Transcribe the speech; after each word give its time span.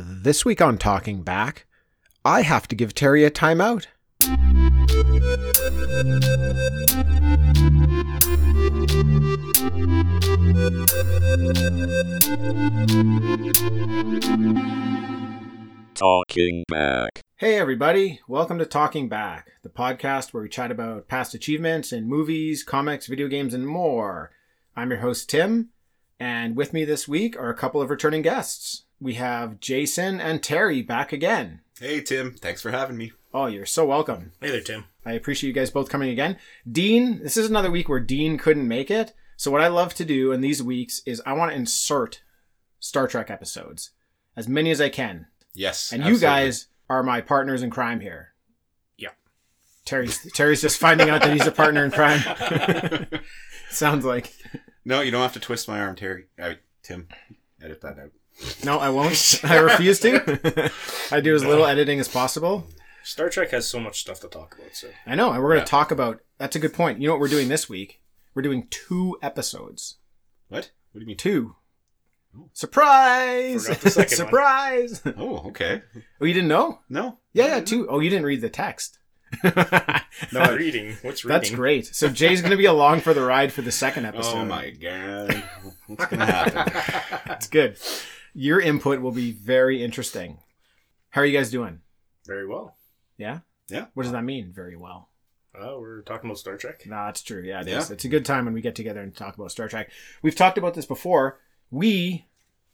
This 0.00 0.44
week 0.44 0.62
on 0.62 0.78
Talking 0.78 1.22
Back, 1.22 1.66
I 2.24 2.42
have 2.42 2.68
to 2.68 2.76
give 2.76 2.94
Terry 2.94 3.24
a 3.24 3.32
timeout. 3.32 3.86
Talking 15.94 16.62
back. 16.68 17.20
Hey, 17.34 17.58
everybody, 17.58 18.20
welcome 18.28 18.60
to 18.60 18.66
Talking 18.66 19.08
Back, 19.08 19.50
the 19.64 19.68
podcast 19.68 20.32
where 20.32 20.44
we 20.44 20.48
chat 20.48 20.70
about 20.70 21.08
past 21.08 21.34
achievements 21.34 21.92
in 21.92 22.08
movies, 22.08 22.62
comics, 22.62 23.08
video 23.08 23.26
games, 23.26 23.52
and 23.52 23.66
more. 23.66 24.30
I'm 24.76 24.90
your 24.90 25.00
host, 25.00 25.28
Tim, 25.28 25.70
and 26.20 26.54
with 26.54 26.72
me 26.72 26.84
this 26.84 27.08
week 27.08 27.36
are 27.36 27.50
a 27.50 27.56
couple 27.56 27.82
of 27.82 27.90
returning 27.90 28.22
guests. 28.22 28.84
We 29.00 29.14
have 29.14 29.60
Jason 29.60 30.20
and 30.20 30.42
Terry 30.42 30.82
back 30.82 31.12
again. 31.12 31.60
Hey 31.78 32.00
Tim, 32.00 32.32
thanks 32.34 32.60
for 32.60 32.70
having 32.72 32.96
me. 32.96 33.12
Oh, 33.32 33.46
you're 33.46 33.66
so 33.66 33.84
welcome. 33.84 34.32
Hey 34.40 34.50
there, 34.50 34.60
Tim. 34.60 34.84
I 35.04 35.12
appreciate 35.12 35.48
you 35.48 35.54
guys 35.54 35.70
both 35.70 35.88
coming 35.88 36.10
again. 36.10 36.36
Dean, 36.70 37.22
this 37.22 37.36
is 37.36 37.48
another 37.48 37.70
week 37.70 37.88
where 37.88 38.00
Dean 38.00 38.38
couldn't 38.38 38.66
make 38.66 38.90
it. 38.90 39.14
So, 39.36 39.52
what 39.52 39.60
I 39.60 39.68
love 39.68 39.94
to 39.94 40.04
do 40.04 40.32
in 40.32 40.40
these 40.40 40.62
weeks 40.62 41.00
is 41.06 41.22
I 41.24 41.32
want 41.34 41.52
to 41.52 41.56
insert 41.56 42.22
Star 42.80 43.06
Trek 43.06 43.30
episodes, 43.30 43.90
as 44.36 44.48
many 44.48 44.72
as 44.72 44.80
I 44.80 44.88
can. 44.88 45.26
Yes, 45.54 45.92
And 45.92 46.04
you 46.04 46.18
guys 46.18 46.66
are 46.90 47.02
my 47.02 47.20
partners 47.20 47.62
in 47.62 47.70
crime 47.70 48.00
here. 48.00 48.34
Yeah. 48.96 49.10
Terry's 49.84 50.20
Terry's 50.32 50.60
just 50.60 50.78
finding 50.78 51.08
out 51.08 51.22
that 51.22 51.32
he's 51.32 51.46
a 51.46 51.52
partner 51.52 51.84
in 51.84 51.92
crime. 51.92 52.20
Sounds 53.70 54.04
like. 54.04 54.32
No, 54.84 55.00
you 55.02 55.10
don't 55.12 55.22
have 55.22 55.34
to 55.34 55.40
twist 55.40 55.68
my 55.68 55.80
arm, 55.80 55.94
Terry. 55.94 56.26
Uh, 56.40 56.54
Tim, 56.82 57.08
edit 57.62 57.80
that 57.82 57.98
out. 57.98 58.10
No, 58.64 58.78
I 58.78 58.88
won't. 58.90 59.40
I 59.44 59.56
refuse 59.56 60.00
to. 60.00 60.70
I 61.12 61.20
do 61.20 61.34
as 61.34 61.44
little 61.44 61.66
editing 61.66 61.98
as 62.00 62.08
possible. 62.08 62.66
Star 63.02 63.30
Trek 63.30 63.50
has 63.50 63.66
so 63.66 63.80
much 63.80 64.00
stuff 64.00 64.20
to 64.20 64.28
talk 64.28 64.56
about, 64.58 64.74
so 64.76 64.88
I 65.06 65.14
know, 65.14 65.30
and 65.32 65.42
we're 65.42 65.48
going 65.50 65.60
to 65.60 65.62
Yeah. 65.62 65.78
talk 65.78 65.90
about. 65.90 66.20
That's 66.38 66.56
a 66.56 66.58
good 66.58 66.74
point. 66.74 67.00
You 67.00 67.08
know 67.08 67.14
what 67.14 67.20
we're 67.20 67.28
doing 67.28 67.48
this 67.48 67.68
week? 67.68 68.00
We're 68.34 68.42
doing 68.42 68.66
two 68.70 69.16
episodes. 69.22 69.96
What? 70.48 70.70
What 70.92 70.98
do 70.98 71.00
you 71.00 71.06
mean? 71.06 71.16
Two. 71.16 71.56
Oh. 72.36 72.50
Surprise! 72.52 73.66
Forgot 73.66 73.80
the 73.80 73.90
second 73.90 74.18
one. 74.18 74.26
Surprise! 74.26 75.02
Oh, 75.16 75.48
okay. 75.48 75.82
Oh, 76.20 76.24
you 76.26 76.34
didn't 76.34 76.48
know? 76.48 76.80
No. 76.88 77.18
Yeah, 77.32 77.46
yeah, 77.56 77.60
two. 77.60 77.88
Oh, 77.88 78.00
you 78.00 78.10
didn't 78.10 78.26
read 78.26 78.42
the 78.42 78.50
text. 78.50 78.98
no, 79.42 79.52
no 80.32 80.54
reading. 80.56 80.96
What's 81.02 81.24
reading? 81.24 81.28
that's 81.40 81.50
great. 81.50 81.86
So 81.86 82.08
Jay's 82.08 82.40
going 82.40 82.50
to 82.50 82.56
be 82.56 82.64
along 82.66 83.00
for 83.00 83.12
the 83.14 83.22
ride 83.22 83.52
for 83.52 83.62
the 83.62 83.72
second 83.72 84.04
oh 84.06 84.08
episode. 84.10 84.36
Oh 84.38 84.44
my 84.44 84.70
god. 84.70 85.42
What's 85.86 86.06
gonna 86.06 86.26
happen? 86.26 87.20
That's 87.26 87.46
good. 87.48 87.76
Your 88.34 88.60
input 88.60 89.00
will 89.00 89.12
be 89.12 89.32
very 89.32 89.82
interesting. 89.82 90.38
How 91.10 91.22
are 91.22 91.26
you 91.26 91.36
guys 91.36 91.50
doing? 91.50 91.80
Very 92.26 92.46
well. 92.46 92.76
Yeah? 93.16 93.40
Yeah. 93.68 93.86
What 93.94 94.04
does 94.04 94.12
that 94.12 94.24
mean? 94.24 94.52
Very 94.52 94.76
well. 94.76 95.08
Uh, 95.58 95.76
we're 95.78 96.02
talking 96.02 96.28
about 96.30 96.38
Star 96.38 96.56
Trek. 96.56 96.84
No, 96.86 97.06
it's 97.08 97.22
true. 97.22 97.42
Yeah, 97.42 97.60
it 97.62 97.68
is. 97.68 97.88
Yeah. 97.88 97.94
It's 97.94 98.04
a 98.04 98.08
good 98.08 98.24
time 98.24 98.44
when 98.44 98.54
we 98.54 98.60
get 98.60 98.74
together 98.76 99.00
and 99.00 99.14
talk 99.16 99.34
about 99.36 99.50
Star 99.50 99.68
Trek. 99.68 99.90
We've 100.22 100.34
talked 100.36 100.58
about 100.58 100.74
this 100.74 100.86
before. 100.86 101.40
We 101.70 102.26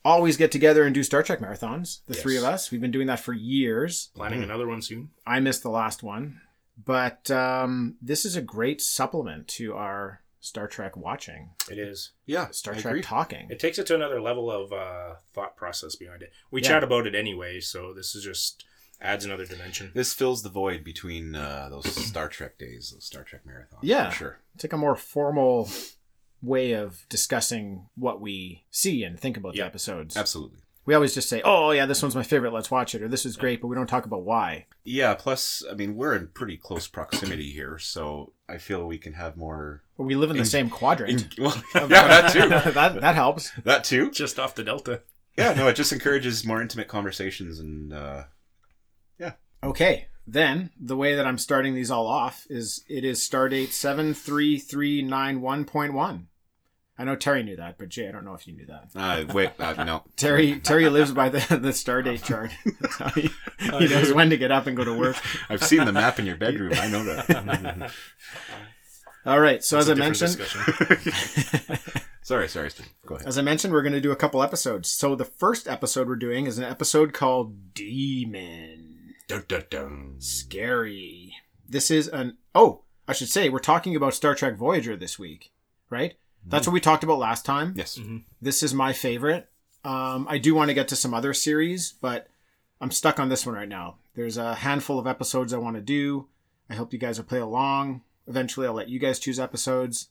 always 0.04 0.36
get 0.36 0.52
together 0.52 0.84
and 0.84 0.94
do 0.94 1.02
Star 1.02 1.22
Trek 1.22 1.38
marathons, 1.40 2.00
the 2.06 2.14
Yes. 2.14 2.22
three 2.22 2.36
of 2.36 2.44
us. 2.44 2.70
We've 2.70 2.80
been 2.80 2.90
doing 2.90 3.06
that 3.06 3.20
for 3.20 3.32
years. 3.32 4.10
Planning 4.14 4.40
Mm-hmm. 4.40 4.50
another 4.50 4.66
one 4.68 4.82
soon. 4.82 5.10
I 5.26 5.40
missed 5.40 5.62
the 5.62 5.70
last 5.70 6.02
one. 6.02 6.40
But 6.84 7.30
um, 7.30 7.96
this 8.02 8.24
is 8.24 8.36
a 8.36 8.42
great 8.42 8.82
supplement 8.82 9.46
to 9.48 9.74
our 9.74 10.20
Star 10.44 10.66
Trek 10.68 10.94
watching, 10.94 11.50
It 11.70 11.78
is. 11.78 12.10
Yeah, 12.26 12.50
Star 12.50 12.74
I 12.74 12.78
Trek 12.78 12.90
agree. 12.92 13.02
talking. 13.02 13.46
It 13.50 13.58
takes 13.58 13.78
it 13.78 13.86
to 13.86 13.94
another 13.94 14.20
level 14.20 14.50
of 14.50 14.74
uh, 14.74 15.14
thought 15.32 15.56
process 15.56 15.96
behind 15.96 16.20
it. 16.22 16.32
We 16.50 16.60
Yeah. 16.60 16.68
chat 16.68 16.84
about 16.84 17.06
it 17.06 17.14
anyway, 17.14 17.60
so 17.60 17.94
this 17.94 18.14
is 18.14 18.22
just 18.24 18.62
adds 19.00 19.24
another 19.24 19.46
dimension. 19.46 19.90
This 19.94 20.12
fills 20.12 20.42
the 20.42 20.50
void 20.50 20.84
between 20.84 21.34
uh, 21.34 21.68
those 21.70 21.86
Star 22.06 22.28
Trek 22.28 22.58
days, 22.58 22.90
those 22.92 23.04
Star 23.06 23.24
Trek 23.24 23.40
marathons. 23.46 23.78
Yeah. 23.80 24.10
for 24.10 24.16
sure. 24.16 24.40
It's 24.54 24.64
like 24.64 24.74
a 24.74 24.76
more 24.76 24.96
formal 24.96 25.70
way 26.42 26.72
of 26.72 27.06
discussing 27.08 27.86
what 27.94 28.20
we 28.20 28.64
see 28.70 29.02
and 29.02 29.18
think 29.18 29.38
about 29.38 29.54
Yeah. 29.54 29.62
the 29.64 29.68
episodes. 29.68 30.14
Absolutely. 30.14 30.58
We 30.84 30.92
always 30.92 31.14
just 31.14 31.30
say, 31.30 31.40
"Oh 31.42 31.70
yeah, 31.70 31.86
this 31.86 32.02
one's 32.02 32.14
my 32.14 32.22
favorite. 32.22 32.52
Let's 32.52 32.70
watch 32.70 32.94
it," 32.94 33.00
or 33.00 33.08
"This 33.08 33.24
is 33.24 33.38
great," 33.38 33.62
but 33.62 33.68
we 33.68 33.74
don't 33.76 33.86
talk 33.86 34.04
about 34.04 34.24
why. 34.24 34.66
Yeah. 34.84 35.14
Plus, 35.14 35.64
I 35.70 35.72
mean, 35.74 35.96
we're 35.96 36.14
in 36.14 36.28
pretty 36.28 36.58
close 36.58 36.86
proximity 36.86 37.50
here, 37.50 37.78
so 37.78 38.33
I 38.48 38.58
feel 38.58 38.86
we 38.86 38.98
can 38.98 39.14
have 39.14 39.36
more. 39.36 39.82
But 39.96 40.04
we 40.04 40.16
live 40.16 40.30
in 40.30 40.36
the 40.36 40.42
In- 40.42 40.46
same 40.48 40.70
quadrant. 40.70 41.34
well, 41.38 41.56
yeah, 41.74 41.86
that 41.86 42.32
too. 42.32 42.48
that 42.72 43.00
that 43.00 43.14
helps. 43.14 43.50
That 43.64 43.84
too. 43.84 44.10
Just 44.10 44.38
off 44.38 44.54
the 44.54 44.64
Delta. 44.64 45.02
Yeah. 45.36 45.54
No, 45.54 45.66
it 45.68 45.74
just 45.76 45.92
encourages 45.92 46.44
more 46.44 46.60
intimate 46.62 46.88
conversations 46.88 47.58
and. 47.58 47.92
uh 47.92 48.24
yeah. 49.18 49.32
Okay, 49.62 50.08
then 50.26 50.70
the 50.78 50.96
way 50.96 51.14
that 51.14 51.26
I'm 51.26 51.38
starting 51.38 51.74
these 51.74 51.90
all 51.90 52.06
off 52.06 52.46
is 52.50 52.84
it 52.88 53.04
is 53.04 53.20
stardate 53.20 53.70
seven 53.72 54.12
three 54.14 54.58
three 54.58 55.00
nine 55.02 55.40
one 55.40 55.64
point 55.64 55.92
one. 55.94 56.28
I 56.96 57.02
know 57.02 57.16
Terry 57.16 57.42
knew 57.42 57.56
that, 57.56 57.76
but 57.76 57.88
Jay, 57.88 58.08
I 58.08 58.12
don't 58.12 58.24
know 58.24 58.34
if 58.34 58.46
you 58.46 58.54
knew 58.54 58.66
that. 58.66 58.90
Uh, 58.94 59.24
wait, 59.32 59.50
uh, 59.58 59.82
no. 59.82 60.04
Terry 60.16 60.60
Terry 60.60 60.88
lives 60.88 61.12
by 61.12 61.28
the 61.28 61.38
the 61.56 61.70
stardate 61.70 62.22
chart. 62.24 62.50
He, 63.14 63.30
he 63.78 63.88
knows 63.88 64.12
when 64.12 64.30
to 64.30 64.36
get 64.36 64.50
up 64.50 64.66
and 64.66 64.76
go 64.76 64.84
to 64.84 64.92
work. 64.92 65.16
I've 65.48 65.62
seen 65.62 65.84
the 65.84 65.92
map 65.92 66.18
in 66.18 66.26
your 66.26 66.36
bedroom. 66.36 66.72
I 66.76 66.88
know 66.88 67.04
that. 67.04 67.92
All 69.26 69.40
right, 69.40 69.64
so 69.64 69.78
It's 69.78 69.88
as 69.88 69.90
I 69.90 69.94
mentioned, 69.94 70.32
sorry, 72.22 72.48
sorry, 72.48 72.70
Steve. 72.70 72.88
Go 73.06 73.14
ahead. 73.14 73.26
As 73.26 73.38
I 73.38 73.42
mentioned, 73.42 73.72
we're 73.72 73.82
going 73.82 73.94
to 73.94 74.00
do 74.00 74.12
a 74.12 74.16
couple 74.16 74.42
episodes. 74.42 74.90
So 74.90 75.14
the 75.14 75.24
first 75.24 75.66
episode 75.66 76.08
we're 76.08 76.16
doing 76.16 76.46
is 76.46 76.58
an 76.58 76.64
episode 76.64 77.14
called 77.14 77.72
Demon. 77.72 79.14
Dun, 79.28 79.44
dun, 79.48 79.64
dun. 79.70 80.14
Scary. 80.18 81.34
This 81.66 81.90
is 81.90 82.08
an 82.08 82.36
oh, 82.54 82.82
I 83.08 83.12
should 83.14 83.28
say 83.28 83.48
we're 83.48 83.60
talking 83.60 83.96
about 83.96 84.14
Star 84.14 84.34
Trek 84.34 84.56
Voyager 84.56 84.96
this 84.96 85.18
week, 85.18 85.52
right? 85.88 86.14
That's 86.46 86.66
what 86.66 86.72
we 86.74 86.80
talked 86.80 87.04
about 87.04 87.18
last 87.18 87.44
time. 87.44 87.74
Yes. 87.76 87.98
This 88.40 88.62
is 88.62 88.74
my 88.74 88.92
favorite. 88.92 89.48
Um, 89.84 90.26
I 90.28 90.38
do 90.38 90.54
want 90.54 90.68
to 90.68 90.74
get 90.74 90.88
to 90.88 90.96
some 90.96 91.12
other 91.14 91.32
series, 91.34 91.92
but 92.00 92.28
I'm 92.80 92.90
stuck 92.90 93.18
on 93.18 93.28
this 93.28 93.44
one 93.46 93.54
right 93.54 93.68
now. 93.68 93.96
There's 94.14 94.36
a 94.36 94.54
handful 94.56 94.98
of 94.98 95.06
episodes 95.06 95.52
I 95.52 95.58
want 95.58 95.76
to 95.76 95.82
do. 95.82 96.28
I 96.70 96.74
hope 96.74 96.92
you 96.92 96.98
guys 96.98 97.18
will 97.18 97.26
play 97.26 97.40
along. 97.40 98.02
Eventually, 98.26 98.66
I'll 98.66 98.72
let 98.74 98.88
you 98.88 98.98
guys 98.98 99.18
choose 99.18 99.38
episodes. 99.40 100.08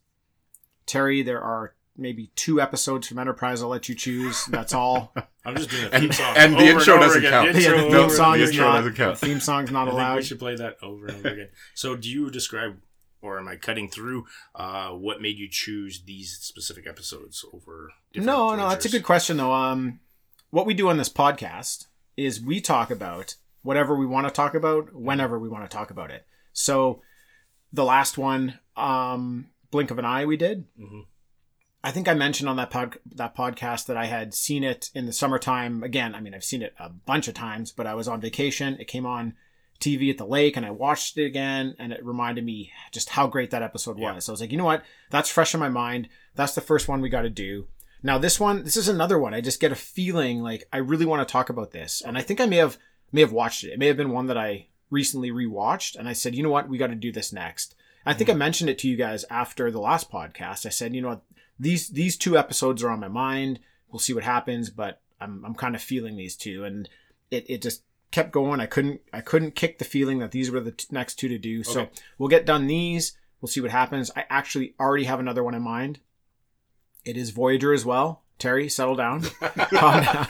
Terry, 0.85 1.21
there 1.23 1.41
are 1.41 1.73
maybe 1.95 2.31
two 2.35 2.59
episodes 2.59 3.07
from 3.07 3.19
Enterprise 3.19 3.61
I'll 3.61 3.69
let 3.69 3.87
you 3.89 3.95
choose. 3.95 4.45
That's 4.45 4.73
all. 4.73 5.13
I'm 5.45 5.55
just 5.55 5.69
doing 5.69 5.83
a 5.85 5.89
And- 5.89 6.01
theme 6.03 6.11
song. 6.11 6.33
and 6.37 6.53
the 6.53 6.57
over 6.57 6.79
intro 6.79 6.93
over 6.95 7.03
doesn't 7.05 7.17
again. 7.19 7.31
count. 7.31 7.53
The 7.53 7.61
Yeah, 7.61 7.67
intro 7.73 7.83
the 7.83 7.89
theme 7.91 8.01
and 8.03 8.11
song 8.11 8.37
the 8.37 8.43
is 8.43 8.57
not. 8.57 8.75
doesn't 8.77 8.95
count. 8.95 9.19
The 9.19 9.25
theme 9.27 9.39
song's 9.39 9.71
not 9.71 9.81
I 9.83 9.85
think 9.85 9.93
allowed. 9.93 10.15
we 10.17 10.21
should 10.23 10.39
play 10.39 10.55
that 10.55 10.77
over 10.81 11.05
and 11.07 11.15
over 11.17 11.27
again. 11.29 11.49
So, 11.73 11.95
do 11.95 12.09
you 12.09 12.29
describe, 12.29 12.77
or 13.23 13.39
am 13.39 13.47
I 13.47 13.55
cutting 13.55 13.87
through, 13.87 14.25
uh, 14.53 14.89
what 14.89 15.21
made 15.21 15.37
you 15.39 15.47
choose 15.49 16.03
these 16.05 16.37
specific 16.41 16.85
episodes 16.85 17.43
over? 17.53 17.91
different 18.11 18.27
No, 18.27 18.55
no, 18.55 18.69
that's 18.69 18.85
a 18.85 18.89
good 18.89 19.03
question 19.03 19.37
though. 19.37 19.53
Um, 19.53 19.99
what 20.49 20.65
we 20.65 20.73
do 20.73 20.89
on 20.89 20.97
this 20.97 21.09
podcast 21.09 21.87
is 22.17 22.41
we 22.41 22.61
talk 22.61 22.91
about 22.91 23.35
whatever 23.63 23.95
we 23.95 24.05
want 24.05 24.27
to 24.27 24.33
talk 24.33 24.53
about 24.53 24.93
whenever 24.93 25.39
we 25.39 25.49
want 25.49 25.69
to 25.69 25.75
talk 25.75 25.89
about 25.89 26.11
it. 26.11 26.27
So, 26.51 27.01
the 27.71 27.85
last 27.85 28.17
one, 28.17 28.59
um, 28.75 29.47
blink 29.71 29.89
of 29.89 29.97
an 29.97 30.05
eye, 30.05 30.25
we 30.25 30.37
did. 30.37 30.65
Mhm. 30.79 31.05
I 31.83 31.91
think 31.91 32.07
I 32.07 32.13
mentioned 32.13 32.47
on 32.49 32.55
that 32.57 32.69
pod 32.69 32.97
that 33.15 33.35
podcast 33.35 33.87
that 33.87 33.97
I 33.97 34.05
had 34.05 34.33
seen 34.33 34.63
it 34.63 34.89
in 34.93 35.05
the 35.05 35.11
summertime. 35.13 35.81
Again, 35.81 36.13
I 36.13 36.21
mean, 36.21 36.33
I've 36.33 36.43
seen 36.43 36.61
it 36.61 36.73
a 36.79 36.89
bunch 36.89 37.27
of 37.27 37.33
times, 37.33 37.71
but 37.71 37.87
I 37.87 37.95
was 37.95 38.07
on 38.07 38.21
vacation. 38.21 38.77
It 38.79 38.87
came 38.87 39.05
on 39.05 39.35
TV 39.79 40.09
at 40.09 40.17
the 40.17 40.25
lake, 40.25 40.55
and 40.55 40.65
I 40.65 40.71
watched 40.71 41.17
it 41.17 41.25
again, 41.25 41.75
and 41.79 41.91
it 41.91 42.05
reminded 42.05 42.45
me 42.45 42.71
just 42.91 43.09
how 43.09 43.27
great 43.27 43.51
that 43.51 43.63
episode 43.63 43.99
Yeah. 43.99 44.13
was. 44.13 44.25
So 44.25 44.31
I 44.31 44.33
was 44.33 44.41
like, 44.41 44.51
you 44.51 44.57
know 44.57 44.65
what? 44.65 44.83
That's 45.09 45.29
fresh 45.29 45.53
in 45.53 45.59
my 45.59 45.69
mind. 45.69 46.09
That's 46.35 46.55
the 46.55 46.61
first 46.61 46.87
one 46.87 47.01
we 47.01 47.09
got 47.09 47.23
to 47.23 47.29
do. 47.29 47.67
Now 48.01 48.17
this 48.17 48.39
one, 48.39 48.63
this 48.63 48.77
is 48.77 48.87
another 48.87 49.17
one. 49.17 49.33
I 49.33 49.41
just 49.41 49.61
get 49.61 49.71
a 49.71 49.75
feeling 49.75 50.41
like 50.41 50.67
I 50.73 50.77
really 50.77 51.05
want 51.05 51.25
to 51.25 51.31
talk 51.31 51.49
about 51.49 51.71
this, 51.71 52.01
and 52.01 52.17
I 52.17 52.21
think 52.21 52.41
I 52.41 52.45
may 52.45 52.57
have 52.57 52.77
may 53.11 53.21
have 53.21 53.31
watched 53.31 53.63
it. 53.63 53.71
It 53.71 53.79
may 53.79 53.87
have 53.87 53.97
been 53.97 54.11
one 54.11 54.27
that 54.27 54.37
I 54.37 54.67
recently 54.89 55.31
rewatched, 55.31 55.95
and 55.95 56.07
I 56.07 56.13
said, 56.13 56.35
you 56.35 56.43
know 56.43 56.49
what? 56.49 56.67
We 56.67 56.77
got 56.77 56.87
to 56.87 56.95
do 56.95 57.11
this 57.11 57.31
next. 57.31 57.75
I 58.05 58.13
think 58.13 58.29
I 58.29 58.33
mm-hmm. 58.33 58.39
mentioned 58.39 58.69
it 58.69 58.77
to 58.79 58.87
you 58.89 58.97
guys 58.97 59.23
after 59.29 59.71
the 59.71 59.79
last 59.79 60.11
podcast. 60.11 60.65
I 60.65 60.69
said, 60.69 60.93
you 60.93 61.01
know 61.01 61.09
what? 61.09 61.23
These 61.59 61.89
these 61.89 62.17
two 62.17 62.37
episodes 62.37 62.83
are 62.83 62.89
on 62.89 62.99
my 62.99 63.07
mind. 63.07 63.59
We'll 63.89 63.99
see 63.99 64.13
what 64.13 64.23
happens, 64.23 64.69
but 64.69 65.01
I'm 65.21 65.43
I'm 65.45 65.55
kind 65.55 65.75
of 65.75 65.81
feeling 65.81 66.17
these 66.17 66.35
two, 66.35 66.65
and 66.65 66.89
it 67.31 67.45
it 67.47 67.61
just 67.61 67.83
kept 68.13 68.31
going. 68.31 68.59
I 68.61 68.65
couldn't 68.67 69.01
I 69.11 69.19
couldn't 69.21 69.55
kick 69.55 69.79
the 69.79 69.85
feeling 69.85 70.19
that 70.19 70.31
these 70.31 70.49
were 70.51 70.61
the 70.61 70.71
t- 70.71 70.87
next 70.91 71.15
two 71.15 71.27
to 71.27 71.37
do. 71.37 71.63
So 71.63 71.81
Okay. 71.81 71.91
we'll 72.17 72.29
get 72.29 72.45
done 72.45 72.67
these. 72.67 73.17
We'll 73.41 73.49
see 73.49 73.59
what 73.59 73.71
happens. 73.71 74.09
I 74.15 74.23
actually 74.29 74.73
already 74.79 75.03
have 75.05 75.19
another 75.19 75.43
one 75.43 75.53
in 75.55 75.61
mind. 75.61 75.99
It 77.03 77.17
is 77.17 77.31
Voyager 77.31 77.73
as 77.73 77.83
well. 77.85 78.21
Terry, 78.39 78.69
settle 78.69 78.95
down. 78.95 79.23
Down. 79.71 80.27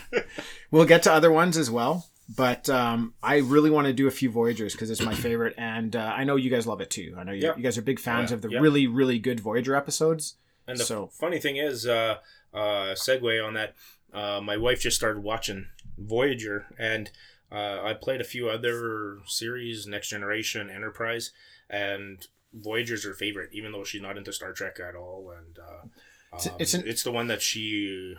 We'll 0.70 0.84
get 0.84 1.02
to 1.04 1.12
other 1.12 1.30
ones 1.32 1.56
as 1.56 1.70
well. 1.70 2.06
But 2.36 2.68
um, 2.70 3.14
I 3.22 3.36
really 3.38 3.70
want 3.70 3.86
to 3.86 3.92
do 3.92 4.06
a 4.06 4.10
few 4.10 4.30
Voyagers 4.30 4.72
because 4.72 4.90
it's 4.90 5.02
my 5.02 5.14
favorite, 5.14 5.54
and 5.58 5.94
uh, 5.94 6.12
I 6.16 6.24
know 6.24 6.36
you 6.36 6.48
guys 6.50 6.66
love 6.66 6.80
it 6.80 6.90
too. 6.90 7.14
I 7.18 7.24
know 7.24 7.32
you, 7.32 7.42
Yeah. 7.42 7.56
you 7.56 7.62
guys 7.62 7.76
are 7.76 7.82
big 7.82 8.00
fans 8.00 8.30
yeah. 8.30 8.36
of 8.36 8.42
the 8.42 8.48
Yeah. 8.50 8.60
really, 8.60 8.86
really 8.86 9.18
good 9.18 9.40
Voyager 9.40 9.74
episodes. 9.76 10.36
And 10.66 10.78
the 10.78 10.84
So- 10.84 11.08
funny 11.08 11.38
thing 11.38 11.56
is, 11.56 11.86
uh, 11.86 12.16
uh, 12.52 12.94
segue 12.94 13.44
on 13.46 13.54
that, 13.54 13.74
uh, 14.12 14.40
my 14.42 14.56
wife 14.56 14.80
just 14.80 14.96
started 14.96 15.22
watching 15.22 15.66
Voyager, 15.98 16.66
and 16.78 17.10
uh, 17.54 17.82
I 17.84 17.94
played 17.94 18.20
a 18.20 18.24
few 18.24 18.48
other 18.48 19.18
series, 19.26 19.86
Next 19.86 20.08
Generation, 20.08 20.70
Enterprise, 20.70 21.30
and 21.70 22.26
Voyager's 22.52 23.04
her 23.04 23.14
favorite, 23.14 23.50
even 23.52 23.72
though 23.72 23.84
she's 23.84 24.02
not 24.02 24.16
into 24.16 24.32
Star 24.32 24.52
Trek 24.52 24.78
at 24.80 24.94
all. 24.96 25.32
And 25.36 25.58
uh, 25.58 25.86
It's- 26.34 26.46
um, 26.48 26.56
it's 26.58 26.74
it's, 26.74 27.02
the 27.04 27.12
one 27.12 27.28
that 27.28 27.42
she 27.42 28.14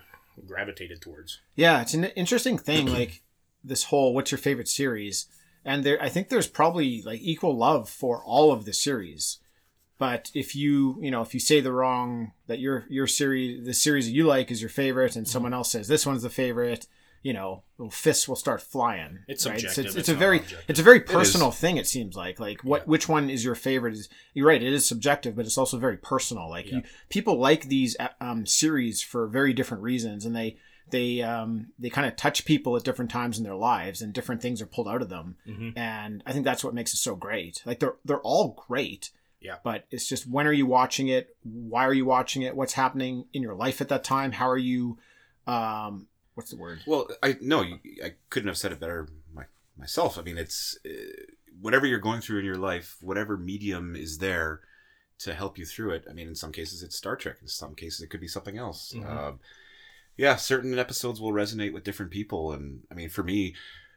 gravitated 0.46 1.02
towards. 1.02 1.40
Yeah, 1.56 1.82
it's 1.82 1.94
an 1.94 2.06
interesting 2.06 2.58
thing. 2.58 2.88
Like 2.88 3.24
this 3.64 3.86
whole 3.86 4.14
"What's 4.14 4.32
your 4.32 4.38
favorite 4.38 4.68
series?" 4.68 5.28
and 5.66 5.84
there, 5.84 6.02
I 6.02 6.10
think 6.10 6.30
there's 6.30 6.48
probably 6.48 7.02
like 7.02 7.20
equal 7.22 7.58
love 7.58 7.90
for 7.90 8.24
all 8.24 8.52
of 8.52 8.66
the 8.66 8.74
series. 8.74 9.40
But 9.98 10.30
if 10.34 10.56
you, 10.56 10.98
you 11.02 11.10
know, 11.10 11.22
if 11.22 11.34
you 11.34 11.40
say 11.40 11.62
the 11.62 11.72
wrong 11.72 12.34
that 12.48 12.60
your 12.60 12.86
your 12.90 13.08
series, 13.08 13.66
the 13.66 13.74
series 13.74 14.06
that 14.06 14.12
you 14.12 14.26
like 14.26 14.52
is 14.52 14.62
your 14.62 14.70
favorite, 14.70 15.16
and 15.16 15.28
someone 15.28 15.54
else 15.54 15.72
says 15.72 15.88
this 15.88 16.06
one's 16.06 16.24
the 16.24 16.30
favorite, 16.30 16.86
you 17.26 17.34
know, 17.34 17.64
fists 17.90 18.28
will 18.28 18.36
start 18.36 18.62
flying. 18.62 19.18
It's 19.28 19.42
So 19.44 19.50
subjective, 19.50 19.86
it's, 19.88 19.96
it's 19.96 20.10
a 20.10 20.14
very, 20.14 20.38
objective. 20.38 20.66
it's 20.68 20.80
a 20.80 20.84
very 20.84 21.00
is. 21.00 21.12
personal 21.12 21.50
thing. 21.50 21.78
It 21.78 21.88
seems 21.88 22.16
like, 22.16 22.40
like 22.40 22.62
what, 22.64 22.82
Yeah. 22.82 22.86
which 22.86 23.10
one 23.10 23.32
is 23.32 23.44
your 23.44 23.56
favorite? 23.56 23.96
Is 23.96 24.10
you're 24.36 24.46
right. 24.46 24.62
It 24.62 24.72
is 24.72 24.88
subjective, 24.88 25.36
but 25.36 25.48
it's 25.48 25.58
also 25.58 25.80
very 25.80 25.98
personal. 25.98 26.48
Like 26.48 26.72
you, 26.72 26.84
people 27.10 27.40
like 27.40 27.64
these 27.64 27.98
um, 28.22 28.46
series 28.46 29.02
for 29.02 29.26
very 29.26 29.54
different 29.54 29.82
reasons, 29.82 30.24
and 30.24 30.36
they 30.36 30.58
they 30.92 31.24
um, 31.24 31.70
they 31.80 31.90
kind 31.90 32.06
of 32.08 32.16
touch 32.16 32.46
people 32.46 32.76
at 32.78 32.84
different 32.84 33.10
times 33.10 33.40
in 33.40 33.44
their 33.44 33.56
lives, 33.56 34.04
and 34.04 34.14
different 34.14 34.44
things 34.44 34.62
are 34.62 34.68
pulled 34.68 34.88
out 34.88 35.02
of 35.02 35.10
them. 35.10 35.36
Mm-hmm. 35.48 35.80
And 35.80 36.22
I 36.28 36.32
think 36.32 36.46
that's 36.46 36.64
what 36.64 36.76
makes 36.76 36.94
it 36.94 36.98
so 36.98 37.16
great. 37.16 37.64
Like 37.66 37.80
they're 37.80 37.96
they're 38.06 38.22
all 38.22 38.50
great. 38.68 39.10
Yeah. 39.42 39.56
But 39.64 39.86
it's 39.90 40.08
just 40.08 40.30
when 40.30 40.46
are 40.46 40.54
you 40.54 40.68
watching 40.68 41.08
it? 41.08 41.36
Why 41.42 41.86
are 41.88 41.94
you 41.94 42.06
watching 42.06 42.44
it? 42.44 42.56
What's 42.56 42.74
happening 42.74 43.26
in 43.34 43.42
your 43.42 43.56
life 43.56 43.82
at 43.82 43.90
that 43.90 44.04
time? 44.04 44.32
How 44.32 44.48
are 44.48 44.60
you? 44.60 45.00
Um, 45.48 46.06
what's 46.36 46.52
the 46.52 46.58
word? 46.58 46.82
Well, 46.86 47.08
I 47.24 47.38
no, 47.42 47.62
you- 47.64 47.80
I 48.04 48.14
couldn't 48.30 48.48
have 48.48 48.58
said 48.58 48.72
it 48.72 48.80
better 48.80 49.08
my, 49.34 49.46
myself. 49.78 50.18
I 50.18 50.22
mean, 50.22 50.38
it's 50.38 50.78
uh, 50.86 50.90
whatever 51.60 51.86
you're 51.86 52.00
going 52.00 52.22
through 52.22 52.40
in 52.40 52.46
your 52.46 52.58
life, 52.58 52.98
whatever 53.02 53.38
medium 53.38 53.96
is 53.96 54.20
there 54.20 54.62
to 55.20 55.34
help 55.34 55.58
you 55.58 55.66
through 55.66 55.92
it. 55.92 56.06
I 56.10 56.14
mean, 56.14 56.28
in 56.28 56.36
some 56.36 56.52
cases 56.52 56.84
it's 56.84 56.96
Star 56.96 57.16
Trek. 57.16 57.38
In 57.42 57.48
some 57.48 57.74
cases 57.76 58.02
it 58.02 58.08
could 58.10 58.20
be 58.22 58.28
something 58.28 58.58
else. 58.58 58.94
Mhm. 58.96 59.06
Um, 59.10 59.40
yeah, 60.18 60.36
certain 60.38 60.78
episodes 60.80 61.20
will 61.20 61.32
resonate 61.34 61.74
with 61.74 61.84
different 61.84 62.12
people, 62.12 62.54
and 62.54 62.84
I 62.92 62.94
mean, 62.94 63.10
for 63.10 63.24
me, 63.24 63.56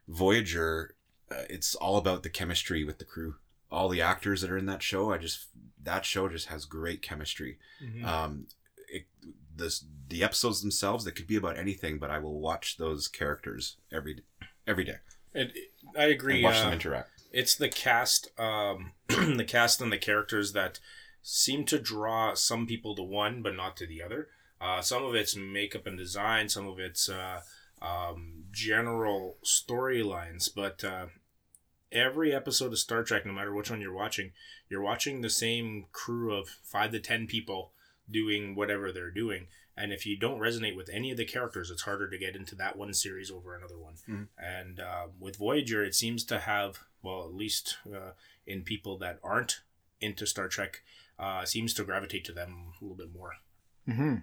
Voyager, 0.09 0.95
uh, 1.31 1.45
it's 1.51 1.75
all 1.75 1.97
about 1.97 2.23
the 2.23 2.31
chemistry 2.31 2.83
with 2.85 2.99
the 2.99 3.05
crew. 3.05 3.37
All 3.71 3.89
the 3.89 4.01
actors 4.01 4.41
that 4.41 4.51
are 4.51 4.57
in 4.59 4.67
that 4.67 4.83
show, 4.83 5.13
I 5.13 5.19
just 5.19 5.49
that 5.85 6.05
show 6.05 6.29
just 6.29 6.47
has 6.49 6.65
great 6.65 7.03
chemistry 7.03 7.59
Mm-hmm. 7.83 8.05
um 8.05 8.47
it, 8.89 9.07
this 9.55 9.85
the 10.09 10.23
episodes 10.25 10.63
themselves 10.63 11.05
they 11.05 11.11
could 11.11 11.27
be 11.27 11.37
about 11.37 11.59
anything 11.59 11.99
but 11.99 12.11
i 12.11 12.19
will 12.19 12.41
watch 12.41 12.77
those 12.79 13.09
characters 13.09 13.77
every 13.93 14.23
every 14.67 14.85
day 14.85 14.97
It, 15.35 15.53
I 15.97 16.05
agree. 16.05 16.37
and 16.37 16.45
watch 16.45 16.57
uh, 16.57 16.65
them 16.65 16.73
interact 16.73 17.11
it's 17.33 17.55
the 17.55 17.69
cast 17.69 18.29
um 18.39 18.93
the 19.09 19.45
cast 19.47 19.81
and 19.81 19.93
the 19.93 19.99
characters 19.99 20.53
that 20.53 20.81
seem 21.23 21.65
to 21.67 21.79
draw 21.79 22.35
some 22.35 22.67
people 22.67 22.95
to 22.97 23.03
one 23.03 23.43
but 23.43 23.55
not 23.55 23.77
to 23.77 23.87
the 23.87 24.03
other 24.03 24.29
uh 24.61 24.81
some 24.81 25.05
of 25.05 25.15
it's 25.15 25.37
makeup 25.37 25.87
and 25.87 25.99
design 25.99 26.49
some 26.49 26.67
of 26.67 26.79
it's 26.79 27.09
uh 27.09 27.41
um 27.83 28.45
general 28.51 29.37
storylines 29.45 30.49
but 30.55 30.83
uh 30.85 31.07
every 31.93 32.35
episode 32.35 32.73
of 32.73 32.79
star 32.79 33.03
trek 33.03 33.25
no 33.25 33.33
matter 33.33 33.55
which 33.55 33.71
one 33.71 33.81
you're 33.81 33.93
watching 33.95 34.33
you're 34.69 34.83
watching 34.83 35.21
the 35.21 35.31
same 35.31 35.87
crew 35.93 36.35
of 36.35 36.49
five 36.63 36.91
to 36.93 37.01
ten 37.01 37.27
people 37.27 37.73
doing 38.11 38.55
whatever 38.55 38.91
they're 38.93 39.11
doing 39.11 39.47
and 39.81 39.93
if 39.93 40.05
you 40.07 40.17
don't 40.19 40.41
resonate 40.41 40.77
with 40.77 40.89
any 40.93 41.11
of 41.11 41.17
the 41.17 41.25
characters 41.25 41.71
it's 41.71 41.83
harder 41.83 42.09
to 42.11 42.19
get 42.19 42.35
into 42.37 42.55
that 42.57 42.77
one 42.77 42.93
series 42.93 43.31
over 43.31 43.55
another 43.55 43.79
one 43.79 43.95
Mhm. 44.09 44.27
and 44.39 44.81
uh, 44.81 45.07
with 45.19 45.37
voyager 45.37 45.85
it 45.85 45.95
seems 45.95 46.25
to 46.25 46.39
have 46.41 46.81
well 47.03 47.23
at 47.25 47.35
least 47.35 47.77
uh, 47.95 48.11
in 48.47 48.63
people 48.63 48.99
that 48.99 49.19
aren't 49.23 49.61
into 50.01 50.27
star 50.27 50.49
trek 50.49 50.83
uh, 51.19 51.45
seems 51.45 51.75
to 51.75 51.85
gravitate 51.85 52.25
to 52.25 52.33
them 52.33 52.73
a 52.81 52.85
little 52.85 52.97
bit 52.97 53.13
more 53.13 53.33
Mm-hmm. 53.89 54.17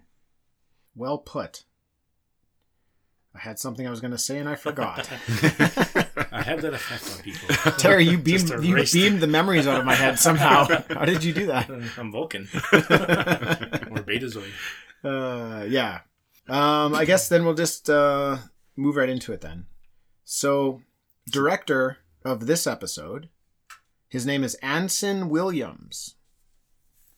Well 0.96 1.18
put. 1.18 1.64
I 3.34 3.40
had 3.40 3.60
something 3.60 3.86
I 3.86 3.90
was 3.90 4.00
going 4.00 4.12
to 4.12 4.18
say 4.18 4.38
and 4.38 4.48
I 4.48 4.56
forgot. 4.56 5.10
i 6.32 6.42
have 6.42 6.62
that 6.62 6.74
effect 6.74 7.12
on 7.14 7.22
people 7.24 7.48
Terry, 7.78 8.04
you 8.06 8.18
beamed 8.18 8.50
you 8.64 8.76
beamed 8.94 9.20
the 9.22 9.28
memories 9.28 9.68
out 9.68 9.80
of 9.80 9.86
my 9.86 9.96
head 9.96 10.18
somehow. 10.20 10.66
How 10.90 11.06
did 11.06 11.24
you 11.24 11.34
do 11.34 11.46
that? 11.48 11.70
i'm 11.98 12.12
vulcan 12.12 12.48
or 12.54 14.04
betazoid 14.04 14.52
Uh, 15.06 15.66
yeah. 15.68 16.00
Um, 16.48 16.96
I 16.96 17.06
guess 17.06 17.30
then 17.30 17.46
we'll 17.46 17.54
just 17.54 17.90
uh, 17.90 18.38
move 18.76 18.96
right 18.96 19.10
into 19.10 19.34
it 19.34 19.42
then. 19.42 19.66
So, 20.24 20.82
director 21.30 21.98
of 22.24 22.48
this 22.48 22.66
episode, 22.68 23.30
his 24.10 24.26
name 24.26 24.44
is 24.44 24.56
Anson 24.56 25.30
Williams. 25.30 26.16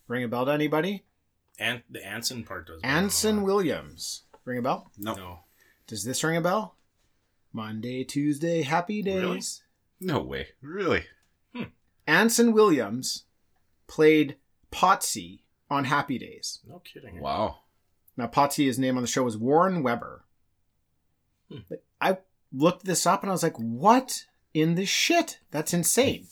Ring 0.08 0.24
a 0.24 0.28
bell 0.28 0.46
to 0.46 0.52
anybody? 0.52 1.04
and 1.60 1.82
the 1.90 2.06
anson 2.06 2.44
part 2.44 2.68
does 2.68 2.80
Anson 2.84 3.42
Williams. 3.44 4.24
Ring 4.46 4.60
a 4.60 4.62
bell? 4.62 4.92
no 4.98 5.16
no 5.16 5.40
Does 5.88 6.04
this 6.04 6.24
ring 6.24 6.38
a 6.38 6.42
bell? 6.42 6.76
Monday, 7.52 8.04
Tuesday, 8.04 8.62
happy 8.62 9.02
days. 9.02 9.64
Really? 10.02 10.14
no 10.14 10.22
way 10.22 10.48
really 10.62 11.06
Anson 12.06 12.54
Williams 12.54 13.26
played 13.88 14.38
Potsie 14.72 15.40
on 15.70 15.86
Happy 15.86 16.18
Days. 16.20 16.60
no 16.68 16.80
kidding 16.80 17.20
wow 17.20 17.62
Now, 18.18 18.28
Potsie, 18.28 18.66
his 18.66 18.80
name 18.80 18.98
on 18.98 19.04
the 19.04 19.08
show 19.08 19.24
was 19.24 19.38
Warren 19.38 19.84
Weber. 19.84 20.26
Hmm. 21.52 21.60
But 21.70 21.84
I 22.02 22.18
looked 22.52 22.86
this 22.86 23.06
up 23.06 23.22
and 23.24 23.30
I 23.30 23.34
was 23.34 23.44
like, 23.44 23.58
what 23.58 24.26
in 24.54 24.76
the 24.76 24.86
shit? 24.86 25.40
That's 25.52 25.74
insane. 25.74 26.28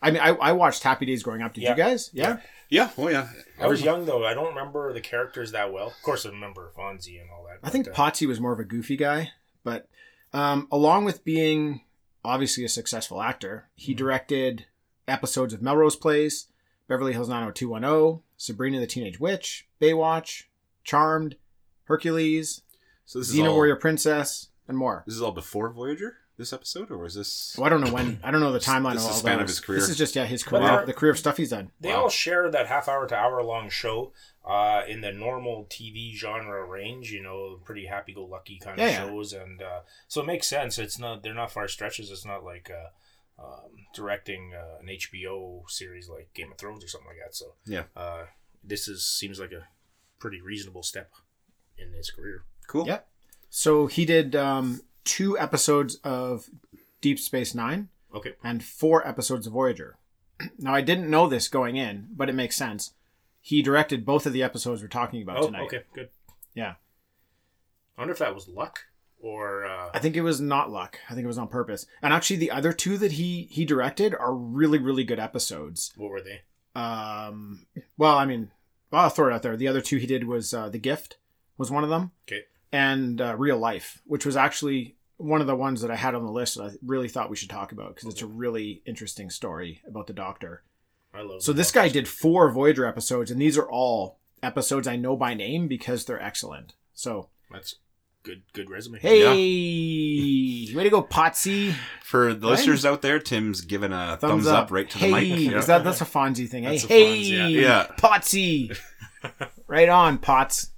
I 0.00 0.10
mean, 0.10 0.22
I, 0.22 0.28
I 0.30 0.52
watched 0.52 0.82
Happy 0.84 1.06
Days 1.06 1.22
growing 1.22 1.42
up. 1.42 1.54
Did 1.54 1.64
Yeah. 1.64 1.70
you 1.70 1.76
guys? 1.76 2.10
Yeah. 2.12 2.38
yeah 2.70 2.90
oh 2.96 3.08
yeah 3.08 3.28
I 3.60 3.66
was 3.66 3.82
young 3.82 4.04
though. 4.06 4.24
I 4.24 4.32
don't 4.34 4.48
remember 4.54 4.92
the 4.92 5.00
characters 5.00 5.52
that 5.52 5.72
well. 5.72 5.88
Of 5.88 6.02
course, 6.02 6.24
I 6.24 6.30
remember 6.30 6.72
Fonzie 6.78 7.20
and 7.20 7.28
all 7.30 7.44
that. 7.44 7.58
I 7.62 7.70
think 7.70 7.86
but, 7.86 7.92
uh, 7.92 7.96
Potsie 8.10 8.26
was 8.26 8.40
more 8.40 8.52
of 8.52 8.60
a 8.60 8.64
goofy 8.64 8.96
guy. 8.96 9.30
But 9.64 9.88
um, 10.32 10.68
along 10.70 11.04
with 11.04 11.24
being 11.24 11.82
obviously 12.24 12.64
a 12.64 12.68
successful 12.68 13.20
actor, 13.20 13.68
he 13.74 13.92
Mhm. 13.92 13.98
directed 13.98 14.66
episodes 15.08 15.52
of 15.52 15.62
Melrose 15.62 15.96
Place, 15.96 16.46
Beverly 16.86 17.12
Hills 17.12 17.28
90210, 17.28 18.22
Sabrina 18.36 18.78
the 18.80 18.86
Teenage 18.86 19.18
Witch, 19.18 19.66
Baywatch, 19.80 20.44
Charmed, 20.88 21.36
Hercules, 21.84 22.62
so 23.04 23.18
this 23.18 23.28
is 23.28 23.36
Xena 23.36 23.48
all 23.48 23.54
Warrior 23.54 23.76
Princess, 23.76 24.48
and 24.66 24.76
more. 24.76 25.02
this 25.06 25.14
is 25.14 25.20
all 25.22 25.32
before 25.32 25.70
voyager 25.70 26.16
this 26.38 26.52
episode 26.52 26.88
or 26.90 26.96
was 26.98 27.14
this 27.14 27.54
Well, 27.58 27.66
I 27.66 27.68
don't 27.68 27.80
know 27.82 27.92
when. 27.92 28.20
I 28.22 28.30
don't 28.30 28.40
know 28.40 28.52
the 28.52 28.58
timeline 28.60 28.94
This 28.94 29.04
of 29.04 29.10
is 29.10 29.16
all 29.16 29.22
the 29.22 29.28
span 29.28 29.40
of 29.40 29.48
his 29.48 29.60
career. 29.60 29.80
This 29.80 29.88
is 29.90 29.98
just 29.98 30.14
yeah 30.16 30.24
his 30.24 30.42
career, 30.44 30.62
they're- 30.62 30.86
the 30.86 30.92
career 30.94 31.10
of 31.12 31.18
stuff 31.18 31.36
he's 31.36 31.50
done. 31.50 31.72
they 31.80 31.88
Wow. 31.90 32.04
all 32.04 32.08
share 32.08 32.50
that 32.50 32.68
half 32.68 32.88
hour 32.88 33.06
to 33.08 33.14
hour 33.14 33.42
long 33.42 33.68
show 33.70 34.12
uh, 34.46 34.82
in 34.88 35.00
the 35.02 35.12
normal 35.12 35.66
TV 35.68 36.14
genre 36.14 36.64
range. 36.64 37.10
You 37.10 37.22
know, 37.22 37.60
pretty 37.64 37.86
happy 37.86 38.14
go 38.14 38.24
lucky 38.24 38.58
kind 38.60 38.78
of 38.80 38.86
Yeah, 38.86 38.92
yeah. 39.04 39.08
shows, 39.10 39.32
and 39.32 39.60
uh, 39.60 39.80
so 40.06 40.20
it 40.22 40.26
makes 40.26 40.46
sense. 40.46 40.78
It's 40.78 40.98
not 40.98 41.22
they're 41.22 41.34
not 41.34 41.50
far 41.50 41.66
stretches. 41.68 42.10
It's 42.10 42.24
not 42.24 42.44
like 42.44 42.70
uh, 42.70 43.42
um, 43.44 43.70
directing 43.92 44.52
uh, 44.54 44.78
an 44.80 44.86
HBO 44.86 45.68
series 45.68 46.08
like 46.08 46.32
Game 46.34 46.52
of 46.52 46.58
Thrones 46.58 46.82
or 46.84 46.88
something 46.88 47.08
like 47.08 47.18
that. 47.24 47.34
So 47.34 47.54
Yeah. 47.66 47.84
uh, 47.96 48.26
this 48.62 48.86
is 48.88 49.04
seems 49.04 49.38
like 49.40 49.50
a 49.52 49.66
pretty 50.18 50.40
reasonable 50.40 50.82
step 50.82 51.12
in 51.76 51.92
his 51.92 52.10
career. 52.10 52.44
cool 52.66 52.86
Yeah. 52.86 53.00
So 53.50 53.86
he 53.86 54.04
did 54.04 54.36
um, 54.36 54.82
two 55.04 55.38
episodes 55.38 55.96
of 56.04 56.50
Deep 57.00 57.18
Space 57.18 57.54
Nine 57.54 57.88
Okay, 58.14 58.34
and 58.42 58.62
four 58.62 59.06
episodes 59.06 59.46
of 59.46 59.52
Voyager. 59.52 59.96
Now 60.58 60.74
I 60.74 60.82
didn't 60.82 61.10
know 61.10 61.28
this 61.28 61.48
going 61.48 61.76
in, 61.76 62.08
but 62.14 62.28
it 62.28 62.34
makes 62.34 62.56
sense. 62.56 62.92
He 63.40 63.62
directed 63.62 64.04
both 64.04 64.26
of 64.26 64.32
the 64.32 64.42
episodes 64.42 64.82
we're 64.82 64.88
talking 64.88 65.22
about 65.22 65.38
oh, 65.38 65.46
tonight. 65.46 65.62
okay, 65.62 65.82
good. 65.94 66.10
Yeah. 66.54 66.74
I 67.96 68.02
wonder 68.02 68.12
if 68.12 68.18
that 68.18 68.34
was 68.34 68.46
luck 68.46 68.84
or 69.20 69.66
uh, 69.66 69.90
I 69.92 69.98
think 69.98 70.16
it 70.16 70.22
was 70.22 70.40
not 70.40 70.70
luck. 70.70 70.98
I 71.08 71.14
think 71.14 71.24
it 71.24 71.28
was 71.28 71.38
on 71.38 71.48
purpose. 71.48 71.86
And 72.02 72.12
actually, 72.12 72.36
the 72.36 72.50
other 72.50 72.72
two 72.72 72.98
that 72.98 73.12
he 73.12 73.48
he 73.50 73.64
directed 73.64 74.14
are 74.14 74.34
really 74.34 74.78
really 74.78 75.04
good 75.04 75.18
episodes. 75.18 75.92
what 75.96 76.10
were 76.10 76.20
they? 76.20 76.42
Um, 76.74 77.66
well, 77.96 78.16
I 78.16 78.24
mean, 78.24 78.50
well, 78.90 79.02
I'll 79.02 79.10
throw 79.10 79.28
it 79.28 79.34
out 79.34 79.42
there. 79.42 79.56
The 79.56 79.68
other 79.68 79.80
two 79.80 79.96
he 79.98 80.06
did 80.06 80.24
was 80.26 80.52
uh, 80.54 80.68
The 80.68 80.78
Gift 80.78 81.18
was 81.56 81.70
one 81.70 81.84
of 81.84 81.90
them. 81.90 82.12
Okay. 82.28 82.42
and 82.72 83.20
uh, 83.20 83.34
Real 83.36 83.58
Life, 83.58 84.02
which 84.06 84.24
was 84.26 84.36
actually 84.36 84.96
one 85.16 85.40
of 85.40 85.46
the 85.48 85.56
ones 85.56 85.80
that 85.80 85.90
I 85.90 85.96
had 85.96 86.14
on 86.14 86.24
the 86.24 86.30
list 86.30 86.56
that 86.56 86.64
I 86.64 86.70
really 86.84 87.08
thought 87.08 87.30
we 87.30 87.36
should 87.36 87.50
talk 87.50 87.72
about 87.72 87.94
because 87.96 88.08
it's 88.08 88.22
a 88.22 88.26
really 88.26 88.82
interesting 88.86 89.30
story 89.30 89.82
about 89.86 90.06
the 90.06 90.12
Doctor. 90.12 90.62
I 91.12 91.22
love. 91.22 91.42
So 91.42 91.52
this 91.52 91.72
guy 91.72 91.88
did 91.88 92.06
four 92.06 92.50
Voyager 92.52 92.86
episodes, 92.86 93.30
and 93.30 93.40
these 93.40 93.58
are 93.58 93.68
all 93.68 94.18
episodes 94.42 94.86
I 94.86 94.94
know 94.96 95.16
by 95.16 95.34
name 95.34 95.66
because 95.66 96.04
they're 96.04 96.22
excellent. 96.22 96.74
So 96.94 97.30
That's 97.50 97.74
good. 98.22 98.42
Good 98.52 98.70
resume. 98.70 98.98
hey, 99.00 100.74
way 100.74 100.82
to 100.84 100.90
go, 100.90 101.02
Potsie! 101.02 101.74
for 102.02 102.34
the 102.34 102.46
Right? 102.46 102.50
listeners 102.52 102.84
out 102.86 103.02
there 103.02 103.18
tim's 103.18 103.60
given 103.62 103.92
a 103.92 104.16
thumbs, 104.20 104.46
up. 104.46 104.70
right 104.70 104.88
to 104.90 104.98
hey, 104.98 105.06
the 105.06 105.12
mic 105.36 105.50
Yeah. 105.52 105.58
is 105.58 105.66
that 105.66 105.84
that's 105.84 106.00
a 106.00 106.04
Fonzie 106.06 106.48
thing? 106.48 106.64
That's 106.64 106.84
hey, 106.84 107.02
a 107.02 107.06
hey, 107.06 107.20
Fonzie, 107.30 107.52
yeah. 107.54 107.60
Yeah. 107.60 107.86
Potsie, 107.98 108.78
right 109.66 109.88
on, 109.88 110.18
Pots. 110.18 110.70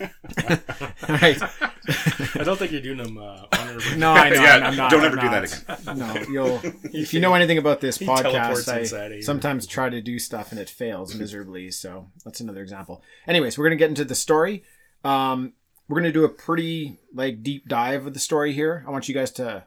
All 0.00 0.06
right. 1.08 1.42
I 1.42 2.42
don't 2.44 2.56
think 2.58 2.70
you're 2.70 2.80
doing 2.82 2.98
them 2.98 3.18
uh, 3.18 3.46
honor. 3.58 3.78
No, 3.96 4.12
I 4.12 4.28
know. 4.28 4.40
Yeah, 4.42 4.56
I'm 4.62 4.76
not. 4.76 4.90
don't 4.92 5.00
I'm 5.00 5.06
ever 5.06 5.16
do 5.16 5.28
that 5.28 5.44
again. 5.84 5.98
No, 5.98 6.14
you'll. 6.30 6.60
If 6.94 7.12
you 7.12 7.18
know 7.20 7.34
anything 7.34 7.58
about 7.58 7.80
this 7.80 7.96
He 7.98 8.06
podcast, 8.06 8.68
I 8.72 9.14
you. 9.14 9.22
sometimes 9.22 9.66
try 9.66 9.88
to 9.88 10.00
do 10.00 10.18
stuff 10.20 10.52
and 10.52 10.60
it 10.60 10.68
fails 10.70 11.14
miserably. 11.16 11.70
So 11.72 12.10
that's 12.24 12.38
another 12.40 12.62
example. 12.62 13.02
Anyways, 13.26 13.58
we're 13.58 13.64
gonna 13.64 13.74
get 13.76 13.88
into 13.88 14.04
the 14.04 14.14
story. 14.14 14.62
Um, 15.02 15.54
we're 15.88 15.98
gonna 16.00 16.12
do 16.12 16.24
a 16.24 16.28
pretty 16.28 16.98
like 17.14 17.42
deep 17.42 17.68
dive 17.68 18.06
of 18.06 18.14
the 18.14 18.20
story 18.20 18.52
here. 18.52 18.84
I 18.86 18.90
want 18.90 19.08
you 19.08 19.14
guys 19.14 19.30
to 19.32 19.64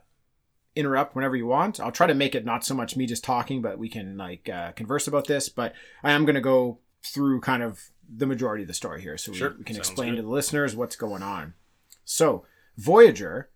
interrupt 0.75 1.15
whenever 1.15 1.35
you 1.35 1.45
want. 1.47 1.79
I'll 1.79 1.91
try 1.91 2.07
to 2.07 2.13
make 2.13 2.35
it 2.35 2.45
not 2.45 2.63
so 2.65 2.73
much 2.75 2.95
me 2.95 3.05
just 3.05 3.23
talking, 3.23 3.61
but 3.61 3.77
we 3.77 3.89
can 3.89 4.17
like 4.17 4.47
uh, 4.49 4.71
converse 4.73 5.07
about 5.07 5.27
this. 5.27 5.49
But 5.49 5.73
I 6.03 6.11
am 6.11 6.25
gonna 6.25 6.41
go 6.41 6.79
through 7.03 7.41
kind 7.41 7.63
of 7.63 7.89
the 8.11 8.25
majority 8.25 8.63
of 8.63 8.67
the 8.67 8.73
story 8.73 9.01
here, 9.01 9.17
so 9.17 9.31
we, 9.31 9.37
Sure, 9.37 9.55
we 9.57 9.63
can 9.63 9.75
sounds 9.75 9.87
explain 9.89 10.11
good. 10.11 10.17
to 10.17 10.21
the 10.23 10.29
listeners 10.29 10.75
what's 10.75 10.95
going 10.95 11.21
on. 11.23 11.53
So 12.05 12.45
Voyager 12.77 13.49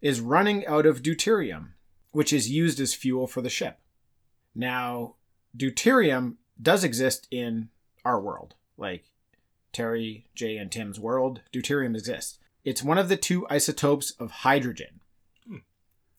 is 0.00 0.20
running 0.20 0.66
out 0.66 0.84
of 0.86 1.02
deuterium, 1.02 1.68
which 2.10 2.32
is 2.32 2.50
used 2.50 2.80
as 2.80 2.92
fuel 2.94 3.26
for 3.26 3.40
the 3.40 3.48
ship. 3.50 3.78
Now, 4.54 5.14
deuterium 5.56 6.36
does 6.60 6.82
exist 6.84 7.28
in 7.30 7.68
our 8.04 8.20
world, 8.20 8.54
like 8.76 9.04
Terry, 9.72 10.26
Jay, 10.34 10.56
and 10.56 10.70
Tim's 10.70 10.98
world. 10.98 11.42
Deuterium 11.52 11.96
exists. 11.96 12.38
It's 12.64 12.82
one 12.82 12.98
of 12.98 13.08
the 13.08 13.16
two 13.16 13.46
isotopes 13.48 14.12
of 14.12 14.30
hydrogen. 14.30 15.00
Hmm. 15.46 15.56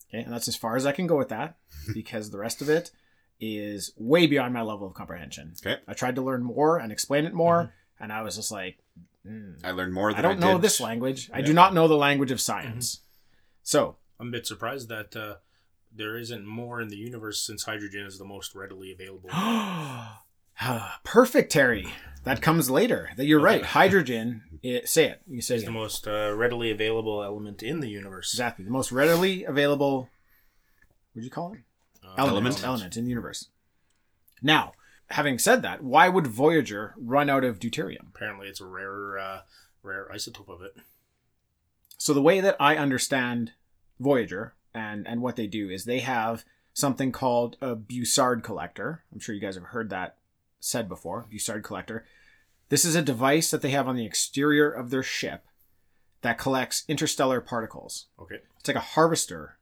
Okay, 0.10 0.24
and 0.24 0.34
that's 0.34 0.48
as 0.48 0.56
far 0.56 0.76
as 0.76 0.86
I 0.86 0.92
can 0.92 1.08
go 1.08 1.18
with 1.18 1.30
that, 1.30 1.58
because 1.94 2.32
the 2.32 2.40
rest 2.40 2.62
of 2.62 2.70
it 2.70 2.92
is 3.40 3.94
way 3.98 4.28
beyond 4.28 4.54
my 4.54 4.62
level 4.62 4.88
of 4.88 4.94
comprehension. 4.94 5.54
Okay. 5.66 5.82
I 5.88 5.94
tried 5.94 6.16
to 6.16 6.22
learn 6.22 6.44
more 6.44 6.78
and 6.78 6.92
explain 6.92 7.26
it 7.26 7.34
more, 7.34 7.74
and 8.00 8.14
I 8.14 8.22
was 8.22 8.36
just 8.36 8.52
like, 8.52 8.78
mm, 9.28 9.56
I 9.64 9.72
learned 9.72 9.94
more 9.94 10.14
than 10.14 10.20
I 10.20 10.28
don't 10.28 10.40
know 10.40 10.54
did. 10.54 10.62
this 10.62 10.80
language. 10.80 11.30
I 11.34 11.42
do 11.42 11.54
not 11.54 11.74
know 11.74 11.88
the 11.88 11.96
language 11.96 12.32
of 12.32 12.40
science. 12.40 13.02
So, 13.64 13.98
I'm 14.20 14.30
a 14.30 14.32
bit 14.32 14.48
surprised 14.48 14.90
that 14.90 15.16
uh, 15.16 15.36
there 15.96 16.18
isn't 16.18 16.46
more 16.46 16.82
in 16.82 16.90
the 16.90 16.98
universe 16.98 17.42
since 17.42 17.64
hydrogen 17.64 18.06
is 18.06 18.18
the 18.18 18.26
most 18.26 18.56
readily 18.56 18.92
available. 18.92 19.30
perfect, 21.04 21.52
Terry. 21.52 21.88
That 22.24 22.42
comes 22.42 22.70
later. 22.70 23.10
That 23.18 23.26
you're 23.26 23.42
right. 23.42 23.64
Hydrogen. 23.64 24.44
It, 24.62 24.88
say 24.88 25.06
it. 25.06 25.22
You 25.28 25.42
say 25.42 25.56
is 25.56 25.64
it. 25.64 25.66
the 25.66 25.72
most 25.72 26.08
uh, 26.08 26.34
readily 26.36 26.70
available 26.70 27.24
element 27.24 27.64
in 27.64 27.80
the 27.80 27.90
universe. 27.90 28.34
exactly 28.34 28.64
the 28.64 28.72
most 28.72 28.92
readily 28.92 29.44
available. 29.44 30.10
What'd 31.14 31.26
you 31.26 31.32
call 31.32 31.54
it? 31.54 31.60
Uh, 32.06 32.14
Element. 32.18 32.64
Element 32.64 32.96
in 32.96 33.06
the 33.06 33.10
universe. 33.10 33.48
Now, 34.42 34.74
having 35.10 35.40
said 35.40 35.62
that, 35.64 35.84
why 35.84 36.10
would 36.10 36.28
Voyager 36.28 36.94
run 36.98 37.30
out 37.30 37.44
of 37.44 37.60
deuterium? 37.60 38.08
Apparently, 38.14 38.48
it's 38.48 38.62
a 38.62 38.66
rare, 38.66 39.18
uh, 39.18 39.42
rare 39.84 40.08
isotope 40.14 40.50
of 40.50 40.62
it. 40.62 40.76
So 41.98 42.14
the 42.14 42.22
way 42.22 42.40
that 42.40 42.56
I 42.60 42.78
understand 42.78 43.54
Voyager 44.00 44.56
and 44.74 45.08
and 45.08 45.22
what 45.22 45.36
they 45.36 45.48
do 45.48 45.70
is 45.70 45.86
they 45.86 46.00
have 46.00 46.44
something 46.74 47.12
called 47.12 47.58
a 47.62 47.76
Bussard 47.76 48.42
collector. 48.44 49.04
I'm 49.12 49.20
sure 49.20 49.36
you 49.36 49.42
guys 49.42 49.56
have 49.56 49.66
heard 49.66 49.90
that 49.90 50.16
said 50.62 50.88
before. 50.88 51.26
Bussard 51.30 51.64
collector. 51.64 52.06
This 52.70 52.86
is 52.86 52.96
a 52.96 53.02
device 53.02 53.52
that 53.52 53.62
they 53.62 53.72
have 53.72 53.88
on 53.90 53.98
the 53.98 54.06
exterior 54.06 54.72
of 54.72 54.90
their 54.92 55.04
ship 55.04 55.44
that 56.22 56.38
collects 56.38 56.86
interstellar 56.88 57.42
particles. 57.42 58.08
Okay, 58.18 58.38
It's 58.60 58.68
like 58.70 58.78
a 58.78 58.80
harvester. 58.80 59.58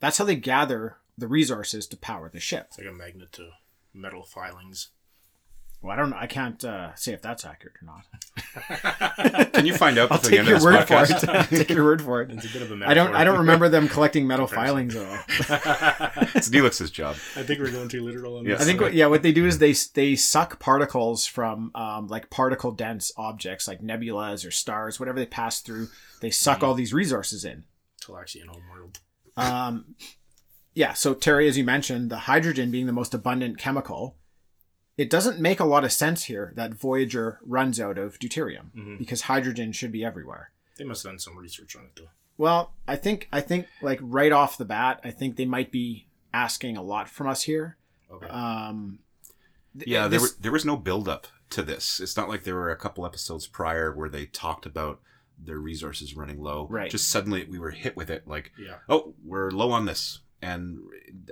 That's 0.00 0.18
how 0.18 0.24
they 0.26 0.36
gather 0.36 0.98
the 1.16 1.28
resources 1.28 1.86
to 1.86 1.96
power 1.96 2.28
the 2.28 2.40
ship. 2.40 2.66
it's 2.68 2.78
like 2.78 2.88
a 2.88 2.92
magnet 2.92 3.32
to 3.32 3.50
metal 3.94 4.24
filings. 4.24 4.88
Well, 5.82 5.92
I 5.92 5.96
don't. 5.96 6.12
I 6.12 6.26
can't 6.28 6.64
uh, 6.64 6.94
say 6.94 7.12
if 7.12 7.20
that's 7.22 7.44
accurate 7.44 7.74
or 7.82 7.86
not. 7.86 9.52
Can 9.52 9.66
you 9.66 9.74
find 9.74 9.98
out 9.98 10.12
I'll 10.12 10.18
the 10.18 10.28
take 10.30 10.38
end 10.38 10.48
your 10.48 10.56
of 10.58 10.62
this 10.62 10.64
word 10.64 10.86
for 10.86 11.02
it. 11.26 11.28
I'll 11.28 11.44
take 11.58 11.70
your 11.70 11.84
word 11.84 12.00
for 12.02 12.22
it. 12.22 12.30
It's 12.30 12.44
a 12.44 12.52
bit 12.52 12.62
of 12.62 12.70
a 12.80 12.86
I 12.88 12.94
don't. 12.94 13.12
I 13.14 13.24
don't 13.24 13.38
remember 13.40 13.68
them 13.68 13.88
collecting 13.88 14.26
metal 14.26 14.46
Comparison. 14.46 14.90
filings 14.90 14.94
though. 14.94 15.18
it's 16.34 16.48
Neelix's 16.50 16.90
job. 16.92 17.16
I 17.36 17.42
think 17.42 17.58
we're 17.60 17.72
going 17.72 17.88
too 17.88 18.02
literal 18.04 18.36
on 18.38 18.44
Yes. 18.44 18.58
this. 18.60 18.66
I 18.68 18.70
think 18.70 18.80
what, 18.80 18.94
yeah, 18.94 19.06
what 19.06 19.22
they 19.22 19.32
do 19.32 19.44
is 19.46 19.58
they 19.58 19.74
they 19.94 20.14
suck 20.14 20.60
particles 20.60 21.26
from 21.26 21.72
um, 21.74 22.06
like 22.06 22.30
particle 22.30 22.70
dense 22.70 23.10
objects 23.16 23.66
like 23.66 23.80
nebulas 23.82 24.46
or 24.46 24.52
stars, 24.52 25.00
whatever 25.00 25.18
they 25.18 25.26
pass 25.26 25.60
through. 25.60 25.88
They 26.20 26.30
suck 26.30 26.58
Mm-hmm. 26.58 26.64
all 26.66 26.74
these 26.74 26.94
resources 26.94 27.44
in. 27.44 27.64
Talaxian 28.00 28.46
homeworld. 28.46 29.00
Um, 29.36 29.96
yeah. 30.74 30.92
So 30.92 31.14
Terry, 31.14 31.48
as 31.48 31.58
you 31.58 31.64
mentioned, 31.64 32.08
the 32.10 32.18
hydrogen 32.18 32.70
being 32.70 32.86
the 32.86 32.92
most 32.92 33.14
abundant 33.14 33.58
chemical, 33.58 34.16
it 35.02 35.10
doesn't 35.10 35.38
make 35.40 35.60
a 35.60 35.64
lot 35.64 35.84
of 35.84 35.92
sense 35.92 36.24
here 36.24 36.52
that 36.56 36.74
Voyager 36.74 37.38
runs 37.56 37.80
out 37.80 37.98
of 37.98 38.18
deuterium 38.18 38.66
Mhm. 38.76 38.98
because 38.98 39.22
hydrogen 39.22 39.72
should 39.72 39.92
be 39.92 40.04
everywhere. 40.04 40.50
They 40.78 40.84
must 40.84 41.02
have 41.02 41.12
done 41.12 41.18
some 41.18 41.36
research 41.36 41.76
on 41.76 41.84
it 41.84 41.92
though. 41.96 42.10
Well, 42.38 42.72
I 42.86 42.96
think 42.96 43.28
I 43.32 43.40
think 43.40 43.66
like 43.82 43.98
right 44.02 44.32
off 44.32 44.56
the 44.58 44.64
bat, 44.64 45.00
I 45.04 45.10
think 45.10 45.36
they 45.36 45.44
might 45.56 45.70
be 45.70 46.06
asking 46.32 46.76
a 46.76 46.82
lot 46.82 47.08
from 47.08 47.26
us 47.26 47.42
here. 47.42 47.76
Okay. 48.10 48.26
Um, 48.28 49.00
th- 49.76 49.86
Yeah, 49.88 50.02
there, 50.08 50.18
this- 50.20 50.22
were, 50.22 50.36
there 50.40 50.52
was 50.52 50.64
no 50.64 50.76
build 50.76 51.08
up 51.08 51.26
to 51.50 51.62
this. 51.62 52.00
It's 52.00 52.16
not 52.16 52.28
like 52.28 52.44
there 52.44 52.54
were 52.54 52.70
a 52.70 52.76
couple 52.76 53.04
episodes 53.04 53.46
prior 53.46 53.92
where 53.92 54.08
they 54.08 54.26
talked 54.26 54.64
about 54.66 55.00
their 55.38 55.58
resources 55.58 56.14
running 56.16 56.40
low. 56.40 56.66
Right. 56.70 56.90
Just 56.90 57.08
suddenly 57.10 57.44
we 57.44 57.58
were 57.58 57.70
hit 57.72 57.96
with 57.96 58.08
it 58.10 58.26
like, 58.28 58.52
yeah. 58.58 58.76
oh, 58.88 59.14
we're 59.24 59.50
low 59.50 59.70
on 59.72 59.84
this. 59.86 60.20
And 60.42 60.80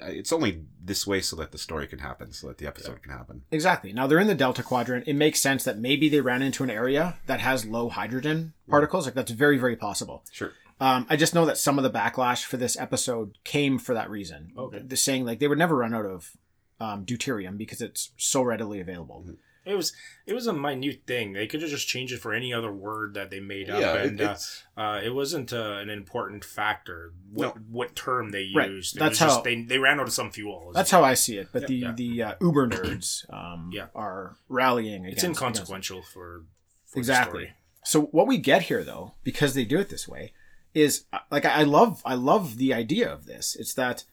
it's 0.02 0.32
only 0.32 0.62
this 0.80 1.04
way 1.04 1.20
so 1.20 1.34
that 1.36 1.50
the 1.50 1.58
story 1.58 1.88
can 1.88 1.98
happen, 1.98 2.32
so 2.32 2.46
that 2.46 2.58
the 2.58 2.66
episode 2.66 3.02
can 3.02 3.10
happen. 3.10 3.42
Exactly. 3.50 3.92
Now 3.92 4.06
they're 4.06 4.20
in 4.20 4.28
the 4.28 4.34
Delta 4.36 4.62
Quadrant. 4.62 5.08
It 5.08 5.14
makes 5.14 5.40
sense 5.40 5.64
that 5.64 5.78
maybe 5.78 6.08
they 6.08 6.20
ran 6.20 6.42
into 6.42 6.62
an 6.62 6.70
area 6.70 7.16
that 7.26 7.40
has 7.40 7.66
low 7.66 7.88
hydrogen 7.88 8.52
particles. 8.68 9.06
Like 9.06 9.14
that's 9.14 9.32
very, 9.32 9.58
very 9.58 9.74
possible. 9.76 10.24
Sure. 10.30 10.52
Um, 10.80 11.06
I 11.10 11.16
just 11.16 11.34
know 11.34 11.44
that 11.44 11.58
some 11.58 11.76
of 11.76 11.82
the 11.82 11.90
backlash 11.90 12.44
for 12.44 12.56
this 12.56 12.78
episode 12.78 13.36
came 13.44 13.78
for 13.78 13.94
that 13.94 14.08
reason. 14.08 14.52
Okay. 14.56 14.80
They're 14.82 14.96
saying 14.96 15.26
like 15.26 15.40
they 15.40 15.48
would 15.48 15.58
never 15.58 15.76
run 15.76 15.92
out 15.92 16.06
of 16.06 16.30
um, 16.78 17.04
deuterium 17.04 17.58
because 17.58 17.82
it's 17.82 18.12
so 18.16 18.42
readily 18.42 18.80
available. 18.80 19.26
It 19.66 19.74
was 19.74 19.92
it 20.26 20.32
was 20.32 20.46
a 20.46 20.52
minute 20.54 21.02
thing. 21.06 21.32
They 21.34 21.46
could 21.46 21.60
have 21.60 21.70
just 21.70 21.86
changed 21.86 22.14
it 22.14 22.20
for 22.20 22.32
any 22.32 22.52
other 22.52 22.72
word 22.72 23.14
that 23.14 23.30
they 23.30 23.40
made 23.40 23.68
up, 23.68 23.80
Yeah, 23.80 23.94
it- 23.96 24.06
and 24.06 24.20
uh, 24.20 24.30
it's, 24.32 24.62
uh, 24.76 25.00
it 25.04 25.10
wasn't 25.14 25.52
uh, 25.52 25.76
an 25.80 25.90
important 25.90 26.44
factor. 26.44 27.12
What 27.32 27.56
No. 27.56 27.62
what 27.70 27.94
term 27.94 28.30
they 28.30 28.50
Right. 28.54 28.70
used? 28.70 28.96
It 28.96 29.00
That's 29.00 29.10
was 29.12 29.18
just 29.18 29.36
how- 29.36 29.42
they 29.42 29.62
they 29.62 29.78
ran 29.78 30.00
out 30.00 30.06
of 30.06 30.12
some 30.14 30.30
fuel. 30.30 30.72
That's 30.74 30.90
how 30.90 31.04
I 31.04 31.14
see 31.14 31.36
it. 31.36 31.48
But 31.52 31.66
the 31.66 31.76
Yeah. 31.76 31.92
the 31.92 32.22
uh, 32.22 32.34
Uber 32.40 32.68
nerds 32.68 33.30
um, 33.32 33.70
Yeah. 33.72 33.88
are 33.94 34.36
rallying. 34.48 35.04
it's 35.04 35.22
against- 35.22 35.40
inconsequential 35.42 36.02
for, 36.02 36.44
for 36.86 36.94
the 36.94 36.98
exactly 36.98 37.44
story. 37.44 37.56
so 37.84 38.02
what 38.12 38.26
we 38.26 38.38
get 38.38 38.62
here 38.62 38.82
though 38.82 39.14
because 39.24 39.52
they 39.54 39.64
do 39.64 39.78
it 39.78 39.88
this 39.90 40.08
way 40.08 40.32
is 40.74 41.04
uh, 41.12 41.18
like 41.30 41.44
i 41.44 41.62
love 41.62 42.00
i 42.04 42.14
love 42.14 42.56
the 42.58 42.72
idea 42.74 43.08
of 43.10 43.26
this 43.26 43.56
it's 43.56 43.74
that 43.74 44.04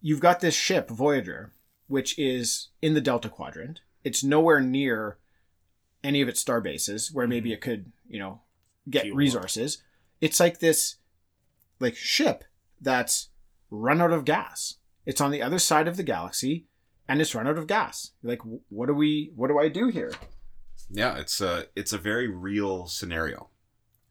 you've 0.00 0.20
got 0.20 0.40
this 0.40 0.54
ship 0.54 0.88
voyager 0.90 1.52
which 1.86 2.18
is 2.18 2.68
in 2.82 2.94
the 2.94 3.00
delta 3.00 3.28
quadrant 3.28 3.80
it's 4.04 4.22
nowhere 4.22 4.60
near 4.60 5.18
any 6.04 6.20
of 6.20 6.28
its 6.28 6.40
star 6.40 6.60
bases 6.60 7.10
where 7.12 7.26
maybe 7.26 7.52
it 7.52 7.60
could 7.60 7.90
you 8.06 8.18
know 8.18 8.40
get 8.88 9.02
Fuel 9.02 9.16
resources 9.16 9.82
it's 10.20 10.38
like 10.38 10.58
this 10.60 10.96
like 11.80 11.96
ship 11.96 12.44
that's 12.80 13.30
run 13.70 14.00
out 14.00 14.12
of 14.12 14.24
gas 14.24 14.76
it's 15.06 15.20
on 15.20 15.30
the 15.30 15.42
other 15.42 15.58
side 15.58 15.88
of 15.88 15.96
the 15.96 16.02
galaxy 16.02 16.66
and 17.08 17.20
it's 17.20 17.34
run 17.34 17.48
out 17.48 17.58
of 17.58 17.66
gas 17.66 18.12
like 18.22 18.40
what 18.68 18.86
do 18.86 18.94
we 18.94 19.32
what 19.34 19.48
do 19.48 19.58
i 19.58 19.68
do 19.68 19.88
here 19.88 20.12
yeah, 20.90 21.16
it's 21.16 21.40
a 21.40 21.66
it's 21.74 21.92
a 21.94 21.98
very 21.98 22.28
real 22.28 22.86
scenario. 22.86 23.48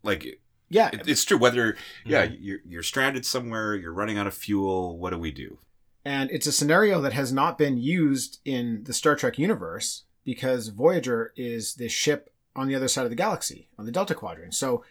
Like 0.01 0.39
yeah 0.69 0.89
it, 0.91 1.07
it's 1.07 1.23
true. 1.23 1.37
Whether 1.37 1.77
yeah, 2.03 2.25
Mm-hmm. 2.25 2.35
you're 2.39 2.59
you're 2.65 2.83
stranded 2.83 3.25
somewhere, 3.25 3.75
you're 3.75 3.93
running 3.93 4.17
out 4.17 4.25
of 4.27 4.33
fuel. 4.33 4.97
What 4.97 5.11
do 5.11 5.19
we 5.19 5.31
do? 5.31 5.59
And 6.05 6.29
it's 6.31 6.47
a 6.47 6.51
scenario 6.51 6.99
that 7.01 7.13
has 7.13 7.31
not 7.31 7.57
been 7.57 7.77
used 7.77 8.39
in 8.43 8.83
the 8.83 8.93
Star 8.93 9.15
Trek 9.15 9.37
universe 9.39 10.03
because 10.25 10.67
Voyager 10.69 11.31
is 11.35 11.75
this 11.75 11.91
ship 11.91 12.29
on 12.55 12.67
the 12.67 12.75
other 12.75 12.87
side 12.87 13.05
of 13.05 13.09
the 13.09 13.15
galaxy, 13.15 13.69
on 13.77 13.85
the 13.85 13.91
Delta 13.91 14.13
Quadrant. 14.13 14.53
So 14.53 14.83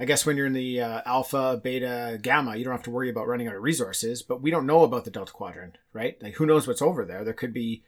I 0.00 0.04
guess 0.04 0.24
when 0.24 0.36
you're 0.36 0.46
in 0.46 0.52
the 0.52 0.80
uh, 0.80 1.02
Alpha, 1.04 1.60
Beta, 1.62 2.18
Gamma, 2.22 2.56
you 2.56 2.64
don't 2.64 2.72
have 2.72 2.82
to 2.84 2.90
worry 2.90 3.10
about 3.10 3.26
running 3.28 3.48
out 3.48 3.54
of 3.56 3.62
resources, 3.62 4.22
but 4.22 4.40
we 4.40 4.50
don't 4.50 4.66
know 4.66 4.82
about 4.82 5.04
the 5.04 5.10
Delta 5.10 5.32
Quadrant, 5.32 5.78
right? 5.92 6.16
Like, 6.22 6.34
who 6.34 6.46
knows 6.46 6.66
what's 6.66 6.82
over 6.82 7.04
there? 7.04 7.24
There 7.24 7.34
could 7.34 7.52
be 7.52 7.82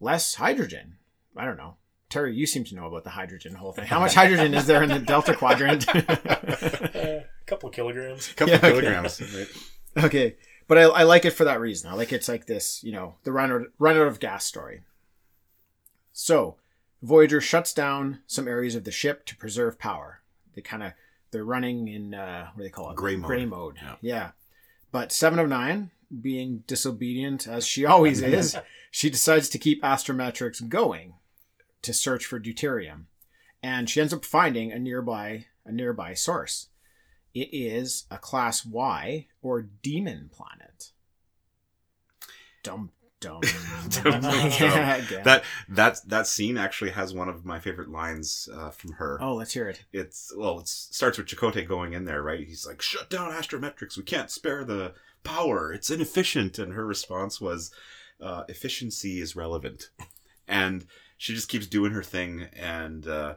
less 0.00 0.34
hydrogen. 0.36 0.96
I 1.36 1.44
don't 1.44 1.56
know. 1.56 1.76
Terry, 2.08 2.34
you 2.34 2.46
seem 2.46 2.64
to 2.64 2.74
know 2.74 2.86
about 2.86 3.04
the 3.04 3.10
hydrogen 3.10 3.54
whole 3.54 3.72
thing. 3.72 3.86
How 3.86 3.98
much 3.98 4.14
hydrogen 4.14 4.52
is 4.52 4.66
there 4.66 4.82
in 4.82 4.90
the 4.90 4.98
Delta 4.98 5.34
Quadrant? 5.34 5.86
a 5.94 7.24
couple 7.46 7.70
of 7.70 7.74
kilograms. 7.74 8.30
A 8.30 8.34
couple 8.34 8.50
Yeah, 8.52 8.56
of 8.58 8.64
okay. 8.64 8.80
kilograms. 8.80 9.20
right? 9.34 10.04
Okay, 10.04 10.36
but 10.68 10.78
I, 10.78 10.82
I 10.82 11.02
like 11.02 11.24
it 11.24 11.32
for 11.32 11.44
that 11.44 11.60
reason. 11.60 11.90
I 11.90 11.94
like 11.94 12.12
it's 12.12 12.28
like 12.28 12.46
this, 12.46 12.82
you 12.82 12.92
know, 12.92 13.16
the 13.24 13.32
run 13.32 13.50
out, 13.52 13.62
run 13.78 13.96
out 13.96 14.06
of 14.06 14.20
gas 14.20 14.44
story. 14.44 14.82
So, 16.12 16.56
Voyager 17.02 17.40
shuts 17.40 17.72
down 17.72 18.20
some 18.26 18.46
areas 18.46 18.74
of 18.74 18.84
the 18.84 18.90
ship 18.92 19.24
to 19.26 19.36
preserve 19.36 19.78
power. 19.78 20.20
They 20.54 20.60
kind 20.62 20.82
of 20.82 20.92
they're 21.30 21.44
running 21.44 21.88
in 21.88 22.14
uh, 22.14 22.48
what 22.54 22.58
do 22.58 22.62
they 22.64 22.70
call 22.70 22.90
it? 22.90 22.96
Gray 22.96 23.16
mode. 23.16 23.26
Gray 23.26 23.46
mode. 23.46 23.76
Yeah. 23.82 23.96
yeah. 24.00 24.30
But 24.92 25.10
Seven 25.10 25.38
of 25.38 25.48
Nine, 25.48 25.90
being 26.20 26.62
disobedient 26.66 27.48
as 27.48 27.66
she 27.66 27.86
always 27.86 28.20
is, 28.22 28.56
she 28.90 29.08
decides 29.08 29.48
to 29.48 29.58
keep 29.58 29.82
astrometrics 29.82 30.66
going 30.68 31.14
to 31.80 31.92
search 31.92 32.26
for 32.26 32.38
deuterium. 32.38 33.04
and 33.62 33.88
she 33.90 34.00
ends 34.00 34.12
up 34.12 34.24
finding 34.24 34.70
a 34.70 34.78
nearby 34.78 35.46
a 35.64 35.72
nearby 35.72 36.12
source. 36.14 36.68
It 37.34 37.48
is 37.52 38.04
a 38.10 38.18
class 38.18 38.64
Y 38.64 39.26
or 39.40 39.62
demon 39.62 40.30
planet. 40.32 40.92
Dum 42.62 42.90
dum. 43.22 43.40
Dum, 44.02 44.02
dum, 44.02 44.20
dum. 44.20 44.50
Yeah. 44.60 45.22
That 45.24 45.44
that 45.68 46.00
that 46.06 46.26
scene 46.26 46.58
actually 46.58 46.90
has 46.90 47.14
one 47.14 47.28
of 47.28 47.44
my 47.44 47.58
favorite 47.58 47.88
lines 47.88 48.48
uh, 48.54 48.70
from 48.70 48.92
her. 48.92 49.18
oh, 49.22 49.34
let's 49.34 49.54
hear 49.54 49.68
it. 49.68 49.84
It's 49.92 50.32
well, 50.36 50.60
it 50.60 50.68
starts 50.68 51.16
with 51.16 51.28
Chakotay 51.28 51.66
going 51.66 51.94
in 51.94 52.04
there, 52.04 52.22
right? 52.22 52.46
He's 52.46 52.66
like, 52.66 52.82
"Shut 52.82 53.08
down 53.08 53.32
Astrometrics. 53.32 53.96
We 53.96 54.02
can't 54.02 54.30
spare 54.30 54.64
the 54.64 54.92
power. 55.24 55.72
It's 55.72 55.90
inefficient." 55.90 56.58
And 56.58 56.74
her 56.74 56.84
response 56.84 57.40
was, 57.40 57.70
uh, 58.20 58.44
"Efficiency 58.48 59.20
is 59.20 59.36
relevant," 59.36 59.90
and 60.48 60.86
she 61.16 61.34
just 61.34 61.48
keeps 61.48 61.66
doing 61.66 61.92
her 61.92 62.02
thing. 62.02 62.48
And 62.54 63.06
uh, 63.06 63.34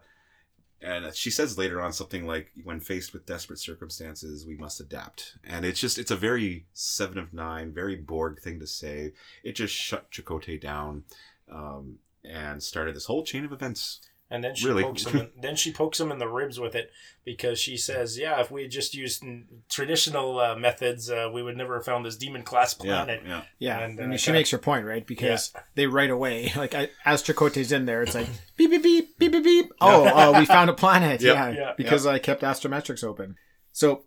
and 0.82 1.14
she 1.16 1.32
says 1.32 1.58
later 1.58 1.82
on 1.82 1.94
something 1.94 2.26
like, 2.26 2.52
"When 2.64 2.80
faced 2.80 3.14
with 3.14 3.26
desperate 3.26 3.60
circumstances, 3.60 4.46
we 4.46 4.56
must 4.56 4.80
adapt." 4.80 5.38
And 5.44 5.66
it's 5.66 5.80
just 5.80 5.98
it's 5.98 6.12
a 6.12 6.16
very 6.16 6.66
Seven 6.74 7.18
of 7.18 7.34
Nine, 7.34 7.74
very 7.74 7.96
Borg 7.96 8.42
thing 8.42 8.60
to 8.60 8.68
say. 8.68 9.14
It 9.44 9.54
just 9.56 9.74
shut 9.74 10.12
Chakotay 10.12 10.60
down. 10.60 11.04
Um, 11.50 12.00
and 12.28 12.62
started 12.62 12.96
this 12.96 13.06
whole 13.06 13.24
chain 13.24 13.46
of 13.46 13.52
events. 13.52 14.02
And 14.30 14.44
then 14.44 14.56
she 14.56 14.66
Really? 14.68 14.82
pokes 14.84 15.06
him. 15.06 15.20
In, 15.20 15.32
then 15.40 15.56
she 15.56 15.72
pokes 15.72 16.00
him 16.00 16.12
in 16.12 16.18
the 16.18 16.28
ribs 16.28 16.60
with 16.60 16.74
it 16.74 16.92
because 17.24 17.60
she 17.60 17.78
says, 17.78 18.18
"Yeah, 18.18 18.42
if 18.42 18.50
we 18.50 18.64
had 18.64 18.72
just 18.72 18.96
used 18.96 19.24
traditional 19.70 20.40
uh, 20.40 20.56
methods, 20.56 21.10
uh, 21.12 21.30
we 21.32 21.44
would 21.44 21.56
never 21.56 21.76
have 21.76 21.86
found 21.86 22.06
this 22.06 22.16
demon 22.16 22.42
class 22.44 22.74
planet." 22.74 23.22
yeah. 23.26 23.44
Yeah, 23.60 23.80
And, 23.82 24.00
and, 24.00 24.14
uh, 24.14 24.18
she 24.18 24.26
kinda- 24.28 24.40
makes 24.40 24.50
her 24.52 24.58
point, 24.58 24.86
right? 24.86 25.06
Because 25.06 25.54
they 25.76 25.86
right 25.86 26.10
away, 26.10 26.52
like 26.58 26.74
I, 26.74 26.90
as 27.06 27.22
Chakotay's 27.22 27.72
in 27.72 27.86
there, 27.86 28.02
it's 28.02 28.16
like 28.16 28.28
beep 28.58 28.72
beep 28.72 28.82
beep 28.84 29.18
beep 29.20 29.32
beep 29.32 29.44
beep. 29.44 29.72
Oh, 29.80 30.06
uh, 30.06 30.40
we 30.40 30.46
found 30.46 30.70
a 30.70 30.74
planet. 30.74 31.22
Yep. 31.26 31.36
Yeah, 31.36 31.50
Yeah. 31.52 31.74
because 31.78 32.06
I 32.08 32.18
kept 32.20 32.42
astrometrics 32.42 33.04
open. 33.04 33.36
So, 33.72 34.06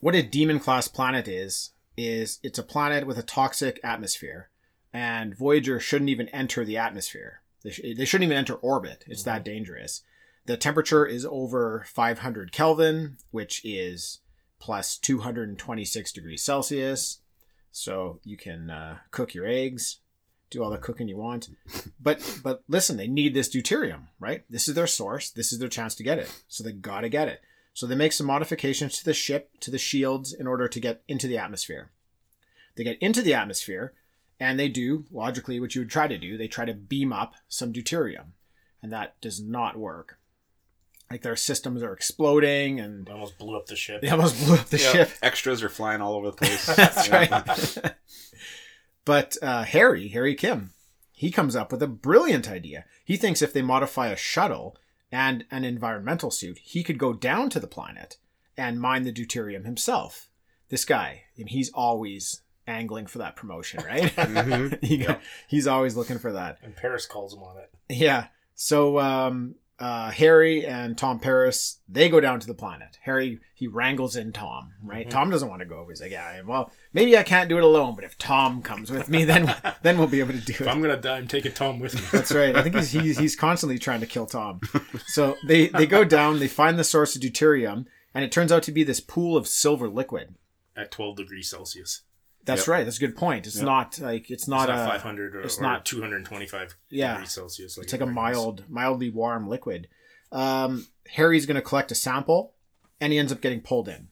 what 0.00 0.14
a 0.14 0.22
demon 0.22 0.60
class 0.60 0.86
planet 0.86 1.28
is 1.28 1.70
is 1.96 2.40
it's 2.42 2.58
a 2.58 2.62
planet 2.62 3.06
with 3.06 3.16
a 3.18 3.22
toxic 3.22 3.80
atmosphere, 3.82 4.50
and 4.92 5.34
Voyager 5.34 5.80
shouldn't 5.80 6.10
even 6.10 6.28
enter 6.28 6.62
the 6.64 6.76
atmosphere. 6.76 7.40
They, 7.64 7.70
sh- 7.70 7.80
they 7.96 8.04
shouldn't 8.04 8.28
even 8.28 8.36
enter 8.36 8.54
orbit. 8.54 9.04
It's 9.08 9.24
that 9.24 9.44
dangerous. 9.44 10.02
The 10.46 10.56
temperature 10.56 11.06
is 11.06 11.26
over 11.26 11.84
500 11.88 12.52
Kelvin, 12.52 13.16
which 13.30 13.62
is 13.64 14.20
plus 14.58 14.98
226 14.98 16.12
degrees 16.12 16.42
Celsius. 16.42 17.18
So 17.72 18.20
you 18.22 18.36
can 18.36 18.70
uh, 18.70 18.98
cook 19.10 19.34
your 19.34 19.46
eggs, 19.46 19.98
do 20.50 20.62
all 20.62 20.70
the 20.70 20.78
cooking 20.78 21.08
you 21.08 21.16
want. 21.16 21.48
But 22.00 22.40
but 22.42 22.62
listen, 22.68 22.98
they 22.98 23.08
need 23.08 23.32
this 23.32 23.48
deuterium, 23.48 24.08
right? 24.20 24.44
This 24.50 24.68
is 24.68 24.74
their 24.74 24.86
source. 24.86 25.30
This 25.30 25.54
is 25.54 25.58
their 25.58 25.70
chance 25.70 25.94
to 25.94 26.02
get 26.02 26.18
it. 26.18 26.30
So 26.48 26.62
they 26.62 26.72
got 26.72 27.00
to 27.00 27.08
get 27.08 27.28
it. 27.28 27.40
So 27.72 27.86
they 27.86 27.94
make 27.94 28.12
some 28.12 28.26
modifications 28.26 28.98
to 28.98 29.04
the 29.06 29.14
ship, 29.14 29.50
to 29.60 29.70
the 29.70 29.78
shields, 29.78 30.34
in 30.34 30.46
order 30.46 30.68
to 30.68 30.80
get 30.80 31.02
into 31.08 31.26
the 31.26 31.38
atmosphere. 31.38 31.90
They 32.76 32.84
get 32.84 32.98
into 33.00 33.22
the 33.22 33.32
atmosphere, 33.32 33.94
and 34.40 34.58
they 34.58 34.68
do 34.68 35.04
logically 35.10 35.60
what 35.60 35.74
you 35.74 35.80
would 35.82 35.90
try 35.90 36.08
to 36.08 36.18
do. 36.18 36.36
They 36.36 36.48
try 36.48 36.64
to 36.64 36.74
beam 36.74 37.12
up 37.12 37.34
some 37.48 37.72
deuterium, 37.72 38.32
and 38.82 38.92
that 38.92 39.20
does 39.20 39.40
not 39.40 39.76
work. 39.76 40.18
Like 41.10 41.22
their 41.22 41.36
systems 41.36 41.82
are 41.82 41.92
exploding, 41.92 42.80
and 42.80 43.06
They 43.06 43.12
almost 43.12 43.38
blew 43.38 43.56
up 43.56 43.66
the 43.66 43.76
ship. 43.76 44.00
they 44.00 44.08
almost 44.08 44.42
blew 44.44 44.54
up 44.54 44.66
the 44.66 44.78
Yeah, 44.78 44.90
ship. 44.92 45.10
Extras 45.22 45.62
are 45.62 45.68
flying 45.68 46.00
all 46.00 46.14
over 46.14 46.30
the 46.30 46.36
place. 46.36 46.66
That's 46.76 47.08
right. 47.10 47.94
but 49.04 49.36
uh, 49.42 49.64
Harry, 49.64 50.08
Harry 50.08 50.34
Kim, 50.34 50.72
he 51.12 51.30
comes 51.30 51.54
up 51.54 51.70
with 51.70 51.82
a 51.82 51.86
brilliant 51.88 52.50
idea. 52.50 52.84
He 53.04 53.16
thinks 53.16 53.42
if 53.42 53.52
they 53.52 53.62
modify 53.62 54.08
a 54.08 54.16
shuttle 54.16 54.76
and 55.12 55.44
an 55.50 55.64
environmental 55.64 56.30
suit, 56.30 56.58
he 56.58 56.82
could 56.82 56.98
go 56.98 57.12
down 57.12 57.50
to 57.50 57.60
the 57.60 57.66
planet 57.68 58.16
and 58.56 58.80
mine 58.80 59.02
the 59.04 59.12
deuterium 59.12 59.64
himself. 59.64 60.28
This 60.70 60.84
guy, 60.84 61.24
and 61.36 61.50
he's 61.50 61.70
always 61.70 62.40
angling 62.66 63.06
for 63.06 63.18
that 63.18 63.36
promotion, 63.36 63.82
right? 63.86 64.02
Mhm. 64.16 64.82
He- 64.84 64.96
Yep. 64.96 65.22
He's 65.48 65.66
always 65.66 65.96
looking 65.96 66.18
for 66.18 66.32
that. 66.32 66.58
And 66.62 66.74
Paris 66.76 67.06
calls 67.06 67.34
him 67.34 67.42
on 67.42 67.56
it. 67.58 67.70
Yeah. 67.88 68.26
So 68.54 68.98
um, 68.98 69.56
uh, 69.78 70.10
Harry 70.12 70.64
and 70.64 70.96
Tom 70.96 71.18
Paris 71.18 71.80
they 71.88 72.08
go 72.08 72.20
down 72.20 72.40
to 72.40 72.46
the 72.46 72.54
planet. 72.54 72.98
Harry 73.02 73.40
he 73.54 73.66
wrangles 73.68 74.14
in 74.16 74.32
Tom. 74.32 74.72
Right. 74.82 75.06
Mhm. 75.06 75.10
Tom 75.10 75.30
doesn't 75.30 75.48
want 75.48 75.60
to 75.60 75.66
go. 75.66 75.86
He's 75.88 76.00
like, 76.00 76.10
yeah, 76.12 76.40
well, 76.42 76.70
maybe 76.92 77.16
I 77.18 77.22
can't 77.22 77.48
do 77.48 77.56
it 77.58 77.64
alone, 77.64 77.94
but 77.94 78.04
if 78.04 78.16
Tom 78.18 78.62
comes 78.62 78.90
with 78.90 79.08
me, 79.08 79.24
then 79.24 79.54
then 79.82 79.98
we'll 79.98 80.06
be 80.08 80.20
able 80.20 80.32
to 80.32 80.40
do 80.40 80.52
If 80.52 80.60
it. 80.62 80.68
I'm 80.68 80.80
gonna 80.80 80.96
die, 80.96 81.18
I'm 81.18 81.28
taking 81.28 81.52
Tom 81.52 81.80
with 81.80 81.94
me. 81.94 82.00
That's 82.12 82.32
right. 82.32 82.54
I 82.56 82.62
think 82.62 82.76
he's, 82.76 82.92
he's 82.92 83.18
he's 83.18 83.36
constantly 83.36 83.78
trying 83.78 84.00
to 84.00 84.06
kill 84.06 84.26
Tom. 84.26 84.60
So 85.06 85.36
they 85.46 85.68
they 85.68 85.86
go 85.86 86.04
down. 86.04 86.38
They 86.38 86.48
find 86.48 86.78
the 86.78 86.84
source 86.84 87.14
of 87.16 87.22
deuterium, 87.22 87.86
and 88.14 88.24
it 88.24 88.30
turns 88.32 88.52
out 88.52 88.62
to 88.64 88.72
be 88.72 88.84
this 88.84 89.00
pool 89.00 89.36
of 89.36 89.46
silver 89.48 89.88
liquid. 89.88 90.36
At 90.76 90.90
12 90.90 91.16
degrees 91.16 91.48
Celsius. 91.50 92.02
That's 92.44 92.62
Yep. 92.62 92.68
right. 92.68 92.84
That's 92.84 92.98
a 92.98 93.00
good 93.00 93.16
point. 93.16 93.46
It's 93.46 93.56
Yep. 93.56 93.64
not 93.64 93.98
like 94.00 94.30
it's 94.30 94.46
not, 94.46 94.68
it's 94.68 94.76
not 94.76 94.86
a 94.86 94.90
500 94.90 95.34
or, 95.36 95.40
it's 95.40 95.58
or 95.58 95.62
not- 95.62 95.84
225 95.86 96.74
Yeah. 96.90 97.12
degrees 97.14 97.30
Celsius. 97.32 97.76
Like 97.78 97.84
It's 97.84 97.92
like 97.92 98.02
a 98.02 98.04
it 98.04 98.08
is. 98.08 98.14
mild, 98.14 98.64
mildly 98.68 99.08
warm 99.10 99.48
liquid. 99.48 99.88
Um, 100.30 100.86
Harry's 101.12 101.46
going 101.46 101.54
to 101.56 101.62
collect 101.62 101.90
a 101.92 101.94
sample, 101.94 102.54
and 103.00 103.12
he 103.12 103.18
ends 103.18 103.32
up 103.32 103.40
getting 103.40 103.60
pulled 103.60 103.88
in. 103.88 104.08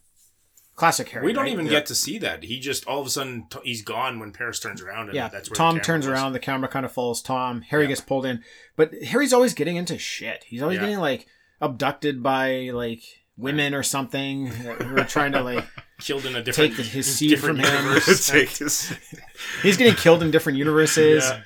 Classic 0.74 1.06
Harry. 1.10 1.26
We 1.26 1.32
don't 1.34 1.44
right? 1.44 1.52
even 1.52 1.66
Yeah. 1.66 1.72
get 1.72 1.86
to 1.86 1.94
see 1.94 2.16
that. 2.18 2.44
He 2.44 2.58
just 2.58 2.86
all 2.86 3.00
of 3.00 3.06
a 3.06 3.10
sudden 3.10 3.46
t- 3.50 3.58
he's 3.62 3.82
gone 3.82 4.18
when 4.18 4.32
Paris 4.32 4.58
turns 4.58 4.80
around. 4.80 5.08
And 5.08 5.14
Yeah, 5.16 5.28
that's 5.28 5.50
where 5.50 5.54
Tom 5.54 5.78
turns 5.80 6.06
was. 6.06 6.12
around. 6.14 6.32
The 6.32 6.38
camera 6.38 6.68
kind 6.68 6.86
of 6.86 6.92
follows 6.92 7.20
Tom. 7.20 7.60
Harry 7.62 7.82
Yeah. 7.84 7.88
gets 7.88 8.00
pulled 8.00 8.24
in, 8.24 8.42
but 8.76 8.90
Harry's 9.02 9.34
always 9.34 9.52
getting 9.52 9.76
into 9.76 9.98
shit. 9.98 10.44
He's 10.44 10.62
always 10.62 10.76
Yeah. 10.76 10.82
getting 10.84 10.98
like 10.98 11.26
abducted 11.60 12.22
by 12.22 12.70
like 12.72 13.02
women 13.36 13.74
or 13.74 13.82
something 13.82 14.46
who 14.46 14.96
are 14.98 15.04
trying 15.04 15.32
to 15.32 15.42
like. 15.42 15.64
killed 16.02 16.26
in 16.26 16.36
a 16.36 16.42
different 16.42 16.74
Take 16.76 16.86
his 16.86 17.14
seed 17.16 17.38
from 17.40 17.56
different 17.56 18.02
him. 18.04 18.16
Take 18.16 18.58
this. 18.58 18.92
He's 19.62 19.76
getting 19.76 19.94
killed 19.94 20.22
in 20.22 20.30
different 20.30 20.58
universes. 20.58 21.24
Yeah. 21.24 21.42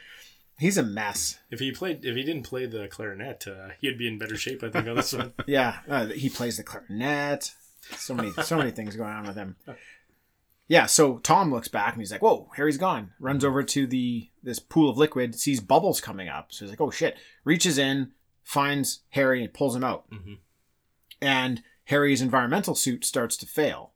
He's 0.59 0.79
a 0.79 0.83
mess. 0.83 1.38
If 1.51 1.61
he 1.61 1.71
played, 1.71 2.05
if 2.05 2.16
he 2.16 2.23
didn't 2.23 2.45
play 2.45 2.64
the 2.66 2.88
clarinet, 2.88 3.47
uh, 3.47 3.69
he'd 3.81 3.99
be 3.99 4.09
in 4.09 4.19
better 4.19 4.37
shape. 4.37 4.62
I 4.62 4.71
think 4.71 4.88
on 4.88 4.97
this 4.97 5.12
one. 5.12 5.35
Yeah, 5.47 5.79
uh, 5.88 6.07
he 6.07 6.31
plays 6.31 6.57
the 6.57 6.62
clarinet. 6.62 7.53
So 7.97 8.14
many, 8.14 8.33
so 8.33 8.57
many 8.57 8.71
things 8.71 8.97
going 8.97 9.12
on 9.12 9.27
with 9.27 9.37
him. 9.37 9.57
Yeah, 10.66 10.87
so 10.87 11.19
Tom 11.19 11.53
looks 11.53 11.69
back 11.69 11.92
and 11.92 12.01
he's 12.03 12.11
like, 12.11 12.23
"Whoa, 12.23 12.51
Harry's 12.57 12.79
gone." 12.79 13.12
Runs 13.21 13.45
over 13.45 13.62
to 13.62 13.87
the 13.87 14.31
this 14.42 14.59
pool 14.59 14.88
of 14.90 14.97
liquid, 14.99 15.35
sees 15.38 15.61
bubbles 15.61 16.01
coming 16.01 16.29
up. 16.29 16.53
So 16.53 16.64
he's 16.64 16.71
like, 16.73 16.81
"Oh 16.81 16.90
shit!" 16.90 17.16
Reaches 17.45 17.77
in, 17.79 18.12
finds 18.42 19.01
Harry, 19.11 19.45
and 19.45 19.53
pulls 19.55 19.77
him 19.77 19.85
out. 19.85 20.11
Mhm. 20.11 20.38
And 21.21 21.62
Harry's 21.85 22.23
environmental 22.23 22.75
suit 22.75 23.05
starts 23.05 23.37
to 23.37 23.47
fail, 23.47 23.92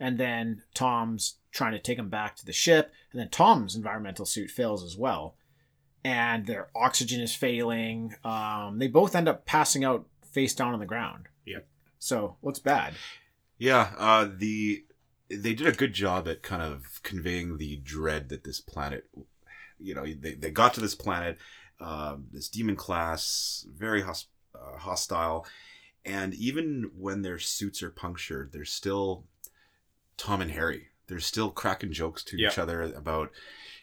and 0.00 0.18
then 0.18 0.62
Tom's 0.74 1.36
trying 1.52 1.72
to 1.72 1.78
take 1.78 1.98
him 1.98 2.08
back 2.08 2.34
to 2.36 2.46
the 2.46 2.52
ship, 2.52 2.90
and 3.12 3.20
then 3.20 3.28
Tom's 3.28 3.76
environmental 3.76 4.24
suit 4.24 4.50
fails 4.50 4.82
as 4.82 4.96
well, 4.96 5.36
and 6.02 6.46
their 6.46 6.68
oxygen 6.74 7.20
is 7.20 7.34
failing. 7.34 8.14
Um, 8.24 8.78
they 8.78 8.88
both 8.88 9.14
end 9.14 9.28
up 9.28 9.44
passing 9.44 9.84
out 9.84 10.06
face 10.32 10.54
down 10.54 10.72
on 10.72 10.80
the 10.80 10.86
ground. 10.86 11.26
Yep. 11.44 11.66
So 11.98 12.36
looks 12.42 12.58
bad. 12.58 12.94
Yeah, 13.58 13.92
uh, 13.98 14.28
the 14.34 14.84
they 15.28 15.54
did 15.54 15.66
a 15.66 15.72
good 15.72 15.92
job 15.92 16.26
at 16.26 16.42
kind 16.42 16.62
of 16.62 17.02
conveying 17.02 17.58
the 17.58 17.76
dread 17.76 18.30
that 18.30 18.42
this 18.42 18.60
planet, 18.60 19.04
you 19.78 19.94
know, 19.94 20.04
they, 20.04 20.34
they 20.34 20.50
got 20.50 20.74
to 20.74 20.80
this 20.80 20.96
planet, 20.96 21.38
um, 21.78 22.26
this 22.32 22.48
demon 22.48 22.74
class, 22.74 23.64
very 23.72 24.02
hos- 24.02 24.26
uh, 24.54 24.78
hostile, 24.78 25.46
and 26.04 26.34
even 26.34 26.90
when 26.96 27.22
their 27.22 27.38
suits 27.38 27.82
are 27.82 27.90
punctured, 27.90 28.50
they're 28.52 28.64
still 28.64 29.24
Tom 30.20 30.40
and 30.40 30.50
Harry. 30.50 30.88
They're 31.06 31.18
still 31.18 31.50
cracking 31.50 31.92
jokes 31.92 32.22
to 32.24 32.36
each 32.36 32.58
other 32.58 32.82
about, 32.82 33.30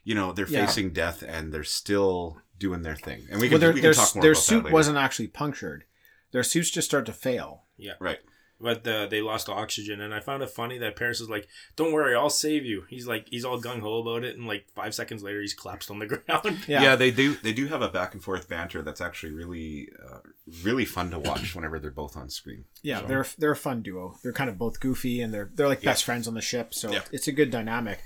you 0.04 0.16
know, 0.16 0.32
they're 0.32 0.48
Yeah. 0.48 0.66
facing 0.66 0.92
death 0.94 1.24
and 1.28 1.52
they're 1.52 1.64
still 1.64 2.42
doing 2.60 2.84
their 2.84 2.96
thing. 2.96 3.28
And 3.30 3.42
we 3.42 3.48
well, 3.50 3.54
can, 3.56 3.60
their, 3.62 3.74
we 3.74 3.82
their, 3.82 3.94
can 3.94 4.04
talk 4.04 4.16
more 4.16 4.22
their 4.22 4.32
about 4.32 4.40
that 4.40 4.46
suit 4.46 4.64
later. 4.66 4.74
wasn't 4.74 4.98
actually 4.98 5.28
punctured. 5.28 5.84
Their 6.32 6.44
suits 6.44 6.70
just 6.70 6.88
start 6.88 7.06
to 7.08 7.14
fail. 7.14 7.64
Yeah. 7.78 7.94
Right. 8.00 8.20
But 8.60 8.88
uh, 8.88 9.06
they 9.06 9.22
lost 9.22 9.50
oxygen, 9.50 10.02
and 10.02 10.16
I 10.16 10.20
found 10.20 10.42
it 10.42 10.50
funny 10.50 10.80
that 10.80 10.96
Paris 10.96 11.22
is 11.22 11.30
like, 11.30 11.48
"Don't 11.76 11.92
worry, 11.94 12.16
I'll 12.16 12.30
save 12.32 12.66
you." 12.66 12.86
He's 12.90 13.06
like, 13.06 13.28
he's 13.30 13.46
all 13.46 13.62
gung 13.62 13.82
ho 13.82 14.00
about 14.02 14.24
it, 14.24 14.36
and 14.36 14.48
like 14.48 14.66
five 14.74 14.96
seconds 14.96 15.22
later, 15.22 15.40
he's 15.42 15.54
collapsed 15.54 15.92
on 15.92 16.00
the 16.00 16.06
ground. 16.08 16.58
Yeah. 16.68 16.82
Yeah. 16.82 16.96
they 16.96 17.12
do. 17.12 17.36
They 17.36 17.54
do 17.54 17.68
have 17.68 17.84
a 17.84 17.90
back 17.90 18.16
and 18.16 18.24
forth 18.24 18.50
banter 18.50 18.82
that's 18.82 19.00
actually 19.00 19.34
really, 19.34 19.90
uh, 20.04 20.20
really 20.64 20.86
fun 20.86 21.12
to 21.12 21.20
watch 21.20 21.54
whenever 21.54 21.78
they're 21.78 21.92
both 21.92 22.18
on 22.18 22.30
screen. 22.32 22.66
Yeah, 22.82 23.02
So- 23.02 23.08
they're 23.08 23.26
they're 23.38 23.52
a 23.52 23.56
fun 23.56 23.84
duo. 23.84 24.18
They're 24.24 24.34
kind 24.34 24.50
of 24.50 24.58
both 24.58 24.80
goofy 24.80 25.22
and 25.22 25.32
they're 25.32 25.52
they're 25.54 25.68
like 25.68 25.84
Yeah. 25.84 25.92
best 25.92 26.04
friends 26.04 26.28
on 26.28 26.34
the 26.34 26.42
ship, 26.42 26.74
so 26.74 26.92
Yeah. 26.92 27.02
it's 27.12 27.28
a 27.28 27.32
good 27.32 27.52
dynamic. 27.52 28.00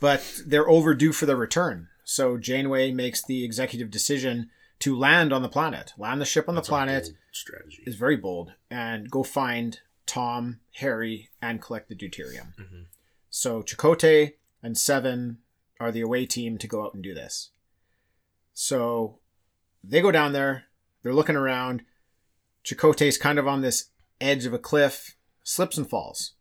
But 0.00 0.42
they're 0.44 0.68
overdue 0.68 1.12
for 1.12 1.26
their 1.26 1.36
return. 1.36 1.86
So 2.02 2.36
Janeway 2.38 2.90
makes 2.90 3.24
the 3.24 3.44
executive 3.44 3.88
decision 3.90 4.50
to 4.80 4.98
land 4.98 5.32
on 5.32 5.42
the 5.42 5.48
planet, 5.48 5.92
land 5.96 6.20
the 6.20 6.24
ship 6.24 6.48
on 6.48 6.56
That's 6.56 6.66
the 6.66 6.74
a 6.74 6.76
planet 6.76 7.04
bold 7.04 7.14
strategy. 7.30 7.84
is 7.86 7.94
very 7.94 8.16
bold, 8.16 8.52
and 8.68 9.08
go 9.08 9.22
find 9.22 9.78
Tom, 10.06 10.60
Harry, 10.74 11.30
and 11.40 11.62
collect 11.62 11.88
the 11.88 11.94
deuterium. 11.94 12.54
Mhm. 12.56 12.86
So 13.30 13.62
Chakotay 13.62 14.34
and 14.62 14.76
Seven 14.76 15.38
are 15.80 15.90
the 15.90 16.00
away 16.00 16.26
team 16.26 16.58
to 16.58 16.68
go 16.68 16.84
out 16.84 16.94
and 16.94 17.02
do 17.02 17.14
this. 17.14 17.50
So 18.54 19.18
they 19.82 20.00
go 20.00 20.10
down 20.10 20.32
there. 20.32 20.66
They're 21.02 21.14
looking 21.14 21.36
around. 21.36 21.84
Chakotay's 22.64 23.18
kind 23.18 23.38
of 23.38 23.48
on 23.48 23.60
this 23.60 23.90
edge 24.20 24.46
of 24.46 24.52
a 24.52 24.58
cliff, 24.58 25.16
slips 25.42 25.76
and 25.76 25.88
falls. 25.88 26.34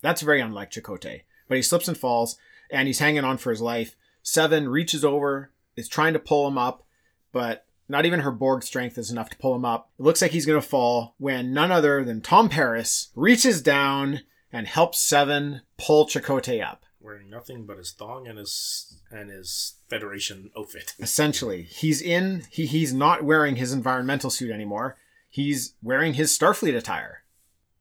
That's 0.00 0.22
very 0.22 0.40
unlike 0.40 0.70
Chakotay. 0.70 1.22
But 1.48 1.56
he 1.56 1.62
slips 1.62 1.88
and 1.88 1.96
falls, 1.96 2.36
and 2.70 2.88
he's 2.88 2.98
hanging 2.98 3.24
on 3.24 3.38
for 3.38 3.50
his 3.50 3.60
life. 3.60 3.96
Seven 4.22 4.68
reaches 4.68 5.04
over, 5.04 5.52
is 5.76 5.88
trying 5.88 6.14
to 6.14 6.18
pull 6.18 6.48
him 6.48 6.58
up, 6.58 6.86
but 7.30 7.66
not 7.88 8.06
even 8.06 8.20
her 8.20 8.30
Borg 8.30 8.62
strength 8.62 8.96
is 8.98 9.10
enough 9.10 9.30
to 9.30 9.36
pull 9.38 9.54
him 9.54 9.64
up. 9.64 9.90
It 9.98 10.02
looks 10.02 10.22
like 10.22 10.30
he's 10.30 10.46
going 10.46 10.60
to 10.60 10.66
fall 10.66 11.14
when 11.18 11.52
none 11.52 11.70
other 11.70 12.04
than 12.04 12.20
Tom 12.20 12.48
Paris 12.48 13.10
reaches 13.14 13.60
down 13.62 14.20
and 14.52 14.66
helps 14.66 15.00
Seven 15.00 15.62
pull 15.78 16.06
Chakotay 16.06 16.64
up. 16.66 16.84
Wearing 17.00 17.28
nothing 17.28 17.66
but 17.66 17.76
his 17.76 17.90
thong 17.92 18.26
and 18.26 18.38
his 18.38 18.96
and 19.10 19.28
his 19.30 19.74
Federation 19.90 20.50
outfit. 20.56 20.94
Essentially, 21.00 21.62
he's 21.62 22.00
in. 22.00 22.44
He 22.50 22.64
he's 22.66 22.94
not 22.94 23.22
wearing 23.24 23.56
his 23.56 23.72
environmental 23.74 24.30
suit 24.30 24.50
anymore. 24.50 24.96
He's 25.28 25.74
wearing 25.82 26.14
his 26.14 26.36
Starfleet 26.36 26.74
attire. 26.76 27.24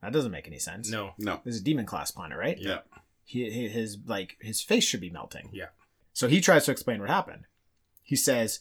That 0.01 0.11
doesn't 0.11 0.31
make 0.31 0.47
any 0.47 0.59
sense. 0.59 0.89
No. 0.91 1.13
No. 1.17 1.39
This 1.45 1.55
is 1.55 1.61
a 1.61 1.63
demon 1.63 1.85
class 1.85 2.11
planet, 2.11 2.37
right? 2.37 2.57
Yeah. 2.59 2.79
He, 3.23 3.49
he- 3.49 3.69
his 3.69 3.97
like 4.05 4.35
his 4.41 4.61
face 4.61 4.83
should 4.83 4.99
be 4.99 5.09
melting. 5.09 5.49
Yeah. 5.53 5.67
So 6.11 6.27
he 6.27 6.41
tries 6.41 6.65
to 6.65 6.71
explain 6.71 6.99
what 6.99 7.09
happened. 7.09 7.45
He 8.01 8.17
says 8.17 8.59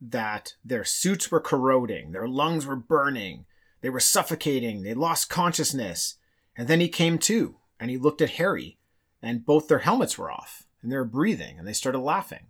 that 0.00 0.54
their 0.64 0.84
suits 0.84 1.30
were 1.30 1.40
corroding, 1.40 2.12
their 2.12 2.28
lungs 2.28 2.66
were 2.66 2.76
burning, 2.76 3.44
they 3.80 3.90
were 3.90 4.00
suffocating, 4.00 4.82
they 4.82 4.94
lost 4.94 5.30
consciousness. 5.30 6.16
And 6.56 6.68
then 6.68 6.80
he 6.80 6.88
came 6.88 7.18
to 7.18 7.56
and 7.78 7.90
he 7.90 7.96
looked 7.98 8.20
at 8.22 8.30
Harry 8.30 8.78
and 9.22 9.44
both 9.46 9.68
their 9.68 9.80
helmets 9.80 10.18
were 10.18 10.30
off 10.30 10.64
and 10.82 10.90
they 10.90 10.96
were 10.96 11.04
breathing 11.04 11.58
and 11.58 11.66
they 11.66 11.72
started 11.72 12.00
laughing. 12.00 12.46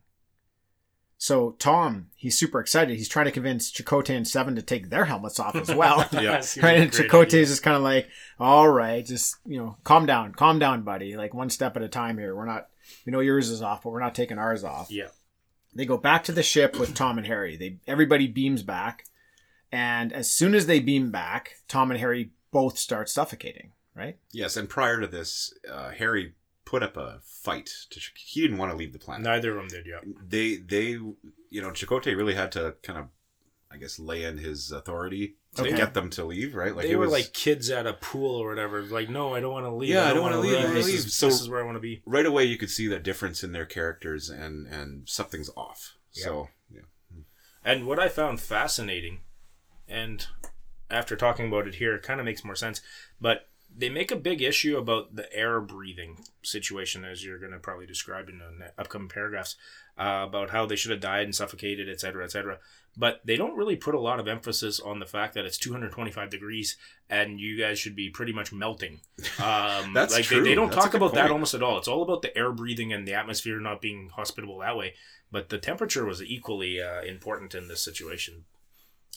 So 1.21 1.57
Tom, 1.59 2.09
he's 2.15 2.39
super 2.39 2.61
excited. 2.61 2.97
He's 2.97 3.09
trying 3.09 3.25
to 3.27 3.33
convince 3.33 3.73
Chakotay 3.73 4.17
and 4.17 4.27
Seven 4.29 4.55
to 4.55 4.63
take 4.63 4.89
their 4.89 5.07
helmets 5.07 5.41
off 5.41 5.57
as 5.57 5.75
well. 5.75 6.07
Yeah. 6.13 6.41
Right? 6.63 6.79
And 6.81 6.93
great 6.93 7.11
Chakotay 7.11 7.27
idea. 7.27 7.41
is 7.41 7.49
just 7.49 7.63
kind 7.63 7.77
of 7.77 7.83
like, 7.83 8.09
all 8.39 8.69
right, 8.69 9.05
just, 9.05 9.37
you 9.45 9.59
know, 9.59 9.77
calm 9.85 10.07
down, 10.07 10.33
calm 10.33 10.59
down, 10.59 10.83
buddy. 10.83 11.17
Like 11.17 11.35
one 11.35 11.51
step 11.51 11.77
at 11.77 11.83
a 11.83 11.89
time 11.89 12.19
here. 12.19 12.37
We're 12.37 12.47
not, 12.47 12.69
we 13.05 13.11
know 13.13 13.21
yours 13.21 13.51
is 13.51 13.63
off, 13.63 13.83
but 13.83 13.91
we're 13.91 14.01
not 14.01 14.15
taking 14.15 14.39
ours 14.39 14.63
off. 14.63 14.91
Yeah. 14.91 15.09
They 15.79 15.87
go 15.87 15.97
back 15.97 16.25
to 16.25 16.33
the 16.33 16.43
ship 16.43 16.77
with 16.77 16.95
Tom 16.95 17.19
and 17.19 17.27
Harry. 17.29 17.57
They 17.57 17.79
everybody 17.87 18.27
beams 18.27 18.65
back, 18.65 19.05
and 19.71 20.13
as 20.13 20.29
soon 20.29 20.57
as 20.57 20.67
they 20.67 20.81
beam 20.81 21.13
back, 21.13 21.55
Tom 21.69 21.93
and 21.93 22.01
Harry 22.01 22.33
both 22.51 22.77
start 22.77 23.09
suffocating. 23.09 23.71
Right? 23.95 24.19
Yes, 24.33 24.57
and 24.57 24.69
prior 24.69 25.01
to 25.01 25.07
this, 25.07 25.55
uh, 25.73 25.91
Harry 25.91 26.35
put 26.65 26.83
up 26.83 26.97
a 26.97 27.21
fight. 27.23 27.71
To, 27.91 28.01
he 28.17 28.41
didn't 28.41 28.59
want 28.59 28.73
to 28.73 28.77
leave 28.77 28.93
the 28.93 28.99
planet. 28.99 29.25
Neither 29.25 29.57
of 29.57 29.57
them 29.57 29.69
did, 29.69 29.87
yeah. 29.87 30.01
They, 30.25 30.57
they, 30.57 30.99
you 31.51 31.63
know, 31.63 31.71
Chakotay 31.71 32.17
really 32.17 32.35
had 32.35 32.53
to 32.53 32.75
kind 32.83 32.99
of, 32.99 33.07
I 33.71 33.77
guess, 33.77 33.99
lay 33.99 34.25
in 34.25 34.39
his 34.39 34.73
authority 34.73 35.37
to 35.57 35.63
Okay. 35.63 35.77
get 35.77 35.93
them 35.95 36.09
to 36.11 36.25
leave. 36.25 36.55
Right? 36.55 36.75
Like 36.75 36.87
they 36.87 36.97
were 36.97 37.05
was- 37.05 37.13
like 37.13 37.33
kids 37.35 37.69
at 37.71 37.87
a 37.87 37.93
pool 37.93 38.37
or 38.37 38.49
whatever. 38.49 38.83
Like, 38.83 39.09
no, 39.11 39.35
I 39.35 39.41
don't 39.41 39.53
want 39.53 39.67
to 39.67 39.71
leave. 39.71 39.91
Yeah, 39.91 40.05
I 40.09 40.15
don't 40.15 40.23
wanna 40.23 40.37
wanna 40.39 40.49
leave, 40.49 40.59
I 40.59 40.63
This, 40.73 40.87
wanna 40.87 40.95
is. 40.97 41.15
So- 41.15 41.27
this 41.27 41.41
is 41.41 41.49
where 41.49 41.61
I 41.61 41.65
want 41.65 41.77
to 41.77 41.81
be. 41.81 42.03
right 42.07 42.25
away. 42.27 42.45
You 42.45 42.57
could 42.57 42.71
see 42.71 42.87
that 42.89 43.03
difference 43.03 43.45
in 43.45 43.53
their 43.53 43.67
characters, 43.67 44.31
and 44.31 44.67
and 44.67 45.09
something's 45.09 45.51
off. 45.57 45.97
So 46.13 46.49
yeah, 46.71 46.81
And 47.65 47.87
what 47.87 47.99
I 47.99 48.09
found 48.09 48.41
fascinating, 48.41 49.21
and 49.87 50.27
after 50.91 51.17
talking 51.17 51.49
about 51.49 51.69
it 51.69 51.75
here, 51.77 51.95
it 51.95 52.03
kind 52.03 52.19
of 52.21 52.25
makes 52.25 52.43
more 52.45 52.57
sense. 52.57 52.81
But 53.21 53.49
they 53.71 53.91
make 53.91 54.11
a 54.11 54.17
big 54.17 54.41
issue 54.41 54.79
about 54.79 55.15
the 55.15 55.31
air 55.37 55.61
breathing 55.61 56.25
situation, 56.43 57.05
as 57.05 57.23
you're 57.23 57.39
going 57.39 57.53
to 57.53 57.59
probably 57.59 57.85
describe 57.87 58.31
in 58.31 58.39
the 58.39 58.73
upcoming 58.79 59.09
paragraphs, 59.11 59.57
uh, 59.99 60.25
about 60.27 60.51
how 60.51 60.65
they 60.65 60.75
should 60.77 60.91
have 60.91 61.01
died 61.01 61.25
and 61.25 61.35
suffocated, 61.37 61.89
et 61.89 62.01
cetera, 62.01 62.25
et 62.25 62.31
cetera. 62.33 62.59
But 63.01 63.21
they 63.25 63.37
don't 63.37 63.55
really 63.57 63.77
put 63.77 63.95
a 63.95 64.01
lot 64.01 64.19
of 64.19 64.27
emphasis 64.27 64.81
on 64.81 64.99
the 64.99 65.07
fact 65.07 65.35
that 65.35 65.45
it's 65.45 65.57
225 65.57 66.31
degrees 66.31 66.77
and 67.09 67.39
you 67.39 67.57
guys 67.57 67.79
should 67.79 67.95
be 67.95 68.11
pretty 68.11 68.33
much 68.33 68.53
melting. 68.53 69.01
Um, 69.41 69.93
That's 69.95 70.13
like 70.15 70.25
true. 70.25 70.43
They, 70.43 70.51
they 70.51 70.55
don't 70.57 70.71
That's 70.71 70.83
talk 70.83 70.93
good 70.93 71.01
about 71.01 71.15
that 71.15 71.31
almost 71.31 71.55
at 71.55 71.63
all. 71.63 71.79
It's 71.79 71.87
all 71.87 72.03
about 72.03 72.23
the 72.23 72.37
air 72.37 72.51
breathing 72.51 72.93
and 72.93 73.07
the 73.07 73.15
atmosphere 73.15 73.61
not 73.61 73.81
being 73.81 74.11
hospitable 74.15 74.59
that 74.59 74.77
way. 74.77 74.95
But 75.31 75.49
the 75.49 75.59
temperature 75.59 76.05
was 76.05 76.21
equally 76.21 76.83
uh, 76.83 77.03
important 77.03 77.55
in 77.55 77.69
this 77.69 77.81
situation. 77.83 78.47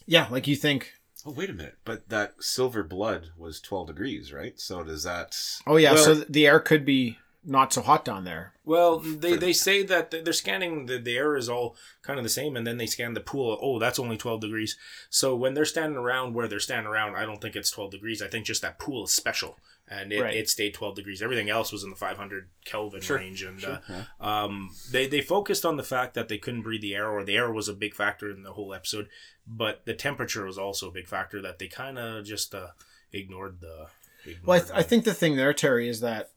Yeah, 0.05 0.27
like 0.29 0.45
you 0.47 0.55
think. 0.55 0.93
Oh 1.25 1.31
wait 1.31 1.49
a 1.49 1.53
minute, 1.53 1.77
but 1.85 2.09
that 2.09 2.35
silver 2.43 2.83
blood 2.83 3.29
was 3.37 3.59
twelve 3.59 3.87
degrees, 3.87 4.31
right? 4.31 4.59
So 4.59 4.83
does 4.83 5.03
that? 5.03 5.35
Oh 5.65 5.77
yeah, 5.77 5.93
Well- 5.93 6.03
so 6.03 6.13
the 6.15 6.45
air 6.47 6.59
could 6.59 6.85
be 6.85 7.17
not 7.43 7.73
so 7.73 7.82
hot 7.82 8.06
down 8.06 8.23
there. 8.23 8.54
Well, 8.65 8.99
they, 8.99 9.36
they 9.36 9.54
say 9.54 9.82
that 9.84 10.12
they're 10.12 10.32
scanning 10.34 10.86
the, 10.86 10.99
the 10.99 11.17
air 11.17 11.36
is 11.36 11.49
all 11.49 11.75
kind 12.04 12.19
of 12.19 12.23
the 12.23 12.30
same, 12.30 12.56
and 12.56 12.65
then 12.67 12.77
they 12.77 12.86
scan 12.86 13.13
the 13.15 13.19
pool. 13.19 13.58
Oh, 13.62 13.80
that's 13.80 13.97
only 13.99 14.15
12 14.17 14.41
degrees. 14.41 14.77
So 15.10 15.36
when 15.36 15.54
they're 15.56 15.65
standing 15.65 15.97
around 15.97 16.34
where 16.36 16.47
they're 16.47 16.60
standing 16.60 16.88
around, 16.91 17.15
I 17.15 17.25
don't 17.25 17.41
think 17.41 17.56
it's 17.56 17.71
12 17.71 17.91
degrees. 17.91 18.21
I 18.21 18.27
think 18.27 18.45
just 18.45 18.62
that 18.62 18.77
pool 18.77 19.06
is 19.06 19.12
special, 19.12 19.58
and 19.88 20.13
it, 20.13 20.21
Right. 20.21 20.36
it 20.36 20.49
stayed 20.49 20.75
12 20.75 20.95
degrees. 20.95 21.21
Everything 21.23 21.49
else 21.49 21.71
was 21.71 21.84
in 21.84 21.89
the 21.89 21.95
500 21.95 22.47
Kelvin 22.63 23.01
Sure, 23.01 23.17
range, 23.17 23.41
and 23.41 23.60
sure, 23.60 23.71
uh, 23.71 23.80
yeah. 23.89 24.04
um, 24.43 24.69
they 24.91 25.08
they 25.08 25.21
focused 25.21 25.65
on 25.65 25.77
the 25.77 25.84
fact 25.84 26.13
that 26.13 26.27
they 26.30 26.38
couldn't 26.38 26.62
breathe 26.62 26.82
the 26.82 26.93
air, 26.95 27.10
or 27.10 27.23
the 27.23 27.36
air 27.38 27.51
was 27.51 27.67
a 27.67 27.73
big 27.73 27.95
factor 27.95 28.30
in 28.30 28.43
the 28.43 28.54
whole 28.54 28.73
episode. 28.73 29.08
But 29.47 29.86
the 29.86 29.95
temperature 29.95 30.45
was 30.45 30.60
also 30.60 30.89
a 30.89 30.93
big 30.93 31.08
factor 31.08 31.41
that 31.41 31.58
they 31.58 31.67
kind 31.67 31.97
of 31.97 32.23
just 32.25 32.54
uh, 32.54 32.67
ignored 33.12 33.60
the. 33.62 33.88
Ignored 34.23 34.45
Well, 34.45 34.58
I, 34.58 34.60
th- 34.60 34.71
I 34.75 34.84
think 34.84 35.04
the 35.04 35.15
thing 35.15 35.36
there, 35.36 35.51
Terry, 35.54 35.89
is 35.89 36.01
that 36.01 36.30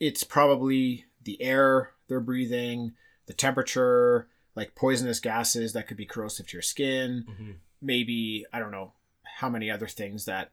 it's 0.00 0.24
probably 0.24 1.06
the 1.24 1.40
air 1.42 1.90
they're 2.08 2.20
breathing, 2.20 2.92
the 3.26 3.32
temperature, 3.32 4.28
like 4.54 4.74
poisonous 4.74 5.20
gases 5.20 5.72
that 5.72 5.86
could 5.86 5.96
be 5.96 6.04
corrosive 6.06 6.46
to 6.48 6.56
your 6.56 6.62
skin. 6.62 7.24
Mhm. 7.28 7.54
Maybe 7.80 8.44
I 8.52 8.58
don't 8.58 8.70
know 8.70 8.92
how 9.38 9.48
many 9.48 9.70
other 9.70 9.86
things 9.88 10.24
that 10.26 10.50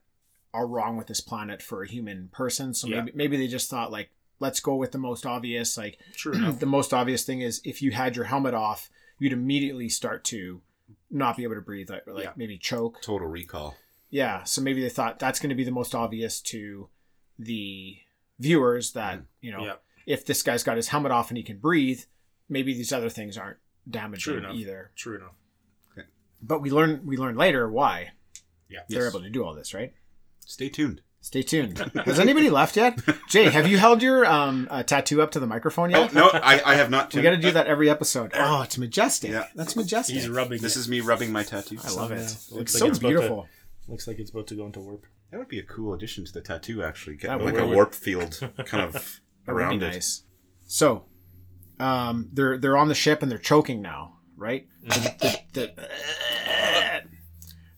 are 0.53 0.65
wrong 0.65 0.97
with 0.97 1.07
this 1.07 1.21
planet 1.21 1.61
for 1.61 1.83
a 1.83 1.87
human 1.87 2.29
person. 2.29 2.73
So 2.73 2.87
Yeah. 2.87 3.01
maybe 3.01 3.11
maybe 3.15 3.37
they 3.37 3.47
just 3.47 3.69
thought 3.69 3.91
like, 3.91 4.09
let's 4.39 4.59
go 4.61 4.75
with 4.75 4.91
the 4.91 4.97
most 4.97 5.25
obvious. 5.25 5.77
Like 5.77 5.99
True 6.13 6.51
the 6.51 6.65
most 6.65 6.93
obvious 6.93 7.23
thing 7.25 7.41
is 7.41 7.61
if 7.65 7.81
you 7.81 7.91
had 7.91 8.15
your 8.15 8.25
helmet 8.25 8.53
off, 8.53 8.89
you'd 9.19 9.33
immediately 9.33 9.89
start 9.89 10.23
to 10.25 10.61
not 11.11 11.35
be 11.37 11.43
able 11.43 11.55
to 11.55 11.61
breathe, 11.61 11.89
like, 11.89 12.07
like 12.07 12.23
Yeah. 12.23 12.31
maybe 12.35 12.57
choke. 12.57 13.01
Total 13.01 13.27
recall. 13.27 13.75
Yeah, 14.09 14.43
so 14.43 14.61
maybe 14.61 14.81
they 14.81 14.89
thought 14.89 15.19
that's 15.19 15.39
going 15.39 15.49
to 15.49 15.55
be 15.55 15.63
the 15.63 15.69
most 15.71 15.93
obvious 15.93 16.41
to 16.41 16.89
the 17.37 17.97
viewers 18.39 18.93
that, 18.93 19.21
you 19.41 19.51
know, 19.51 19.65
Yeah. 19.65 19.73
if 20.05 20.25
this 20.25 20.41
guy's 20.41 20.63
got 20.63 20.77
his 20.77 20.87
helmet 20.89 21.11
off 21.11 21.29
and 21.29 21.37
he 21.37 21.43
can 21.43 21.57
breathe, 21.57 22.01
maybe 22.47 22.73
these 22.73 22.91
other 22.93 23.09
things 23.09 23.37
aren't 23.37 23.57
damaging 23.89 24.33
True 24.33 24.37
enough. 24.39 24.55
either. 24.55 24.91
True 24.95 25.17
enough. 25.17 25.33
But 26.41 26.61
we 26.61 26.69
learn 26.71 27.01
we 27.05 27.17
learn 27.17 27.35
later 27.35 27.69
why 27.69 28.11
Yeah. 28.69 28.79
they're 28.87 29.03
Yes. 29.03 29.13
able 29.13 29.21
to 29.23 29.29
do 29.29 29.43
all 29.43 29.53
this, 29.53 29.73
right? 29.73 29.93
Stay 30.45 30.69
tuned. 30.69 31.01
Stay 31.21 31.43
tuned. 31.43 31.77
Has 32.05 32.17
anybody 32.17 32.49
left 32.49 32.77
yet? 32.77 32.97
Jay, 33.27 33.49
have 33.49 33.67
you 33.67 33.77
held 33.77 34.01
your 34.01 34.25
um, 34.25 34.69
uh, 34.71 34.83
tattoo 34.83 35.21
up 35.21 35.31
to 35.31 35.39
the 35.41 35.45
microphone 35.47 35.93
Oh 35.93 36.03
yet? 36.03 36.13
no, 36.13 36.29
I, 36.31 36.61
I 36.65 36.75
have 36.75 36.89
not. 36.89 37.13
We 37.13 37.21
got 37.21 37.31
to 37.31 37.37
do 37.37 37.51
that 37.51 37.67
every 37.67 37.89
episode. 37.89 38.31
Oh, 38.33 38.61
it's 38.61 38.77
majestic. 38.77 39.31
Yeah. 39.31 39.47
That's 39.53 39.75
majestic. 39.75 40.15
He's 40.15 40.29
rubbing. 40.29 40.61
This 40.61 40.77
it. 40.77 40.79
is 40.79 40.87
me 40.87 41.01
rubbing 41.01 41.33
my 41.33 41.43
tattoo. 41.43 41.77
I 41.83 41.91
love 41.91 42.13
it. 42.13 42.19
Yeah. 42.19 42.21
It's 42.23 42.51
Looks 42.53 42.71
so 42.71 42.85
like 42.85 42.89
it's 42.91 42.99
about 42.99 43.09
to- 43.09 43.13
beautiful. 43.15 43.47
Looks 43.89 44.07
like 44.07 44.19
it's 44.19 44.29
about 44.31 44.47
to 44.47 44.55
go 44.55 44.65
into 44.65 44.79
warp. 44.79 45.05
That 45.31 45.37
would 45.37 45.47
be 45.47 45.59
a 45.59 45.63
cool 45.63 45.93
addition 45.93 46.25
to 46.25 46.31
the 46.31 46.41
tattoo. 46.41 46.83
Actually, 46.83 47.17
get 47.17 47.27
That 47.29 47.43
like 47.43 47.53
would 47.55 47.63
a 47.63 47.67
be. 47.67 47.73
warp 47.73 47.93
field 48.05 48.39
kind 48.65 48.83
of 48.83 48.93
That 49.45 49.53
would 49.53 49.61
around 49.61 49.79
be 49.79 49.85
it. 49.85 49.89
nice. 49.93 50.23
So, 50.67 51.05
um, 51.79 52.29
they're 52.33 52.57
they're 52.57 52.77
on 52.77 52.87
the 52.87 52.95
ship 52.95 53.21
and 53.23 53.31
they're 53.31 53.37
choking 53.39 53.81
now, 53.81 54.17
right? 54.37 54.67
The, 54.83 55.39
the, 55.53 55.71
the, 55.73 57.03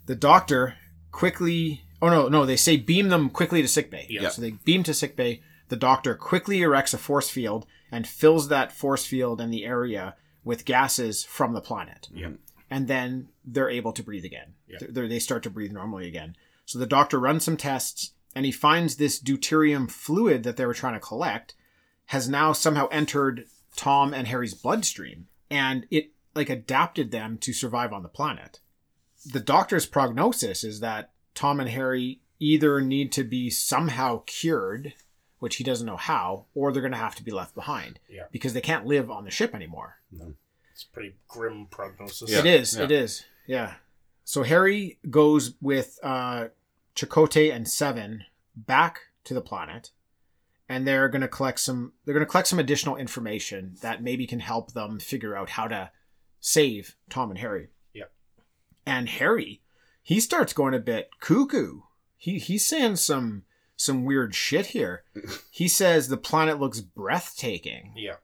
the 0.06 0.15
doctor 0.15 0.76
quickly. 1.12 1.82
Oh 2.02 2.10
no, 2.10 2.28
no! 2.28 2.45
They 2.45 2.56
say 2.56 2.78
beam 2.78 3.10
them 3.10 3.30
quickly 3.30 3.62
to 3.62 3.67
sickbay. 3.67 4.08
Yeah. 4.10 4.30
So 4.30 4.41
they 4.41 4.52
beam 4.52 4.84
to 4.84 4.93
sickbay. 4.93 5.41
The 5.69 5.76
doctor 5.78 6.15
quickly 6.15 6.62
erects 6.62 6.93
a 6.93 6.97
force 6.97 7.30
field 7.30 7.65
and 7.91 8.06
fills 8.08 8.50
that 8.50 8.71
force 8.71 9.06
field 9.06 9.39
and 9.39 9.54
the 9.54 9.63
area 9.65 10.15
with 10.43 10.65
gases 10.65 11.24
from 11.24 11.54
the 11.54 11.62
planet. 11.62 12.10
Yeah. 12.13 12.32
And 12.72 12.88
then 12.88 13.28
they're 13.46 13.70
able 13.70 13.92
to 13.94 14.02
breathe 14.04 14.26
again. 14.26 14.54
Yeah. 14.68 14.80
They 14.90 15.20
start 15.20 15.44
to 15.44 15.50
breathe 15.50 15.72
normally 15.72 16.08
again. 16.08 16.36
So 16.66 16.80
the 16.80 16.86
doctor 16.88 17.20
runs 17.20 17.44
some 17.44 17.58
tests 17.58 18.14
and 18.34 18.46
he 18.46 18.52
finds 18.52 18.96
this 18.96 19.22
deuterium 19.22 19.92
fluid 19.92 20.44
that 20.44 20.56
they 20.58 20.66
were 20.66 20.74
trying 20.74 20.94
to 20.94 21.00
collect 21.00 21.54
has 22.08 22.30
now 22.30 22.54
somehow 22.54 22.88
entered 22.88 23.46
Tom 23.76 24.14
and 24.14 24.28
Harry's 24.28 24.54
bloodstream 24.54 25.28
and 25.50 25.86
it 25.92 26.12
like 26.34 26.50
adapted 26.50 27.12
them 27.12 27.38
to 27.40 27.52
survive 27.52 27.92
on 27.92 28.04
the 28.04 28.10
planet. 28.10 28.60
The 29.26 29.42
doctor's 29.42 29.86
prognosis 29.86 30.64
is 30.64 30.80
that 30.80 31.12
Tom 31.36 31.60
and 31.60 31.70
Harry 31.70 32.22
either 32.40 32.80
need 32.82 33.12
to 33.12 33.24
be 33.26 33.50
somehow 33.50 34.24
cured, 34.26 34.94
which 35.40 35.58
he 35.58 35.64
doesn't 35.64 35.86
know 35.86 35.98
how, 35.98 36.46
or 36.56 36.72
they're 36.72 36.82
going 36.82 36.92
to 36.94 36.98
have 36.98 37.16
to 37.16 37.24
be 37.24 37.32
left 37.32 37.54
behind 37.54 38.00
Yeah. 38.10 38.24
because 38.32 38.54
they 38.54 38.62
can't 38.62 38.86
live 38.86 39.12
on 39.12 39.26
the 39.26 39.32
ship 39.32 39.54
anymore. 39.54 39.98
It's 40.82 40.89
a 40.89 40.94
pretty 40.94 41.15
grim 41.28 41.67
prognosis. 41.70 42.32
Yeah. 42.32 42.39
It 42.39 42.46
is. 42.46 42.78
yeah. 42.78 42.84
It 42.84 42.91
is. 42.91 43.24
Yeah. 43.46 43.74
So 44.24 44.44
Harry 44.44 45.00
goes 45.10 45.54
with 45.62 46.00
uh, 46.04 46.48
Chakotay 46.96 47.54
and 47.54 47.67
Seven 47.67 48.24
back 48.56 49.02
to 49.26 49.34
the 49.34 49.41
planet, 49.41 49.91
and 50.70 50.88
they're 50.88 51.10
going 51.10 51.22
to 51.22 51.28
collect 51.28 51.60
some. 51.60 51.94
They're 52.06 52.13
going 52.13 52.26
to 52.26 52.30
collect 52.30 52.48
some 52.48 52.60
additional 52.60 52.96
information 52.96 53.76
that 53.82 54.04
maybe 54.04 54.26
can 54.26 54.39
help 54.39 54.74
them 54.74 55.00
figure 55.00 55.36
out 55.36 55.50
how 55.52 55.67
to 55.67 55.91
save 56.39 56.96
Tom 57.10 57.30
and 57.30 57.39
Harry. 57.39 57.70
Yep. 57.94 58.12
And 58.86 59.10
Harry 59.10 59.62
he 60.02 60.20
starts 60.20 60.54
going 60.54 60.74
a 60.74 60.80
bit 60.80 61.10
cuckoo. 61.20 61.82
He 62.17 62.39
he's 62.39 62.65
saying 62.65 62.98
some 62.98 63.44
some 63.76 64.04
weird 64.06 64.36
shit 64.36 64.67
here. 64.67 65.04
He 65.54 65.67
says 65.67 66.08
the 66.08 66.17
planet 66.17 66.60
looks 66.60 66.80
breathtaking. 66.80 67.94
Yeah. 67.96 68.15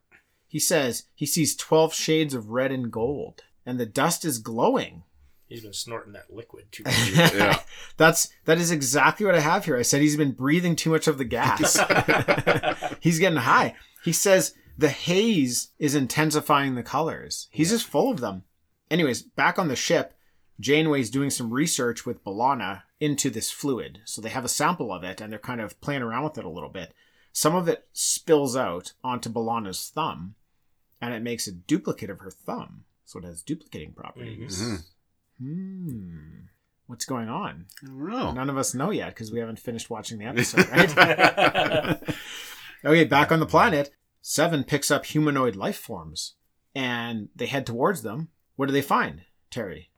He 0.48 0.60
says 0.60 1.04
he 1.14 1.26
sees 1.26 1.56
12 1.56 1.94
shades 1.94 2.34
of 2.34 2.50
red 2.50 2.72
and 2.72 2.92
gold 2.92 3.42
and 3.68 3.80
the 3.80 3.86
dust 3.86 4.24
is 4.24 4.40
glowing. 4.40 5.04
He's 5.48 5.62
been 5.62 5.74
snorting 5.74 6.14
that 6.14 6.34
liquid 6.34 6.72
too. 6.72 6.84
much. 6.86 6.96
Yeah. 7.34 7.60
That's 7.98 8.30
that 8.46 8.58
is 8.58 8.72
exactly 8.72 9.26
what 9.26 9.36
I 9.36 9.42
have 9.42 9.66
here. 9.66 9.78
I 9.78 9.82
said 9.82 10.02
he's 10.02 10.18
been 10.18 10.32
breathing 10.32 10.76
too 10.76 10.90
much 10.90 11.08
of 11.08 11.18
the 11.18 11.26
gas. 11.26 11.78
he's 13.00 13.20
getting 13.20 13.40
high. 13.40 13.76
He 14.04 14.14
says 14.14 14.56
the 14.78 14.90
haze 14.90 15.70
is 15.80 15.96
intensifying 15.96 16.76
the 16.76 16.84
colors. 16.84 17.48
He's 17.52 17.72
just 17.72 17.86
full 17.86 18.12
of 18.12 18.20
them. 18.22 18.44
Anyways, 18.90 19.22
back 19.22 19.60
on 19.60 19.68
the 19.68 19.76
ship, 19.76 20.14
Janeway's 20.60 21.10
doing 21.10 21.30
some 21.30 21.54
research 21.54 22.06
with 22.06 22.24
B'Elanna 22.24 22.84
into 23.00 23.30
this 23.30 23.52
fluid. 23.52 24.00
So 24.06 24.22
they 24.22 24.30
have 24.30 24.46
a 24.46 24.50
sample 24.50 24.94
of 24.94 25.04
it 25.04 25.22
and 25.22 25.32
they're 25.32 25.40
kind 25.40 25.62
of 25.62 25.80
playing 25.82 26.02
around 26.02 26.24
with 26.24 26.38
it 26.38 26.46
a 26.46 26.50
little 26.50 26.70
bit. 26.70 26.94
Some 27.38 27.54
of 27.54 27.68
it 27.68 27.88
spills 27.94 28.58
out 28.58 28.94
onto 29.04 29.30
B'Elanna's 29.30 29.92
thumb 29.94 30.34
and 31.00 31.14
it 31.14 31.22
makes 31.22 31.46
a 31.46 31.52
duplicate 31.52 32.10
of 32.10 32.20
her 32.22 32.32
thumb. 32.32 32.86
So 33.06 33.20
it 33.20 33.26
has 33.26 33.44
duplicating 33.44 33.94
properties. 33.94 34.60
Mhm. 34.60 34.84
Hmm. 35.38 36.40
What's 36.88 37.06
going 37.06 37.30
on? 37.30 37.68
I 37.84 37.86
don't 37.86 38.10
know. 38.10 38.32
None 38.32 38.50
of 38.50 38.58
us 38.58 38.74
know 38.74 38.90
yet 38.90 39.10
because 39.10 39.32
we 39.32 39.38
haven't 39.38 39.60
finished 39.60 39.88
watching 39.88 40.18
the 40.18 40.26
episode, 40.26 40.68
right? 40.70 42.02
okay, 42.84 43.04
back 43.04 43.32
on 43.32 43.40
the 43.40 43.46
planet, 43.46 43.92
Seven 44.20 44.64
picks 44.64 44.90
up 44.90 45.06
humanoid 45.06 45.56
life 45.56 45.78
forms 45.78 46.34
and 46.74 47.30
they 47.36 47.46
head 47.46 47.68
towards 47.68 48.02
them. 48.02 48.30
What 48.56 48.66
do 48.66 48.72
they 48.72 48.82
find, 48.82 49.22
Terry? 49.52 49.92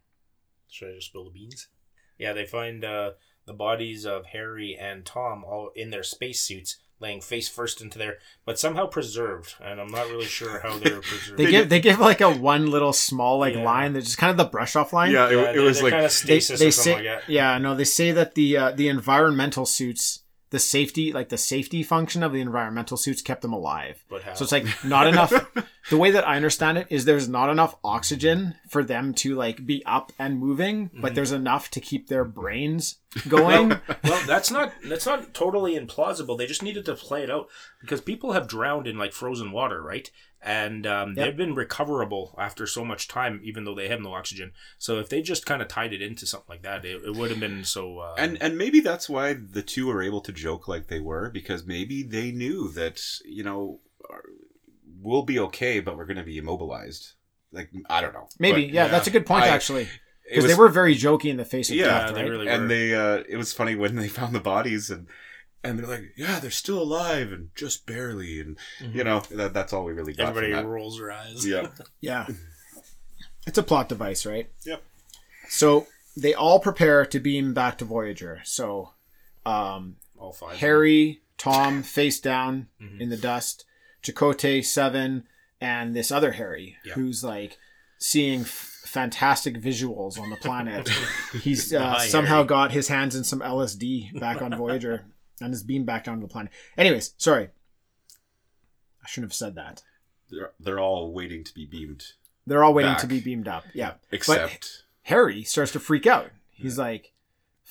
Should 0.67 0.89
I 0.89 0.95
just 0.95 1.07
spill 1.07 1.23
the 1.23 1.31
beans? 1.31 1.69
Yeah, 2.17 2.33
they 2.33 2.45
find 2.45 2.83
uh, 2.83 3.11
the 3.45 3.53
bodies 3.53 4.05
of 4.05 4.25
Harry 4.33 4.77
and 4.77 5.05
Tom 5.05 5.45
all 5.45 5.71
in 5.73 5.89
their 5.89 6.03
spacesuits, 6.03 6.79
laying 7.01 7.21
face 7.21 7.47
first 7.47 7.81
into 7.81 7.97
there, 7.97 8.17
but 8.45 8.59
somehow 8.59 8.85
preserved. 8.85 9.55
And 9.63 9.79
I'm 9.79 9.87
not 9.91 10.07
really 10.09 10.25
sure 10.25 10.59
how 10.59 10.77
they 10.77 10.91
were 10.91 11.01
preserved. 11.01 11.37
They 11.37 11.49
give 11.49 11.69
they 11.69 11.79
give 11.79 11.99
like 11.99 12.21
a 12.21 12.29
one 12.29 12.69
little 12.69 12.93
small 12.93 13.39
like 13.39 13.55
Yeah. 13.55 13.63
line 13.63 13.93
that's 13.93 14.05
just 14.07 14.17
kind 14.17 14.31
of 14.31 14.37
the 14.37 14.45
brush 14.51 14.75
off 14.75 14.91
line. 14.93 15.11
Yeah, 15.11 15.27
it, 15.29 15.31
Yeah, 15.33 15.39
it 15.41 15.53
they're- 15.53 15.61
was 15.63 15.77
they're 15.77 15.83
like 15.85 15.93
kind 15.93 16.05
of 16.05 16.11
they, 16.11 16.39
stasis 16.39 16.59
they 16.59 16.67
or 16.67 16.71
say 16.71 16.91
something 16.93 17.05
like 17.11 17.23
yeah 17.27 17.57
no 17.57 17.75
they 17.75 17.83
say 17.85 18.11
that 18.11 18.35
the 18.35 18.57
uh, 18.57 18.71
the 18.71 18.87
environmental 18.89 19.65
suits 19.65 20.23
the 20.51 20.57
safety 20.59 21.13
like 21.13 21.29
the 21.29 21.37
safety 21.37 21.83
function 21.83 22.23
of 22.23 22.33
the 22.33 22.41
environmental 22.41 22.97
suits 22.97 23.21
kept 23.21 23.43
them 23.43 23.53
alive 23.53 24.03
But 24.09 24.23
how? 24.23 24.33
so 24.33 24.43
it's 24.43 24.51
like 24.51 24.65
not 24.83 25.05
enough 25.05 25.31
the 25.91 25.97
way 25.97 26.09
that 26.09 26.27
i 26.27 26.35
understand 26.35 26.79
it 26.79 26.87
is 26.89 27.05
there's 27.05 27.29
not 27.29 27.49
enough 27.51 27.75
oxygen 27.83 28.55
for 28.67 28.83
them 28.83 29.13
to 29.13 29.35
like 29.35 29.63
be 29.63 29.83
up 29.85 30.11
and 30.17 30.39
moving 30.39 30.89
but 30.99 31.13
there's 31.13 31.31
enough 31.31 31.69
to 31.71 31.79
keep 31.79 32.07
their 32.07 32.25
brains 32.25 32.95
going 33.27 33.69
well, 34.03 34.21
that's 34.27 34.51
not 34.51 34.73
that's 34.87 35.05
not 35.05 35.33
totally 35.33 35.77
implausible. 35.77 36.37
They 36.37 36.45
just 36.45 36.63
needed 36.63 36.85
to 36.85 36.95
play 36.95 37.23
it 37.23 37.29
out 37.31 37.47
because 37.81 38.01
people 38.01 38.33
have 38.33 38.47
drowned 38.47 38.87
in 38.87 38.97
like 38.97 39.13
frozen 39.13 39.51
water, 39.51 39.81
right? 39.81 40.09
And 40.41 40.87
um, 40.87 41.15
Yep. 41.17 41.25
they've 41.25 41.35
been 41.37 41.53
recoverable 41.55 42.33
after 42.39 42.65
so 42.65 42.85
much 42.85 43.09
time, 43.09 43.41
even 43.43 43.65
though 43.65 43.75
they 43.75 43.89
have 43.89 43.99
no 43.99 44.13
oxygen. 44.13 44.53
So 44.77 44.97
if 44.99 45.09
they 45.09 45.21
just 45.21 45.45
kind 45.45 45.61
of 45.61 45.67
tied 45.67 45.91
it 45.91 46.01
into 46.01 46.25
something 46.25 46.47
like 46.49 46.61
that, 46.61 46.85
it, 46.85 47.01
it 47.03 47.13
would 47.15 47.29
have 47.29 47.41
been 47.41 47.63
so. 47.65 47.99
Uh, 47.99 48.15
and 48.17 48.41
and 48.41 48.57
maybe 48.57 48.79
that's 48.79 49.09
why 49.09 49.33
the 49.33 49.61
two 49.63 49.87
were 49.87 50.01
able 50.01 50.21
to 50.21 50.31
joke 50.31 50.67
like 50.67 50.87
they 50.87 51.01
were 51.01 51.29
because 51.29 51.65
maybe 51.65 52.03
they 52.03 52.31
knew 52.31 52.69
that 52.69 53.01
you 53.25 53.43
know 53.43 53.79
we'll 55.01 55.23
be 55.23 55.39
okay, 55.39 55.79
but 55.79 55.97
we're 55.97 56.05
going 56.05 56.17
to 56.17 56.23
be 56.23 56.37
immobilized. 56.37 57.13
Like 57.51 57.71
I 57.89 58.01
don't 58.01 58.13
know. 58.13 58.27
maybe 58.37 58.65
But 58.65 58.73
yeah, 58.73 58.85
yeah, 58.85 58.91
that's 58.91 59.07
a 59.07 59.11
good 59.11 59.25
point 59.25 59.43
I- 59.45 59.49
actually 59.49 59.83
it 59.83 59.89
because 60.29 60.45
they 60.47 60.55
were 60.55 60.69
very 60.69 60.95
jokey 60.95 61.25
in 61.29 61.37
the 61.37 61.45
face 61.45 61.69
of 61.69 61.75
Yeah, 61.75 61.85
death 62.07 62.15
they 62.15 62.21
right? 62.23 62.29
really 62.31 62.45
were. 62.45 62.51
and 62.51 62.69
they 62.69 62.93
uh 62.95 63.23
it 63.27 63.37
was 63.37 63.51
funny 63.53 63.75
when 63.75 63.95
they 63.95 64.07
found 64.19 64.33
the 64.35 64.39
bodies 64.39 64.89
and 64.89 65.07
and 65.63 65.77
they're 65.79 65.87
like 65.87 66.13
yeah 66.15 66.39
they're 66.39 66.51
still 66.51 66.81
alive 66.81 67.31
and 67.31 67.49
just 67.55 67.85
barely 67.85 68.39
and 68.39 68.57
you 68.93 69.03
know 69.03 69.19
that, 69.31 69.53
that's 69.53 69.73
all 69.73 69.83
we 69.85 69.91
really 69.93 70.13
got 70.13 70.29
everybody 70.29 70.53
from 70.53 70.63
that. 70.63 70.69
rolls 70.69 70.97
their 70.97 71.11
eyes. 71.11 71.45
yeah 71.45 71.67
Yeah. 72.01 72.27
It's 73.47 73.57
a 73.57 73.63
plot 73.63 73.89
device, 73.89 74.25
right? 74.25 74.49
Yep. 74.65 74.83
So 75.49 75.87
they 76.15 76.33
all 76.33 76.59
prepare 76.59 77.05
to 77.05 77.19
beam 77.19 77.53
back 77.53 77.77
to 77.79 77.85
Voyager. 77.85 78.41
So 78.43 78.91
um, 79.45 79.95
all 80.17 80.33
five. 80.33 80.57
Harry, 80.57 81.21
Tom 81.37 81.81
face 81.83 82.19
down 82.19 82.67
Mhm. 82.81 82.99
in 83.01 83.09
the 83.09 83.17
dust, 83.17 83.65
Chakotay, 84.03 84.63
Seven, 84.63 85.23
and 85.59 85.95
this 85.95 86.11
other 86.11 86.33
Harry 86.33 86.75
Yeah. 86.85 86.93
who's 86.93 87.23
like 87.23 87.57
seeing 87.97 88.41
f- 88.41 88.78
fantastic 88.89 89.55
visuals 89.61 90.19
on 90.19 90.29
the 90.29 90.35
planet. 90.35 90.89
He's 91.41 91.73
uh, 91.73 91.99
somehow 91.99 92.43
got 92.43 92.71
his 92.71 92.87
hands 92.87 93.15
in 93.15 93.23
some 93.23 93.39
LSD 93.39 94.19
back 94.19 94.41
on 94.41 94.55
Voyager 94.57 95.05
and 95.39 95.53
is 95.53 95.63
beamed 95.63 95.85
back 95.85 96.03
down 96.03 96.19
to 96.19 96.27
the 96.27 96.31
planet. 96.31 96.51
Anyways, 96.77 97.13
sorry. 97.17 97.49
I 99.03 99.07
shouldn't 99.07 99.31
have 99.31 99.35
said 99.35 99.55
that. 99.55 99.83
they're, 100.29 100.51
they're 100.59 100.79
all 100.79 101.11
waiting 101.13 101.43
to 101.43 101.53
be 101.53 101.65
beamed 101.65 102.03
They're 102.45 102.63
all 102.63 102.73
waiting 102.73 102.91
Back. 102.93 103.01
to 103.01 103.07
be 103.07 103.19
beamed 103.19 103.47
up. 103.47 103.63
Yeah. 103.73 103.93
except 104.11 104.83
Harry 105.03 105.43
starts 105.43 105.71
to 105.73 105.79
freak 105.79 106.05
out. 106.05 106.29
He's 106.51 106.77
like, 106.77 107.13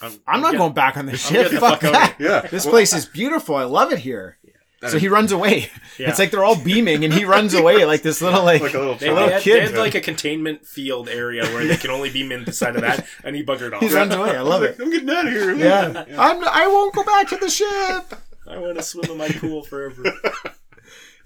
I'm, 0.00 0.12
I'm, 0.12 0.20
I'm 0.37 0.40
not 0.40 0.52
get- 0.52 0.59
going 0.59 0.72
back 0.72 0.96
on 0.96 1.07
the 1.07 1.16
ship. 1.16 1.50
the 1.50 1.59
Fuck 1.61 1.81
fuck 1.83 1.85
out 1.85 1.92
that. 1.92 2.16
yeah 2.18 2.40
This 2.42 2.64
well, 2.64 2.72
place 2.72 2.92
is 2.94 3.04
beautiful. 3.07 3.54
I 3.57 3.64
love 3.64 3.92
it 3.92 3.98
here. 3.98 4.38
That 4.81 4.91
So 4.91 4.97
is- 4.97 5.03
he 5.03 5.09
runs 5.09 5.33
away. 5.33 5.71
Yeah. 5.99 6.11
It's 6.11 6.21
like 6.21 6.31
they're 6.31 6.45
all 6.45 6.55
beaming 6.55 7.05
and 7.05 7.12
he 7.12 7.25
runs 7.25 7.55
away 7.55 7.85
like 7.85 8.03
this 8.03 8.23
little 8.23 8.45
like, 8.45 8.61
like 8.62 8.73
a 8.73 8.79
little 8.79 8.95
They, 8.95 9.09
a 9.09 9.11
they 9.11 9.14
little 9.17 9.29
had, 9.31 9.43
kid. 9.43 9.57
they 9.57 9.67
had 9.73 9.75
like 9.77 9.97
a 9.97 10.01
containment 10.01 10.64
field 10.64 11.09
area 11.09 11.43
where 11.47 11.67
they 11.67 11.77
can 11.77 11.91
only 11.91 12.09
beam 12.09 12.31
inside 12.31 12.77
of 12.77 12.83
that, 12.83 13.05
and 13.25 13.35
he 13.35 13.43
buggered 13.45 13.73
off. 13.75 13.81
he 13.83 13.93
runs 13.93 14.14
away. 14.14 14.37
I 14.37 14.43
love 14.43 14.62
it. 14.62 14.77
I'm 14.81 14.93
getting 14.93 15.11
out 15.11 15.27
of 15.27 15.33
here 15.33 15.53
Yeah. 15.57 16.05
I'm 16.17 16.45
I 16.45 16.69
won't 16.69 16.95
go 16.95 17.03
back 17.03 17.27
to 17.31 17.37
the 17.37 17.51
ship. 17.51 18.14
I 18.47 18.59
want 18.59 18.77
to 18.77 18.83
swim 18.85 19.11
in 19.11 19.17
my 19.19 19.29
pool 19.29 19.64
forever. 19.64 20.05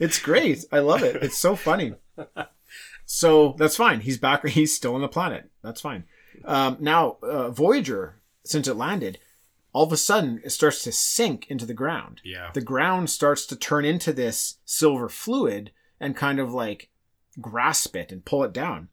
It's 0.01 0.19
great. 0.19 0.65
I 0.73 0.79
love 0.81 1.03
it. 1.05 1.17
It's 1.23 1.37
so 1.39 1.55
funny. 1.55 1.93
So 3.05 3.55
that's 3.59 3.77
fine. 3.77 4.01
He's 4.01 4.19
back. 4.19 4.45
He's 4.47 4.75
still 4.75 4.95
on 4.95 5.01
the 5.01 5.09
planet. 5.09 5.51
That's 5.63 5.81
fine. 5.81 6.05
Um, 6.45 6.79
now, 6.81 7.19
uh, 7.23 7.51
Voyager, 7.51 8.17
since 8.45 8.67
it 8.67 8.75
landed, 8.75 9.19
all 9.73 9.85
of 9.85 9.93
a 9.93 9.97
sudden 9.97 10.41
it 10.45 10.51
starts 10.51 10.83
to 10.85 10.93
sink 10.93 11.47
into 11.49 11.67
the 11.67 11.75
ground. 11.75 12.21
Yeah. 12.25 12.51
The 12.53 12.61
ground 12.61 13.11
starts 13.11 13.47
to 13.47 13.57
turn 13.57 13.85
into 13.85 14.13
this 14.13 14.59
silver 14.65 15.09
fluid 15.09 15.73
and 16.01 16.17
kind 16.17 16.39
of 16.39 16.53
like 16.53 16.91
grasp 17.41 17.97
it 17.97 18.13
and 18.13 18.25
pull 18.25 18.45
it 18.45 18.53
down. 18.53 18.89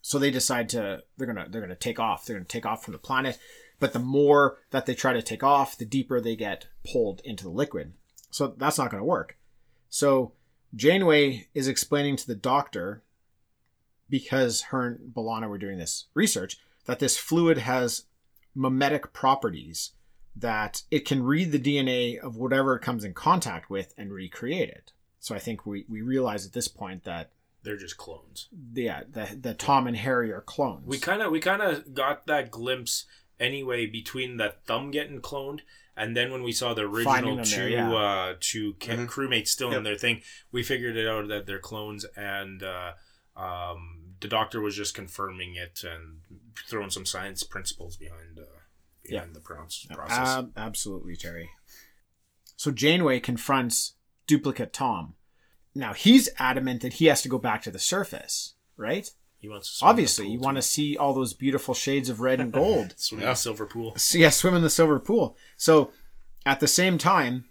So 0.00 0.18
they 0.18 0.30
decide 0.30 0.68
to 0.70 1.04
they're 1.16 1.26
gonna 1.26 1.46
they're 1.48 1.60
gonna 1.60 1.76
take 1.76 2.00
off. 2.00 2.26
They're 2.26 2.36
gonna 2.36 2.44
take 2.44 2.66
off 2.66 2.84
from 2.84 2.92
the 2.92 2.98
planet. 2.98 3.38
But 3.78 3.92
the 3.92 3.98
more 3.98 4.58
that 4.70 4.86
they 4.86 4.94
try 4.94 5.12
to 5.12 5.22
take 5.22 5.42
off, 5.42 5.78
the 5.78 5.84
deeper 5.84 6.20
they 6.20 6.36
get 6.36 6.68
pulled 6.84 7.20
into 7.24 7.44
the 7.44 7.50
liquid. 7.50 7.94
So 8.30 8.54
that's 8.56 8.78
not 8.78 8.90
gonna 8.90 9.04
work. 9.04 9.38
So 9.88 10.32
Janeway 10.74 11.48
is 11.54 11.68
explaining 11.68 12.16
to 12.16 12.26
the 12.26 12.34
doctor, 12.34 13.02
because 14.08 14.62
her 14.62 14.86
and 14.86 15.14
B'Elanna 15.14 15.48
were 15.48 15.58
doing 15.58 15.78
this 15.78 16.06
research, 16.14 16.58
that 16.86 16.98
this 16.98 17.18
fluid 17.18 17.58
has 17.58 18.04
mimetic 18.54 19.12
properties 19.12 19.92
that 20.34 20.82
it 20.90 21.04
can 21.06 21.22
read 21.22 21.52
the 21.52 21.58
DNA 21.58 22.18
of 22.18 22.36
whatever 22.36 22.74
it 22.76 22.80
comes 22.82 23.04
in 23.04 23.12
contact 23.14 23.68
with 23.70 23.92
and 23.98 24.12
recreate 24.12 24.68
it. 24.70 24.92
So 25.20 25.34
I 25.34 25.38
think 25.38 25.66
we, 25.66 25.84
we 25.88 26.00
realize 26.02 26.46
at 26.46 26.52
this 26.52 26.68
point 26.68 27.04
that 27.04 27.30
They're 27.62 27.76
just 27.76 27.96
clones. 27.96 28.48
yeah, 28.74 29.02
that, 29.10 29.42
that 29.42 29.58
Tom 29.58 29.86
and 29.86 29.96
Harry 29.96 30.32
are 30.32 30.40
clones. 30.40 30.86
We 30.86 30.98
kind 30.98 31.22
of 31.22 31.30
we 31.30 31.38
kind 31.40 31.62
of 31.62 31.94
got 31.94 32.26
that 32.26 32.50
glimpse 32.50 33.04
anyway 33.38 33.86
between 33.86 34.36
that 34.38 34.64
thumb 34.66 34.90
getting 34.90 35.20
cloned 35.20 35.60
and 35.96 36.16
then 36.16 36.32
when 36.32 36.42
we 36.42 36.52
saw 36.52 36.72
the 36.72 36.82
original 36.82 37.44
two 37.44 37.56
there, 37.56 37.68
yeah. 37.68 37.92
uh 37.92 38.34
two 38.40 38.74
ca- 38.80 38.92
Mhm. 38.94 39.06
crewmates 39.08 39.48
still 39.48 39.72
in 39.74 39.82
their 39.82 39.96
thing, 39.98 40.22
we 40.50 40.62
figured 40.62 40.96
it 40.96 41.06
out 41.06 41.28
that 41.28 41.44
they're 41.46 41.58
clones 41.58 42.06
and 42.16 42.62
uh, 42.62 42.92
um, 43.36 44.14
the 44.20 44.28
doctor 44.28 44.60
was 44.60 44.74
just 44.76 44.94
confirming 44.94 45.54
it 45.56 45.84
and 45.84 46.20
throwing 46.68 46.90
some 46.90 47.06
science 47.06 47.42
principles 47.42 47.96
behind 47.96 48.38
uh, 48.38 48.42
behind 49.08 49.34
the 49.34 49.40
process. 49.40 49.88
Ab- 50.10 50.52
absolutely, 50.56 51.16
Terry. 51.16 51.50
So 52.56 52.70
Janeway 52.70 53.20
confronts 53.20 53.94
duplicate 54.26 54.72
Tom. 54.72 55.14
Now 55.74 55.92
he's 55.94 56.28
adamant 56.38 56.82
that 56.82 56.94
he 56.94 57.06
has 57.06 57.22
to 57.22 57.28
go 57.28 57.38
back 57.38 57.62
to 57.62 57.70
the 57.70 57.78
surface, 57.78 58.54
right? 58.76 59.10
he 59.38 59.48
wants 59.48 59.68
to 59.70 59.76
swim 59.78 59.88
Obviously, 59.88 60.28
you 60.28 60.38
too. 60.38 60.44
want 60.44 60.56
to 60.56 60.62
see 60.62 60.96
all 60.96 61.12
those 61.12 61.32
beautiful 61.34 61.74
shades 61.74 62.08
of 62.08 62.20
red 62.20 62.38
and 62.38 62.52
gold. 62.62 62.94
swim 62.96 63.18
in 63.20 63.24
Yeah. 63.26 63.32
the 63.32 63.36
silver 63.36 63.66
pool. 63.66 63.94
So, 63.96 64.18
yeah, 64.18 64.30
swim 64.30 64.54
in 64.54 64.62
the 64.62 64.70
silver 64.70 65.00
pool. 65.00 65.36
So 65.56 65.90
at 66.46 66.60
the 66.60 66.68
same 66.68 66.96
time, 66.96 67.46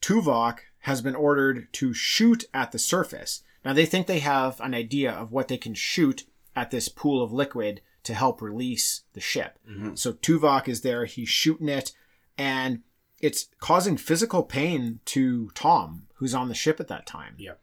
Tuvok 0.00 0.58
has 0.80 1.02
been 1.02 1.14
ordered 1.14 1.68
to 1.74 1.92
shoot 1.92 2.44
at 2.54 2.72
the 2.72 2.78
surface. 2.78 3.42
Now 3.64 3.72
they 3.74 3.84
think 3.86 4.06
they 4.06 4.20
have 4.20 4.58
an 4.60 4.72
idea 4.74 5.12
of 5.12 5.30
what 5.32 5.48
they 5.48 5.58
can 5.58 5.74
shoot 5.74 6.24
at 6.56 6.70
this 6.70 6.88
pool 6.88 7.22
of 7.22 7.32
liquid 7.32 7.82
to 8.04 8.14
help 8.14 8.42
release 8.42 9.02
the 9.12 9.20
ship. 9.20 9.58
Mhm. 9.68 9.98
So 9.98 10.12
Tuvok 10.12 10.68
is 10.68 10.80
there, 10.80 11.04
he's 11.04 11.28
shooting 11.28 11.68
it, 11.68 11.92
and 12.36 12.82
it's 13.20 13.48
causing 13.60 13.96
physical 13.96 14.42
pain 14.42 15.00
to 15.06 15.50
Tom, 15.54 16.08
who's 16.14 16.34
on 16.34 16.48
the 16.48 16.54
ship 16.54 16.80
at 16.80 16.88
that 16.88 17.06
time. 17.06 17.34
Yeah. 17.38 17.54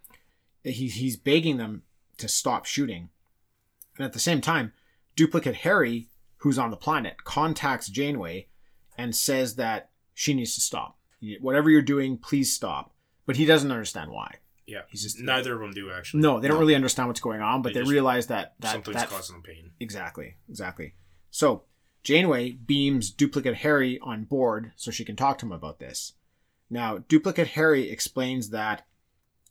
He, 0.63 0.87
he's 0.87 1.17
begging 1.17 1.57
them 1.57 1.83
to 2.17 2.27
stop 2.27 2.65
shooting. 2.65 3.09
And 3.97 4.05
at 4.05 4.13
the 4.13 4.19
same 4.19 4.39
time, 4.41 4.73
duplicate 5.15 5.55
Harry 5.57 6.09
who's 6.39 6.57
on 6.57 6.71
the 6.71 6.77
planet, 6.77 7.23
contacts 7.23 7.89
Janeway 7.89 8.47
and 8.97 9.15
says 9.15 9.55
that 9.55 9.89
she 10.13 10.33
needs 10.33 10.55
to 10.55 10.61
stop. 10.61 10.97
Whatever 11.41 11.69
you're 11.69 11.81
doing, 11.81 12.17
please 12.17 12.53
stop. 12.53 12.93
But 13.25 13.35
he 13.35 13.45
doesn't 13.45 13.71
understand 13.71 14.11
why. 14.11 14.35
Yeah, 14.69 14.81
He's 14.89 15.03
just- 15.03 15.19
neither 15.19 15.53
of 15.55 15.59
them 15.61 15.71
do 15.71 15.91
actually. 15.91 16.21
No, 16.21 16.39
they 16.39 16.47
don't 16.47 16.57
No. 16.57 16.61
really 16.61 16.75
understand 16.75 17.07
what's 17.09 17.19
going 17.19 17.41
on, 17.41 17.61
but 17.61 17.73
They 17.73 17.81
they, 17.81 17.89
realize 17.89 18.27
that 18.27 18.53
that, 18.59 18.71
something's 18.73 18.95
that 18.97 19.09
causing 19.09 19.35
them 19.35 19.43
pain. 19.43 19.71
Exactly, 19.79 20.35
exactly. 20.47 20.93
So 21.31 21.63
Janeway 22.03 22.51
beams 22.51 23.09
Duplicate 23.11 23.55
Harry 23.57 23.99
on 23.99 24.23
board 24.25 24.71
so 24.75 24.91
she 24.91 25.03
can 25.05 25.15
talk 25.15 25.37
to 25.39 25.45
him 25.45 25.51
about 25.51 25.79
this. 25.79 26.13
Now, 26.69 26.99
Duplicate 26.99 27.49
Harry 27.49 27.89
explains 27.89 28.51
that 28.51 28.85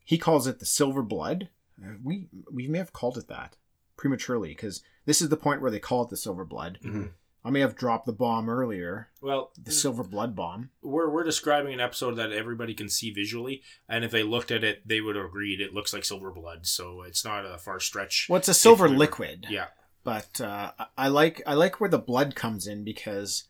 he 0.04 0.16
calls 0.18 0.46
it 0.46 0.58
the 0.60 0.66
Silver 0.66 1.02
Blood. 1.02 1.48
Uh, 1.82 1.94
We 2.02 2.28
we 2.50 2.68
may 2.68 2.78
have 2.78 2.92
called 2.92 3.18
it 3.18 3.28
that 3.28 3.56
prematurely 3.96 4.48
because 4.50 4.82
this 5.04 5.20
is 5.20 5.28
the 5.28 5.36
point 5.36 5.60
where 5.60 5.70
they 5.70 5.80
call 5.80 6.02
it 6.04 6.10
the 6.10 6.16
Silver 6.16 6.44
Blood. 6.44 6.78
Mhm. 6.82 7.10
I 7.44 7.50
may 7.50 7.60
have 7.60 7.76
dropped 7.76 8.04
the 8.06 8.12
bomb 8.12 8.50
earlier, 8.50 9.08
Well, 9.22 9.52
the 9.62 9.70
Silver 9.70 10.02
Blood 10.04 10.34
bomb. 10.36 10.70
we're 10.82 11.08
we're 11.08 11.24
describing 11.24 11.72
an 11.72 11.80
episode 11.80 12.14
that 12.16 12.32
everybody 12.32 12.74
can 12.74 12.88
see 12.88 13.10
visually, 13.12 13.62
and 13.88 14.04
if 14.04 14.10
they 14.10 14.22
looked 14.22 14.50
at 14.50 14.64
it, 14.64 14.86
they 14.86 15.00
would 15.00 15.16
have 15.16 15.24
agreed 15.24 15.60
it 15.60 15.72
looks 15.72 15.92
like 15.94 16.04
silver 16.04 16.30
blood. 16.30 16.66
So 16.66 17.02
it's 17.02 17.24
not 17.24 17.44
a 17.46 17.56
far 17.58 17.80
stretch. 17.80 18.26
Well, 18.28 18.38
it's 18.38 18.48
a 18.48 18.54
silver 18.54 18.86
we 18.86 18.92
were- 18.92 18.98
liquid. 18.98 19.46
Yeah, 19.48 19.68
but 20.04 20.40
uh, 20.40 20.72
I- 20.78 20.86
I 20.96 21.08
like 21.08 21.40
I 21.46 21.54
like 21.54 21.80
where 21.80 21.88
the 21.90 21.98
blood 21.98 22.34
comes 22.34 22.66
in 22.66 22.84
because 22.84 23.44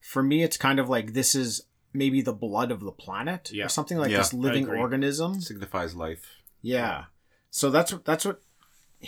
for 0.00 0.22
me 0.22 0.42
it's 0.42 0.56
kind 0.56 0.78
of 0.78 0.88
like 0.88 1.12
this 1.12 1.34
is 1.34 1.62
maybe 1.92 2.20
the 2.22 2.32
blood 2.32 2.70
of 2.70 2.80
the 2.80 2.92
planet 2.92 3.50
Yeah. 3.52 3.66
or 3.66 3.68
something 3.68 3.98
like 3.98 4.10
Yeah, 4.10 4.18
this 4.18 4.32
living 4.32 4.64
agree. 4.64 4.78
organism. 4.78 5.40
signifies 5.40 5.94
life. 5.94 6.40
Yeah. 6.62 7.04
So 7.50 7.70
that's 7.70 7.92
what 7.92 8.04
that's 8.04 8.24
what 8.24 8.40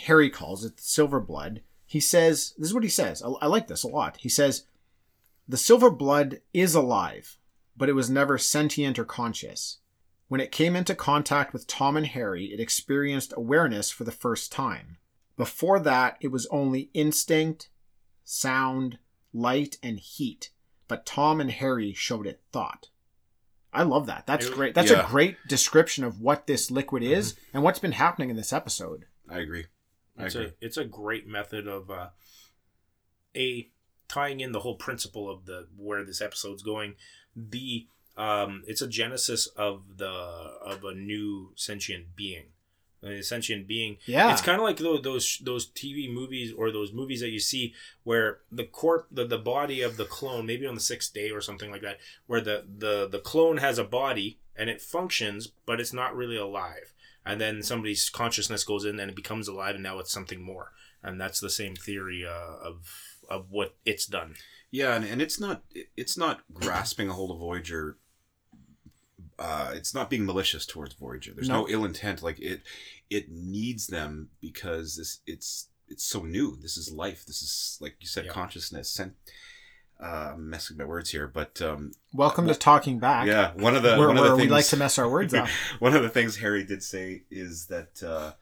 Harry 0.05 0.29
calls 0.29 0.63
it, 0.63 0.79
silver 0.79 1.19
blood. 1.19 1.61
He 1.87 1.99
says 1.99 2.53
this 2.57 2.67
is 2.67 2.73
what 2.73 2.83
he 2.83 2.89
says. 2.89 3.23
I, 3.23 3.29
I 3.41 3.47
like 3.47 3.67
this 3.67 3.83
a 3.83 3.87
lot. 3.87 4.17
He 4.17 4.29
says 4.29 4.65
the 5.47 5.57
silver 5.57 5.89
blood 5.89 6.41
is 6.53 6.75
alive, 6.75 7.37
but 7.75 7.89
it 7.89 7.93
was 7.93 8.09
never 8.09 8.37
sentient 8.37 8.99
or 8.99 9.05
conscious. 9.05 9.77
When 10.27 10.41
it 10.41 10.51
came 10.51 10.75
into 10.75 10.93
contact 10.93 11.53
with 11.53 11.67
Tom 11.67 11.95
and 11.95 12.05
Harry, 12.05 12.47
it 12.47 12.59
experienced 12.59 13.33
awareness 13.35 13.89
for 13.89 14.03
the 14.03 14.11
first 14.11 14.51
time. 14.51 14.97
Before 15.37 15.79
that, 15.79 16.17
it 16.19 16.31
was 16.31 16.47
only 16.47 16.89
instinct, 16.93 17.69
sound, 18.25 18.97
light, 19.33 19.77
and 19.81 19.99
heat. 19.99 20.49
But 20.89 21.05
Tom 21.05 21.39
and 21.39 21.51
Harry 21.51 21.93
showed 21.93 22.27
it 22.27 22.41
thought. 22.51 22.89
I 23.71 23.83
love 23.83 24.07
that. 24.07 24.25
That's 24.25 24.49
great. 24.49 24.73
That's 24.73 24.91
yeah. 24.91 25.05
a 25.05 25.09
great 25.09 25.37
description 25.47 26.03
of 26.03 26.19
what 26.19 26.47
this 26.47 26.71
liquid 26.71 27.03
is 27.03 27.33
mm-hmm. 27.33 27.57
and 27.57 27.63
what's 27.63 27.79
been 27.79 27.91
happening 27.93 28.29
in 28.29 28.35
this 28.35 28.51
episode. 28.51 29.05
I 29.29 29.39
agree. 29.39 29.67
It's 30.19 30.35
a 30.35 30.53
it's 30.61 30.77
a 30.77 30.85
great 30.85 31.27
method 31.27 31.67
of 31.67 31.89
uh, 31.89 32.09
a 33.35 33.69
tying 34.07 34.39
in 34.39 34.51
the 34.51 34.61
whole 34.61 34.75
principle 34.75 35.29
of 35.29 35.45
the 35.45 35.67
where 35.77 36.03
this 36.03 36.21
episode's 36.21 36.63
going. 36.63 36.95
The 37.35 37.87
um, 38.17 38.63
it's 38.65 38.81
a 38.81 38.87
genesis 38.87 39.47
of 39.47 39.97
the 39.97 40.07
of 40.07 40.83
a 40.83 40.93
new 40.93 41.51
sentient 41.55 42.15
being. 42.15 42.45
A 43.03 43.21
sentient 43.21 43.67
being 43.67 43.97
Yeah. 44.07 44.31
It's 44.31 44.41
kind 44.41 44.57
of 44.59 44.63
like 44.63 44.77
those, 44.77 45.03
those 45.03 45.41
those 45.43 45.67
TV 45.67 46.11
movies 46.11 46.51
or 46.51 46.71
those 46.71 46.91
movies 46.91 47.21
that 47.21 47.29
you 47.29 47.39
see 47.39 47.75
where 48.03 48.39
the 48.51 48.63
corp 48.63 49.07
the, 49.11 49.23
the 49.23 49.37
body 49.37 49.81
of 49.81 49.97
the 49.97 50.05
clone 50.05 50.47
maybe 50.47 50.65
on 50.65 50.73
the 50.73 50.81
sixth 50.81 51.13
day 51.13 51.29
or 51.29 51.39
something 51.39 51.69
like 51.69 51.83
that 51.83 51.99
where 52.25 52.41
the, 52.41 52.65
the 52.77 53.07
the 53.07 53.19
clone 53.19 53.57
has 53.57 53.77
a 53.77 53.83
body 53.83 54.39
and 54.55 54.67
it 54.67 54.81
functions 54.81 55.47
but 55.67 55.79
it's 55.79 55.93
not 55.93 56.15
really 56.15 56.37
alive 56.37 56.95
and 57.31 57.41
then 57.41 57.63
somebody's 57.63 58.09
consciousness 58.09 58.63
goes 58.63 58.85
in 58.85 58.99
and 58.99 59.09
it 59.09 59.15
becomes 59.15 59.47
alive 59.47 59.75
and 59.75 59.83
now 59.83 59.99
it's 59.99 60.11
something 60.11 60.41
more 60.41 60.71
and 61.03 61.19
that's 61.21 61.39
the 61.39 61.49
same 61.49 61.75
theory 61.75 62.25
uh, 62.25 62.55
of 62.63 62.87
of 63.29 63.51
what 63.51 63.75
it's 63.85 64.05
done 64.05 64.35
Yeah, 64.71 64.95
and, 64.95 65.05
and 65.05 65.21
it's 65.21 65.39
not 65.39 65.63
it's 65.95 66.17
not 66.17 66.41
grasping 66.53 67.09
a 67.09 67.13
hold 67.13 67.31
of 67.31 67.39
Voyager. 67.39 67.97
Uh, 69.39 69.71
it's 69.75 69.93
not 69.93 70.09
being 70.09 70.25
malicious 70.25 70.65
towards 70.65 70.95
Voyager. 70.95 71.31
There's 71.33 71.47
no. 71.49 71.61
No. 71.61 71.67
ill 71.69 71.85
intent. 71.85 72.23
Like 72.23 72.39
it, 72.39 72.61
it 73.09 73.29
needs 73.29 73.87
them 73.87 74.29
because 74.41 74.95
this 74.97 75.19
it's 75.27 75.67
it's 75.87 76.03
so 76.03 76.23
new. 76.23 76.57
This 76.59 76.75
is 76.75 76.91
life. 76.91 77.23
This 77.25 77.41
is 77.43 77.77
like 77.79 77.95
you 77.99 78.07
said, 78.07 78.25
Yeah. 78.25 78.31
consciousness. 78.31 78.89
Sent, 78.89 79.13
uh, 79.99 80.31
I'm 80.33 80.49
messing 80.49 80.77
my 80.77 80.85
words 80.85 81.09
here, 81.09 81.27
but 81.27 81.61
um, 81.61 81.91
Welcome 82.13 82.47
to 82.47 82.53
Talking 82.55 82.99
Back. 82.99 83.27
yeah, 83.27 83.53
one 83.55 83.75
of 83.75 83.83
the 83.83 83.97
where, 83.97 84.07
one 84.07 84.17
of 84.17 84.21
where 84.23 84.29
the 84.31 84.35
we 84.37 84.47
like 84.47 84.65
to 84.67 84.77
mess 84.77 84.97
our 84.99 85.09
words 85.09 85.33
up. 85.33 85.47
one 85.79 85.95
of 85.95 86.03
the 86.03 86.09
things 86.09 86.37
Harry 86.37 86.63
did 86.63 86.83
say 86.83 87.23
is 87.31 87.65
that, 87.67 88.01
uh, 88.03 88.33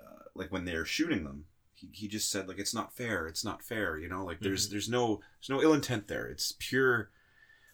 uh, 0.00 0.22
like 0.34 0.52
when 0.52 0.64
they're 0.64 0.84
shooting 0.84 1.24
them, 1.24 1.46
he, 1.74 1.88
he 1.92 2.08
just 2.08 2.30
said 2.30 2.46
like 2.48 2.58
it's 2.58 2.74
not 2.74 2.94
fair. 2.94 3.26
It's 3.26 3.44
not 3.44 3.62
fair. 3.62 3.96
You 3.98 4.08
know, 4.08 4.24
like 4.24 4.40
there's 4.40 4.68
Mhm. 4.68 4.70
there's 4.72 4.88
no 4.88 5.20
there's 5.40 5.50
no 5.50 5.62
ill 5.62 5.72
intent 5.74 6.08
there. 6.08 6.26
It's 6.26 6.52
pure. 6.58 7.10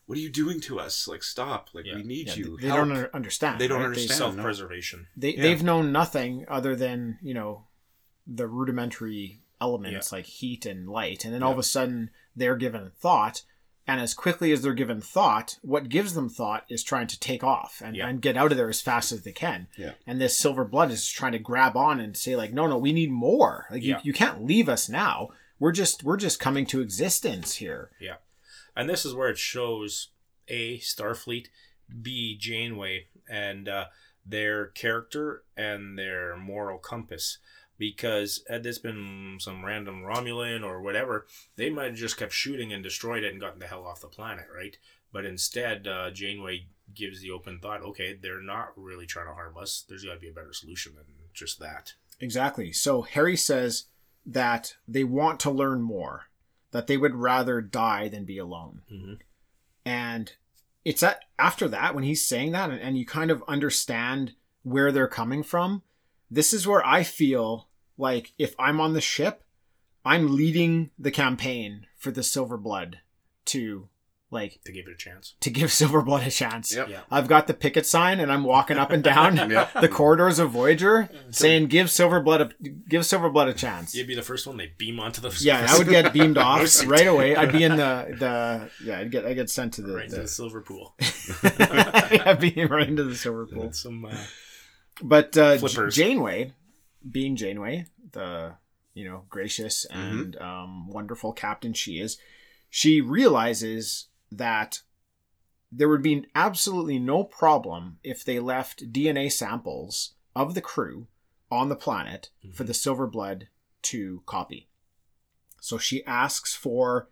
What 0.07 0.19
are 0.19 0.21
you 0.21 0.31
doing 0.31 0.61
to 0.63 0.79
us? 0.81 1.07
Like 1.09 1.23
stop. 1.23 1.71
Like 1.73 1.87
Yeah. 1.87 1.95
we 1.97 2.03
need 2.03 2.29
Yeah, 2.29 2.35
you. 2.35 2.59
they 2.61 2.67
Help. 2.69 2.89
don't 2.89 3.15
understand. 3.15 3.61
They 3.61 3.69
don't 3.69 3.79
right? 3.79 3.87
understand. 3.87 4.19
self 4.19 4.37
preservation 4.37 5.07
They, 5.17 5.35
Yeah. 5.35 5.43
they've 5.43 5.63
known 5.63 5.93
nothing 5.93 6.45
other 6.49 6.75
than 6.77 7.19
you 7.23 7.35
know 7.35 7.67
the 8.27 8.47
rudimentary 8.49 9.41
elements 9.61 10.11
like 10.13 10.25
heat 10.27 10.67
and 10.67 10.89
light, 10.89 11.25
and 11.25 11.33
then 11.33 11.43
all 11.43 11.53
of 11.53 11.59
a 11.59 11.63
sudden 11.63 12.11
they're 12.37 12.57
given 12.57 12.91
thought, 12.97 13.43
and 13.87 14.01
as 14.01 14.15
quickly 14.15 14.53
as 14.53 14.63
they're 14.63 14.75
given 14.75 15.01
thought, 15.01 15.59
what 15.63 15.89
gives 15.89 16.15
them 16.15 16.29
thought 16.29 16.65
is 16.69 16.83
trying 16.85 17.09
to 17.09 17.19
take 17.19 17.43
off 17.43 17.83
and, 17.85 17.97
Yeah. 17.97 18.07
and 18.09 18.23
get 18.23 18.37
out 18.37 18.53
of 18.53 18.57
there 18.59 18.69
as 18.69 18.81
fast 18.81 19.11
as 19.13 19.23
they 19.23 19.33
can. 19.33 19.67
Yeah. 19.77 19.93
And 20.07 20.21
this 20.21 20.39
silver 20.39 20.65
blood 20.65 20.91
is 20.91 21.09
trying 21.09 21.33
to 21.33 21.39
grab 21.39 21.77
on 21.77 21.99
and 22.01 22.17
say 22.17 22.37
like, 22.37 22.53
no, 22.53 22.67
no, 22.67 22.79
we 22.79 22.93
need 22.93 23.11
more. 23.11 23.67
Like 23.71 23.83
Yeah. 23.83 23.97
you, 23.99 24.03
you 24.05 24.13
can't 24.13 24.45
leave 24.45 24.69
us 24.69 24.89
now. 24.89 25.31
We're 25.59 25.73
just 25.73 26.03
we're 26.05 26.17
just 26.17 26.41
coming 26.41 26.65
to 26.67 26.81
existence 26.81 27.57
here. 27.57 27.91
Yeah. 28.01 28.17
And 28.77 28.89
this 28.89 29.05
is 29.05 29.15
where 29.15 29.29
it 29.29 29.39
shows 29.39 30.09
a 30.49 30.79
Starfleet, 30.79 31.47
B 32.01 32.37
Janeway, 32.39 33.07
and 33.29 33.69
uh, 33.69 33.87
their 34.25 34.67
character 34.67 35.43
and 35.57 35.99
their 35.99 36.37
moral 36.37 36.79
compass. 36.79 37.39
Because 37.83 38.45
had 38.49 38.63
this 38.63 38.79
been 38.79 39.39
some 39.41 39.65
random 39.65 40.03
Romulan 40.03 40.63
or 40.63 40.81
whatever, 40.81 41.27
they 41.57 41.69
might 41.69 41.87
have 41.87 41.97
just 41.97 42.17
kept 42.17 42.33
shooting 42.33 42.73
and 42.73 42.81
destroyed 42.81 43.25
it 43.25 43.33
and 43.33 43.41
gotten 43.41 43.59
the 43.59 43.67
hell 43.67 43.85
off 43.85 44.01
the 44.01 44.07
planet, 44.07 44.47
right? 44.55 44.79
But 45.13 45.25
instead, 45.25 45.89
uh, 45.89 46.13
Janeway 46.13 46.67
gives 46.95 47.21
the 47.21 47.33
open 47.33 47.59
thought: 47.59 47.83
okay, 47.83 48.15
they're 48.15 48.41
not 48.41 48.69
really 48.77 49.05
trying 49.05 49.27
to 49.27 49.35
harm 49.35 49.57
us. 49.59 49.85
There's 49.89 50.05
got 50.05 50.15
to 50.15 50.21
be 50.21 50.29
a 50.29 50.33
better 50.33 50.53
solution 50.53 50.95
than 50.95 51.07
just 51.35 51.59
that. 51.59 51.95
Exactly. 52.21 52.71
So 52.71 53.03
Harry 53.03 53.37
says 53.37 53.87
that 54.25 54.77
they 54.87 55.03
want 55.03 55.41
to 55.41 55.51
learn 55.51 55.83
more, 55.83 56.27
that 56.71 56.87
they 56.87 56.97
would 56.97 57.17
rather 57.17 57.61
die 57.61 58.07
than 58.07 58.25
be 58.25 58.39
alone. 58.39 58.83
Mm-hmm. 58.93 59.15
And 59.85 60.33
it's 60.85 61.03
at 61.03 61.25
after 61.37 61.67
that 61.67 61.97
when 61.97 62.05
he's 62.05 62.25
saying 62.25 62.53
that 62.53 62.71
and, 62.71 62.81
and 62.81 62.97
you 62.97 63.05
kind 63.05 63.33
of 63.33 63.43
understand 63.49 64.35
where 64.63 64.93
they're 64.93 65.09
coming 65.09 65.43
from. 65.43 65.83
This 66.31 66.53
is 66.53 66.65
where 66.65 66.87
I 66.87 67.03
feel 67.03 67.69
like 67.99 68.33
if 68.39 68.55
I'm 68.59 68.81
on 68.81 68.93
the 68.95 69.01
ship, 69.01 69.43
I'm 70.05 70.35
leading 70.37 70.91
the 70.99 71.11
campaign 71.11 71.87
for 71.97 72.11
the 72.11 72.23
Silver 72.23 72.57
Blood 72.57 73.01
to 73.47 73.89
like 74.31 74.61
To 74.65 74.73
give 74.73 74.87
it 74.89 74.93
a 74.93 74.97
chance. 74.97 75.35
to 75.41 75.51
give 75.51 75.71
Silver 75.81 76.01
Blood 76.01 76.27
a 76.27 76.31
chance. 76.31 76.75
Yep. 76.75 76.89
Yeah. 76.89 77.01
I've 77.11 77.29
got 77.29 77.47
the 77.47 77.53
picket 77.55 77.85
sign 77.85 78.19
and 78.19 78.33
I'm 78.33 78.45
walking 78.45 78.79
up 78.79 78.91
and 78.91 79.03
down 79.05 79.37
Yeah. 79.51 79.69
the 79.79 79.89
corridors 79.91 80.39
of 80.39 80.51
Voyager 80.51 81.11
saying 81.31 81.67
give 81.67 81.89
Silverblood 81.89 82.41
a 82.41 82.69
give 82.89 83.03
Silverblood 83.03 83.49
a 83.49 83.53
chance. 83.55 83.95
You'd 83.95 84.07
be 84.07 84.15
the 84.15 84.23
first 84.23 84.47
one 84.47 84.57
they 84.57 84.73
beam 84.79 84.99
onto 84.99 85.21
the. 85.21 85.37
Yeah, 85.41 85.67
I 85.69 85.77
would 85.77 85.89
get 85.89 86.13
beamed 86.15 86.39
off 86.39 86.87
right 86.87 87.07
away. 87.07 87.37
I'd 87.37 87.53
be 87.53 87.63
in 87.63 87.77
the 87.77 88.07
the 88.19 88.71
yeah, 88.83 89.01
I'd 89.01 89.11
get 89.11 89.27
I 89.27 89.35
get 89.35 89.51
sent 89.51 89.75
to 89.75 89.83
the, 89.83 89.95
right 89.95 90.05
into 90.05 90.17
the 90.17 90.23
the 90.23 90.29
silver 90.29 90.63
pool. 90.63 90.95
I'd 91.43 92.71
right 92.71 92.89
into 92.89 93.05
the 93.05 93.15
silver 93.17 93.47
pool. 93.47 93.73
Some. 93.73 94.05
Uh, 94.07 94.17
But 95.03 95.37
uh, 95.37 95.55
J- 95.55 95.59
Flippers. 95.59 95.95
Janeway, 95.95 96.53
being 97.11 97.37
Janeway, 97.37 97.87
the 98.13 98.55
you 98.95 99.05
know 99.05 99.25
gracious 99.29 99.85
and 99.87 100.37
um, 100.41 100.89
wonderful 100.89 101.33
captain 101.33 101.73
she 101.73 101.99
is, 101.99 102.19
she 102.69 103.01
realizes 103.01 104.09
that 104.31 104.81
there 105.71 105.89
would 105.89 106.03
be 106.03 106.27
absolutely 106.35 106.99
no 106.99 107.25
problem 107.25 107.99
if 108.05 108.25
they 108.25 108.39
left 108.39 108.93
DNA 108.93 109.33
samples 109.33 110.13
of 110.37 110.55
the 110.55 110.61
crew 110.61 111.07
on 111.51 111.69
the 111.69 111.77
planet 111.77 112.31
for 112.53 112.65
the 112.65 112.75
Silver 112.75 113.07
Blood 113.07 113.49
to 113.83 114.23
copy. 114.27 114.69
So 115.61 115.79
she 115.79 116.05
asks 116.05 116.55
for 116.55 117.09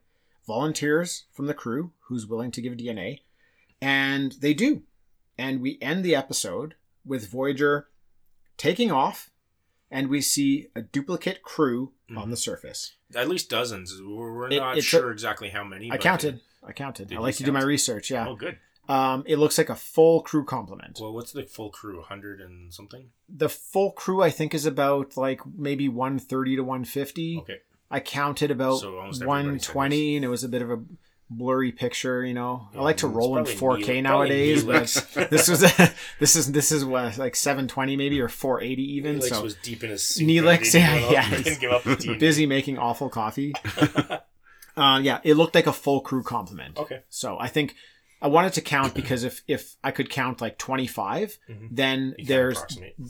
volunteers 0.47 1.25
from 1.33 1.47
the 1.47 1.55
crew 1.55 1.93
who's 2.09 2.27
willing 2.27 2.51
to 2.51 2.61
give 2.61 2.75
DNA, 2.75 3.21
and 3.81 4.33
they 4.41 4.55
do. 4.55 4.83
And 5.39 5.61
we 5.61 5.79
end 5.81 6.05
the 6.05 6.15
episode 6.15 6.75
with 7.05 7.31
Voyager 7.31 7.89
taking 8.57 8.91
off, 8.91 9.31
and 9.91 10.09
we 10.09 10.21
see 10.21 10.69
a 10.75 10.83
duplicate 10.83 11.43
crew 11.43 11.93
on 12.17 12.31
the 12.31 12.37
surface. 12.37 12.95
At 13.15 13.29
least 13.29 13.51
dozens. 13.51 14.01
We're, 14.01 14.33
we're 14.33 14.49
not 14.49 14.83
sure 14.83 15.11
exactly 15.11 15.49
how 15.51 15.65
many. 15.65 15.91
I 15.91 15.97
counted. 15.99 16.41
I 16.67 16.73
counted. 16.73 17.13
I 17.13 17.19
like 17.19 17.37
to 17.37 17.45
do 17.45 17.53
my 17.53 17.63
research. 17.63 18.11
Yeah. 18.11 18.29
Oh, 18.29 18.37
good. 18.37 18.59
Um, 18.89 19.23
it 19.27 19.37
looks 19.37 19.57
like 19.57 19.69
a 19.71 19.77
full 19.77 20.21
crew 20.23 20.45
complement. 20.45 20.99
Well, 21.01 21.13
what's 21.13 21.31
the 21.31 21.45
full 21.45 21.71
crew? 21.71 21.99
100 21.99 22.41
and 22.41 22.75
something? 22.75 23.11
the 23.29 23.49
full 23.49 23.93
crew, 23.93 24.23
I 24.23 24.31
think, 24.31 24.55
is 24.55 24.67
about 24.67 25.17
like 25.17 25.41
maybe 25.57 25.89
one 25.89 26.19
thirty 26.19 26.57
to 26.57 26.65
one 26.65 26.85
fifty. 26.85 27.39
Okay. 27.39 27.61
I 27.91 28.01
counted 28.01 28.51
about 28.51 28.79
So 28.81 29.01
said 29.13 29.27
120, 29.27 30.17
and 30.17 30.25
it 30.25 30.29
was 30.29 30.45
a 30.45 30.49
bit 30.49 30.63
of 30.63 30.71
a 30.71 30.81
blurry 31.31 31.73
picture. 31.73 32.25
You 32.27 32.35
know, 32.35 32.69
I 32.75 32.81
like 32.83 32.99
to 32.99 33.07
roll 33.07 33.39
in 33.39 33.45
4K 33.45 33.57
Neelix- 33.57 33.57
probably 33.79 34.01
nowadays, 34.03 34.65
but 34.65 35.31
this 35.31 35.49
was 35.49 35.63
a, 35.63 35.93
this 36.19 36.37
is 36.37 36.53
this 36.53 36.73
is 36.73 36.85
what 36.85 37.17
like 37.19 37.37
720 37.37 37.97
maybe 37.97 38.21
or 38.21 38.29
480 38.29 38.83
even. 38.95 39.19
Neelix 39.21 39.29
so 39.29 39.43
was 39.43 39.55
deep 39.57 39.85
in 39.85 39.91
his 39.91 40.05
soup. 40.05 40.27
Neelix, 40.29 40.75
yeah, 40.75 41.11
yeah, 41.11 41.31
didn't 41.31 41.61
give 41.61 41.73
up 41.73 41.85
the 41.85 41.97
team. 41.97 42.19
busy 42.19 42.47
making 42.47 42.79
awful 42.79 43.09
coffee. 43.09 43.55
uh, 44.77 45.01
yeah, 45.03 45.21
it 45.25 45.35
looked 45.35 45.55
like 45.55 45.67
a 45.67 45.73
full 45.73 46.01
crew 46.01 46.23
complement. 46.23 46.79
Okay. 46.79 47.03
So 47.09 47.39
I 47.39 47.49
think 47.49 47.75
I 48.23 48.29
wanted 48.29 48.53
to 48.55 48.61
count 48.61 48.95
because 48.95 49.25
if 49.25 49.43
if 49.49 49.77
I 49.83 49.91
could 49.93 50.11
count 50.11 50.41
like 50.41 50.59
25, 50.59 51.39
Mhm. 51.49 51.69
then 51.71 52.15
You 52.19 52.27
there's 52.27 52.63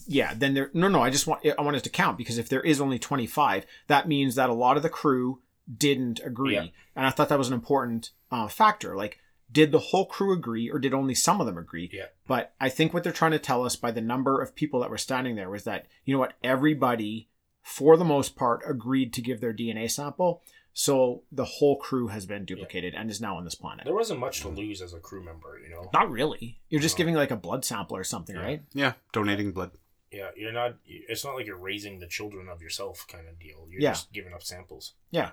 yeah, 0.06 0.34
then 0.36 0.54
there 0.54 0.70
no 0.74 0.88
no, 0.88 1.02
I 1.02 1.10
just 1.10 1.26
want 1.26 1.44
I 1.58 1.62
wanted 1.62 1.84
to 1.84 1.90
count 1.90 2.16
because 2.18 2.38
if 2.38 2.48
there 2.48 2.60
is 2.60 2.80
only 2.80 2.98
25, 2.98 3.66
that 3.88 4.06
means 4.08 4.34
that 4.36 4.50
a 4.50 4.54
lot 4.54 4.76
of 4.76 4.82
the 4.82 4.88
crew 4.88 5.40
didn't 5.76 6.20
agree. 6.24 6.54
Yeah. 6.54 6.66
And 6.96 7.06
I 7.06 7.10
thought 7.10 7.28
that 7.28 7.38
was 7.38 7.48
an 7.48 7.54
important 7.54 8.10
uh, 8.30 8.48
factor. 8.48 8.96
Like 8.96 9.18
did 9.52 9.72
the 9.72 9.78
whole 9.80 10.06
crew 10.06 10.32
agree 10.32 10.70
or 10.70 10.78
did 10.78 10.94
only 10.94 11.14
some 11.14 11.40
of 11.40 11.46
them 11.46 11.58
agree? 11.58 11.90
Yeah. 11.92 12.06
But 12.28 12.54
I 12.60 12.68
think 12.68 12.94
what 12.94 13.02
they're 13.02 13.12
trying 13.12 13.32
to 13.32 13.38
tell 13.38 13.64
us 13.64 13.74
by 13.76 13.90
the 13.90 14.00
number 14.00 14.40
of 14.40 14.54
people 14.54 14.78
that 14.80 14.90
were 14.90 14.98
standing 14.98 15.34
there 15.36 15.50
was 15.50 15.64
that 15.64 15.86
you 16.04 16.14
know 16.14 16.20
what 16.20 16.34
everybody 16.44 17.28
for 17.62 17.96
the 17.96 18.04
most 18.04 18.36
part 18.36 18.62
agreed 18.68 19.12
to 19.14 19.20
give 19.22 19.40
their 19.40 19.52
DNA 19.52 19.90
sample. 19.90 20.42
So 20.72 21.24
the 21.32 21.44
whole 21.44 21.76
crew 21.76 22.06
has 22.08 22.26
been 22.26 22.44
duplicated 22.44 22.94
and 22.94 23.10
is 23.10 23.20
now 23.20 23.36
on 23.36 23.44
this 23.44 23.56
planet. 23.56 23.84
There 23.84 23.94
wasn't 23.94 24.20
much 24.20 24.40
to 24.42 24.48
lose 24.48 24.80
as 24.80 24.94
a 24.94 25.00
crew 25.00 25.22
member, 25.22 25.58
you 25.62 25.68
know. 25.68 25.90
Not 25.92 26.10
really. 26.10 26.60
You're 26.68 26.80
just 26.80 26.94
No. 26.96 26.98
giving 26.98 27.14
like 27.16 27.32
a 27.32 27.36
blood 27.36 27.64
sample 27.64 27.96
or 27.96 28.04
something, 28.04 28.36
Yeah. 28.36 28.42
right? 28.42 28.62
Yeah, 28.72 28.92
donating 29.12 29.50
blood. 29.50 29.72
Yeah, 30.12 30.30
you're 30.36 30.52
not. 30.52 30.76
It's 30.86 31.24
not 31.24 31.34
like 31.34 31.46
you're 31.46 31.56
raising 31.56 31.98
the 31.98 32.06
children 32.06 32.48
of 32.48 32.62
yourself, 32.62 33.04
kind 33.08 33.28
of 33.28 33.38
deal. 33.38 33.66
You're 33.68 33.80
Yeah. 33.82 33.90
just 33.92 34.12
giving 34.12 34.32
up 34.32 34.42
samples. 34.44 34.94
Yeah. 35.10 35.32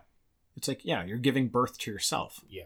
It's 0.58 0.68
like, 0.68 0.84
yeah, 0.84 1.06
you're 1.06 1.18
giving 1.20 1.48
birth 1.48 1.78
to 1.80 1.92
yourself 1.92 2.42
Yeah, 2.50 2.64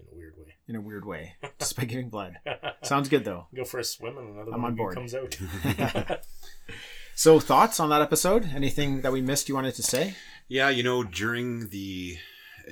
in 0.00 0.06
a 0.12 0.16
weird 0.16 0.34
way. 0.36 0.54
in 0.66 0.74
a 0.74 0.80
weird 0.80 1.04
way 1.04 1.34
just 1.60 1.76
by 1.76 1.84
giving 1.84 2.08
blood. 2.08 2.38
Sounds 2.82 3.08
good 3.08 3.24
though. 3.24 3.46
Go 3.54 3.64
for 3.64 3.78
a 3.78 3.84
swim 3.84 4.18
and 4.18 4.30
another 4.34 4.52
I'm 4.52 4.62
one 4.62 4.72
on 4.72 4.76
board. 4.76 4.94
comes 4.96 5.14
out. 5.14 5.36
So 7.18 7.40
thoughts 7.40 7.80
on 7.80 7.88
that 7.88 8.02
episode? 8.02 8.50
Anything 8.54 9.00
that 9.00 9.10
we 9.10 9.22
missed 9.22 9.48
you 9.48 9.54
wanted 9.54 9.74
to 9.76 9.82
say? 9.82 10.16
Yeah, 10.48 10.68
you 10.68 10.82
know, 10.82 11.02
during 11.02 11.70
the 11.70 12.18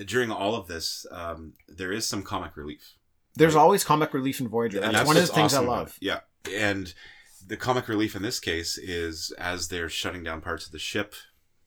during 0.04 0.30
all 0.30 0.54
of 0.54 0.66
this, 0.68 1.06
um, 1.10 1.54
there 1.66 1.90
is 1.92 2.04
some 2.06 2.22
comic 2.22 2.54
relief. 2.54 2.92
There's 3.36 3.54
always 3.56 3.84
comic 3.84 4.12
relief 4.12 4.40
in 4.40 4.48
Voyager. 4.48 4.82
And 4.82 4.94
That's, 4.94 5.06
one 5.06 5.16
of 5.16 5.26
the 5.26 5.32
things 5.32 5.54
awesome 5.54 5.64
I 5.70 5.72
love. 5.72 5.96
Yeah, 5.98 6.20
and 6.54 6.92
the 7.46 7.56
comic 7.56 7.88
relief 7.88 8.14
in 8.14 8.20
this 8.22 8.38
case 8.38 8.76
is 8.76 9.32
as 9.38 9.68
they're 9.68 9.88
shutting 9.88 10.22
down 10.22 10.42
parts 10.42 10.66
of 10.66 10.72
the 10.72 10.78
ship 10.78 11.14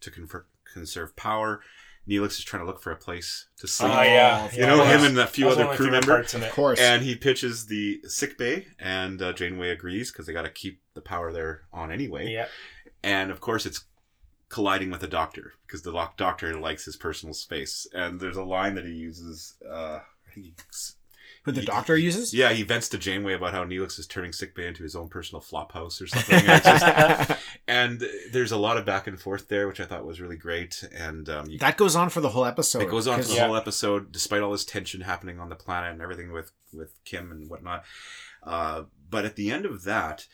to 0.02 0.12
confer- 0.12 0.46
conserve 0.72 1.16
power. 1.16 1.62
Neelix 2.08 2.32
is 2.40 2.44
trying 2.44 2.62
to 2.62 2.68
look 2.68 2.82
for 2.82 2.92
a 2.92 2.96
place 2.96 3.48
to 3.58 3.68
sleep. 3.68 3.92
Oh 3.94 4.02
yeah, 4.02 4.50
You 4.54 4.62
know, 4.62 4.84
him 4.86 5.04
and 5.04 5.18
a 5.20 5.28
few 5.28 5.46
That 5.46 5.52
other 5.54 5.66
one 5.66 5.66
of 5.68 5.72
my 5.72 5.76
crew 5.78 5.86
favorite 5.88 6.08
members. 6.08 6.16
parts 6.16 6.34
in 6.36 6.44
it. 6.44 6.48
Of 6.48 6.54
course. 6.54 6.80
And 6.80 7.04
he 7.04 7.16
pitches 7.16 7.66
the 7.68 8.00
sick 8.06 8.38
bay, 8.38 8.68
and 8.80 9.22
uh, 9.22 9.34
Janeway 9.34 9.70
agrees 9.70 10.12
because 10.12 10.26
they 10.26 10.34
got 10.34 10.44
to 10.44 10.50
keep 10.50 10.82
the 10.94 11.02
power 11.02 11.32
there 11.34 11.64
on 11.74 11.92
anyway. 11.92 12.32
Yeah, 12.32 12.48
And 13.04 13.30
of 13.32 13.40
course, 13.42 13.66
it's 13.66 13.86
colliding 14.50 14.90
with 14.90 15.02
the 15.02 15.08
Doctor 15.08 15.54
because 15.66 15.82
the 15.82 15.92
doc- 15.92 16.16
Doctor 16.18 16.58
likes 16.58 16.86
his 16.86 16.96
personal 16.96 17.34
space. 17.34 17.86
And 17.94 18.20
there's 18.20 18.38
a 18.38 18.44
line 18.44 18.76
that 18.76 18.86
he 18.86 18.94
uses. 18.94 19.56
Uh, 19.70 20.00
I 20.00 20.34
think 20.34 20.46
he, 20.46 20.54
Who 21.48 21.54
the 21.54 21.62
he- 21.62 21.66
doctor 21.68 21.98
uses? 21.98 22.34
yeah, 22.34 22.52
he 22.54 22.64
vents 22.64 22.90
to 22.90 22.98
Janeway 22.98 23.34
about 23.34 23.54
how 23.54 23.64
Neelix 23.66 23.98
is 24.00 24.08
turning 24.08 24.32
sickbay 24.34 24.68
into 24.68 24.84
his 24.84 24.96
own 24.96 25.10
personal 25.10 25.42
flop 25.42 25.72
house 25.72 26.02
or 26.02 26.08
something. 26.08 26.40
And, 26.48 26.64
just- 26.64 27.32
and 27.68 28.04
there's 28.32 28.52
a 28.52 28.58
lot 28.58 28.78
of 28.78 28.86
back 28.86 29.08
and 29.08 29.20
forth 29.20 29.48
there, 29.48 29.68
which 29.68 29.80
I 29.80 29.86
thought 29.86 30.06
was 30.06 30.22
really 30.22 30.38
great. 30.38 30.84
And 30.96 31.28
um, 31.30 31.50
you, 31.50 31.58
that 31.60 31.78
goes 31.78 31.96
on 31.96 32.10
for 32.10 32.22
the 32.22 32.30
whole 32.30 32.46
episode. 32.46 32.82
it 32.84 32.90
goes 32.90 33.08
on 33.08 33.22
for 33.22 33.28
the 33.28 33.34
Yeah. 33.36 33.48
whole 33.48 33.56
episode, 33.56 34.12
despite 34.12 34.42
all 34.42 34.52
this 34.52 34.66
tension 34.66 35.02
happening 35.02 35.40
on 35.40 35.50
the 35.50 35.56
planet 35.56 35.92
and 35.94 36.02
everything 36.02 36.32
with 36.32 36.52
with 36.74 36.94
Kim 37.06 37.32
and 37.32 37.50
whatnot. 37.50 37.84
Uh, 38.44 38.84
but 39.10 39.26
at 39.26 39.36
the 39.36 39.52
end 39.52 39.66
of 39.66 39.84
that, 39.84 40.28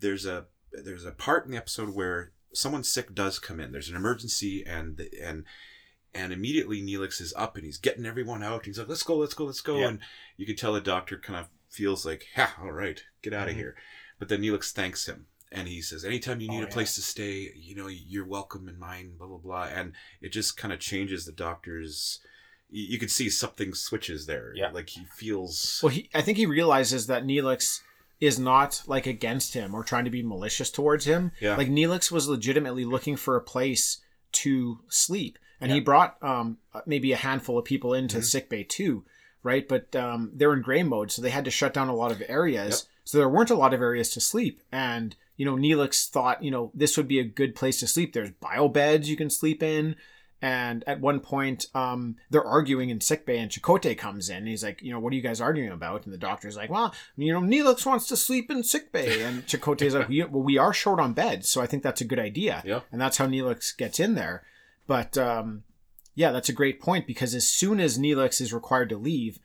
there's 0.00 0.26
a 0.26 0.46
there's 0.72 1.04
a 1.04 1.12
part 1.12 1.44
in 1.44 1.52
the 1.52 1.56
episode 1.56 1.94
where 1.94 2.32
someone 2.52 2.82
sick 2.84 3.14
does 3.14 3.38
come 3.38 3.60
in. 3.60 3.70
There's 3.72 3.88
an 3.88 3.96
emergency, 3.96 4.64
and 4.66 5.00
and 5.22 5.44
and 6.14 6.32
immediately 6.32 6.80
Neelix 6.82 7.20
is 7.20 7.34
up 7.36 7.56
and 7.56 7.64
he's 7.64 7.78
getting 7.78 8.06
everyone 8.06 8.42
out. 8.42 8.66
He's 8.66 8.78
like, 8.78 8.88
"Let's 8.88 9.02
go, 9.02 9.16
let's 9.16 9.34
go, 9.34 9.44
let's 9.44 9.60
go!" 9.60 9.78
Yeah. 9.80 9.88
And 9.88 9.98
you 10.36 10.46
can 10.46 10.56
tell 10.56 10.72
the 10.72 10.80
doctor 10.80 11.18
kind 11.18 11.38
of 11.38 11.48
feels 11.68 12.06
like, 12.06 12.26
"Ha, 12.36 12.56
all 12.62 12.72
right, 12.72 13.02
get 13.22 13.32
out 13.34 13.48
of 13.48 13.54
Mhm. 13.54 13.58
here." 13.58 13.76
But 14.18 14.28
then 14.28 14.42
Neelix 14.42 14.70
thanks 14.72 15.06
him. 15.06 15.26
And 15.52 15.68
he 15.68 15.82
says, 15.82 16.04
anytime 16.04 16.40
you 16.40 16.48
need 16.48 16.60
Oh, 16.62 16.64
a 16.64 16.68
yeah. 16.68 16.72
place 16.72 16.96
to 16.96 17.02
stay, 17.02 17.52
you 17.54 17.76
know, 17.76 17.86
you're 17.86 18.26
welcome 18.26 18.68
in 18.68 18.76
mine, 18.76 19.12
blah, 19.16 19.28
blah, 19.28 19.36
blah. 19.38 19.64
And 19.64 19.92
it 20.20 20.30
just 20.30 20.56
kind 20.56 20.72
of 20.72 20.80
changes 20.80 21.26
the 21.26 21.32
doctor's 21.32 22.18
you, 22.70 22.82
you 22.84 22.98
could 22.98 23.10
see 23.10 23.30
something 23.30 23.72
switches 23.74 24.26
there 24.26 24.52
Yeah. 24.56 24.70
like 24.72 24.88
he 24.88 25.04
feels 25.16 25.78
Well, 25.82 25.90
he, 25.92 26.10
I 26.12 26.22
think 26.22 26.38
he 26.38 26.46
realizes 26.46 27.06
that 27.06 27.22
Neelix 27.24 27.82
is 28.20 28.36
not 28.38 28.82
like 28.86 29.06
against 29.06 29.54
him 29.54 29.74
or 29.74 29.84
trying 29.84 30.04
to 30.06 30.10
be 30.10 30.22
malicious 30.24 30.70
towards 30.72 31.04
him. 31.04 31.30
Yeah. 31.40 31.56
Like 31.56 31.68
Neelix 31.68 32.10
was 32.10 32.26
legitimately 32.26 32.84
looking 32.84 33.16
for 33.16 33.36
a 33.36 33.40
place 33.42 33.98
to 34.32 34.80
sleep, 34.88 35.38
and 35.60 35.72
he 35.72 35.80
brought 35.80 36.16
um, 36.22 36.58
maybe 36.86 37.12
a 37.12 37.16
handful 37.16 37.58
of 37.58 37.64
people 37.64 37.94
into 37.94 38.18
Mhm. 38.18 38.24
sickbay 38.24 38.64
too, 38.64 39.04
right? 39.42 39.66
But 39.68 39.94
um, 39.96 40.30
they're 40.34 40.52
in 40.52 40.62
gray 40.62 40.82
mode, 40.82 41.10
so 41.10 41.22
they 41.22 41.30
had 41.30 41.44
to 41.44 41.50
shut 41.50 41.74
down 41.74 41.88
a 41.88 41.94
lot 41.94 42.12
of 42.12 42.22
areas. 42.28 42.86
Yep. 42.86 42.90
So 43.04 43.18
there 43.18 43.28
weren't 43.28 43.50
a 43.50 43.54
lot 43.56 43.74
of 43.74 43.80
areas 43.82 44.10
to 44.10 44.20
sleep, 44.20 44.62
and 44.72 45.14
you 45.36 45.44
know 45.44 45.56
Neelix 45.56 46.08
thought 46.08 46.42
you 46.42 46.50
know 46.50 46.70
this 46.74 46.96
would 46.96 47.08
be 47.08 47.18
a 47.18 47.24
good 47.24 47.54
place 47.54 47.80
to 47.80 47.86
sleep. 47.86 48.12
There's 48.12 48.30
bio 48.30 48.68
beds 48.68 49.08
you 49.10 49.16
can 49.16 49.30
sleep 49.30 49.62
in. 49.62 49.96
And 50.42 50.84
at 50.86 51.00
one 51.00 51.20
point, 51.20 51.66
um, 51.74 52.16
they're 52.28 52.44
arguing 52.44 52.90
in 52.90 53.00
sickbay, 53.00 53.38
and 53.38 53.50
Chakotay 53.50 53.96
comes 53.96 54.28
in. 54.28 54.38
And 54.38 54.48
he's 54.48 54.62
like, 54.62 54.82
you 54.82 54.92
know, 54.92 55.00
what 55.00 55.10
are 55.10 55.16
you 55.16 55.22
guys 55.22 55.40
arguing 55.40 55.70
about? 55.72 56.04
And 56.04 56.12
the 56.12 56.18
doctor's 56.18 56.54
like, 56.54 56.68
well, 56.68 56.92
you 57.16 57.32
know, 57.32 57.40
Neelix 57.40 57.86
wants 57.86 58.06
to 58.08 58.16
sleep 58.16 58.50
in 58.50 58.62
sickbay. 58.62 59.22
And 59.22 59.46
Chakotay's 59.46 59.94
like, 59.94 60.08
well, 60.10 60.42
we 60.42 60.58
are 60.58 60.74
short 60.74 61.00
on 61.00 61.14
beds, 61.14 61.48
so 61.48 61.62
I 61.62 61.66
think 61.66 61.82
that's 61.82 62.02
a 62.02 62.04
good 62.04 62.18
idea. 62.18 62.62
Yeah. 62.66 62.80
And 62.92 63.00
that's 63.00 63.16
how 63.16 63.26
Neelix 63.26 63.74
gets 63.74 63.98
in 63.98 64.16
there. 64.16 64.42
But 64.86 65.16
um, 65.18 65.62
yeah, 66.14 66.30
that's 66.32 66.48
a 66.48 66.52
great 66.54 66.80
point 66.80 67.06
because 67.06 67.34
as 67.34 67.46
soon 67.48 67.80
as 67.80 67.98
Neelix 67.98 68.40
is 68.40 68.52
required 68.52 68.88
to 68.90 68.96
leave, 68.96 69.38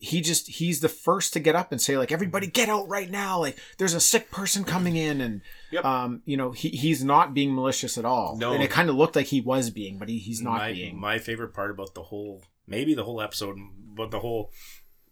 he 0.00 0.20
just 0.20 0.46
he's 0.46 0.78
the 0.80 0.88
first 0.88 1.32
to 1.32 1.40
get 1.40 1.56
up 1.56 1.72
and 1.72 1.80
say 1.80 1.98
like 1.98 2.12
everybody 2.12 2.46
get 2.46 2.68
out 2.68 2.88
right 2.88 3.10
now 3.10 3.40
like 3.40 3.58
there's 3.78 3.94
a 3.94 4.00
sick 4.00 4.30
person 4.30 4.62
coming 4.62 4.94
in 4.94 5.20
and 5.20 5.40
Yep. 5.72 5.84
um 5.84 6.22
you 6.24 6.36
know 6.36 6.52
he, 6.52 6.68
he's 6.68 7.02
not 7.02 7.34
being 7.34 7.52
malicious 7.52 7.98
at 7.98 8.04
all 8.04 8.36
No. 8.36 8.52
and 8.52 8.62
it 8.62 8.70
kind 8.70 8.88
of 8.88 8.94
looked 8.94 9.16
like 9.16 9.26
he 9.26 9.40
was 9.40 9.70
being 9.70 9.98
but 9.98 10.08
he, 10.08 10.18
he's 10.18 10.40
not 10.40 10.58
my, 10.58 10.72
being 10.72 11.00
My 11.00 11.18
favorite 11.18 11.52
part 11.52 11.72
about 11.72 11.94
the 11.94 12.04
whole, 12.04 12.44
maybe 12.64 12.94
the 12.94 13.02
whole 13.02 13.20
episode, 13.20 13.56
but 13.96 14.12
the 14.12 14.20
whole 14.20 14.52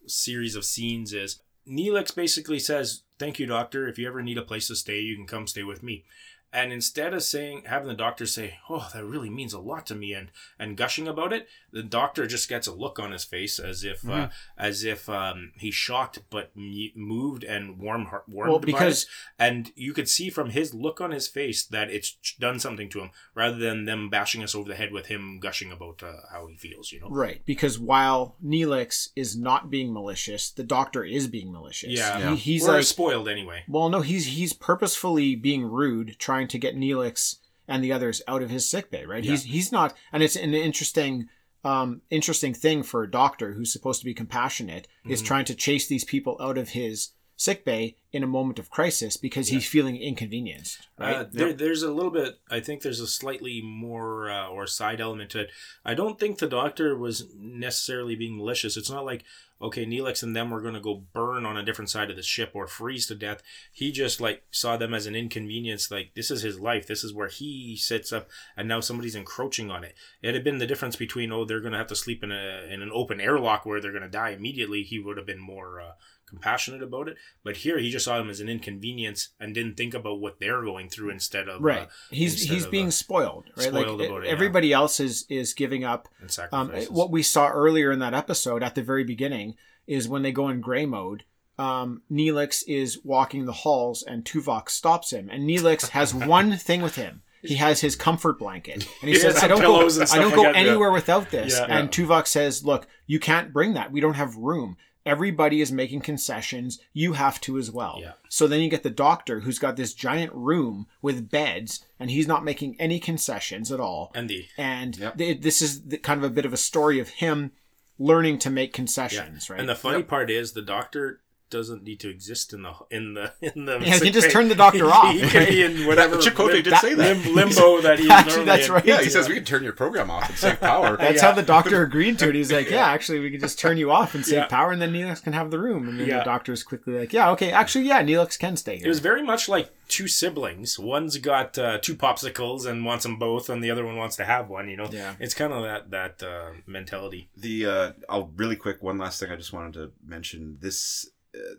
series 0.07 0.55
of 0.55 0.65
scenes 0.65 1.13
is 1.13 1.41
Neelix 1.69 2.15
basically 2.15 2.61
says, 2.61 3.03
"Thank 3.19 3.41
you, 3.41 3.47
doctor. 3.47 3.89
If 3.89 3.99
you 3.99 4.07
ever 4.07 4.23
need 4.23 4.39
a 4.39 4.43
place 4.43 4.69
to 4.69 4.77
stay, 4.77 5.01
you 5.01 5.17
can 5.17 5.27
come 5.27 5.49
stay 5.49 5.65
with 5.65 5.83
me." 5.83 6.05
And 6.53 6.73
instead 6.73 7.13
of 7.13 7.23
saying, 7.23 7.65
having 7.67 7.89
the 7.89 7.95
doctor 7.95 8.25
say, 8.27 8.59
"Oh, 8.71 8.89
that 8.95 9.05
really 9.05 9.29
means 9.31 9.53
a 9.53 9.59
lot 9.59 9.87
to 9.87 9.95
me," 9.95 10.13
and 10.15 10.31
and 10.59 10.77
gushing 10.77 11.07
about 11.09 11.33
it, 11.33 11.49
the 11.77 11.83
doctor 11.83 12.27
just 12.27 12.49
gets 12.49 12.67
a 12.67 12.73
look 12.73 12.99
on 12.99 13.13
his 13.13 13.25
face 13.25 13.59
as 13.59 13.85
if, 13.85 14.09
uh, 14.09 14.29
as 14.59 14.83
if 14.85 15.09
um, 15.09 15.53
he's 15.57 15.75
shocked 15.75 16.19
but 16.31 16.51
m- 16.57 16.91
moved 16.95 17.45
and 17.45 17.79
warm, 17.79 18.07
heart- 18.07 18.29
warmed 18.29 18.51
Well, 18.51 18.59
by 18.61 18.67
because- 18.67 19.03
it. 19.05 19.09
and 19.39 19.73
you 19.77 19.93
could 19.93 20.09
see 20.09 20.31
from 20.31 20.51
his 20.51 20.73
look 20.75 21.01
on 21.01 21.11
his 21.11 21.29
face 21.29 21.65
that 21.67 21.91
it's 21.91 22.17
done 22.41 22.59
something 22.59 22.89
to 22.91 23.01
him, 23.01 23.11
rather 23.35 23.57
than 23.59 23.85
them 23.85 24.09
bashing 24.11 24.43
us 24.43 24.55
over 24.55 24.69
the 24.69 24.75
head 24.77 24.93
with 24.93 25.07
him 25.07 25.39
gushing 25.41 25.71
about 25.71 26.03
uh, 26.03 26.13
how 26.33 26.47
he 26.47 26.57
feels. 26.57 26.93
You 26.93 27.01
know. 27.01 27.09
right 27.11 27.43
because 27.47 27.79
while 27.79 28.37
Neelix 28.45 29.11
is 29.17 29.37
not 29.37 29.71
being 29.71 29.93
malicious 29.93 30.51
the 30.51 30.65
doctor 30.65 31.05
is 31.05 31.27
being 31.29 31.53
malicious 31.53 31.91
Yeah. 31.91 32.19
Yeah. 32.19 32.31
He, 32.31 32.37
he's 32.53 32.63
We're 32.67 32.77
like 32.77 32.85
spoiled 32.85 33.29
anyway. 33.29 33.65
well 33.69 33.89
no 33.89 34.01
he's 34.01 34.27
he's 34.27 34.53
purposefully 34.53 35.35
being 35.37 35.65
rude 35.65 36.17
trying 36.19 36.49
to 36.49 36.59
get 36.59 36.77
Neelix 36.77 37.37
and 37.69 37.83
the 37.83 37.93
others 37.93 38.23
out 38.29 38.43
of 38.43 38.51
his 38.51 38.69
sickbay 38.69 39.05
right 39.05 39.25
he's 39.25 39.45
he's 39.45 39.73
not 39.73 39.95
and 40.13 40.23
it's 40.23 40.37
an 40.37 40.55
interesting 40.55 41.29
um 41.67 42.03
interesting 42.11 42.55
thing 42.55 42.83
for 42.83 43.03
a 43.03 43.11
doctor 43.11 43.53
who's 43.55 43.73
supposed 43.73 44.01
to 44.01 44.05
be 44.05 44.15
compassionate 44.15 44.87
is 45.09 45.21
Mhm. 45.23 45.27
trying 45.27 45.45
to 45.47 45.55
chase 45.55 45.87
these 45.89 46.05
people 46.05 46.37
out 46.41 46.59
of 46.59 46.71
his 46.71 47.11
sickbay 47.39 47.95
in 48.13 48.23
a 48.23 48.27
moment 48.27 48.59
of 48.59 48.71
crisis 48.71 49.19
because 49.19 49.49
he's 49.49 49.69
feeling 49.69 49.97
inconvenienced 49.97 50.79
right 50.99 51.17
Uh, 51.17 51.25
there, 51.31 51.53
there's 51.53 51.83
a 51.83 51.93
little 51.93 52.11
bit. 52.11 52.39
I 52.51 52.61
think 52.61 52.81
there's 52.81 53.01
a 53.01 53.07
slightly 53.07 53.61
more 53.61 54.31
uh, 54.31 54.49
or 54.49 54.67
side 54.67 55.01
element 55.03 55.31
to 55.33 55.41
it. 55.41 55.51
I 55.85 55.93
don't 55.93 56.19
think 56.19 56.39
the 56.39 56.49
doctor 56.49 56.97
was 56.97 57.27
necessarily 57.37 58.15
being 58.17 58.39
malicious. 58.39 58.79
It's 58.79 58.89
not 58.91 59.05
like 59.05 59.23
okay, 59.61 59.87
Neelix 59.87 60.23
and 60.23 60.37
them 60.37 60.51
were 60.51 60.61
going 60.61 60.75
to 60.75 60.81
go 60.81 61.05
burn 61.13 61.47
on 61.47 61.57
a 61.57 61.65
different 61.65 61.91
side 61.91 62.11
of 62.11 62.17
the 62.17 62.23
ship 62.23 62.51
or 62.55 62.67
freeze 62.67 63.07
to 63.07 63.15
death. 63.15 63.43
He 63.73 63.91
just 63.93 64.21
like 64.21 64.45
saw 64.51 64.77
them 64.77 64.93
as 64.93 65.07
an 65.07 65.17
inconvenience. 65.17 65.91
Like 65.91 66.13
this 66.15 66.31
is 66.31 66.43
his 66.43 66.61
life. 66.61 66.87
This 66.87 67.03
is 67.03 67.15
where 67.15 67.29
he 67.29 67.77
sits 67.77 68.13
up, 68.13 68.29
and 68.57 68.69
now 68.69 68.81
somebody's 68.81 69.15
encroaching 69.15 69.71
on 69.71 69.85
it. 69.85 69.95
It 70.23 70.35
had 70.35 70.45
been 70.45 70.59
the 70.59 70.67
difference 70.67 70.97
between 70.97 71.33
oh 71.33 71.45
they're 71.45 71.61
going 71.61 71.73
to 71.73 71.79
have 71.79 71.87
to 71.89 71.97
sleep 71.97 72.23
in 72.23 72.33
a 72.33 72.67
in 72.71 72.83
an 72.83 72.91
open 72.93 73.21
airlock 73.21 73.65
where 73.65 73.81
they're 73.81 73.93
going 73.93 74.03
to 74.03 74.09
die 74.09 74.31
immediately. 74.31 74.83
He 74.83 74.99
would 74.99 75.17
have 75.17 75.27
been 75.27 75.41
more 75.41 75.81
uh, 75.81 75.93
compassionate 76.27 76.83
about 76.83 77.09
it. 77.09 77.17
But 77.45 77.59
here, 77.59 77.79
he 77.79 77.91
just 77.91 78.05
saw 78.05 78.19
them 78.19 78.29
as 78.29 78.41
an 78.41 78.49
inconvenience 78.49 79.31
and 79.41 79.55
didn't 79.55 79.77
think 79.77 79.95
about 79.95 80.21
what 80.21 80.41
they're 80.41 80.63
going 80.63 80.89
through 80.89 81.11
instead 81.11 81.49
of 81.49 81.63
right 81.63 81.83
uh, 81.83 81.87
he's 82.11 82.49
he's 82.49 82.67
being 82.67 82.89
uh, 82.89 82.91
spoiled 82.91 83.45
right 83.57 83.69
spoiled 83.69 83.99
like 84.01 84.09
about 84.09 84.23
it, 84.23 84.27
yeah. 84.27 84.33
everybody 84.33 84.73
else 84.73 85.01
is 85.01 85.25
is 85.29 85.55
giving 85.55 85.85
up 85.85 86.09
um, 86.53 86.71
what 86.91 87.11
we 87.11 87.23
saw 87.23 87.49
earlier 87.49 87.93
in 87.93 87.99
that 87.99 88.15
episode 88.15 88.63
at 88.63 88.75
the 88.75 88.83
very 88.83 89.05
beginning 89.05 89.55
is 89.87 90.09
when 90.09 90.23
they 90.23 90.33
go 90.33 90.49
in 90.49 90.61
gray 90.61 90.87
mode 90.87 91.25
um, 91.59 92.03
Neelix 92.13 92.63
is 92.69 93.03
walking 93.03 93.47
the 93.47 93.53
halls 93.53 94.03
and 94.03 94.25
Tuvok 94.25 94.69
stops 94.69 95.11
him 95.11 95.31
and 95.31 95.49
Neelix 95.49 95.89
has 95.91 96.15
one 96.39 96.57
thing 96.57 96.83
with 96.83 96.97
him 96.97 97.23
he 97.43 97.57
has 97.57 97.81
his 97.81 97.97
comfort 97.97 98.39
blanket 98.39 98.87
and 99.01 99.09
he, 99.09 99.13
He 99.13 99.21
says 99.21 99.43
I 99.43 99.49
don't 99.49 99.61
go 99.61 99.89
I 99.89 100.19
don't 100.19 100.35
go 100.35 100.43
yeah. 100.43 100.53
anywhere 100.57 100.91
without 100.91 101.31
this 101.31 101.55
Yeah. 101.59 101.67
and 101.69 101.91
Tuvok 101.91 102.27
says 102.27 102.65
look 102.65 102.87
you 103.07 103.21
can't 103.21 103.53
bring 103.53 103.75
that 103.75 103.93
we 103.93 104.01
don't 104.01 104.15
have 104.15 104.37
room 104.37 104.77
everybody 105.07 105.61
is 105.61 105.71
making 105.73 106.01
concessions 106.01 106.79
you 106.93 107.13
have 107.15 107.41
to 107.41 107.57
as 107.57 107.71
well 107.71 107.99
Yeah. 108.03 108.13
so 108.29 108.47
then 108.47 108.61
you 108.61 108.69
get 108.69 108.83
the 108.83 108.91
doctor 108.91 109.41
who's 109.41 109.59
got 109.59 109.77
this 109.77 109.95
giant 109.95 110.33
room 110.35 110.87
with 111.01 111.31
beds 111.31 111.85
and 111.99 112.11
he's 112.11 112.27
not 112.27 112.45
making 112.45 112.77
any 112.81 112.99
concessions 112.99 113.71
at 113.73 113.81
all 113.81 114.11
and 114.15 114.29
the 114.29 114.47
and 114.59 114.99
Yep. 114.99 115.17
th- 115.19 115.41
this 115.41 115.63
is 115.63 115.85
the, 115.85 115.99
kind 115.99 116.19
of 116.23 116.25
a 116.31 116.35
bit 116.35 116.45
of 116.45 116.53
a 116.53 116.57
story 116.59 116.99
of 116.99 117.09
him 117.09 117.53
learning 117.99 118.39
to 118.41 118.51
make 118.51 118.75
concessions, 118.75 119.49
right? 119.49 119.59
and 119.61 119.69
the 119.69 119.75
funny 119.75 120.03
part 120.03 120.29
is 120.31 120.53
the 120.53 120.61
doctor 120.61 121.21
doesn't 121.51 121.83
need 121.85 122.01
to 122.01 122.09
exist 122.11 122.53
in 122.53 122.63
the 122.63 122.73
in 122.91 123.15
the 123.15 123.33
in 123.55 123.65
the. 123.67 123.79
Yeah, 123.81 123.95
he 123.95 124.01
can 124.01 124.13
just 124.13 124.27
bay. 124.29 124.33
turn 124.33 124.49
the 124.49 124.55
doctor 124.55 124.79
He- 124.87 124.91
off, 124.91 125.13
He, 125.15 125.21
can 125.29 125.49
be 125.49 125.63
in 125.63 125.87
whatever 125.87 126.17
Chakotay 126.17 126.53
lim- 126.55 126.63
did 126.65 126.77
say 126.79 126.95
that. 126.95 127.17
lim- 127.25 127.35
limbo 127.35 127.81
that 127.83 127.99
he's 127.99 128.11
Actually, 128.11 128.31
normally 128.37 128.47
that's 128.47 128.67
in. 128.69 128.73
right. 128.75 128.85
Yeah, 128.85 129.01
he 129.03 129.09
says 129.11 129.29
we 129.29 129.35
can 129.35 129.45
turn 129.45 129.63
your 129.63 129.73
program 129.73 130.11
off 130.11 130.29
and 130.29 130.39
save 130.39 130.61
power. 130.61 130.97
That's 130.97 131.17
Yeah. 131.23 131.29
how 131.29 131.33
the 131.33 131.43
doctor 131.43 131.83
agreed 131.83 132.19
to 132.21 132.29
it. 132.29 132.35
He's 132.35 132.51
like, 132.53 132.71
yeah, 132.71 132.87
actually, 132.87 133.21
we 133.21 133.31
can 133.31 133.41
just 133.41 133.59
turn 133.59 133.77
you 133.77 133.91
off 133.91 134.15
and 134.15 134.25
save 134.25 134.35
Yeah. 134.39 134.47
power, 134.47 134.73
and 134.73 134.81
then 134.83 134.93
Neelix 134.93 135.23
can 135.23 135.33
have 135.33 135.51
the 135.51 135.59
room. 135.59 135.89
And 135.89 136.01
then 136.01 136.09
Yeah. 136.09 136.19
the 136.19 136.25
doctor's 136.25 136.63
quickly 136.63 136.99
like, 136.99 137.13
yeah, 137.13 137.31
okay, 137.31 137.53
actually, 137.53 137.87
yeah, 137.87 138.03
Neelix 138.03 138.39
can 138.39 138.57
stay 138.57 138.77
here. 138.79 138.87
It 138.87 138.89
was 138.89 139.01
very 139.01 139.23
much 139.23 139.49
like 139.49 139.71
two 139.89 140.09
siblings. 140.09 140.79
One's 140.79 141.17
got 141.19 141.57
uh, 141.59 141.79
two 141.81 141.95
popsicles 141.95 142.67
and 142.67 142.85
wants 142.85 143.05
them 143.05 143.19
both, 143.19 143.49
and 143.49 143.63
the 143.63 143.71
other 143.71 143.85
one 143.87 143.97
wants 143.97 144.17
to 144.17 144.25
have 144.25 144.49
one. 144.49 144.69
You 144.69 144.77
know, 144.77 144.89
Yeah. 144.91 145.15
it's 145.21 145.35
kind 145.35 145.53
of 145.53 145.63
that 145.63 145.91
that 145.91 146.23
uh, 146.27 146.51
mentality. 146.67 147.29
the 147.37 147.67
uh 147.67 147.93
i'll 148.09 148.31
really 148.37 148.57
quick 148.57 148.83
one 148.83 148.99
last 148.99 149.21
thing 149.21 149.31
i 149.31 149.37
just 149.37 149.53
wanted 149.53 149.73
to 149.75 149.93
mention 150.07 150.59
this 150.61 151.09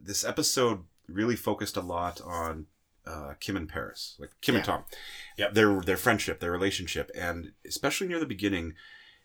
this 0.02 0.24
episode 0.24 0.84
really 1.08 1.36
focused 1.36 1.78
a 1.78 1.82
lot 1.82 2.20
on 2.22 2.66
uh 3.06 3.34
kim 3.40 3.56
and 3.56 3.70
paris 3.70 4.16
like 4.20 4.32
kim 4.42 4.56
and 4.56 4.66
tom. 4.66 4.84
Yeah, 5.38 5.50
their 5.50 5.80
their 5.82 5.98
friendship 5.98 6.40
their 6.40 6.52
relationship 6.52 7.10
and 7.16 7.54
especially 7.66 8.08
near 8.08 8.20
the 8.20 8.26
beginning 8.26 8.74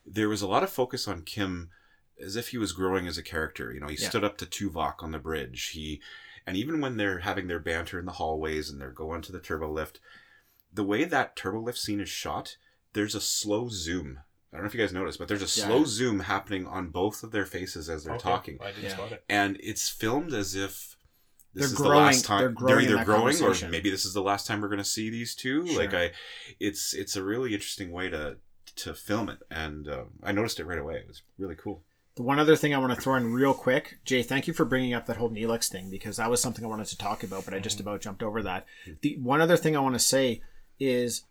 there 0.07 0.29
was 0.29 0.43
a 0.43 0.49
lot 0.49 0.63
of 0.63 0.71
focus 0.71 1.09
on 1.09 1.23
kim 1.23 1.71
as 2.25 2.37
if 2.37 2.49
he 2.49 2.59
was 2.59 2.73
growing 2.73 3.07
as 3.09 3.19
a 3.19 3.23
character. 3.23 3.73
You 3.73 3.81
know 3.81 3.89
he 3.89 3.97
Yeah. 3.97 4.09
stood 4.09 4.23
up 4.25 4.37
to 4.39 4.47
tuvok 4.47 5.03
on 5.03 5.11
the 5.11 5.19
bridge. 5.19 5.71
He 5.71 6.01
and 6.47 6.57
even 6.57 6.81
when 6.81 6.97
they're 6.97 7.21
having 7.21 7.47
their 7.49 7.59
banter 7.59 7.99
in 7.99 8.05
the 8.07 8.13
hallways 8.13 8.69
and 8.71 8.81
they're 8.81 8.91
going 8.91 9.23
to 9.23 9.33
the 9.33 9.41
turbo 9.41 9.71
lift 9.71 9.99
the 10.73 10.85
way 10.85 11.05
that 11.05 11.35
turbo 11.37 11.61
lift 11.61 11.79
scene 11.79 12.01
is 12.01 12.09
shot 12.09 12.57
there's 12.93 13.15
a 13.15 13.21
slow 13.21 13.69
zoom 13.69 14.21
I 14.53 14.57
don't 14.57 14.65
know 14.65 14.69
if 14.69 14.75
you 14.75 14.81
guys 14.81 14.93
noticed, 14.93 15.19
but 15.19 15.29
there's 15.29 15.41
a 15.41 15.61
Yeah. 15.61 15.67
slow 15.67 15.85
zoom 15.85 16.21
happening 16.21 16.67
on 16.67 16.89
both 16.91 17.23
of 17.23 17.31
their 17.31 17.47
faces 17.47 17.89
as 17.89 18.05
they're 18.05 18.15
Okay, 18.15 18.23
talking, 18.23 18.59
I 18.61 18.67
didn't 18.73 18.85
Yeah. 18.85 18.89
spot 18.95 19.13
it. 19.13 19.25
and 19.29 19.57
it's 19.61 19.89
filmed 19.89 20.35
as 20.35 20.55
if 20.55 20.97
this 21.55 21.63
They're 21.63 21.65
is 21.67 21.75
growing- 21.75 21.91
the 21.93 21.97
last 21.99 22.25
time 22.25 22.39
they're 22.41 22.49
growing 22.51 22.85
in 22.87 22.93
either 22.95 23.05
growing 23.05 23.43
or 23.43 23.55
maybe 23.69 23.91
this 23.91 24.05
is 24.05 24.13
the 24.15 24.23
last 24.23 24.47
time 24.47 24.61
we're 24.61 24.69
going 24.69 24.79
to 24.79 24.85
see 24.85 25.11
these 25.11 25.35
two. 25.35 25.67
Sure. 25.67 25.79
Like 25.79 25.95
I, 25.95 26.13
it's 26.61 26.93
it's 26.95 27.17
a 27.17 27.23
really 27.23 27.55
interesting 27.55 27.93
way 27.93 28.09
to 28.11 28.39
to 28.77 28.95
film 28.95 29.29
it, 29.29 29.39
and 29.51 29.87
um, 29.89 30.13
I 30.23 30.33
noticed 30.33 30.59
it 30.59 30.65
right 30.65 30.79
away. 30.79 30.97
It 30.97 31.07
was 31.09 31.21
really 31.39 31.55
cool. 31.57 31.83
The 32.15 32.23
one 32.23 32.39
other 32.39 32.57
thing 32.57 32.75
I 32.75 32.79
want 32.79 32.95
to 32.95 33.01
throw 33.01 33.17
in 33.17 33.33
real 33.33 33.53
quick, 33.55 33.99
Jay, 34.05 34.23
thank 34.23 34.47
you 34.47 34.55
for 34.55 34.65
bringing 34.65 34.95
up 34.95 35.05
that 35.07 35.17
whole 35.19 35.31
Neelix 35.31 35.69
thing 35.69 35.91
because 35.91 36.17
that 36.19 36.31
was 36.31 36.41
something 36.41 36.65
I 36.65 36.69
wanted 36.69 36.87
to 36.89 36.97
talk 36.99 37.23
about, 37.23 37.45
but 37.45 37.53
I 37.55 37.59
just 37.59 37.81
about 37.81 38.01
jumped 38.03 38.23
over 38.23 38.43
that. 38.43 38.67
The 39.03 39.17
one 39.19 39.41
other 39.43 39.57
thing 39.59 39.77
I 39.77 39.81
want 39.81 39.95
to 39.95 39.99
say 39.99 40.41
is 40.81 41.25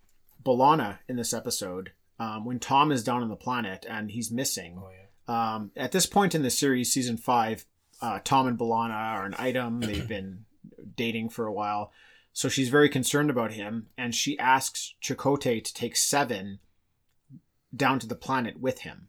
B'Elanna 0.43 0.99
in 1.07 1.15
this 1.15 1.33
episode, 1.33 1.91
um, 2.21 2.45
when 2.45 2.59
Tom 2.59 2.91
is 2.91 3.03
down 3.03 3.21
on 3.23 3.29
the 3.29 3.35
planet 3.35 3.85
and 3.89 4.11
he's 4.11 4.31
missing. 4.31 4.77
Oh 4.77 4.89
yeah. 4.89 4.97
Um, 5.55 5.71
at 5.75 5.91
this 5.91 6.05
point 6.05 6.35
in 6.35 6.43
the 6.43 6.49
series, 6.49 6.91
season 6.91 7.17
five, 7.17 7.65
uh, 8.01 8.19
Tom 8.23 8.47
and 8.47 8.57
B'Elanna 8.59 8.93
are 8.93 9.25
an 9.25 9.35
item. 9.37 9.79
They've 9.87 10.07
been 10.07 10.45
dating 10.95 11.29
for 11.29 11.45
a 11.45 11.53
while. 11.53 11.91
So 12.33 12.47
she's 12.49 12.69
very 12.69 12.89
concerned 12.89 13.29
about 13.29 13.51
him, 13.53 13.87
and 13.97 14.15
she 14.15 14.37
asks 14.39 14.95
Chakotay 15.03 15.63
to 15.63 15.73
take 15.73 15.95
Seven 15.97 16.59
down 17.75 17.99
to 17.99 18.07
the 18.07 18.15
planet 18.15 18.59
with 18.59 18.79
him. 18.79 19.07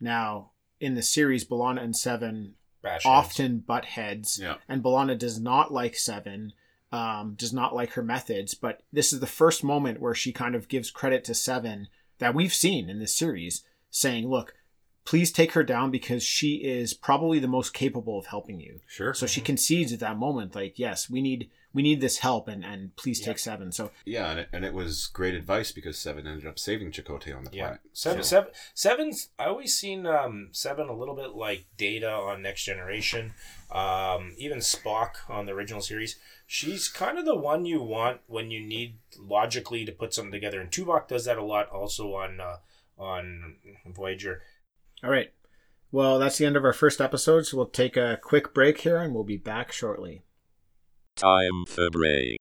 Now, 0.00 0.50
in 0.80 0.94
the 0.94 1.02
series, 1.02 1.44
B'Elanna 1.44 1.82
and 1.82 1.96
Seven 1.96 2.54
Bash 2.82 3.04
heads. 3.04 3.06
often 3.06 3.58
butt 3.58 3.84
heads, 3.86 4.38
Yeah. 4.42 4.56
and 4.68 4.82
B'Elanna 4.82 5.18
does 5.18 5.40
not 5.40 5.72
like 5.72 5.96
Seven, 5.96 6.52
um, 6.92 7.34
does 7.36 7.52
not 7.52 7.74
like 7.74 7.92
her 7.92 8.02
methods. 8.02 8.54
But 8.54 8.82
this 8.92 9.12
is 9.12 9.20
the 9.20 9.26
first 9.26 9.62
moment 9.64 10.00
where 10.00 10.14
she 10.14 10.32
kind 10.32 10.54
of 10.54 10.68
gives 10.68 10.90
credit 10.90 11.24
to 11.24 11.34
Seven 11.34 11.88
that 12.18 12.34
we've 12.34 12.54
seen 12.54 12.88
in 12.88 12.98
this 12.98 13.14
series, 13.14 13.64
saying, 13.90 14.28
"Look, 14.28 14.54
please 15.04 15.32
take 15.32 15.52
her 15.52 15.62
down 15.62 15.90
because 15.90 16.22
she 16.22 16.56
is 16.56 16.94
probably 16.94 17.38
the 17.38 17.48
most 17.48 17.74
capable 17.74 18.18
of 18.18 18.26
helping 18.26 18.60
you." 18.60 18.80
Sure. 18.86 19.14
So 19.14 19.26
she 19.26 19.40
mm-hmm. 19.40 19.46
concedes 19.46 19.92
at 19.92 20.00
that 20.00 20.18
moment, 20.18 20.54
like, 20.54 20.78
"Yes, 20.78 21.10
we 21.10 21.20
need 21.20 21.50
we 21.74 21.82
need 21.82 22.00
this 22.00 22.18
help, 22.18 22.48
and 22.48 22.64
and 22.64 22.96
please 22.96 23.20
Yeah. 23.20 23.26
take 23.26 23.38
Seven. 23.38 23.72
So 23.72 23.90
yeah, 24.06 24.30
and 24.30 24.40
it, 24.40 24.48
and 24.52 24.64
it 24.64 24.72
was 24.72 25.06
great 25.08 25.34
advice 25.34 25.72
because 25.72 25.98
Seven 25.98 26.26
ended 26.26 26.46
up 26.46 26.58
saving 26.58 26.92
Chakotay 26.92 27.36
on 27.36 27.44
the 27.44 27.50
Yeah, 27.52 27.64
planet. 27.64 27.80
seven, 27.92 28.22
So- 28.22 28.28
seven, 28.28 28.50
seven's. 28.74 29.28
I 29.38 29.46
always 29.46 29.74
seen 29.76 30.06
um, 30.06 30.48
seven 30.52 30.88
a 30.88 30.96
little 30.96 31.16
bit 31.16 31.30
like 31.34 31.66
Data 31.76 32.10
on 32.10 32.40
Next 32.40 32.64
Generation, 32.64 33.34
um, 33.70 34.34
even 34.38 34.58
Spock 34.58 35.28
on 35.28 35.44
the 35.46 35.52
original 35.52 35.82
series. 35.82 36.18
She's 36.46 36.88
kind 36.88 37.18
of 37.18 37.24
the 37.24 37.34
one 37.36 37.64
you 37.66 37.82
want 37.82 38.20
when 38.26 38.50
you 38.50 38.60
need 38.60 38.98
logically 39.18 39.84
to 39.84 39.92
put 39.92 40.14
something 40.14 40.32
together, 40.32 40.60
and 40.60 40.70
Tuvok 40.70 41.08
does 41.08 41.24
that 41.24 41.38
a 41.38 41.44
lot. 41.44 41.68
Also 41.70 42.14
on 42.14 42.40
uh, 42.40 42.56
on 42.96 43.56
Voyager. 43.86 44.42
All 45.02 45.10
right. 45.10 45.32
Well, 45.90 46.18
that's 46.18 46.38
the 46.38 46.46
end 46.46 46.56
of 46.56 46.64
our 46.64 46.72
first 46.72 47.00
episode. 47.00 47.46
So 47.46 47.56
we'll 47.56 47.66
take 47.66 47.96
a 47.96 48.18
quick 48.22 48.52
break 48.54 48.80
here, 48.82 48.98
and 48.98 49.14
we'll 49.14 49.24
be 49.24 49.36
back 49.36 49.72
shortly. 49.72 50.22
Time 51.16 51.64
for 51.68 51.90
break. 51.90 52.38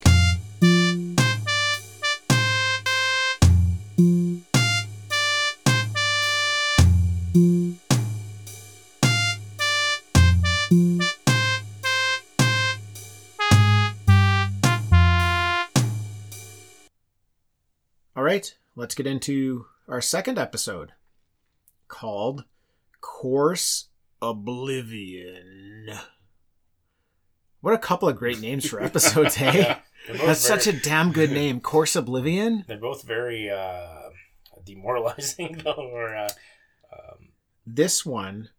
All 18.15 18.23
right, 18.23 18.55
let's 18.75 18.95
get 18.95 19.05
into 19.05 19.65
our 19.87 20.01
second 20.01 20.39
episode 20.39 20.93
called 21.87 22.45
Course 23.01 23.89
Oblivion. 24.19 25.99
What 27.63 27.73
a 27.73 27.77
couple 27.77 28.09
of 28.09 28.17
great 28.17 28.41
names 28.41 28.67
for 28.69 28.83
episodes, 28.83 29.35
hey? 29.37 29.59
Yeah, 29.59 29.79
they're 30.05 30.17
both 30.17 30.25
That's 30.27 30.41
such 30.41 30.67
a 30.67 30.73
damn 30.73 31.13
good 31.13 31.31
name. 31.41 31.61
Course 31.61 31.95
Oblivion? 31.95 32.65
They're 32.67 32.75
both 32.77 33.03
very 33.03 33.49
uh, 33.49 34.09
demoralizing, 34.65 35.61
though. 35.63 35.71
Or 35.71 36.13
uh, 36.13 36.29
um, 36.91 37.29
This 37.65 38.05
one, 38.05 38.49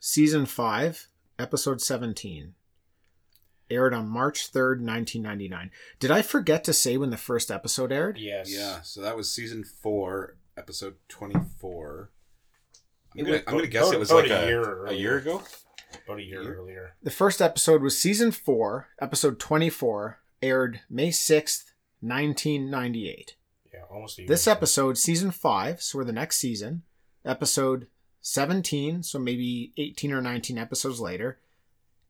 season 0.00 0.46
5, 0.46 1.06
episode 1.38 1.80
17, 1.80 2.54
aired 3.70 3.94
on 3.94 4.08
March 4.08 4.50
3rd, 4.52 4.80
1999. 4.82 5.70
Did 6.00 6.10
I 6.10 6.22
forget 6.22 6.64
to 6.64 6.72
say 6.72 6.96
when 6.96 7.10
the 7.10 7.16
first 7.16 7.52
episode 7.52 7.92
aired? 7.92 8.18
yes, 8.18 8.52
Yeah, 8.52 8.80
so 8.82 9.00
that 9.00 9.16
was 9.16 9.30
season 9.30 9.62
four, 9.62 10.38
episode 10.56 10.96
tore 11.08 11.30
I'm 13.16 13.22
gonna, 13.24 13.30
was 13.30 13.40
I'm 13.42 13.44
gonna 13.44 13.58
about- 13.58 13.70
guess 13.70 13.92
it 13.92 13.98
was 14.00 14.10
like 14.10 14.28
a 14.28 14.42
a, 14.42 14.46
year 14.48 14.86
a 14.86 14.92
year 14.92 15.18
ago. 15.18 15.40
About 16.06 16.18
a 16.18 16.22
year 16.22 16.42
Year? 16.42 16.54
earlier. 16.56 16.94
The 17.02 17.10
first 17.10 17.40
episode 17.42 17.82
was 17.82 17.98
season 17.98 18.30
4, 18.32 18.88
episode 19.00 19.38
24, 19.38 20.18
aired 20.42 20.80
May 20.90 21.08
6th, 21.10 21.72
1998. 22.00 23.36
Yeah, 23.72 23.80
almost 23.90 24.18
a 24.18 24.22
year. 24.22 24.28
This 24.28 24.46
ago. 24.46 24.52
episode, 24.52 24.98
season 24.98 25.30
5, 25.30 25.82
so 25.82 25.98
we're 25.98 26.04
the 26.04 26.12
next 26.12 26.36
season, 26.36 26.82
episode 27.24 27.86
17, 28.20 29.02
so 29.02 29.18
maybe 29.18 29.72
18 29.76 30.12
or 30.12 30.20
19 30.20 30.58
episodes 30.58 31.00
later, 31.00 31.38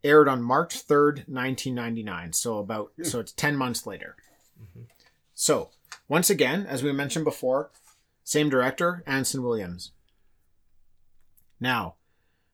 aired 0.03 0.29
on 0.29 0.43
March 0.43 0.75
3rd, 0.87 1.27
1999. 1.29 2.33
So 2.33 2.59
about 2.59 2.93
Hmm. 2.97 3.05
so 3.05 3.21
it's 3.21 3.33
10 3.33 3.57
months 3.57 3.87
later. 3.87 4.17
Mhm. 4.61 4.87
So, 5.35 5.71
once 6.09 6.31
again, 6.31 6.67
as 6.67 6.83
we 6.83 6.93
mentioned 6.93 7.25
before, 7.25 7.71
same 8.23 8.49
director, 8.49 9.03
Anson 9.07 9.43
Williams. 9.43 9.93
Now, 11.61 11.97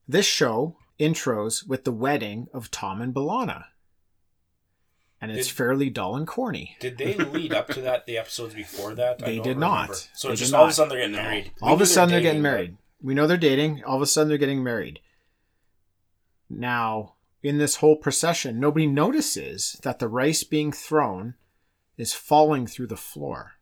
this 0.09 0.27
show 0.27 0.77
intros 1.01 1.67
with 1.67 1.85
the 1.85 1.93
wedding 1.93 2.49
of 2.53 2.71
Tom 2.71 3.01
and 3.01 3.13
B'Elanna. 3.15 3.65
And 5.21 5.31
it's 5.33 5.49
Did- 5.49 5.55
fairly 5.57 5.91
dull 5.91 6.17
and 6.17 6.27
corny. 6.27 6.77
Did 6.81 6.97
they 6.99 7.15
lead 7.15 7.53
up 7.53 7.69
to 7.69 7.81
that? 7.83 8.07
The 8.07 8.17
episodes 8.19 8.55
before 8.55 8.95
that? 8.95 9.19
They 9.19 9.37
did 9.37 9.57
remember. 9.57 9.61
not. 9.61 10.09
So 10.15 10.29
They 10.29 10.33
it's 10.33 10.41
did 10.41 10.45
just 10.47 10.55
all 10.55 10.65
of 10.65 10.71
a 10.71 10.73
sudden 10.73 10.89
they're 10.91 10.99
getting 10.99 11.17
married. 11.17 11.51
all 11.61 11.75
of 11.75 11.81
a 11.81 11.87
sudden 11.87 12.11
they're 12.11 12.21
dating, 12.21 12.29
getting 12.31 12.43
but- 12.43 12.49
married. 12.51 12.77
We 13.03 13.15
know 13.15 13.27
they're 13.27 13.37
dating. 13.37 13.83
All 13.85 13.97
of 13.97 14.03
a 14.03 14.07
sudden 14.07 14.29
they're 14.29 14.39
getting 14.39 14.63
married. 14.63 15.01
Now, 16.49 17.15
in 17.43 17.59
this 17.59 17.77
whole 17.77 17.97
procession, 17.97 18.61
nobody 18.61 18.87
notices 18.87 19.79
that 19.83 19.99
the 19.99 20.09
rice 20.09 20.43
being 20.45 20.73
thrown 20.73 21.35
is 21.97 22.13
falling 22.13 22.67
through 22.67 22.89
the 22.89 22.97
floor 22.97 23.53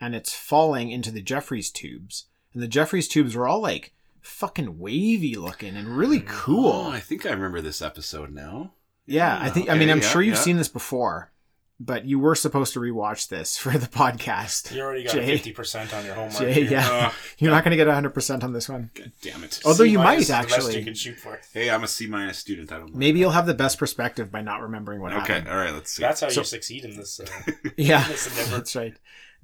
and 0.00 0.14
it's 0.14 0.34
falling 0.34 0.90
into 0.90 1.10
the 1.10 1.22
Jefferies 1.22 1.70
tubes. 1.70 2.26
And 2.52 2.62
the 2.62 2.68
Jefferies 2.68 3.08
tubes 3.08 3.34
are 3.34 3.46
all 3.46 3.60
like 3.60 3.92
fucking 4.24 4.78
wavy 4.78 5.36
looking 5.36 5.76
and 5.76 5.96
really 5.96 6.20
cool. 6.26 6.86
Oh, 6.86 6.90
I 6.90 7.00
think 7.00 7.24
I 7.26 7.30
remember 7.30 7.60
this 7.60 7.80
episode 7.82 8.32
now. 8.32 8.72
Yeah, 9.06 9.38
I 9.40 9.50
think. 9.50 9.68
I 9.70 9.76
mean, 9.76 9.90
I'm 9.90 10.00
yeah, 10.00 10.08
sure 10.08 10.22
you've 10.22 10.36
yeah. 10.36 10.40
seen 10.40 10.56
this 10.56 10.68
before, 10.68 11.30
but 11.78 12.06
you 12.06 12.18
were 12.18 12.34
supposed 12.34 12.72
to 12.72 12.80
rewatch 12.80 13.28
this 13.28 13.56
for 13.58 13.76
the 13.76 13.86
podcast. 13.86 14.74
You 14.74 14.80
already 14.80 15.04
got 15.04 15.12
Jay. 15.12 15.26
fifty 15.26 15.52
percent 15.52 15.92
on 15.92 16.06
your 16.06 16.14
homework. 16.14 16.38
Jay, 16.38 16.62
yeah, 16.62 16.88
Ugh. 16.90 17.12
you're 17.38 17.50
not 17.50 17.64
going 17.64 17.72
to 17.72 17.76
get 17.76 17.86
100 17.86 18.10
percent 18.14 18.42
on 18.42 18.54
this 18.54 18.66
one. 18.68 18.90
God 18.94 19.12
damn 19.20 19.44
it. 19.44 19.60
Although 19.66 19.84
you 19.84 19.98
might 19.98 20.04
minus 20.04 20.22
is 20.22 20.28
the 20.28 20.32
best 20.34 20.54
actually. 20.54 20.78
you 20.78 20.84
can 20.84 20.94
shoot 20.94 21.18
for. 21.18 21.38
Hey, 21.52 21.68
I'm 21.68 21.84
a 21.84 21.88
C 21.88 22.06
minus 22.06 22.38
student. 22.38 22.72
I 22.72 22.76
don't. 22.78 22.86
mind. 22.86 22.96
Maybe 22.96 23.18
you'll 23.18 23.30
have 23.32 23.46
the 23.46 23.52
best 23.54 23.78
perspective 23.78 24.30
by 24.30 24.40
not 24.40 24.62
remembering 24.62 25.02
what 25.02 25.12
Okay. 25.12 25.20
happened. 25.20 25.48
Okay, 25.48 25.50
all 25.50 25.62
right. 25.62 25.74
Let's 25.74 25.92
see. 25.92 26.02
That's 26.02 26.22
how 26.22 26.30
So- 26.30 26.40
you 26.40 26.44
succeed 26.46 26.84
in 26.86 26.96
this. 26.96 27.20
Uh, 27.20 27.26
Yeah, 27.76 28.08
this 28.08 28.50
that's 28.50 28.74
right. 28.74 28.94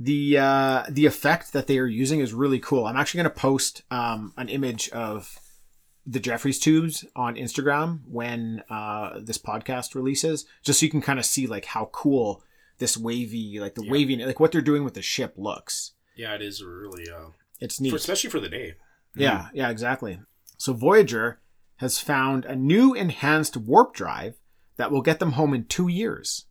The 0.03 0.39
uh, 0.39 0.85
the 0.89 1.05
effect 1.05 1.53
that 1.53 1.67
they 1.67 1.79
are 1.79 1.87
using 1.87 2.21
is 2.21 2.33
really 2.33 2.59
cool. 2.59 2.87
I'm 2.87 2.97
actually 2.97 3.19
going 3.23 3.35
to 3.35 3.39
post 3.41 3.83
um, 3.91 4.33
an 4.39 4.49
image 4.49 4.89
of 4.91 5.39
the 6.07 6.19
Jefferies 6.19 6.59
tubes 6.59 7.05
on 7.15 7.35
Instagram 7.37 8.01
when 8.07 8.63
uh, 8.71 9.21
this 9.23 9.37
podcast 9.37 9.95
releases, 9.95 10.47
just 10.63 10.81
so 10.81 10.87
you 10.87 10.91
can 10.91 11.03
kind 11.03 11.19
of 11.19 11.27
see 11.27 11.47
like 11.47 11.67
how 11.67 11.91
cool 11.93 12.43
this 12.79 12.97
wavy, 12.97 13.61
like 13.61 13.75
the 13.75 13.85
Yeah. 13.85 13.93
wavy, 13.93 14.17
like 14.25 14.41
what 14.41 14.53
they're 14.53 14.63
doing 14.63 14.85
with 14.85 14.95
the 14.95 15.03
ship 15.03 15.35
looks. 15.37 15.93
Yeah, 16.17 16.35
it 16.35 16.41
is 16.41 16.65
really, 16.65 17.05
uh, 17.11 17.29
It's 17.61 17.79
neat. 17.79 17.91
for, 17.91 17.97
especially 17.97 18.31
for 18.31 18.41
the 18.41 18.49
day. 18.49 18.75
Yeah, 19.15 19.49
yeah, 19.53 19.69
exactly. 19.69 20.19
So 20.57 20.73
Voyager 20.73 21.41
has 21.77 21.99
found 21.99 22.47
a 22.47 22.57
new 22.57 22.95
enhanced 22.95 23.57
warp 23.59 23.93
drive 23.95 24.37
that 24.77 24.91
will 24.91 25.03
get 25.03 25.19
them 25.19 25.33
home 25.33 25.53
in 25.53 25.67
two 25.67 25.89
years. 25.89 26.47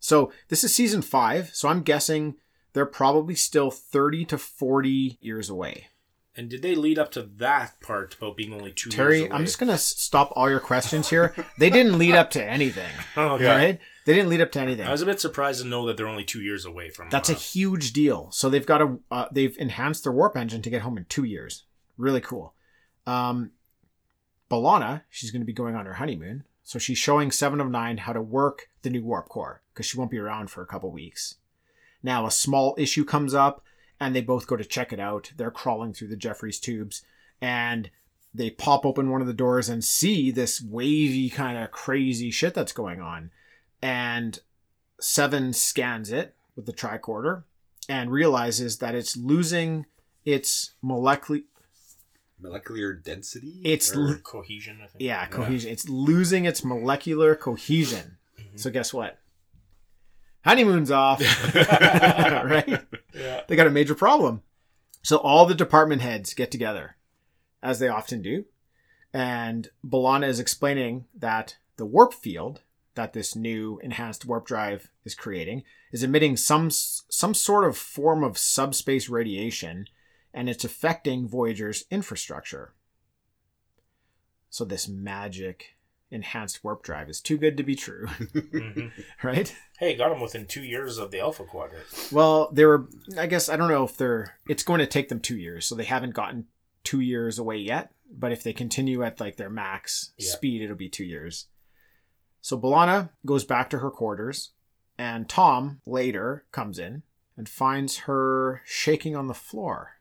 So 0.00 0.32
this 0.48 0.64
is 0.64 0.74
season 0.74 1.02
five, 1.02 1.50
so 1.52 1.68
I'm 1.68 1.82
guessing 1.82 2.36
they're 2.72 2.86
probably 2.86 3.34
still 3.34 3.70
30 3.70 4.24
to 4.26 4.38
40 4.38 5.18
years 5.20 5.50
away. 5.50 5.88
And 6.34 6.48
did 6.48 6.62
they 6.62 6.74
lead 6.74 6.98
up 6.98 7.10
to 7.12 7.22
that 7.36 7.78
part 7.80 8.14
about 8.14 8.38
being 8.38 8.54
only 8.54 8.72
two 8.72 8.88
Terry, 8.88 9.16
years 9.16 9.20
away? 9.20 9.28
Terry, 9.28 9.38
I'm 9.38 9.44
just 9.44 9.58
going 9.58 9.70
to 9.70 9.76
stop 9.76 10.32
all 10.34 10.48
your 10.48 10.60
questions 10.60 11.10
here. 11.10 11.34
They 11.58 11.68
didn't 11.68 11.98
lead 11.98 12.14
up 12.14 12.30
to 12.30 12.42
anything, 12.42 12.88
Oh, 13.16 13.34
okay. 13.34 13.46
right? 13.46 13.80
They 14.06 14.14
didn't 14.14 14.30
lead 14.30 14.40
up 14.40 14.50
to 14.52 14.60
anything. 14.60 14.86
I 14.86 14.90
was 14.92 15.02
a 15.02 15.06
bit 15.06 15.20
surprised 15.20 15.60
to 15.62 15.68
know 15.68 15.86
that 15.86 15.96
they're 15.98 16.08
only 16.08 16.24
two 16.24 16.40
years 16.40 16.64
away 16.64 16.88
from. 16.88 17.10
That's 17.10 17.28
a 17.28 17.34
uh, 17.34 17.38
huge 17.38 17.92
deal. 17.92 18.30
So 18.32 18.48
they've 18.48 18.64
got 18.66 18.80
a 18.82 18.98
uh, 19.10 19.26
they've 19.30 19.56
enhanced 19.58 20.04
their 20.04 20.12
warp 20.12 20.36
engine 20.36 20.62
to 20.62 20.70
get 20.70 20.82
home 20.82 20.96
in 20.96 21.04
two 21.04 21.24
years. 21.24 21.64
Really 21.98 22.20
cool. 22.22 22.54
Um, 23.06 23.52
B'Elanna, 24.50 25.02
she's 25.10 25.30
going 25.30 25.42
to 25.42 25.46
be 25.46 25.52
going 25.52 25.74
on 25.76 25.86
her 25.86 25.94
honeymoon, 25.94 26.44
so 26.62 26.78
she's 26.78 26.98
showing 26.98 27.30
Seven 27.30 27.60
of 27.60 27.70
Nine 27.70 27.98
how 27.98 28.12
to 28.12 28.20
work 28.22 28.68
the 28.82 28.90
new 28.90 29.04
warp 29.04 29.28
core 29.28 29.62
because 29.72 29.86
she 29.86 29.98
won't 29.98 30.10
be 30.10 30.18
around 30.18 30.50
for 30.50 30.62
a 30.62 30.66
couple 30.66 30.90
weeks. 30.90 31.36
Now 32.02 32.26
a 32.26 32.30
small 32.30 32.74
issue 32.78 33.04
comes 33.04 33.34
up, 33.34 33.62
and 34.00 34.14
they 34.14 34.20
both 34.22 34.46
go 34.46 34.56
to 34.56 34.64
check 34.64 34.92
it 34.92 35.00
out. 35.00 35.32
They're 35.36 35.50
crawling 35.50 35.92
through 35.92 36.08
the 36.08 36.16
Jefferies 36.16 36.58
tubes, 36.58 37.02
and 37.40 37.90
they 38.34 38.50
pop 38.50 38.84
open 38.86 39.10
one 39.10 39.20
of 39.20 39.26
the 39.26 39.32
doors 39.34 39.68
and 39.68 39.84
see 39.84 40.30
this 40.30 40.60
wavy 40.62 41.28
kind 41.30 41.58
of 41.58 41.70
crazy 41.70 42.30
shit 42.30 42.54
that's 42.54 42.72
going 42.72 43.00
on, 43.00 43.30
and 43.80 44.40
Seven 45.00 45.52
scans 45.52 46.12
it 46.12 46.36
with 46.54 46.64
the 46.66 46.72
tricorder 46.72 47.42
and 47.88 48.10
realizes 48.12 48.78
that 48.78 48.94
it's 48.94 49.16
losing 49.16 49.84
its 50.24 50.72
molecular 50.80 51.40
molecular 52.40 52.92
density. 52.92 53.60
It's 53.64 53.94
Or- 53.96 54.08
l- 54.08 54.18
cohesion. 54.22 54.78
I 54.82 54.86
think. 54.86 55.00
yeah 55.02 55.26
cohesion 55.26 55.70
it's 55.72 55.88
losing 55.88 56.44
its 56.44 56.64
molecular 56.64 57.34
cohesion 57.34 58.16
Mm-hmm. 58.38 58.56
so 58.56 58.70
guess 58.70 58.92
what 58.94 59.18
honeymoon's 60.44 60.90
off 60.90 61.20
right 61.54 62.84
Yeah. 63.14 63.42
they 63.48 63.56
got 63.56 63.66
a 63.66 63.70
major 63.70 63.94
problem 63.94 64.42
so 65.02 65.16
all 65.16 65.46
the 65.46 65.54
department 65.54 66.02
heads 66.02 66.34
get 66.34 66.50
together 66.50 66.96
as 67.62 67.78
they 67.78 67.88
often 67.88 68.22
do 68.22 68.44
and 69.14 69.68
B'Elanna 69.86 70.26
is 70.26 70.40
explaining 70.40 71.04
that 71.14 71.56
the 71.76 71.86
warp 71.86 72.14
field 72.14 72.62
that 72.94 73.12
this 73.12 73.34
new 73.34 73.78
enhanced 73.82 74.24
warp 74.26 74.46
drive 74.46 74.90
is 75.04 75.14
creating 75.14 75.62
is 75.92 76.02
emitting 76.02 76.36
some 76.36 76.70
some 76.70 77.34
sort 77.34 77.64
of 77.64 77.76
form 77.76 78.22
of 78.22 78.38
subspace 78.38 79.08
radiation 79.08 79.86
and 80.34 80.48
it's 80.48 80.64
affecting 80.64 81.28
Voyager's 81.28 81.84
infrastructure. 81.90 82.72
So 84.50 84.64
this 84.64 84.88
magic 84.88 85.76
enhanced 86.12 86.62
warp 86.62 86.82
drive 86.82 87.08
is 87.08 87.20
too 87.20 87.36
good 87.38 87.56
to 87.56 87.62
be 87.62 87.74
true, 87.74 88.06
Mhm. 88.20 88.92
right? 89.22 89.56
Hey, 89.78 89.96
got 89.96 90.10
them 90.10 90.20
within 90.20 90.46
two 90.46 90.62
years 90.62 90.98
of 90.98 91.10
the 91.10 91.18
Alpha 91.20 91.44
Quadrant. 91.44 91.84
Well, 92.12 92.50
they 92.52 92.64
were 92.64 92.86
I 93.18 93.26
guess 93.26 93.48
I 93.48 93.56
don't 93.56 93.68
know 93.70 93.84
if 93.84 93.96
they're 93.96 94.38
it's 94.48 94.62
going 94.62 94.78
to 94.80 94.86
take 94.86 95.08
them 95.08 95.18
2 95.20 95.36
years, 95.36 95.66
so 95.66 95.74
they 95.74 95.84
haven't 95.84 96.14
gotten 96.14 96.46
2 96.84 97.00
years 97.00 97.38
away 97.38 97.56
yet, 97.56 97.92
but 98.10 98.30
if 98.30 98.42
they 98.42 98.52
continue 98.52 99.02
at 99.02 99.18
like 99.20 99.36
their 99.36 99.50
max 99.50 100.12
Yeah. 100.18 100.30
speed 100.30 100.62
it'll 100.62 100.76
be 100.76 100.88
2 100.90 101.04
years. 101.04 101.46
So 102.40 102.58
B'Elanna 102.58 103.10
goes 103.24 103.44
back 103.44 103.70
to 103.70 103.78
her 103.78 103.90
quarters 103.90 104.50
and 104.98 105.28
Tom 105.28 105.80
later 105.86 106.44
comes 106.52 106.78
in 106.78 107.02
and 107.36 107.48
finds 107.48 107.98
her 108.00 108.60
shaking 108.66 109.16
on 109.16 109.28
the 109.28 109.34
floor. 109.34 109.98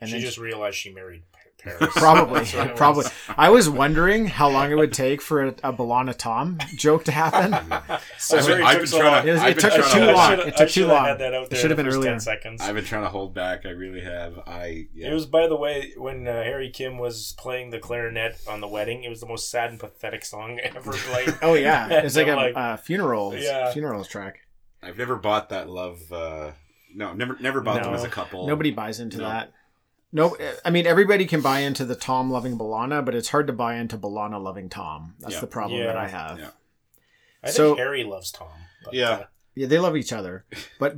And 0.00 0.08
she 0.08 0.18
just 0.20 0.38
realized 0.38 0.76
she 0.78 0.90
married 0.94 1.29
Paris. 1.62 1.90
probably 1.94 2.40
That's 2.40 2.54
was. 2.54 2.70
probably 2.78 3.04
i 3.36 3.48
was 3.50 3.68
wondering 3.68 4.26
how 4.26 4.48
long 4.48 4.70
it 4.70 4.74
would 4.76 4.92
take 4.92 5.20
for 5.20 5.44
a, 5.44 5.48
a 5.62 5.72
B'Elanna 5.72 6.16
tom 6.16 6.58
joke 6.76 7.04
to 7.04 7.12
happen 7.12 7.52
So 8.18 8.38
I've 8.38 8.46
been- 8.46 8.60
it 8.60 8.64
I've 8.64 8.72
took 8.72 8.80
been 8.80 8.86
so 8.88 8.98
trying 9.00 9.22
to- 9.22 9.28
It 9.28 9.32
was- 9.32 9.42
it 9.42 9.58
took 9.58 9.72
trying 9.72 9.92
too 9.92 10.06
to- 10.06 10.12
long. 10.12 10.32
It 10.48 10.56
took 10.56 10.68
too 10.68 10.86
long. 10.86 11.04
Had 11.04 11.18
that 11.18 11.34
out 11.34 11.52
It 11.52 11.56
should 11.56 11.70
have 11.70 11.76
been 11.76 11.86
earlier. 11.88 12.10
10 12.10 12.20
seconds. 12.20 12.60
I've 12.62 12.74
been 12.74 12.84
trying 12.84 13.02
to 13.04 13.08
hold 13.08 13.34
back. 13.34 13.64
I 13.66 13.70
really 13.70 14.00
have. 14.02 14.38
I. 14.46 14.86
Yeah. 14.94 15.10
It 15.10 15.14
was, 15.14 15.26
by 15.26 15.46
the 15.46 15.56
way, 15.56 15.92
when 15.96 16.26
uh, 16.28 16.42
Harry 16.42 16.70
Kim 16.70 16.98
was 16.98 17.34
playing 17.38 17.70
the 17.70 17.78
clarinet 17.78 18.40
on 18.48 18.60
the 18.60 18.68
wedding. 18.68 19.04
It 19.04 19.08
was 19.08 19.20
the 19.20 19.26
most 19.26 19.50
sad 19.50 19.70
and 19.70 19.80
pathetic 19.80 20.24
song 20.24 20.58
ever 20.62 20.92
played. 20.92 21.34
oh 21.42 21.54
yeah 21.54 21.88
it's 21.88 22.16
like 22.16 22.26
a 22.26 22.30
I'm 22.32 22.36
like, 22.36 22.56
uh, 22.56 22.76
funerals 22.76 23.34
Yeah. 23.38 23.72
funerals 23.72 24.08
track 24.08 24.38
I've 24.82 24.98
never 24.98 25.16
bought 25.16 25.48
that 25.50 25.68
love. 25.68 26.00
Uh, 26.12 26.52
no, 26.94 27.12
never, 27.12 27.36
never 27.40 27.60
bought 27.60 27.82
them 27.82 27.94
as 27.94 28.02
a 28.04 28.08
couple. 28.08 28.46
nobody 28.46 28.70
buys 28.70 28.98
into 29.00 29.18
No. 29.18 29.28
that 29.28 29.52
no 30.12 30.36
i 30.64 30.70
mean 30.70 30.86
everybody 30.86 31.24
can 31.26 31.40
buy 31.40 31.60
into 31.60 31.84
the 31.84 31.94
tom 31.94 32.30
loving 32.30 32.58
B'Elanna 32.58 33.04
but 33.04 33.14
it's 33.14 33.28
hard 33.30 33.46
to 33.46 33.52
buy 33.52 33.76
into 33.76 33.96
B'Elanna 33.98 34.42
loving 34.42 34.68
tom 34.68 35.14
that's 35.20 35.34
Yeah. 35.34 35.40
the 35.40 35.46
problem 35.46 35.80
Yeah. 35.80 35.86
that 35.86 35.96
i 35.96 36.08
have 36.08 36.38
Yeah. 36.38 36.50
I 37.42 37.46
think 37.46 37.56
So- 37.56 37.76
Harry 37.76 38.04
loves 38.04 38.30
Tom. 38.30 38.48
but, 38.84 38.92
Yeah. 38.94 39.10
uh, 39.10 39.26
Yeah, 39.54 39.66
they 39.66 39.78
love 39.78 39.96
each 39.96 40.12
other. 40.12 40.44
But 40.78 40.96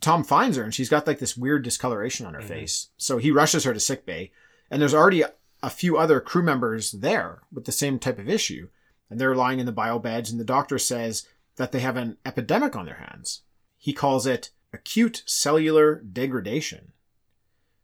Tom 0.00 0.22
finds 0.22 0.56
her 0.58 0.62
and 0.62 0.74
she's 0.74 0.88
got 0.90 1.06
like 1.06 1.18
this 1.18 1.36
weird 1.36 1.62
discoloration 1.64 2.26
on 2.26 2.34
her 2.34 2.40
Mhm. 2.42 2.48
face. 2.48 2.88
So 2.98 3.16
he 3.18 3.30
rushes 3.30 3.64
her 3.64 3.72
to 3.74 3.80
sick 3.80 4.04
bay, 4.06 4.30
and 4.70 4.80
there's 4.82 4.92
already 4.94 5.22
a, 5.22 5.32
a 5.62 5.70
few 5.70 5.96
other 5.96 6.20
crew 6.20 6.42
members 6.42 6.92
there 6.92 7.40
with 7.50 7.64
the 7.64 7.72
same 7.72 7.98
type 7.98 8.18
of 8.18 8.28
issue. 8.28 8.68
And 9.10 9.18
they're 9.18 9.34
lying 9.34 9.58
in 9.60 9.66
the 9.66 9.72
bio 9.72 9.98
beds, 9.98 10.30
and 10.30 10.38
the 10.38 10.44
doctor 10.44 10.78
says 10.78 11.26
that 11.56 11.72
they 11.72 11.80
have 11.80 11.96
an 11.96 12.18
epidemic 12.24 12.76
on 12.76 12.84
their 12.84 12.96
hands. 13.06 13.42
He 13.78 13.92
calls 13.94 14.26
it 14.26 14.50
acute 14.74 15.22
cellular 15.26 15.96
degradation. 16.02 16.92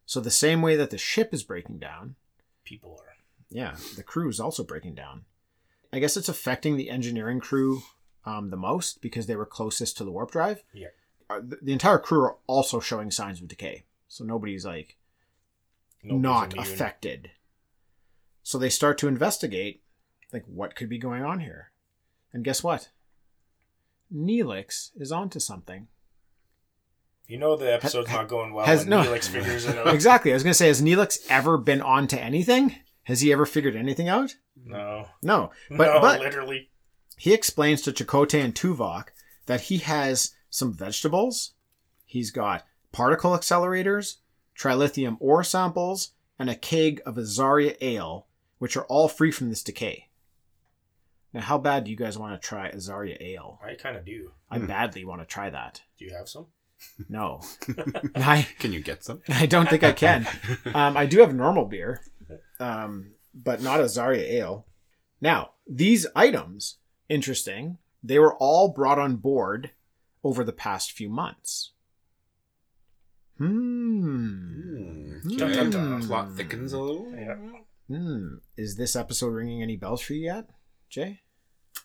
So 0.06 0.20
the 0.20 0.30
same 0.30 0.62
way 0.62 0.76
that 0.76 0.90
the 0.90 0.98
ship 0.98 1.32
is 1.32 1.42
breaking 1.42 1.78
down, 1.78 2.16
people 2.64 2.98
are. 3.00 3.14
yeah, 3.50 3.76
the 3.96 4.02
crew 4.02 4.28
is 4.28 4.40
also 4.40 4.62
breaking 4.64 4.94
down. 4.94 5.24
I 5.92 5.98
guess 5.98 6.16
it's 6.16 6.28
affecting 6.28 6.76
the 6.76 6.90
engineering 6.90 7.40
crew 7.40 7.82
um, 8.26 8.50
the 8.50 8.56
most 8.56 9.00
because 9.00 9.26
they 9.26 9.36
were 9.36 9.46
closest 9.46 9.96
to 9.98 10.04
the 10.04 10.10
warp 10.10 10.30
drive. 10.32 10.62
Yeah. 10.72 10.88
Uh, 11.30 11.40
the, 11.40 11.58
the 11.62 11.72
entire 11.72 11.98
crew 11.98 12.22
are 12.22 12.36
also 12.46 12.80
showing 12.80 13.10
signs 13.10 13.40
of 13.40 13.48
decay, 13.48 13.84
so 14.08 14.24
nobody's 14.24 14.66
like 14.66 14.96
Nobody's 16.02 16.22
not 16.22 16.52
immune. 16.54 16.72
affected. 16.72 17.30
So 18.42 18.58
they 18.58 18.68
start 18.68 18.98
to 18.98 19.08
investigate, 19.08 19.82
like 20.34 20.44
what 20.46 20.76
could 20.76 20.90
be 20.90 20.98
going 20.98 21.22
on 21.24 21.40
here, 21.40 21.70
and 22.32 22.44
guess 22.44 22.62
what? 22.62 22.90
Neelix 24.14 24.90
is 24.96 25.10
onto 25.10 25.40
something. 25.40 25.88
You 27.26 27.38
know 27.38 27.56
the 27.56 27.72
episode's 27.72 28.10
Ha- 28.10 28.18
not 28.18 28.28
going 28.28 28.52
well 28.52 28.66
has- 28.66 28.86
no. 28.86 29.02
Neelix 29.02 29.28
figures 29.28 29.64
it 29.64 29.78
out. 29.86 29.94
exactly. 29.94 30.30
I 30.32 30.34
was 30.34 30.42
gonna 30.42 30.54
say, 30.54 30.68
has 30.68 30.82
Neelix 30.82 31.18
ever 31.28 31.56
been 31.56 31.80
onto 31.80 32.16
anything? 32.16 32.76
Has 33.04 33.20
he 33.20 33.32
ever 33.32 33.46
figured 33.46 33.76
anything 33.76 34.08
out? 34.08 34.36
No. 34.56 35.08
No. 35.22 35.50
But 35.70 35.94
no, 35.94 36.00
but 36.00 36.20
literally. 36.20 36.70
he 37.16 37.32
explains 37.32 37.82
to 37.82 37.92
Chakotay 37.92 38.42
and 38.44 38.54
Tuvok 38.54 39.08
that 39.46 39.62
he 39.62 39.78
has 39.78 40.34
some 40.50 40.72
vegetables, 40.72 41.52
he's 42.04 42.30
got 42.30 42.64
particle 42.92 43.32
accelerators, 43.32 44.16
trilithium 44.58 45.16
ore 45.20 45.42
samples, 45.44 46.12
and 46.38 46.48
a 46.48 46.54
keg 46.54 47.02
of 47.04 47.16
Azaria 47.16 47.76
ale, 47.80 48.26
which 48.58 48.76
are 48.76 48.84
all 48.84 49.08
free 49.08 49.30
from 49.32 49.48
this 49.50 49.62
decay. 49.62 50.08
Now, 51.32 51.40
how 51.40 51.58
bad 51.58 51.84
do 51.84 51.90
you 51.90 51.96
guys 51.96 52.16
want 52.16 52.40
to 52.40 52.48
try 52.48 52.70
Azaria 52.70 53.20
ale? 53.20 53.58
I 53.64 53.74
kind 53.74 53.96
of 53.96 54.04
do. 54.04 54.30
I 54.48 54.58
hmm. 54.60 54.66
badly 54.66 55.04
want 55.04 55.20
to 55.20 55.26
try 55.26 55.50
that. 55.50 55.82
Do 55.98 56.04
you 56.04 56.14
have 56.14 56.28
some? 56.28 56.46
No, 57.08 57.40
I 58.14 58.46
Can 58.58 58.72
you 58.72 58.80
get 58.80 59.04
some? 59.04 59.20
I 59.28 59.46
don't 59.46 59.68
think 59.68 59.82
I 59.82 59.92
can. 59.92 60.26
Um, 60.74 60.96
I 60.96 61.06
do 61.06 61.20
have 61.20 61.34
normal 61.34 61.66
beer, 61.66 62.02
um, 62.58 63.12
but 63.34 63.62
not 63.62 63.80
Azaria 63.80 64.22
ale. 64.22 64.66
Now, 65.20 65.50
these 65.66 66.06
items, 66.14 66.78
interesting, 67.08 67.78
they 68.02 68.18
were 68.18 68.36
all 68.36 68.68
brought 68.68 68.98
on 68.98 69.16
board 69.16 69.70
over 70.22 70.44
the 70.44 70.52
past 70.52 70.92
few 70.92 71.08
months. 71.08 71.72
Hmm. 73.38 75.18
Dun, 75.36 75.52
dun, 75.52 75.70
dun. 75.70 76.06
Plot 76.06 76.32
thickens 76.32 76.72
a 76.72 76.80
little. 76.80 77.12
Yeah. 77.16 77.36
Hmm. 77.88 78.36
Is 78.56 78.76
this 78.76 78.96
episode 78.96 79.28
ringing 79.28 79.62
any 79.62 79.76
bells 79.76 80.00
for 80.00 80.14
you 80.14 80.24
yet, 80.26 80.48
Jay? 80.88 81.20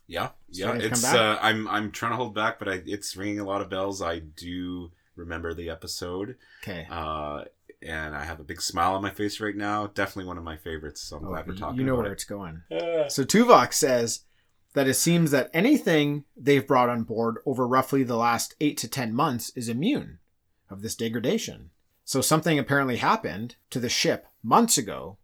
Yeah, 0.10 0.30
yeah. 0.50 0.74
It's 0.74 1.04
uh, 1.06 1.38
I'm 1.42 1.68
I'm 1.68 1.92
trying 1.92 2.14
to 2.14 2.16
hold 2.18 2.34
back, 2.34 2.58
but 2.60 2.68
I, 2.68 2.82
it's 2.86 3.16
ringing 3.16 3.40
a 3.40 3.46
lot 3.46 3.62
of 3.62 3.70
bells. 3.70 4.02
I 4.02 4.20
do 4.20 4.92
remember 5.16 5.54
the 5.54 5.70
episode, 5.70 6.36
Okay. 6.64 6.88
uh, 6.90 7.44
and 7.84 8.16
I 8.16 8.24
have 8.26 8.40
a 8.40 8.44
big 8.44 8.60
smile 8.62 8.96
on 8.96 9.02
my 9.04 9.12
face 9.12 9.40
right 9.40 9.56
now. 9.56 9.88
Definitely 9.88 10.26
one 10.26 10.38
of 10.40 10.44
my 10.44 10.58
favorites. 10.58 11.02
So 11.02 11.18
I'm 11.18 11.26
Oh, 11.26 11.30
glad 11.30 11.48
we're 11.48 11.54
talking. 11.56 11.78
you 11.78 11.86
know 11.86 11.94
about 11.94 12.04
where 12.04 12.12
it. 12.12 12.16
it's 12.16 12.24
going. 12.24 12.64
Uh, 12.72 13.08
So 13.08 13.24
Tuvok 13.24 13.72
says 13.74 14.22
that 14.74 14.88
it 14.88 14.96
seems 14.96 15.30
that 15.32 15.50
anything 15.54 16.26
they've 16.36 16.66
brought 16.66 16.90
on 16.90 17.04
board 17.04 17.38
over 17.46 17.68
roughly 17.68 18.02
the 18.04 18.18
last 18.18 18.56
eight 18.60 18.78
to 18.78 18.88
ten 18.88 19.14
months 19.14 19.52
is 19.56 19.70
immune 19.70 20.18
of 20.72 20.82
this 20.82 20.96
degradation. 20.96 21.70
So 22.04 22.22
something 22.22 22.58
apparently 22.58 22.98
happened 22.98 23.58
to 23.70 23.80
the 23.80 23.90
ship 23.90 24.26
months 24.42 24.78
ago 24.78 25.18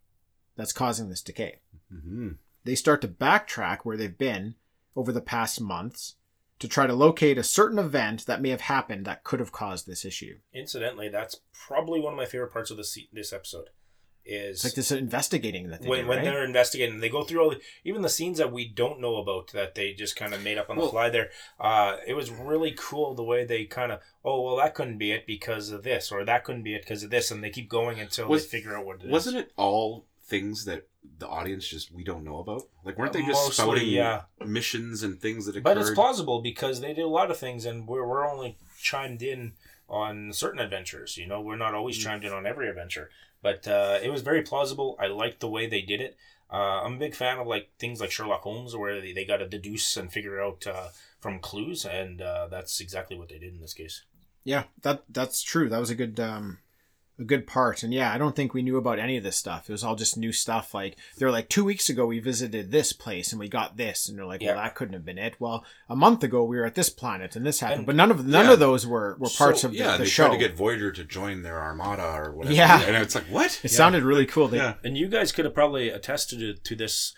that's 0.55 0.73
causing 0.73 1.09
this 1.09 1.21
decay. 1.23 1.59
hmm 1.89 2.33
They 2.63 2.75
start 2.75 3.01
to 3.01 3.07
backtrack 3.07 3.79
where 3.83 3.97
they've 3.97 4.17
been 4.17 4.55
over 4.95 5.11
the 5.11 5.21
past 5.21 5.59
months 5.61 6.15
to 6.59 6.67
try 6.67 6.87
to 6.87 6.93
locate 6.93 7.37
a 7.37 7.43
certain 7.43 7.77
event 7.79 8.25
that 8.27 8.41
may 8.41 8.49
have 8.49 8.61
happened 8.61 9.05
that 9.05 9.23
could 9.23 9.39
have 9.41 9.51
caused 9.51 9.85
this 9.87 10.05
issue. 10.05 10.37
incidentally, 10.53 11.09
that's 11.09 11.41
probably 11.67 11.99
one 11.99 12.13
of 12.13 12.17
my 12.17 12.25
favorite 12.25 12.53
parts 12.53 12.71
of 12.71 12.77
this 12.77 12.97
this 13.11 13.33
episode. 13.33 13.69
Is 14.27 14.55
It's 14.57 14.63
like 14.63 14.73
this 14.73 14.91
investigating 14.91 15.69
that 15.69 15.83
they 15.83 15.87
when, 15.87 16.01
do, 16.01 16.07
when 16.07 16.17
right? 16.17 16.23
they're 16.25 16.43
investigating, 16.43 16.99
they 16.99 17.09
go 17.09 17.23
through 17.23 17.43
all 17.43 17.49
the, 17.51 17.61
even 17.83 18.01
the 18.01 18.09
scenes 18.09 18.39
that 18.39 18.51
we 18.51 18.67
don't 18.67 18.99
know 18.99 19.17
about 19.17 19.51
that 19.51 19.75
they 19.75 19.93
just 19.93 20.15
kind 20.15 20.33
of 20.33 20.43
made 20.43 20.57
up 20.57 20.67
on 20.71 20.77
the 20.77 20.81
Well- 20.81 20.91
fly. 20.91 21.09
There, 21.11 21.29
uh, 21.59 21.97
it 22.07 22.15
was 22.15 22.31
really 22.31 22.73
cool 22.75 23.13
the 23.13 23.21
way 23.23 23.45
they 23.45 23.65
kind 23.65 23.91
of, 23.91 23.99
oh 24.23 24.41
well, 24.41 24.55
that 24.55 24.73
couldn't 24.73 24.97
be 24.97 25.11
it 25.11 25.27
because 25.27 25.69
of 25.69 25.83
this, 25.83 26.11
or 26.11 26.25
that 26.25 26.43
couldn't 26.43 26.63
be 26.63 26.73
it 26.73 26.81
because 26.81 27.03
of 27.03 27.11
this, 27.11 27.29
and 27.29 27.43
they 27.43 27.51
keep 27.51 27.69
going 27.69 27.99
until 27.99 28.27
Was- 28.27 28.47
they 28.49 28.57
figure 28.57 28.75
out 28.75 28.83
what 28.85 29.01
it 29.01 29.05
is. 29.05 29.11
Wasn't 29.11 29.37
it 29.37 29.51
all 29.57 30.07
things 30.23 30.65
that 30.65 30.87
the 31.17 31.27
audience 31.27 31.67
just 31.67 31.91
we 31.91 32.03
don't 32.03 32.23
know 32.23 32.39
about? 32.39 32.63
Like, 32.83 32.97
weren't 32.97 33.13
they 33.13 33.21
just 33.21 33.33
Mostly, 33.33 33.53
spouting 33.53 33.87
yeah. 33.87 34.21
missions 34.45 35.03
and 35.03 35.19
things 35.19 35.45
that 35.45 35.51
occurred? 35.51 35.63
But 35.63 35.77
it's 35.77 35.91
plausible 35.91 36.41
because 36.41 36.81
they 36.81 36.93
do 36.93 37.05
a 37.05 37.09
lot 37.09 37.31
of 37.31 37.37
things, 37.37 37.65
and 37.65 37.87
we're 37.87 38.07
we're 38.07 38.27
only 38.27 38.57
chimed 38.79 39.21
in 39.21 39.53
on 39.89 40.33
certain 40.33 40.59
adventures. 40.59 41.17
You 41.17 41.27
know, 41.27 41.41
we're 41.41 41.57
not 41.57 41.73
always 41.73 41.97
chimed 41.97 42.23
in 42.23 42.33
on 42.33 42.45
every 42.45 42.69
adventure. 42.69 43.09
But 43.41 43.67
uh, 43.67 43.99
it 44.01 44.09
was 44.09 44.23
very 44.23 44.41
plausible. 44.41 44.97
I 44.99 45.05
liked 45.05 45.39
the 45.39 45.47
way 45.47 45.67
they 45.67 45.81
did 45.81 46.01
it. 46.01 46.17
Uh, 46.51 46.81
I'm 46.83 46.95
a 46.95 46.97
big 46.97 47.13
fan 47.13 47.37
of 47.37 47.45
like 47.45 47.69
things 47.77 47.99
like 48.01 48.09
Sherlock 48.09 48.41
Holmes, 48.41 48.75
where 48.75 48.99
they, 48.99 49.13
they 49.13 49.25
got 49.25 49.37
to 49.37 49.47
deduce 49.47 49.97
and 49.97 50.11
figure 50.11 50.41
out 50.41 50.65
uh, 50.65 50.87
from 51.19 51.39
clues, 51.39 51.85
and 51.85 52.21
uh, 52.21 52.47
that's 52.47 52.79
exactly 52.79 53.17
what 53.17 53.29
they 53.29 53.37
did 53.37 53.53
in 53.53 53.61
this 53.61 53.73
case. 53.73 54.03
Yeah, 54.43 54.63
that 54.81 55.03
that's 55.09 55.41
true. 55.41 55.69
That 55.69 55.79
was 55.79 55.89
a 55.89 55.95
good 55.95 56.19
um 56.19 56.59
a 57.17 57.23
good 57.23 57.47
part. 57.47 57.81
And 57.83 57.93
yeah, 57.93 58.11
I 58.13 58.17
don't 58.17 58.35
think 58.35 58.53
we 58.53 58.61
knew 58.61 58.77
about 58.77 58.99
any 58.99 59.15
of 59.15 59.23
this 59.23 59.37
stuff. 59.37 59.69
It 59.69 59.71
was 59.71 59.83
all 59.83 59.95
just 59.95 60.17
new 60.17 60.31
stuff. 60.33 60.73
Like 60.73 60.97
they're 61.17 61.31
like 61.31 61.47
two 61.47 61.63
weeks 61.63 61.89
ago 61.89 62.05
we 62.05 62.19
visited 62.19 62.71
this 62.71 62.91
place 62.91 63.31
and 63.31 63.39
we 63.39 63.47
got 63.47 63.77
this, 63.77 64.09
and 64.09 64.17
they're 64.17 64.25
like, 64.25 64.41
Yeah. 64.41 64.55
well, 64.55 64.63
that 64.63 64.75
couldn't 64.75 64.93
have 64.95 65.05
been 65.05 65.17
it. 65.17 65.35
Well, 65.39 65.63
a 65.89 65.95
month 65.95 66.23
ago 66.23 66.43
we 66.43 66.57
were 66.57 66.65
at 66.65 66.75
this 66.75 66.89
planet 66.89 67.35
and 67.35 67.45
this 67.45 67.61
happened, 67.61 67.79
And- 67.79 67.85
but 67.87 67.95
none 67.95 68.11
of 68.11 68.25
none 68.25 68.45
Yeah. 68.47 68.53
of 68.53 68.59
those 68.59 68.85
were 68.85 69.15
were 69.19 69.29
parts 69.37 69.61
So, 69.61 69.67
of 69.67 69.71
the, 69.73 69.79
yeah, 69.79 69.93
the 69.93 70.03
they 70.03 70.09
show. 70.09 70.25
tried 70.27 70.37
to 70.37 70.39
get 70.47 70.57
Voyager 70.57 70.91
to 70.91 71.03
join 71.05 71.41
their 71.41 71.59
armada 71.61 72.03
or 72.03 72.33
whatever. 72.33 72.53
Yeah. 72.55 72.81
and 72.81 72.95
it's 72.97 73.15
like 73.15 73.25
what? 73.25 73.59
it 73.63 73.69
sounded 73.69 74.03
really 74.03 74.25
cool. 74.25 74.47
They, 74.47 74.57
Yeah. 74.57 74.75
And 74.83 74.97
you 74.97 75.07
guys 75.07 75.31
could 75.31 75.45
have 75.45 75.53
probably 75.53 75.89
attested 75.89 76.39
to, 76.39 76.53
to 76.55 76.75
this 76.75 77.13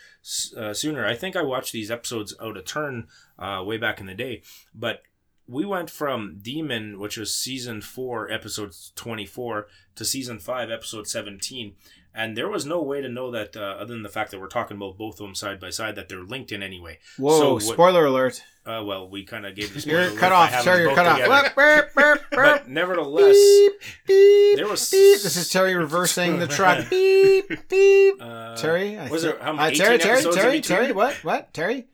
uh, 0.57 0.73
sooner. 0.73 1.05
I 1.05 1.15
think 1.15 1.35
I 1.35 1.41
watched 1.41 1.71
these 1.71 1.89
episodes 1.89 2.35
out 2.41 2.57
of 2.57 2.65
turn 2.65 3.07
uh, 3.39 3.63
way 3.65 3.77
back 3.77 3.99
in 3.99 4.05
the 4.07 4.13
day, 4.13 4.41
but 4.75 5.01
we 5.47 5.65
went 5.65 5.89
from 5.89 6.39
Demon, 6.41 6.99
which 6.99 7.17
was 7.17 7.33
season 7.33 7.81
four, 7.81 8.29
episode 8.31 8.73
24, 8.95 9.67
to 9.95 10.05
season 10.05 10.39
five, 10.39 10.69
episode 10.69 11.07
17. 11.07 11.75
And 12.13 12.35
there 12.35 12.49
was 12.49 12.65
no 12.65 12.81
way 12.81 13.01
to 13.01 13.07
know 13.09 13.29
that, 13.31 13.55
uh, 13.55 13.59
other 13.79 13.93
than 13.93 14.01
the 14.01 14.09
fact 14.09 14.31
that 14.31 14.39
we're 14.39 14.47
talking 14.47 14.75
about 14.75 14.97
both 14.97 15.15
of 15.19 15.25
them 15.27 15.35
side 15.35 15.59
by 15.59 15.69
side, 15.69 15.95
that 15.95 16.09
they're 16.09 16.23
linked 16.23 16.51
in 16.51 16.63
any 16.63 16.79
way. 16.79 16.97
Whoa! 17.17 17.39
So 17.39 17.53
what- 17.53 17.61
spoiler 17.63 18.05
alert! 18.05 18.41
Uh, 18.65 18.83
well, 18.83 19.07
we 19.07 19.23
kind 19.23 19.45
of 19.45 19.55
gave 19.55 19.73
the 19.73 19.87
You're 19.89 20.05
spoiler 20.09 20.19
cut 20.19 20.31
alert 20.31 20.51
by 20.51 20.57
off. 20.57 20.63
Terry, 20.63 20.81
you're 20.81 20.95
cut 20.95 21.05
off. 21.05 22.19
But 22.31 22.67
nevertheless, 22.67 23.35
Beep, 23.35 23.71
beep, 24.07 24.57
there 24.57 24.67
was- 24.67 24.89
beep. 24.89 25.21
This 25.21 25.37
is 25.37 25.49
Terry 25.49 25.75
reversing 25.85 26.39
the 26.39 26.47
truck. 26.57 26.89
beep, 26.89 27.69
beep. 27.69 28.15
uh, 28.19 28.55
Terry, 28.57 28.97
I 28.97 29.09
was 29.09 29.21
there 29.21 29.37
how 29.39 29.51
uh, 29.51 29.53
many 29.53 29.75
Terry, 29.77 29.97
Terry, 29.99 30.23
Terry. 30.23 30.61
Terry, 30.61 30.91
what, 30.91 31.13
what, 31.23 31.53
Terry, 31.53 31.85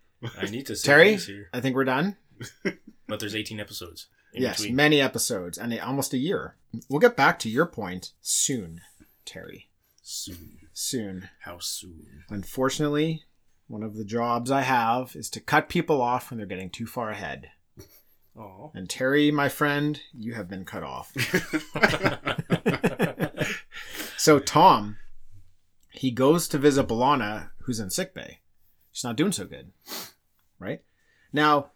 I 0.42 0.46
need 0.46 0.66
to 0.68 0.76
say 0.78 0.86
Terry? 0.88 1.20
I 1.54 1.60
think 1.60 1.76
we're 1.76 1.84
done. 1.84 2.16
But 3.08 3.20
there's 3.20 3.36
18 3.36 3.60
episodes. 3.60 4.08
In 4.34 4.42
yes, 4.42 4.58
between. 4.58 4.76
many 4.76 5.00
episodes 5.00 5.58
and 5.58 5.78
almost 5.80 6.14
a 6.14 6.18
year. 6.18 6.56
We'll 6.90 7.00
get 7.00 7.16
back 7.16 7.38
to 7.40 7.50
your 7.50 7.68
point 7.68 8.14
soon, 8.22 8.82
Terry. 9.26 9.70
Soon. 10.02 10.58
Soon. 10.74 11.30
How 11.42 11.60
soon? 11.60 12.24
Unfortunately, 12.30 13.24
one 13.68 13.84
of 13.84 13.96
the 13.96 14.06
jobs 14.06 14.50
I 14.50 14.62
have 14.62 15.16
is 15.16 15.30
to 15.32 15.40
cut 15.40 15.70
people 15.70 16.02
off 16.02 16.32
when 16.32 16.40
they're 16.40 16.48
getting 16.48 16.72
too 16.72 16.88
far 16.88 17.12
ahead. 17.12 17.52
Oh. 18.36 18.72
And 18.74 18.90
Terry, 18.90 19.30
my 19.30 19.50
friend, 19.50 20.02
you 20.12 20.34
have 20.34 20.50
been 20.50 20.66
cut 20.66 20.82
off. 20.82 21.14
So 24.24 24.40
Tom, 24.40 25.00
he 25.92 26.10
goes 26.10 26.48
to 26.48 26.58
visit 26.58 26.88
B'Elanna, 26.88 27.50
who's 27.64 27.82
in 27.82 27.90
sickbay. 27.90 28.40
She's 28.94 29.04
not 29.04 29.18
doing 29.18 29.34
so 29.34 29.44
good, 29.44 29.74
right? 30.60 30.82
Now, 31.34 31.72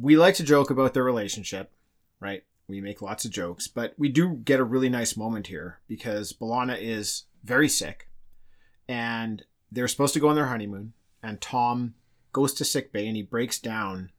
we 0.00 0.16
like 0.16 0.34
to 0.36 0.42
joke 0.44 0.70
about 0.70 0.94
their 0.94 1.04
relationship, 1.04 1.72
right? 2.20 2.44
We 2.68 2.80
make 2.80 3.02
lots 3.02 3.24
of 3.24 3.30
jokes, 3.30 3.66
but 3.68 3.94
we 3.98 4.08
do 4.08 4.36
get 4.36 4.60
a 4.60 4.64
really 4.64 4.88
nice 4.88 5.16
moment 5.16 5.48
here 5.48 5.80
because 5.88 6.32
B'Elanna 6.32 6.78
is 6.80 7.24
very 7.44 7.68
sick, 7.68 8.08
and 8.88 9.44
they're 9.70 9.88
supposed 9.88 10.14
to 10.14 10.20
go 10.20 10.28
on 10.28 10.36
their 10.36 10.46
honeymoon, 10.46 10.92
and 11.22 11.40
Tom 11.40 11.94
goes 12.32 12.54
to 12.54 12.64
sickbay 12.64 13.06
and 13.06 13.16
he 13.16 13.22
breaks 13.22 13.58
down 13.58 14.10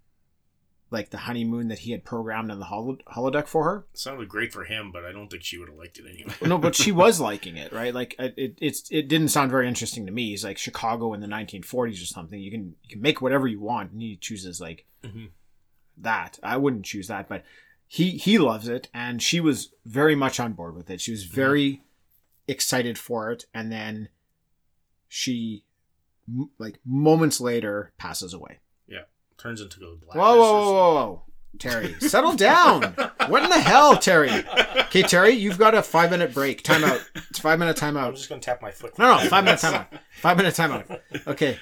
like 0.91 1.09
the 1.09 1.17
honeymoon 1.17 1.69
that 1.69 1.80
he 1.80 1.91
had 1.91 2.05
programmed 2.05 2.51
in 2.51 2.59
the 2.59 2.65
holo- 2.65 2.99
holodeck 3.15 3.47
for 3.47 3.63
her. 3.63 3.86
sounded 3.95 4.30
great 4.30 4.53
for 4.53 4.65
him, 4.65 4.91
but 4.91 5.03
I 5.03 5.11
don't 5.11 5.28
think 5.28 5.43
she 5.43 5.57
would 5.57 5.67
have 5.69 5.78
liked 5.78 5.97
it 5.97 6.05
anyway. 6.07 6.32
no, 6.45 6.59
but 6.59 6.76
she 6.76 6.91
was 6.91 7.19
liking 7.30 7.57
it, 7.57 7.71
right? 7.71 7.91
Like 7.95 8.13
it, 8.19 8.36
it, 8.38 8.57
it's 8.61 8.88
it 8.91 9.07
didn't 9.07 9.30
sound 9.30 9.49
very 9.49 9.67
interesting 9.67 10.05
to 10.05 10.11
me. 10.11 10.30
He's 10.30 10.43
like 10.43 10.59
Chicago 10.59 11.13
in 11.13 11.21
the 11.21 11.28
1940s 11.28 11.93
or 12.03 12.05
something. 12.05 12.39
You 12.39 12.51
can 12.51 12.76
you 12.84 12.89
can 12.89 13.01
make 13.01 13.21
whatever 13.24 13.47
you 13.47 13.59
want, 13.59 13.91
and 13.91 14.01
he 14.03 14.15
chooses 14.17 14.61
like 14.61 14.86
Mhm. 15.03 15.30
That. 15.97 16.39
I 16.43 16.57
wouldn't 16.57 16.85
choose 16.85 17.07
that, 17.07 17.27
but 17.27 17.43
he 17.87 18.11
he 18.11 18.37
loves 18.37 18.67
it, 18.67 18.89
and 18.93 19.21
she 19.21 19.39
was 19.39 19.73
very 19.85 20.15
much 20.15 20.39
on 20.39 20.53
board 20.53 20.75
with 20.75 20.89
it. 20.89 21.01
She 21.01 21.11
was 21.11 21.25
mhm. 21.25 21.31
very 21.31 21.83
excited 22.47 22.97
for 22.97 23.31
it, 23.31 23.45
and 23.53 23.71
then 23.71 24.09
she 25.07 25.65
m- 26.27 26.49
like 26.57 26.79
moments 26.85 27.39
later 27.39 27.93
passes 27.97 28.33
away. 28.33 28.59
Yeah, 28.87 29.03
turns 29.37 29.61
into 29.61 29.79
the 29.79 29.97
black. 30.01 30.17
Whoa, 30.17 30.37
whoa, 30.37 30.71
whoa, 30.71 30.93
whoa. 30.95 31.23
Terry, 31.59 31.93
settle 31.99 32.35
down. 32.35 32.95
What 33.27 33.43
in 33.43 33.49
the 33.49 33.59
hell, 33.59 33.95
Terry? 33.97 34.31
Okay, 34.85 35.03
Terry, 35.03 35.31
you've 35.31 35.59
got 35.59 35.75
a 35.75 35.83
five 35.83 36.09
minute 36.09 36.33
break. 36.33 36.63
Time 36.63 36.83
out. 36.83 37.07
It's 37.29 37.39
five 37.39 37.59
minute 37.59 37.77
time 37.77 37.95
I'm 37.95 38.15
just 38.15 38.27
gonna 38.27 38.41
tap 38.41 38.61
my 38.61 38.71
foot. 38.71 38.97
No, 38.97 39.17
no, 39.17 39.29
five 39.29 39.43
minute 39.43 39.59
time 39.59 39.75
out. 39.75 39.87
Five 40.19 40.37
minute 40.37 40.55
time 40.55 40.71
out. 40.71 41.01
Okay. 41.27 41.59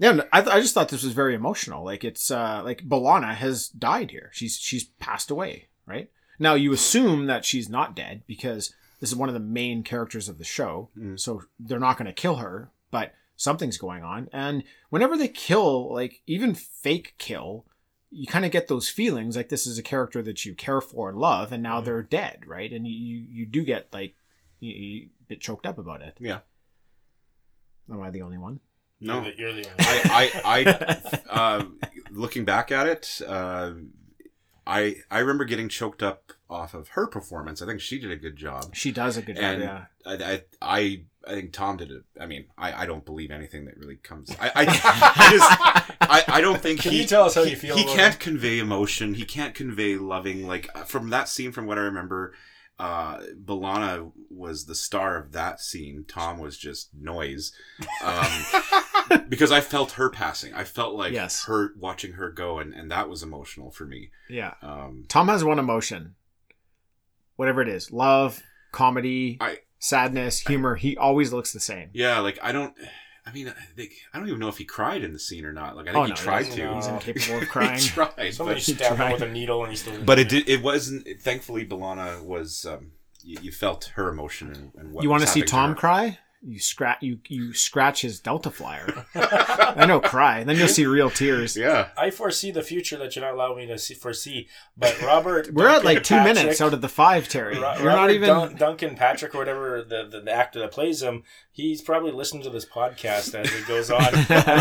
Yeah, 0.00 0.22
I, 0.32 0.40
th- 0.40 0.52
I 0.52 0.60
just 0.60 0.72
thought 0.72 0.88
this 0.88 1.04
was 1.04 1.12
very 1.12 1.34
emotional. 1.34 1.84
Like 1.84 2.04
it's 2.04 2.30
uh 2.30 2.62
like 2.64 2.88
B'Elanna 2.88 3.34
has 3.34 3.68
died 3.68 4.10
here. 4.10 4.30
She's 4.32 4.56
she's 4.56 4.84
passed 4.84 5.30
away, 5.30 5.68
right? 5.86 6.10
Now 6.38 6.54
you 6.54 6.72
assume 6.72 7.26
that 7.26 7.44
she's 7.44 7.68
not 7.68 7.94
dead 7.94 8.22
because 8.26 8.74
this 8.98 9.10
is 9.10 9.16
one 9.16 9.28
of 9.28 9.34
the 9.34 9.40
main 9.40 9.82
characters 9.82 10.28
of 10.28 10.38
the 10.38 10.44
show. 10.44 10.88
Mm. 10.98 11.20
So 11.20 11.42
they're 11.58 11.78
not 11.78 11.98
going 11.98 12.06
to 12.06 12.14
kill 12.14 12.36
her, 12.36 12.70
but 12.90 13.12
something's 13.36 13.76
going 13.76 14.02
on. 14.02 14.30
And 14.32 14.64
whenever 14.88 15.18
they 15.18 15.28
kill, 15.28 15.92
like 15.92 16.22
even 16.26 16.54
fake 16.54 17.14
kill, 17.18 17.66
you 18.10 18.26
kind 18.26 18.46
of 18.46 18.50
get 18.50 18.68
those 18.68 18.88
feelings 18.88 19.36
like 19.36 19.50
this 19.50 19.66
is 19.66 19.78
a 19.78 19.82
character 19.82 20.22
that 20.22 20.46
you 20.46 20.54
care 20.54 20.80
for 20.80 21.10
and 21.10 21.18
love, 21.18 21.52
and 21.52 21.62
now 21.62 21.82
they're 21.82 22.02
dead, 22.02 22.44
right? 22.46 22.72
And 22.72 22.86
you 22.86 22.94
you, 22.94 23.26
you 23.30 23.46
do 23.46 23.64
get 23.64 23.92
like 23.92 24.14
you, 24.60 24.72
you 24.72 25.08
a 25.20 25.28
bit 25.28 25.40
choked 25.42 25.66
up 25.66 25.76
about 25.76 26.00
it. 26.00 26.16
Yeah. 26.18 26.38
Am 27.92 28.00
I 28.00 28.08
the 28.08 28.22
only 28.22 28.38
one? 28.38 28.60
No. 29.00 29.22
You're 29.22 29.32
the, 29.32 29.38
you're 29.38 29.52
the 29.52 29.68
only 29.70 29.74
I, 29.78 30.42
I, 30.44 30.64
I 30.64 31.20
uh, 31.30 31.64
looking 32.10 32.44
back 32.44 32.70
at 32.70 32.86
it, 32.86 33.20
uh, 33.26 33.72
I, 34.66 34.96
I 35.10 35.18
remember 35.20 35.44
getting 35.44 35.68
choked 35.68 36.02
up 36.02 36.32
off 36.48 36.74
of 36.74 36.88
her 36.88 37.06
performance. 37.06 37.62
I 37.62 37.66
think 37.66 37.80
she 37.80 37.98
did 37.98 38.10
a 38.10 38.16
good 38.16 38.36
job, 38.36 38.74
She 38.74 38.92
does 38.92 39.16
a 39.16 39.22
good 39.22 39.36
job. 39.36 39.58
Yeah. 39.58 39.84
I, 40.04 40.14
I, 40.14 40.42
I, 40.60 41.02
I 41.26 41.30
think 41.32 41.52
Tom 41.52 41.76
did 41.76 41.90
it. 41.90 42.02
I 42.20 42.26
mean, 42.26 42.46
I, 42.56 42.82
I 42.82 42.86
don't 42.86 43.04
believe 43.04 43.30
anything 43.30 43.66
that 43.66 43.76
really 43.76 43.96
comes. 43.96 44.34
I, 44.40 44.48
I, 44.48 44.50
I 44.66 45.30
just, 45.30 46.00
I, 46.00 46.24
I 46.38 46.40
don't 46.40 46.60
think. 46.60 46.80
Can 46.80 46.92
he, 46.92 47.02
you 47.02 47.06
tell 47.06 47.24
us 47.24 47.34
how 47.34 47.44
he, 47.44 47.50
you 47.50 47.56
feel 47.56 47.76
He 47.76 47.82
about 47.84 47.96
can't 47.96 48.20
convey 48.20 48.58
emotion. 48.58 49.14
He 49.14 49.24
can't 49.24 49.54
convey 49.54 49.96
loving. 49.96 50.46
Like 50.46 50.74
from 50.86 51.10
that 51.10 51.28
scene, 51.28 51.52
from 51.52 51.66
what 51.66 51.78
I 51.78 51.82
remember, 51.82 52.34
uh, 52.80 53.20
B'Elanna 53.44 54.10
was 54.30 54.64
the 54.64 54.74
star 54.74 55.16
of 55.18 55.32
that 55.32 55.60
scene. 55.60 56.04
Tom 56.08 56.38
was 56.38 56.56
just 56.56 56.88
noise. 56.94 57.52
Um, 58.02 58.26
because 59.28 59.52
I 59.52 59.60
felt 59.60 59.92
her 59.92 60.08
passing. 60.08 60.54
I 60.54 60.64
felt 60.64 60.94
like 60.94 61.12
Yes. 61.12 61.44
her 61.44 61.72
watching 61.78 62.12
her 62.12 62.30
go, 62.30 62.58
and, 62.58 62.72
and 62.72 62.90
that 62.90 63.08
was 63.08 63.22
emotional 63.22 63.70
for 63.70 63.84
me. 63.84 64.10
Yeah. 64.28 64.54
Um, 64.62 65.04
Tom 65.08 65.28
has 65.28 65.44
one 65.44 65.58
emotion. 65.58 66.14
Whatever 67.36 67.60
it 67.62 67.68
is. 67.68 67.92
Love, 67.92 68.42
comedy, 68.72 69.36
I 69.40 69.58
sadness, 69.78 70.40
humor. 70.40 70.74
He 70.76 70.96
always 70.96 71.32
looks 71.32 71.52
the 71.52 71.60
same. 71.60 71.90
yeah, 71.92 72.18
like 72.20 72.38
I 72.42 72.52
don't. 72.52 72.74
I 73.30 73.32
mean, 73.32 73.54
they, 73.76 73.90
I 74.12 74.18
don't 74.18 74.26
even 74.28 74.40
know 74.40 74.48
if 74.48 74.58
he 74.58 74.64
cried 74.64 75.04
in 75.04 75.12
the 75.12 75.18
scene 75.18 75.44
or 75.44 75.52
not. 75.52 75.76
Like 75.76 75.88
I 75.88 75.92
think 75.92 75.96
Oh, 75.98 76.02
he 76.04 76.10
no, 76.10 76.14
he 76.16 76.22
tried 76.22 76.42
doesn't 76.48 76.56
to. 76.56 76.74
He's 76.74 76.86
incapable 76.88 77.36
of 77.36 77.40
he 77.44 77.46
crying. 77.46 77.78
tried, 77.80 78.34
Somebody 78.34 78.56
but, 78.56 78.62
stabbed 78.62 78.80
him 78.82 78.96
tried. 78.96 79.12
with 79.12 79.22
a 79.22 79.28
needle 79.28 79.62
and 79.62 79.70
he 79.70 79.76
still. 79.76 80.02
but 80.04 80.18
it 80.18 80.28
did. 80.28 80.48
It 80.48 80.62
wasn't. 80.62 81.06
Thankfully, 81.20 81.64
B'Elanna 81.66 82.22
was. 82.24 82.66
Um, 82.66 82.92
you, 83.22 83.38
you 83.42 83.52
felt 83.52 83.92
her 83.96 84.08
emotion 84.08 84.48
and, 84.48 84.72
and 84.76 84.92
what 84.92 85.04
you 85.04 85.10
want 85.10 85.22
to 85.22 85.28
see 85.28 85.42
Tom 85.42 85.70
her. 85.70 85.76
cry? 85.76 86.18
You 86.42 86.58
scratch 86.58 87.02
you 87.02 87.18
you 87.28 87.52
scratch 87.52 88.00
his 88.00 88.18
Delta 88.18 88.50
Flyer. 88.50 89.04
I 89.14 89.84
know 89.86 90.00
cry. 90.00 90.42
Then 90.42 90.56
you'll 90.56 90.68
see 90.68 90.86
real 90.86 91.10
tears. 91.10 91.54
Yeah. 91.54 91.88
I 91.98 92.08
foresee 92.10 92.50
the 92.50 92.62
future 92.62 92.96
that 92.96 93.14
you're 93.14 93.22
not 93.24 93.34
allowing 93.34 93.58
me 93.58 93.66
to 93.66 93.76
see, 93.78 93.92
foresee. 93.92 94.48
But 94.74 94.98
Robert, 95.02 95.52
We're 95.52 95.68
at 95.68 95.84
like 95.84 96.02
two 96.02 96.14
Patrick- 96.14 96.36
minutes 96.36 96.60
out 96.62 96.72
of 96.72 96.80
the 96.80 96.88
five, 96.88 97.28
Terry. 97.28 97.58
Ro- 97.58 97.74
You're 97.76 97.88
Robert 97.88 98.00
not 98.00 98.10
even. 98.10 98.28
Dun- 98.28 98.54
Duncan 98.56 98.96
Patrick 98.96 99.34
or 99.34 99.38
whatever 99.38 99.82
the, 99.82 100.08
the, 100.10 100.20
the 100.22 100.32
actor 100.32 100.60
that 100.60 100.70
plays 100.72 101.02
him. 101.02 101.24
He's 101.52 101.82
probably 101.82 102.12
listening 102.12 102.42
to 102.44 102.50
this 102.50 102.64
podcast 102.64 103.34
as 103.34 103.52
it 103.52 103.66
goes 103.68 103.90
on. 103.90 104.00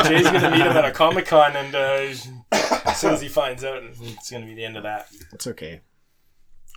Jay's 0.03 0.29
going 0.29 0.41
to 0.41 0.51
meet 0.51 0.59
him 0.59 0.75
at 0.75 0.83
a 0.83 0.91
comic 0.91 1.27
con, 1.27 1.55
and 1.55 1.73
uh, 1.73 2.13
as 2.51 2.99
soon 2.99 3.13
as 3.13 3.21
he 3.21 3.29
finds 3.29 3.63
out, 3.63 3.81
it's 3.83 4.29
going 4.29 4.41
to 4.43 4.47
be 4.49 4.53
the 4.55 4.65
end 4.65 4.75
of 4.75 4.83
that. 4.83 5.07
It's 5.31 5.47
okay. 5.47 5.79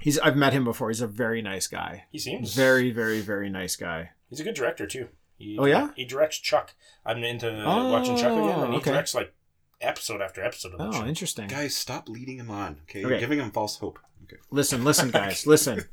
He's. 0.03 0.19
I've 0.19 0.37
met 0.37 0.53
him 0.53 0.65
before. 0.65 0.89
He's 0.89 1.01
a 1.01 1.07
very 1.07 1.41
nice 1.43 1.67
guy. 1.67 2.05
He 2.11 2.19
seems 2.19 2.55
Very, 2.55 2.91
very, 2.91 3.21
very 3.21 3.49
nice 3.51 3.77
guy. 3.77 4.11
He's 4.29 4.41
a 4.41 4.45
good 4.45 4.55
director 4.55 4.87
too. 4.87 5.09
He, 5.39 5.57
Oh, 5.59 5.65
yeah? 5.65 5.91
he 5.97 6.05
directs 6.05 6.39
Chuck. 6.39 6.75
I'm 7.05 7.23
into 7.25 7.49
Oh, 7.65 7.91
watching 7.91 8.17
Chuck 8.17 8.33
again, 8.33 8.61
and 8.65 8.73
he 8.75 8.79
okay. 8.81 8.91
directs 8.93 9.15
like 9.15 9.33
episode 9.81 10.21
after 10.21 10.43
episode 10.45 10.73
of 10.73 10.79
that 10.79 10.89
Oh, 10.89 10.93
show. 10.93 11.07
interesting. 11.07 11.49
Guys, 11.49 11.75
stop 11.75 12.09
leading 12.09 12.39
him 12.39 12.51
on. 12.51 12.79
Okay, 12.85 13.01
Okay. 13.01 13.09
you're 13.11 13.19
giving 13.21 13.39
him 13.41 13.51
false 13.51 13.79
hope. 13.79 13.99
Okay. 14.25 14.37
Listen, 14.51 14.85
listen, 14.85 15.11
guys, 15.13 15.47
listen, 15.47 15.85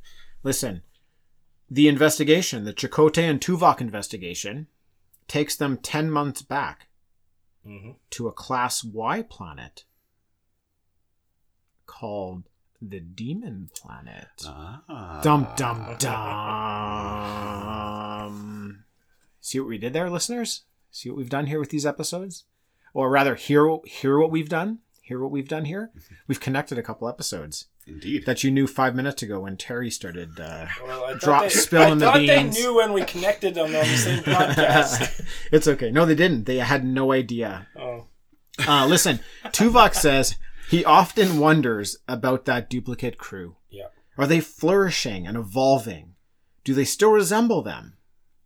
listen. 0.44 0.84
The 1.72 1.88
investigation, 1.88 2.64
the 2.66 2.74
Chakotay 2.74 3.30
and 3.30 3.40
Tuvok 3.42 3.82
investigation, 3.82 4.68
takes 5.28 5.56
them 5.56 5.78
ten 5.78 6.10
months 6.12 6.42
back 6.42 6.88
hmm 7.66 7.92
to 8.12 8.28
a 8.28 8.32
Class 8.32 8.84
Y 8.84 9.22
planet 9.24 9.84
called 11.86 12.44
the 12.82 13.00
Demon 13.00 13.70
Planet. 13.76 14.28
Ah. 14.46 15.20
Dum 15.24 15.48
dum 15.58 15.96
dum. 17.50 18.84
See 19.42 19.60
what 19.60 19.70
we 19.70 19.78
did 19.78 19.94
there, 19.94 20.10
listeners? 20.10 20.64
See 20.92 21.10
what 21.10 21.18
we've 21.18 21.30
done 21.30 21.48
here 21.48 21.60
with 21.60 21.70
these 21.70 21.86
episodes? 21.86 22.46
Or 22.94 23.10
rather, 23.10 23.36
hear 23.36 23.78
hear 23.86 24.18
what 24.18 24.32
we've 24.32 24.50
done. 24.50 24.80
Hear 25.02 25.20
what 25.22 25.32
we've 25.32 25.48
done 25.48 25.66
here. 25.66 25.90
We've 26.28 26.40
connected 26.40 26.78
a 26.78 26.84
couple 26.84 27.10
episodes 27.10 27.66
Indeed. 27.88 28.28
that 28.28 28.44
you 28.44 28.52
knew 28.52 28.68
five 28.68 28.94
minutes 28.94 29.24
ago 29.24 29.40
when 29.40 29.58
Terry 29.58 29.90
started. 29.90 30.40
Uh, 30.40 30.68
Well, 30.86 31.16
Drop 31.18 31.42
they, 31.44 31.50
spilling 31.50 31.94
I 31.94 31.96
the 31.96 32.06
thought 32.06 32.18
beans. 32.20 32.56
they 32.56 32.62
knew 32.62 32.76
when 32.76 32.94
we 32.94 33.02
connected 33.04 33.56
them 33.56 33.66
on 33.66 33.72
the 33.72 33.86
same 33.98 34.22
podcast. 34.24 35.26
it's 35.52 35.68
okay. 35.68 35.90
No, 35.90 36.06
they 36.06 36.14
didn't. 36.14 36.44
They 36.46 36.58
had 36.58 36.86
no 36.86 37.12
idea. 37.12 37.66
oh, 37.76 38.06
Uh, 38.68 38.86
listen, 38.86 39.20
Tuvok 39.46 39.96
says 39.96 40.36
he 40.70 40.86
often 40.86 41.40
wonders 41.40 41.98
about 42.08 42.46
that 42.46 42.70
duplicate 42.70 43.18
crew. 43.18 43.56
yeah. 43.70 43.88
Are 44.18 44.28
they 44.28 44.42
flourishing 44.42 45.26
and 45.26 45.38
evolving? 45.38 46.16
Do 46.64 46.74
they 46.74 46.84
still 46.84 47.12
resemble 47.12 47.62
them? 47.62 47.98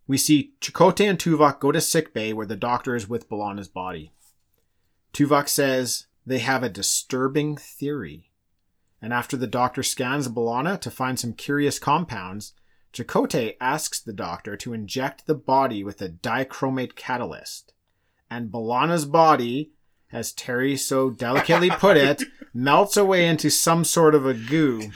We 0.06 0.18
see 0.18 0.54
Chakotay 0.60 1.08
and 1.10 1.18
Tuvok 1.18 1.58
go 1.60 1.72
to 1.72 1.80
sickbay 1.80 2.32
where 2.32 2.46
the 2.46 2.56
doctor 2.56 2.94
is 2.94 3.08
with 3.08 3.28
B'Elanna's 3.28 3.68
body. 3.68 4.12
Tuvok 5.12 5.48
says 5.48 6.06
they 6.24 6.38
have 6.38 6.62
a 6.62 6.68
disturbing 6.68 7.56
theory. 7.56 8.30
And 9.02 9.12
after 9.12 9.36
the 9.36 9.46
doctor 9.46 9.82
scans 9.82 10.28
B'Elanna 10.28 10.80
to 10.80 10.90
find 10.90 11.18
some 11.18 11.32
curious 11.32 11.78
compounds, 11.78 12.54
Chakotay 12.92 13.56
asks 13.60 14.00
the 14.00 14.12
doctor 14.12 14.56
to 14.58 14.72
inject 14.72 15.26
the 15.26 15.34
body 15.34 15.82
with 15.82 16.00
a 16.00 16.08
dichromate 16.08 16.94
catalyst. 16.94 17.72
And 18.30 18.50
B'Elanna's 18.50 19.06
body, 19.06 19.72
as 20.14 20.32
Terry 20.32 20.76
so 20.76 21.10
delicately 21.10 21.68
put 21.70 21.96
it, 21.96 22.22
melts 22.54 22.96
away 22.96 23.26
into 23.26 23.50
some 23.50 23.84
sort 23.84 24.14
of 24.14 24.24
a 24.24 24.32
goo. 24.32 24.90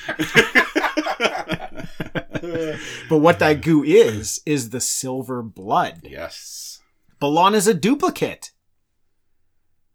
But 3.08 3.18
what 3.18 3.38
that 3.40 3.60
goo 3.62 3.82
is, 3.82 4.40
is 4.46 4.70
the 4.70 4.80
silver 4.80 5.42
blood. 5.42 6.00
yes. 6.04 6.80
B'Elanna 7.20 7.54
is 7.56 7.66
a 7.66 7.74
duplicate. 7.74 8.52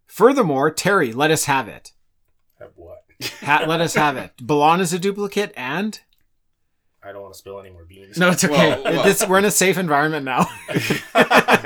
Furthermore, 0.05 0.69
Terry, 0.69 1.13
let 1.13 1.31
us 1.31 1.45
have 1.45 1.69
it. 1.69 1.93
Have 2.59 2.71
what? 2.75 3.03
Ha- 3.41 3.63
let 3.65 3.79
us 3.79 3.95
have 3.95 4.17
it. 4.17 4.31
B'Elanna 4.37 4.81
is 4.81 4.91
a 4.93 4.99
duplicate 4.99 5.53
and? 5.55 6.01
I 7.05 7.11
don't 7.11 7.21
want 7.21 7.33
to 7.33 7.37
spill 7.37 7.59
any 7.59 7.69
more 7.69 7.83
beans. 7.83 8.17
No, 8.17 8.29
it's 8.29 8.43
okay. 8.45 8.69
Well, 8.69 8.83
well. 8.83 9.03
This, 9.03 9.27
we're 9.27 9.39
in 9.39 9.45
a 9.45 9.51
safe 9.51 9.77
environment 9.77 10.23
now. 10.25 10.47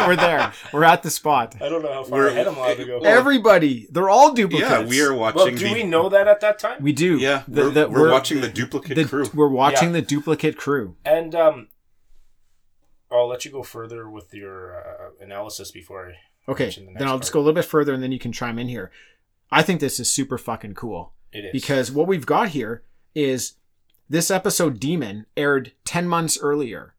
we're 0.08 0.16
there. 0.16 0.52
We're 0.74 0.84
at 0.84 1.04
the 1.04 1.12
spot. 1.12 1.56
I 1.62 1.70
don't 1.70 1.84
know 1.84 1.94
how 1.94 2.04
far 2.06 2.20
We're- 2.20 2.32
ahead 2.32 2.48
I'm 2.48 2.56
allowed 2.58 2.78
to 2.78 2.86
go. 2.86 3.00
Everybody, 3.00 3.88
they're 3.92 4.10
all 4.10 4.34
duplicates. 4.34 4.70
Yeah, 4.72 4.84
we 4.86 5.02
are 5.02 5.14
watching 5.14 5.38
well, 5.38 5.48
do 5.52 5.58
the. 5.68 5.74
we 5.74 5.84
know 5.84 6.10
that 6.10 6.28
at 6.28 6.40
that 6.42 6.58
time? 6.60 6.82
We 6.82 6.92
do. 6.92 7.18
Yeah, 7.18 7.44
The- 7.48 7.62
we're, 7.64 7.70
the- 7.70 7.90
we're, 7.90 8.12
watching 8.12 8.42
the 8.42 8.50
duplicate 8.50 8.96
the- 8.96 9.06
crew. 9.06 9.28
We're 9.34 9.48
watching 9.48 9.90
Yeah. 9.90 9.94
the 9.94 10.02
duplicate 10.02 10.58
crew. 10.58 10.96
And 11.06 11.36
um, 11.36 11.68
I'll 13.12 13.28
let 13.28 13.46
you 13.46 13.52
go 13.52 13.64
further 13.64 14.10
with 14.10 14.34
your 14.34 14.76
uh, 14.76 15.24
analysis 15.24 15.72
before 15.72 16.08
I. 16.10 16.52
Okay, 16.52 16.66
mention 16.66 16.86
the 16.88 16.94
then 17.00 17.08
I'll 17.08 17.20
just 17.20 17.32
go 17.34 17.40
a 17.40 17.42
little 17.42 17.54
bit 17.54 17.66
further 17.66 17.94
and 17.94 18.02
then 18.02 18.12
you 18.12 18.20
can 18.20 18.32
chime 18.32 18.58
in 18.58 18.70
here. 18.70 18.90
I 19.52 19.62
think 19.64 19.82
this 19.82 20.00
is 20.00 20.10
super 20.10 20.38
fucking 20.38 20.74
cool. 20.76 21.14
It 21.32 21.46
is 21.46 21.52
because 21.52 21.92
what 21.92 22.08
we've 22.08 22.26
got 22.26 22.50
here 22.50 22.84
is 23.14 23.54
this 24.10 24.32
episode 24.32 24.80
demon 24.80 25.26
aired 25.36 25.74
10 25.86 26.08
months 26.08 26.38
earlier 26.42 26.96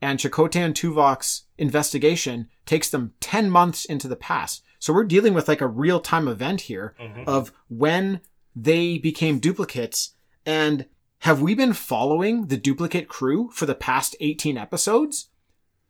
and 0.00 0.18
Chakotay 0.18 0.56
and 0.64 0.74
Tuvok's 0.74 1.44
investigation 1.58 2.48
takes 2.66 2.90
them 2.90 3.12
10 3.20 3.48
months 3.50 3.84
into 3.84 4.08
the 4.08 4.16
past. 4.16 4.64
So 4.80 4.92
we're 4.92 5.04
dealing 5.04 5.32
with 5.32 5.46
like 5.46 5.60
a 5.60 5.68
real-time 5.68 6.26
event 6.26 6.62
here 6.62 6.94
Mhm. 7.00 7.24
of 7.26 7.52
when 7.68 8.20
they 8.56 8.98
became 8.98 9.38
duplicates 9.38 10.14
and 10.44 10.86
have 11.20 11.40
we 11.40 11.54
been 11.54 11.72
following 11.72 12.46
the 12.48 12.56
duplicate 12.56 13.08
crew 13.08 13.48
for 13.52 13.64
the 13.64 13.76
past 13.76 14.16
18 14.18 14.58
episodes? 14.58 15.28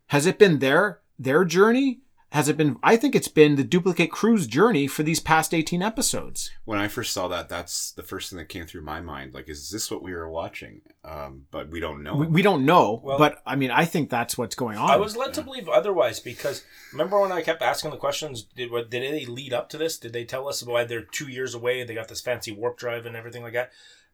Has 0.08 0.26
it 0.26 0.38
been 0.38 0.58
their 0.58 1.00
their 1.18 1.44
journey 1.44 2.00
has 2.32 2.48
it 2.48 2.56
been 2.56 2.76
i 2.82 2.96
think 2.96 3.14
it's 3.14 3.28
been 3.28 3.56
the 3.56 3.64
duplicate 3.64 4.10
crew's 4.10 4.46
journey 4.46 4.86
for 4.86 5.02
these 5.02 5.20
past 5.20 5.54
18 5.54 5.82
episodes 5.82 6.50
when 6.64 6.78
I 6.78 6.88
first 6.88 7.12
saw 7.12 7.28
that, 7.28 7.48
that's 7.48 7.92
the 7.92 8.02
first 8.02 8.30
thing 8.30 8.38
that 8.38 8.48
came 8.48 8.66
through 8.66 8.82
my 8.82 9.00
mind. 9.00 9.34
Like, 9.34 9.48
is 9.48 9.70
this 9.70 9.90
what 9.90 10.02
we 10.02 10.14
were 10.14 10.30
watching? 10.30 10.80
Um, 11.04 11.46
but 11.50 11.68
we 11.70 11.80
don't 11.80 12.02
know. 12.04 12.14
We, 12.14 12.26
we 12.28 12.42
don't 12.42 12.64
know, 12.64 13.00
Well- 13.02 13.18
but 13.18 13.42
I 13.44 13.56
mean, 13.56 13.70
I 13.70 13.84
think 13.84 14.10
that's 14.10 14.38
what's 14.38 14.54
going 14.54 14.78
on. 14.78 14.88
I 14.88 14.96
was 14.96 15.16
led 15.16 15.34
to 15.34 15.42
believe 15.42 15.68
otherwise 15.68 16.20
because 16.20 16.64
remember 16.92 17.20
when 17.20 17.32
I 17.32 17.42
kept 17.42 17.62
asking 17.62 17.90
the 17.90 17.96
questions? 17.96 18.42
Did 18.42 18.70
what 18.70 18.90
did 18.90 19.02
they 19.02 19.26
lead 19.26 19.52
up 19.52 19.68
to 19.70 19.78
this? 19.78 19.98
Did 19.98 20.12
they 20.12 20.24
tell 20.24 20.48
us 20.48 20.62
why 20.62 20.84
they're 20.84 21.02
two 21.02 21.28
years 21.28 21.54
away? 21.54 21.82
They 21.82 21.94
got 21.94 22.08
this 22.08 22.20
fancy 22.20 22.52
warp 22.52 22.78
drive 22.78 23.06
and 23.06 23.16
everything 23.16 23.42
like 23.42 23.54
that. 23.54 23.72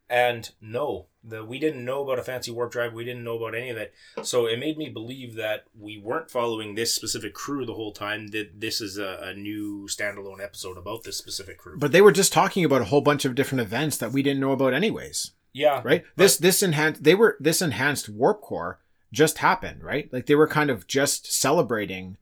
And 0.09 0.49
no, 0.59 1.05
the 1.23 1.45
we 1.45 1.59
didn't 1.59 1.85
know 1.85 2.01
about 2.03 2.17
a 2.17 2.23
fancy 2.23 2.49
warp 2.51 2.71
drive. 2.71 2.93
We 2.93 3.05
didn't 3.05 3.23
know 3.23 3.37
about 3.37 3.53
any 3.53 3.69
of 3.69 3.75
that. 3.77 3.91
So 4.25 4.47
it 4.47 4.57
made 4.57 4.77
me 4.77 4.89
believe 4.89 5.35
that 5.35 5.65
we 5.79 5.99
weren't 5.99 6.31
following 6.31 6.73
this 6.73 6.95
specific 6.95 7.33
crew 7.35 7.65
the 7.65 7.75
whole 7.75 7.91
time. 7.91 8.29
That 8.29 8.59
this 8.59 8.81
is 8.81 8.97
a, 8.97 9.19
a 9.21 9.33
new 9.35 9.85
standalone 9.87 10.43
episode 10.43 10.77
about 10.77 11.03
this 11.03 11.17
specific 11.17 11.57
crew. 11.59 11.77
but 11.77 11.91
they 11.91 12.01
were 12.01 12.11
just 12.11 12.33
talking 12.33 12.65
about 12.65 12.81
a 12.81 12.85
whole 12.85 13.01
bunch 13.01 13.23
of 13.25 13.35
different 13.35 13.61
events 13.61 13.97
that 13.97 14.11
we 14.11 14.23
didn't 14.23 14.39
know 14.39 14.51
about, 14.51 14.73
anyways. 14.73 15.31
yeah, 15.53 15.81
Right? 15.83 16.03
this 16.15 16.37
this 16.37 16.63
enhanced 16.63 17.03
they 17.03 17.13
were 17.15 17.37
this 17.39 17.61
enhanced 17.61 18.09
warp 18.09 18.41
core 18.41 18.79
just 19.13 19.37
happened, 19.39 19.83
right? 19.83 20.11
Like 20.11 20.25
they 20.25 20.35
were 20.35 20.47
kind 20.47 20.69
of 20.71 20.87
just 20.87 21.31
celebrating 21.31 22.17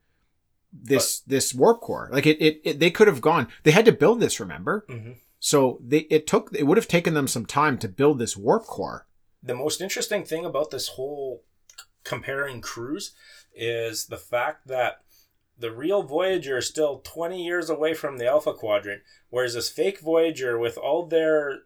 this 0.74 1.20
this 1.22 1.54
warp 1.54 1.80
core. 1.82 2.10
Like 2.12 2.26
it, 2.26 2.38
it, 2.42 2.62
it 2.64 2.80
they 2.80 2.92
could 2.92 3.08
have 3.08 3.22
gone. 3.22 3.48
They 3.64 3.72
had 3.72 3.86
to 3.86 3.92
build 3.92 4.20
this, 4.20 4.40
remember? 4.42 4.86
hmm 4.90 5.12
So 5.40 5.80
they 5.84 6.00
it 6.10 6.28
took 6.28 6.50
it 6.54 6.64
would 6.64 6.78
have 6.78 6.88
taken 6.88 7.14
them 7.14 7.28
some 7.28 7.46
time 7.46 7.78
to 7.80 7.88
build 7.88 8.20
this 8.20 8.36
warp 8.38 8.66
core. 8.66 9.08
the 9.42 9.56
most 9.56 9.82
interesting 9.82 10.24
thing 10.26 10.46
about 10.46 10.72
this 10.72 10.90
whole 10.90 11.44
comparing 12.04 12.62
crews 12.62 13.14
is 13.54 14.06
the 14.06 14.18
fact 14.18 14.68
that 14.68 15.02
the 15.60 15.72
real 15.72 16.04
Voyager 16.04 16.58
is 16.58 16.68
still 16.68 17.00
20 17.04 17.44
years 17.44 17.70
away 17.70 17.94
from 17.94 18.18
the 18.18 18.28
Alpha 18.28 18.54
Quadrant, 18.54 19.02
whereas 19.30 19.56
this 19.56 19.70
fake 19.70 20.00
Voyager, 20.00 20.58
with 20.58 20.78
all 20.78 21.06
their 21.06 21.62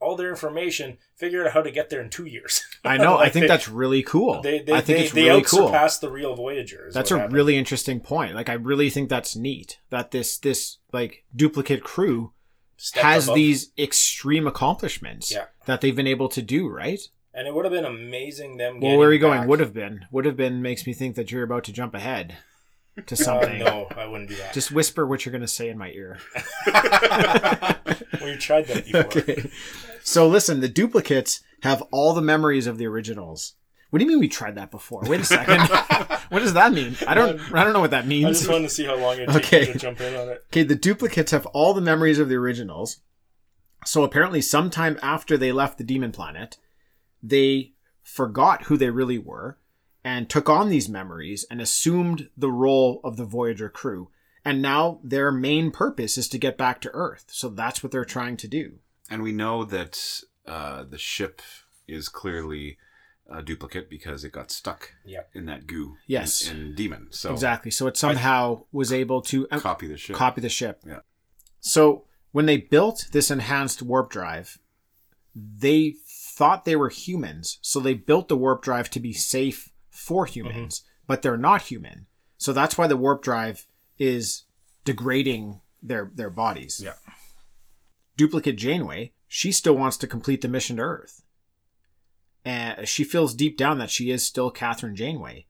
all 0.00 0.16
their 0.16 0.30
information, 0.30 0.96
figured 1.16 1.46
out 1.46 1.52
how 1.52 1.62
to 1.62 1.70
get 1.70 1.90
there 1.90 2.00
in 2.00 2.08
two 2.10 2.24
years. 2.26 2.64
I 2.84 2.96
know. 2.96 3.18
I 3.18 3.28
think 3.28 3.44
they- 3.44 3.48
that's 3.48 3.68
really 3.68 4.02
cool. 4.02 4.40
They 4.42 4.60
they 4.60 4.72
I 4.72 4.80
think 4.80 4.98
they, 4.98 5.04
it's 5.04 5.12
they 5.12 5.24
really 5.28 5.42
cool. 5.42 5.68
the 5.70 6.10
real 6.10 6.34
Voyagers. 6.34 6.94
That's 6.94 7.10
a 7.10 7.16
happened. 7.18 7.34
really 7.34 7.56
interesting 7.58 8.00
point. 8.00 8.34
Like 8.34 8.48
I 8.48 8.54
really 8.54 8.90
think 8.90 9.08
that's 9.10 9.36
neat 9.36 9.78
that 9.90 10.10
this 10.10 10.38
this 10.38 10.78
like 10.92 11.24
duplicate 11.36 11.84
crew 11.84 12.32
Step 12.76 13.02
has 13.04 13.24
above. 13.26 13.34
these 13.36 13.72
extreme 13.78 14.46
accomplishments 14.46 15.30
Yeah. 15.30 15.44
that 15.66 15.82
they've 15.82 15.94
been 15.94 16.06
able 16.06 16.28
to 16.30 16.40
do, 16.40 16.66
right? 16.68 17.00
And 17.34 17.46
it 17.46 17.54
would 17.54 17.64
have 17.66 17.72
been 17.72 17.84
amazing 17.84 18.56
them. 18.56 18.80
Well, 18.80 18.96
where 18.96 19.08
are 19.08 19.12
you 19.12 19.18
getting 19.18 19.30
going? 19.30 19.40
back- 19.42 19.48
Would 19.50 19.60
have 19.60 19.74
been. 19.74 20.06
Would 20.10 20.24
have 20.24 20.36
been 20.36 20.62
makes 20.62 20.86
me 20.86 20.92
think 20.94 21.14
that 21.16 21.30
you're 21.30 21.44
about 21.44 21.64
to 21.64 21.72
jump 21.72 21.94
ahead 21.94 22.36
to 23.06 23.14
Uh, 23.14 23.16
something. 23.16 23.58
no, 23.58 23.86
I 23.96 24.06
wouldn't 24.06 24.30
do 24.30 24.36
that. 24.36 24.52
Just 24.52 24.72
whisper 24.72 25.06
what 25.06 25.24
you're 25.24 25.30
going 25.30 25.40
to 25.42 25.46
say 25.48 25.68
in 25.68 25.78
my 25.78 25.90
ear. 25.90 26.18
well, 26.66 28.28
you 28.28 28.36
tried 28.38 28.66
that 28.66 28.84
before. 28.84 29.00
okay. 29.04 29.50
So 30.02 30.26
listen, 30.28 30.60
the 30.60 30.68
duplicates 30.68 31.40
have 31.62 31.82
all 31.90 32.14
the 32.14 32.22
memories 32.22 32.66
of 32.66 32.78
the 32.78 32.86
originals. 32.86 33.54
What 33.90 33.98
do 33.98 34.04
you 34.04 34.08
mean 34.10 34.20
we 34.20 34.28
tried 34.28 34.54
that 34.54 34.70
before? 34.70 35.02
Wait 35.04 35.20
a 35.20 35.24
second. 35.24 35.60
what 36.28 36.38
does 36.40 36.54
that 36.54 36.72
mean? 36.72 36.96
I 37.08 37.14
don't. 37.14 37.40
I 37.52 37.64
don't 37.64 37.72
know 37.72 37.80
what 37.80 37.90
that 37.90 38.06
means. 38.06 38.26
I 38.26 38.30
just 38.30 38.48
wanted 38.48 38.68
to 38.68 38.74
see 38.74 38.84
how 38.84 38.96
long 38.96 39.18
it 39.18 39.28
takes 39.28 39.46
Okay. 39.46 39.72
to 39.72 39.78
jump 39.78 40.00
in 40.00 40.14
on 40.14 40.28
it. 40.28 40.44
Okay, 40.48 40.62
the 40.62 40.76
duplicates 40.76 41.32
have 41.32 41.46
all 41.46 41.74
the 41.74 41.80
memories 41.80 42.18
of 42.20 42.28
the 42.28 42.36
originals. 42.36 43.00
So 43.84 44.04
apparently, 44.04 44.40
sometime 44.42 44.98
after 45.02 45.36
they 45.36 45.50
left 45.50 45.76
the 45.78 45.84
demon 45.84 46.12
planet, 46.12 46.58
they 47.22 47.72
forgot 48.02 48.64
who 48.64 48.76
they 48.76 48.90
really 48.90 49.18
were 49.18 49.58
and 50.04 50.30
took 50.30 50.48
on 50.48 50.68
these 50.68 50.88
memories 50.88 51.44
and 51.50 51.60
assumed 51.60 52.28
the 52.36 52.50
role 52.50 53.00
of 53.02 53.16
the 53.16 53.24
Voyager 53.24 53.68
crew. 53.68 54.08
And 54.44 54.62
now 54.62 55.00
their 55.02 55.30
main 55.32 55.70
purpose 55.70 56.16
is 56.16 56.28
to 56.28 56.38
get 56.38 56.56
back 56.56 56.80
to 56.82 56.90
Earth. 56.92 57.24
So 57.28 57.48
that's 57.48 57.82
what 57.82 57.90
they're 57.92 58.04
trying 58.04 58.36
to 58.38 58.48
do. 58.48 58.78
And 59.10 59.22
we 59.22 59.32
know 59.32 59.64
that 59.64 59.98
uh, 60.46 60.84
the 60.84 60.98
ship 60.98 61.42
is 61.88 62.08
clearly 62.08 62.78
a 63.28 63.42
duplicate 63.42 63.88
because 63.90 64.24
it 64.24 64.32
got 64.32 64.50
stuck 64.50 64.92
Yeah. 65.04 65.22
in 65.34 65.46
that 65.46 65.66
goo. 65.66 65.96
Yes. 66.06 66.48
In, 66.48 66.56
in 66.56 66.74
Demon. 66.74 67.08
So 67.10 67.32
Exactly. 67.32 67.70
So 67.70 67.86
it 67.86 67.96
somehow 67.96 68.64
was 68.72 68.92
able 68.92 69.20
to 69.22 69.46
um, 69.50 69.60
copy 69.60 69.86
the 69.86 69.96
ship. 69.96 70.16
copy 70.16 70.40
the 70.40 70.48
ship. 70.48 70.80
Yeah. 70.86 71.00
So 71.60 72.04
when 72.32 72.46
they 72.46 72.56
built 72.56 73.08
this 73.12 73.30
enhanced 73.30 73.82
warp 73.82 74.10
drive, 74.10 74.58
they 75.34 75.94
thought 76.08 76.64
they 76.64 76.76
were 76.76 76.88
humans. 76.88 77.58
So 77.62 77.78
they 77.80 77.94
built 77.94 78.28
the 78.28 78.36
warp 78.36 78.62
drive 78.62 78.90
to 78.90 79.00
be 79.00 79.12
safe 79.12 79.70
for 79.90 80.26
humans, 80.26 80.82
but 81.06 81.22
they're 81.22 81.36
not 81.36 81.62
human. 81.62 82.06
So 82.38 82.52
that's 82.52 82.78
why 82.78 82.86
the 82.86 82.96
warp 82.96 83.22
drive 83.22 83.66
is 83.98 84.44
degrading 84.84 85.60
their 85.82 86.10
their 86.14 86.30
bodies. 86.30 86.80
Yeah. 86.82 86.94
Duplicate 88.20 88.56
Janeway, 88.56 89.12
she 89.26 89.50
still 89.50 89.72
wants 89.72 89.96
to 89.96 90.06
complete 90.06 90.42
the 90.42 90.48
mission 90.48 90.76
to 90.76 90.82
Earth. 90.82 91.22
And 92.44 92.86
she 92.86 93.02
feels 93.02 93.32
deep 93.32 93.56
down 93.56 93.78
that 93.78 93.88
she 93.88 94.10
is 94.10 94.22
still 94.22 94.52
Kathryn 94.52 94.92
Janeway. 94.92 95.46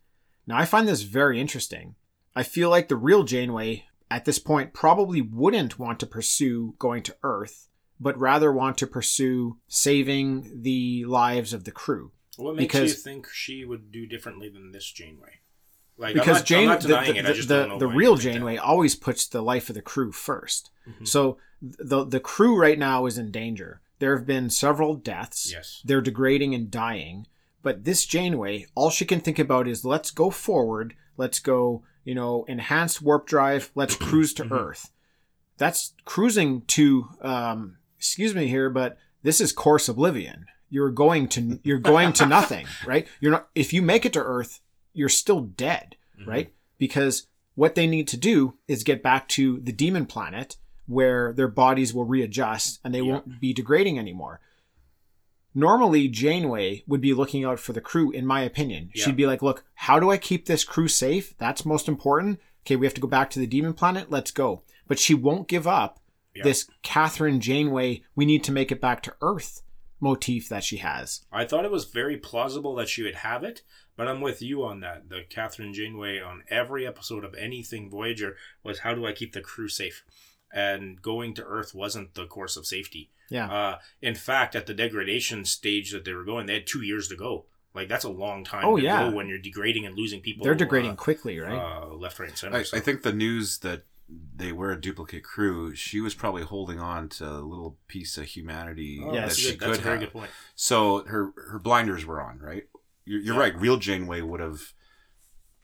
Now 0.47 0.57
I 0.57 0.65
find 0.67 0.87
this 0.87 1.03
very 1.03 1.41
interesting. 1.41 1.97
I 2.37 2.45
feel 2.45 2.71
like 2.71 2.87
the 2.87 2.95
real 2.95 3.25
Janeway 3.25 3.87
at 4.09 4.25
this 4.25 4.39
point 4.39 4.73
probably 4.73 5.21
wouldn't 5.21 5.81
want 5.81 5.99
to 5.99 6.07
pursue 6.07 6.77
going 6.79 7.03
to 7.03 7.17
Earth, 7.25 7.67
but 7.99 8.17
rather 8.17 8.53
want 8.53 8.79
to 8.79 8.87
pursue 8.87 9.59
saving 9.67 10.63
the 10.63 11.05
lives 11.07 11.53
of 11.53 11.65
the 11.65 11.73
crew. 11.73 12.13
What 12.37 12.55
makes 12.55 12.73
Because- 12.73 12.91
you 12.91 12.95
think 12.95 13.27
she 13.33 13.65
would 13.65 13.91
do 13.91 14.07
differently 14.07 14.49
than 14.49 14.71
this 14.71 14.89
Janeway? 14.93 15.41
Like, 15.99 16.15
Because 16.15 16.39
not, 16.39 16.47
Jane, 16.47 16.69
the, 16.69 16.77
the, 16.79 16.87
the, 16.87 17.23
the, 17.33 17.43
don't 17.47 17.69
know 17.71 17.79
the 17.81 17.89
why 17.89 17.95
real. 17.95 18.17
Janeway 18.17 18.59
always 18.59 18.95
puts 18.95 19.27
the 19.27 19.43
life 19.43 19.69
of 19.71 19.75
the 19.75 19.83
crew 19.83 20.13
1st 20.13 20.71
Mhm. 20.89 21.09
So 21.09 21.37
the 21.61 22.05
the 22.05 22.21
crew 22.21 22.59
right 22.59 22.79
now 22.79 23.07
is 23.07 23.19
in 23.19 23.31
danger. 23.31 23.81
There 23.99 24.17
have 24.17 24.27
been 24.27 24.49
several 24.51 24.95
deaths. 24.95 25.51
Yes. 25.53 25.83
They're 25.85 26.01
degrading 26.01 26.55
and 26.55 26.71
dying. 26.71 27.27
But 27.63 27.85
this 27.85 28.07
Janeway, 28.07 28.67
all 28.75 28.91
she 28.91 29.05
can 29.05 29.21
think 29.21 29.39
about 29.39 29.69
is 29.69 29.85
let's 29.85 30.11
go 30.11 30.31
forward. 30.31 30.95
Let's 31.19 31.39
go, 31.39 31.83
you 32.05 32.15
know, 32.15 32.45
enhanced 32.49 33.03
warp 33.03 33.27
drive. 33.27 33.71
Let's 33.75 33.97
cruise 33.97 34.33
to 34.35 34.51
Earth. 34.51 34.91
That's 35.59 35.93
cruising 36.07 36.63
to, 36.69 37.09
um, 37.21 37.77
excuse 37.99 38.35
me 38.35 38.47
here, 38.47 38.71
but 38.71 38.97
this 39.23 39.43
is 39.43 39.53
course 39.53 39.89
oblivion. 39.91 40.47
You're 40.71 40.91
going 40.91 41.29
to, 41.29 41.61
you're 41.63 41.79
going 41.79 42.15
to 42.15 42.27
nothing, 42.39 42.67
right? 42.87 43.07
You're 43.21 43.33
not, 43.33 43.49
if 43.55 43.75
you 43.75 43.83
make 43.83 44.07
it 44.07 44.15
to 44.15 44.23
Earth, 44.23 44.61
you're 44.95 45.11
still 45.11 45.41
dead, 45.43 45.97
right? 46.27 46.55
Because 46.79 47.27
what 47.55 47.75
they 47.75 47.87
need 47.87 48.09
to 48.09 48.17
do 48.17 48.55
is 48.67 48.83
get 48.85 49.03
back 49.03 49.29
to 49.29 49.61
the 49.61 49.73
demon 49.73 50.07
planet 50.07 50.57
where 50.91 51.33
their 51.33 51.49
bodies 51.49 51.95
will 51.95 52.05
readjust 52.05 52.81
and 52.85 52.93
they 52.95 53.01
Yeah. 53.01 53.13
won't 53.13 53.41
be 53.41 53.53
degrading 53.53 53.99
anymore. 53.99 54.41
Normally, 55.55 56.09
Janeway 56.09 56.85
would 56.87 57.01
be 57.01 57.15
looking 57.15 57.45
out 57.45 57.59
for 57.59 57.73
the 57.73 57.81
crew, 57.81 58.11
in 58.11 58.25
my 58.27 58.43
opinion. 58.43 58.91
Yeah. 58.95 59.05
She'd 59.05 59.17
be 59.17 59.27
like, 59.27 59.43
look, 59.43 59.65
how 59.75 59.99
do 59.99 60.11
I 60.11 60.17
keep 60.17 60.47
this 60.47 60.65
crew 60.65 60.89
safe? 60.89 61.37
That's 61.39 61.65
most 61.65 61.89
important. 61.89 62.41
Okay, 62.65 62.77
we 62.77 62.87
have 62.87 62.95
to 62.95 63.01
go 63.01 63.09
back 63.09 63.31
to 63.31 63.39
the 63.41 63.47
demon 63.47 63.73
planet. 63.73 64.11
Let's 64.11 64.31
go. 64.31 64.63
But 64.87 64.99
she 64.99 65.15
won't 65.15 65.49
give 65.49 65.67
up 65.67 66.01
Yeah. 66.35 66.45
this 66.45 66.69
Kathryn 66.85 67.41
Janeway, 67.41 68.03
we 68.15 68.25
need 68.27 68.45
to 68.45 68.53
make 68.53 68.71
it 68.71 68.81
back 68.81 69.03
to 69.05 69.17
Earth 69.21 69.63
motif 70.01 70.49
that 70.49 70.65
she 70.65 70.79
has. 70.79 71.25
I 71.33 71.45
thought 71.45 71.65
it 71.65 71.71
was 71.71 71.85
very 71.85 72.17
plausible 72.17 72.75
that 72.77 72.89
she 72.89 73.03
would 73.03 73.17
have 73.17 73.43
it, 73.45 73.63
but 73.97 74.07
I'm 74.09 74.21
with 74.21 74.41
you 74.41 74.65
on 74.65 74.81
that. 74.81 75.09
The 75.09 75.25
Kathryn 75.29 75.75
Janeway 75.75 76.21
on 76.21 76.45
every 76.49 76.87
episode 76.87 77.25
of 77.25 77.35
anything 77.35 77.91
Voyager 77.91 78.37
was 78.63 78.79
how 78.81 78.95
do 78.95 79.05
I 79.05 79.13
keep 79.13 79.33
the 79.33 79.41
crew 79.43 79.69
safe? 79.69 80.05
And 80.53 81.01
going 81.01 81.35
to 81.35 81.45
Earth 81.45 81.75
wasn't 81.75 82.15
the 82.15 82.27
course 82.27 82.57
of 82.57 82.67
safety. 82.67 83.11
Yeah. 83.29 83.51
Uh, 83.51 83.79
in 84.03 84.15
fact, 84.17 84.57
at 84.57 84.67
the 84.67 84.75
degradation 84.75 85.45
stage 85.45 85.93
that 85.93 86.05
they 86.05 86.13
were 86.13 86.25
going, 86.25 86.47
they 86.47 86.55
had 86.55 86.67
two 86.67 86.83
years 86.83 87.07
to 87.09 87.17
go. 87.17 87.45
Like 87.73 87.89
that's 87.89 88.05
a 88.05 88.09
long 88.11 88.43
time 88.43 88.65
Oh, 88.65 88.77
to 88.77 88.83
yeah. 88.83 89.09
go 89.09 89.15
when 89.17 89.29
you're 89.29 89.39
degrading 89.39 89.87
and 89.87 89.95
losing 89.97 90.21
people. 90.21 90.45
They're 90.45 90.57
degrading 90.57 90.91
uh, 90.93 90.97
quickly, 90.97 91.39
right? 91.39 91.57
uh, 91.57 91.87
left, 91.95 92.19
right, 92.19 92.29
and 92.31 92.37
center. 92.39 92.57
I, 92.57 92.63
so- 92.65 92.77
I 92.77 92.81
think 92.81 93.03
the 93.03 93.13
news 93.13 93.59
that 93.59 93.85
they 94.35 94.51
were 94.51 94.73
a 94.73 94.81
duplicate 94.81 95.23
crew, 95.23 95.73
she 95.77 96.01
was 96.01 96.15
probably 96.17 96.43
holding 96.43 96.81
on 96.81 97.09
to 97.11 97.25
a 97.31 97.39
little 97.47 97.77
piece 97.87 98.19
of 98.19 98.25
humanity 98.25 99.01
Oh, 99.01 99.13
Yes. 99.13 99.15
that 99.15 99.21
that's, 99.21 99.37
she 99.39 99.51
good. 99.51 99.59
could 99.61 99.69
that's 99.69 99.79
a 99.79 99.83
very 99.83 99.95
have. 100.01 100.05
good 100.07 100.13
point. 100.13 100.31
So 100.57 101.05
her 101.05 101.33
her 101.51 101.61
blinders 101.61 102.05
were 102.05 102.21
on, 102.21 102.41
right? 102.41 102.65
You're, 103.05 103.21
you're 103.21 103.35
Yeah. 103.37 103.41
right. 103.41 103.57
Real 103.57 103.77
Janeway 103.77 104.21
would 104.23 104.41
have, 104.41 104.75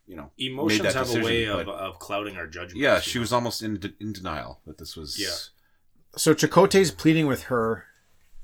you 0.07 0.17
know, 0.17 0.31
made 0.39 0.47
Emotions 0.51 0.83
that 0.83 0.95
have 0.95 1.07
decision, 1.07 1.23
a 1.23 1.25
way 1.25 1.45
of, 1.47 1.69
of 1.69 1.99
clouding 1.99 2.37
our 2.37 2.47
judgment. 2.47 2.81
yeah, 2.81 3.01
she 3.01 3.19
was 3.19 3.33
almost 3.33 3.63
in 3.63 3.79
de- 3.79 3.95
in 4.01 4.13
denial 4.13 4.61
that 4.67 4.79
this 4.79 4.97
was. 4.97 5.19
Yeah. 5.19 5.35
so 6.17 6.35
Chakotay's 6.35 6.91
pleading 6.91 7.27
with 7.27 7.45
her 7.45 7.85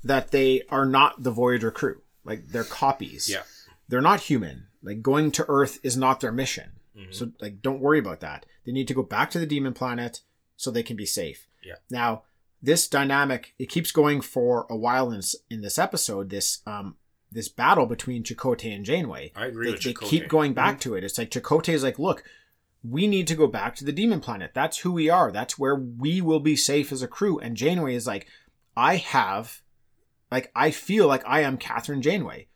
that 0.03 0.31
they 0.31 0.63
are 0.69 0.85
not 0.85 1.23
the 1.23 1.31
Voyager 1.31 1.71
crew. 1.71 2.01
Like 2.25 2.47
they're 2.49 2.63
copies. 2.63 3.29
Yeah. 3.29 3.43
They're 3.87 4.01
not 4.01 4.21
human. 4.21 4.67
Like 4.81 5.01
going 5.01 5.31
to 5.31 5.45
Earth 5.47 5.79
is 5.83 5.95
not 5.97 6.19
their 6.19 6.31
mission. 6.31 6.71
Mhm. 6.97 7.13
So 7.13 7.31
like 7.39 7.61
don't 7.61 7.79
worry 7.79 7.99
about 7.99 8.19
that. 8.19 8.45
They 8.65 8.71
need 8.71 8.87
to 8.89 8.93
go 8.93 9.03
back 9.03 9.29
to 9.31 9.39
the 9.39 9.45
demon 9.45 9.73
planet 9.73 10.21
so 10.57 10.69
they 10.71 10.83
can 10.83 10.95
be 10.97 11.05
safe. 11.05 11.47
Yeah. 11.63 11.75
Now, 11.89 12.23
this 12.61 12.87
dynamic 12.87 13.53
it 13.57 13.69
keeps 13.69 13.91
going 13.91 14.21
for 14.21 14.65
a 14.69 14.75
while 14.75 15.09
in 15.11 15.17
this, 15.17 15.35
in 15.49 15.61
this 15.61 15.77
episode 15.79 16.29
this 16.29 16.59
um 16.67 16.95
this 17.33 17.49
battle 17.49 17.85
between 17.85 18.23
Chakotay 18.23 18.75
and 18.75 18.85
Janeway. 18.85 19.31
I 19.35 19.47
agree 19.47 19.67
They, 19.67 19.71
with 19.73 19.83
they 19.83 19.93
keep 19.93 20.27
going 20.27 20.53
back 20.53 20.77
mhm. 20.77 20.81
to 20.81 20.95
it. 20.95 21.03
It's 21.03 21.17
like 21.17 21.31
Chakotay 21.31 21.73
is 21.73 21.83
like, 21.83 21.99
"Look, 21.99 22.23
we 22.83 23.07
need 23.07 23.27
to 23.27 23.35
go 23.35 23.47
back 23.47 23.75
to 23.75 23.85
the 23.85 23.91
demon 23.91 24.19
planet. 24.19 24.51
That's 24.53 24.79
who 24.79 24.91
we 24.91 25.09
are. 25.09 25.31
That's 25.31 25.57
where 25.57 25.75
we 25.75 26.21
will 26.21 26.39
be 26.39 26.55
safe 26.55 26.91
as 26.91 27.01
a 27.01 27.07
crew." 27.07 27.39
And 27.39 27.57
Janeway 27.57 27.95
is 27.95 28.07
like, 28.07 28.27
"I 28.75 28.97
have 28.97 29.61
like 30.33 30.51
I 30.55 30.71
feel 30.71 31.07
like 31.07 31.23
I 31.27 31.41
am 31.41 31.59
Kathryn 31.59 32.01
Janeway. 32.01 32.47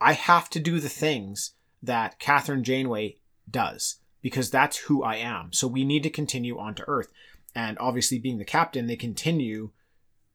I 0.00 0.12
have 0.12 0.50
to 0.50 0.60
do 0.60 0.80
the 0.80 0.90
things 0.90 1.52
that 1.82 2.20
Kathryn 2.20 2.62
Janeway 2.62 3.16
does 3.50 4.00
because 4.20 4.50
that's 4.50 4.76
who 4.76 5.02
I 5.02 5.16
am. 5.16 5.50
So 5.52 5.66
we 5.66 5.84
need 5.84 6.02
to 6.02 6.10
continue 6.10 6.58
on 6.58 6.74
to 6.74 6.84
Earth. 6.86 7.10
And 7.54 7.78
obviously, 7.78 8.18
being 8.18 8.36
the 8.36 8.44
captain, 8.44 8.86
they 8.86 8.96
continue 8.96 9.70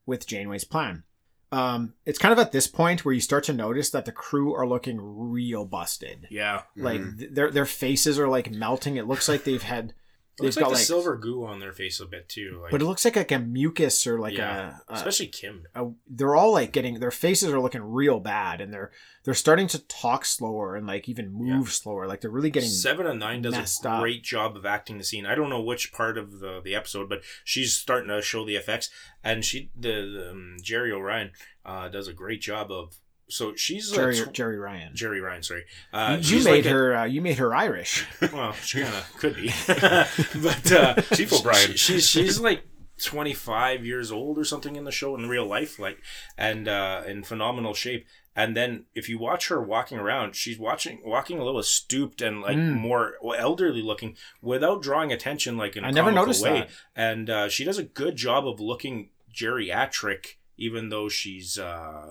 with 0.06 0.26
Janeway's 0.26 0.64
plan. 0.64 1.04
Um, 1.50 1.94
it's 2.04 2.18
kind 2.18 2.32
of 2.32 2.38
at 2.38 2.52
this 2.52 2.66
point 2.66 3.04
where 3.04 3.14
you 3.14 3.20
start 3.20 3.44
to 3.44 3.52
notice 3.52 3.88
that 3.90 4.04
the 4.04 4.12
crew 4.12 4.54
are 4.54 4.66
looking 4.66 4.98
real 5.00 5.64
busted. 5.64 6.26
Yeah. 6.30 6.62
Like 6.76 7.00
Mhm. 7.00 7.18
th- 7.18 7.30
their 7.32 7.50
their 7.50 7.64
faces 7.66 8.18
are 8.18 8.28
like 8.28 8.50
melting. 8.50 8.96
It 8.96 9.06
looks 9.06 9.28
like 9.28 9.44
they've 9.44 9.62
had 9.62 9.84
It 9.86 9.86
looks 9.86 9.96
they've 10.38 10.56
like 10.56 10.64
got 10.64 10.72
like, 10.72 10.82
silver 10.82 11.16
goo 11.16 11.44
on 11.44 11.60
their 11.60 11.72
face 11.72 12.00
a 12.00 12.06
bit 12.06 12.28
too. 12.28 12.60
Like, 12.62 12.70
but 12.70 12.82
it 12.82 12.84
looks 12.84 13.04
like 13.04 13.16
like 13.16 13.32
a 13.32 13.38
mucus 13.38 14.06
or 14.06 14.18
like 14.18 14.36
yeah, 14.36 14.78
a, 14.88 14.92
a 14.92 14.96
especially 14.96 15.26
Kim. 15.26 15.64
uh, 15.74 15.86
they're 16.08 16.36
all 16.36 16.52
like 16.52 16.72
getting 16.72 17.00
their 17.00 17.10
faces 17.10 17.50
are 17.50 17.60
looking 17.60 17.82
real 17.82 18.20
bad 18.20 18.60
and 18.60 18.72
they're 18.72 18.90
they're 19.24 19.34
starting 19.34 19.66
to 19.68 19.78
talk 19.86 20.24
slower 20.24 20.76
and 20.76 20.86
like 20.86 21.08
even 21.08 21.32
move 21.32 21.72
slower 21.72 22.06
like 22.06 22.20
they're 22.20 22.30
really 22.30 22.50
getting 22.50 22.68
Seven 22.68 23.06
and 23.06 23.20
Nine 23.20 23.42
does 23.42 23.54
a 23.84 23.88
up. 23.88 24.00
great 24.00 24.22
job 24.22 24.56
of 24.56 24.64
acting 24.64 24.98
the 24.98 25.04
scene. 25.04 25.26
I 25.26 25.34
don't 25.34 25.50
know 25.50 25.62
which 25.62 25.92
part 25.92 26.18
of 26.18 26.40
the, 26.40 26.60
the 26.62 26.74
episode, 26.74 27.08
but 27.08 27.22
she's 27.44 27.74
starting 27.74 28.08
to 28.08 28.22
show 28.22 28.44
the 28.44 28.56
effects, 28.56 28.90
and 29.22 29.44
she 29.44 29.70
the, 29.76 29.88
the 29.88 30.30
um, 30.30 30.56
Jeri 30.62 30.92
O'Ryan 30.92 31.32
uh, 31.64 31.88
does 31.88 32.08
a 32.08 32.12
great 32.12 32.40
job 32.40 32.70
of. 32.70 32.96
So 33.30 33.54
she's 33.54 33.92
Jeri, 33.92 34.16
tw- 34.24 34.32
Jeri 34.32 34.58
Ryan 34.60 34.94
Jeri 34.94 35.22
Ryan, 35.22 35.42
sorry. 35.42 35.64
Uh, 35.92 36.18
you 36.20 36.42
made 36.42 36.50
like 36.50 36.64
a- 36.64 36.68
her 36.70 36.96
uh, 36.96 37.04
you 37.04 37.20
made 37.20 37.38
her 37.38 37.54
Irish 37.54 38.06
well, 38.32 38.52
she 38.54 38.80
kind 38.82 38.94
of 38.94 39.12
could 39.18 39.36
be, 39.36 39.52
but 39.66 40.72
uh, 40.72 40.94
Chief 41.14 41.32
O'Brien. 41.32 41.70
she- 41.72 41.76
she's 41.76 42.08
she's 42.08 42.40
like 42.40 42.62
twenty 43.02 43.34
five 43.34 43.84
years 43.84 44.10
old 44.10 44.38
or 44.38 44.44
something 44.44 44.76
in 44.76 44.84
the 44.84 44.90
show 44.90 45.14
in 45.14 45.28
real 45.28 45.46
life, 45.46 45.78
like 45.78 45.98
and 46.36 46.68
uh, 46.68 47.02
in 47.06 47.22
phenomenal 47.22 47.74
shape. 47.74 48.06
And 48.34 48.56
then 48.56 48.84
if 48.94 49.08
you 49.08 49.18
watch 49.18 49.48
her 49.48 49.60
walking 49.60 49.98
around, 49.98 50.36
she's 50.36 50.58
watching 50.60 51.00
walking 51.04 51.38
a 51.40 51.44
little 51.44 51.62
stooped 51.62 52.22
and 52.22 52.40
like 52.40 52.56
Mm. 52.56 52.74
more 52.78 53.14
elderly 53.36 53.82
looking 53.82 54.16
without 54.40 54.80
drawing 54.80 55.12
attention, 55.12 55.56
like 55.56 55.76
in 55.76 55.84
a 55.84 55.88
I 55.88 55.90
never 55.90 56.12
noticed 56.12 56.44
way. 56.44 56.60
that. 56.60 56.70
And 56.94 57.28
uh, 57.28 57.48
she 57.48 57.64
does 57.64 57.78
a 57.78 57.82
good 57.82 58.14
job 58.16 58.46
of 58.46 58.60
looking 58.60 59.10
geriatric, 59.34 60.36
even 60.56 60.88
though 60.88 61.08
she's 61.08 61.58
uh, 61.58 62.08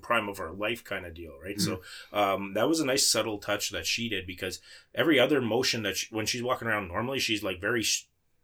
prime 0.00 0.28
of 0.28 0.38
her 0.38 0.50
life 0.50 0.82
kind 0.84 1.04
of 1.06 1.14
deal, 1.14 1.32
right? 1.42 1.60
So 1.60 1.80
um, 2.12 2.54
that 2.54 2.68
was 2.68 2.80
a 2.80 2.86
nice 2.86 3.06
subtle 3.06 3.38
touch 3.38 3.70
that 3.70 3.86
she 3.86 4.08
did 4.08 4.26
because 4.26 4.60
every 4.94 5.18
other 5.20 5.40
motion 5.40 5.82
that 5.82 5.96
she, 5.96 6.14
when 6.14 6.26
she's 6.26 6.42
walking 6.42 6.68
around 6.68 6.88
normally, 6.88 7.18
she's 7.18 7.42
like 7.42 7.60
very. 7.60 7.84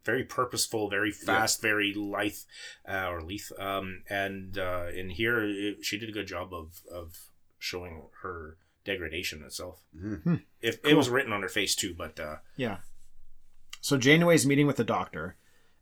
very 0.05 0.23
purposeful, 0.23 0.89
very 0.89 1.11
fast, 1.11 1.61
very 1.61 1.93
lithe, 1.93 2.37
uh, 2.87 3.09
or 3.11 3.21
lithe. 3.21 3.51
Um, 3.59 4.01
and 4.09 4.57
uh, 4.57 4.87
in 4.95 5.09
here, 5.09 5.43
it, 5.43 5.83
she 5.85 5.99
did 5.99 6.09
a 6.09 6.13
good 6.13 6.25
job 6.25 6.53
of 6.53 6.81
of 6.91 7.17
showing 7.59 8.03
her 8.23 8.57
degradation 8.85 9.43
itself. 9.43 9.83
Mhm. 9.95 10.41
If 10.61 10.79
it 10.85 10.95
was 10.95 11.09
written 11.09 11.33
on 11.33 11.41
her 11.41 11.49
face 11.49 11.75
too, 11.75 11.93
but 11.95 12.17
uh, 12.19 12.37
Yeah. 12.55 12.77
So 13.81 13.97
Janeway's 13.97 14.45
meeting 14.47 14.67
with 14.67 14.77
the 14.77 14.83
doctor, 14.85 15.35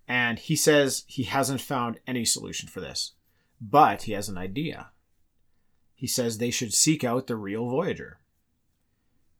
and 0.07 0.39
he 0.39 0.55
says 0.55 1.03
he 1.07 1.23
hasn't 1.23 1.61
found 1.61 1.99
any 2.07 2.25
solution 2.25 2.67
for 2.67 2.81
this, 2.81 3.13
but 3.61 4.03
he 4.03 4.11
has 4.13 4.27
an 4.29 4.37
idea. 4.37 4.89
He 5.97 6.07
says 6.07 6.37
they 6.37 6.51
should 6.51 6.73
seek 6.75 7.03
out 7.03 7.25
the 7.27 7.35
real 7.35 7.67
Voyager. 7.67 8.19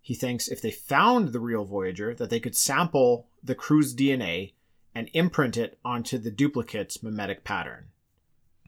He 0.02 0.16
thinks 0.16 0.48
if 0.48 0.60
they 0.62 0.72
found 0.72 1.30
the 1.30 1.40
real 1.40 1.64
Voyager, 1.66 2.14
that 2.16 2.30
they 2.32 2.40
could 2.40 2.56
sample 2.56 3.28
the 3.44 3.54
crew's 3.56 3.96
DNA 3.96 4.54
and 4.96 5.10
imprint 5.14 5.56
it 5.56 5.78
onto 5.86 6.18
the 6.18 6.32
duplicate's 6.32 7.04
mimetic 7.04 7.44
pattern. 7.44 7.90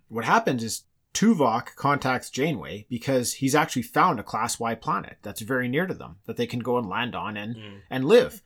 What 0.07 0.25
happens 0.25 0.63
is 0.63 0.83
Tuvok 1.15 1.75
contacts 1.75 2.29
Janeway 2.29 2.85
because 2.89 3.33
he's 3.33 3.55
actually 3.55 3.81
found 3.81 4.19
a 4.19 4.23
Class 4.23 4.59
Y 4.59 4.75
planet 4.75 5.17
that's 5.23 5.41
very 5.41 5.67
near 5.67 5.87
to 5.87 5.93
them 5.95 6.17
that 6.25 6.37
they 6.37 6.45
can 6.45 6.59
go 6.59 6.77
and 6.77 6.87
land 6.87 7.15
on 7.15 7.35
and, 7.35 7.55
Mm. 7.55 7.81
and 7.89 8.05
live. 8.05 8.43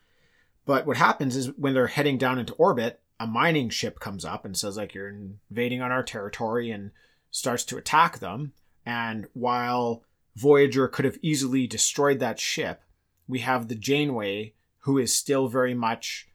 But 0.66 0.86
what 0.86 0.96
happens 0.96 1.36
is 1.36 1.52
when 1.58 1.74
they're 1.74 1.88
heading 1.88 2.18
down 2.18 2.39
into 2.39 2.54
orbit, 2.54 3.02
a 3.20 3.28
mining 3.28 3.70
ship 3.70 4.00
comes 4.00 4.24
up 4.24 4.46
and 4.46 4.56
says 4.56 4.78
like 4.78 4.94
you're 4.94 5.10
invading 5.10 5.82
on 5.82 5.91
our 5.91 6.04
territory 6.04 6.72
and 6.72 6.91
starts 7.32 7.66
to 7.66 7.78
attack 7.78 8.20
them. 8.20 8.54
And 8.86 9.27
while 9.34 10.03
Voyager 10.36 10.88
could 10.88 11.05
have 11.05 11.17
easily 11.21 11.67
destroyed 11.67 12.19
that 12.19 12.39
ship, 12.39 12.81
we 13.27 13.39
have 13.39 13.67
the 13.67 13.75
Janeway 13.75 14.53
who 14.79 14.97
is 14.97 15.13
still 15.15 15.47
very 15.47 15.73
much 15.73 16.27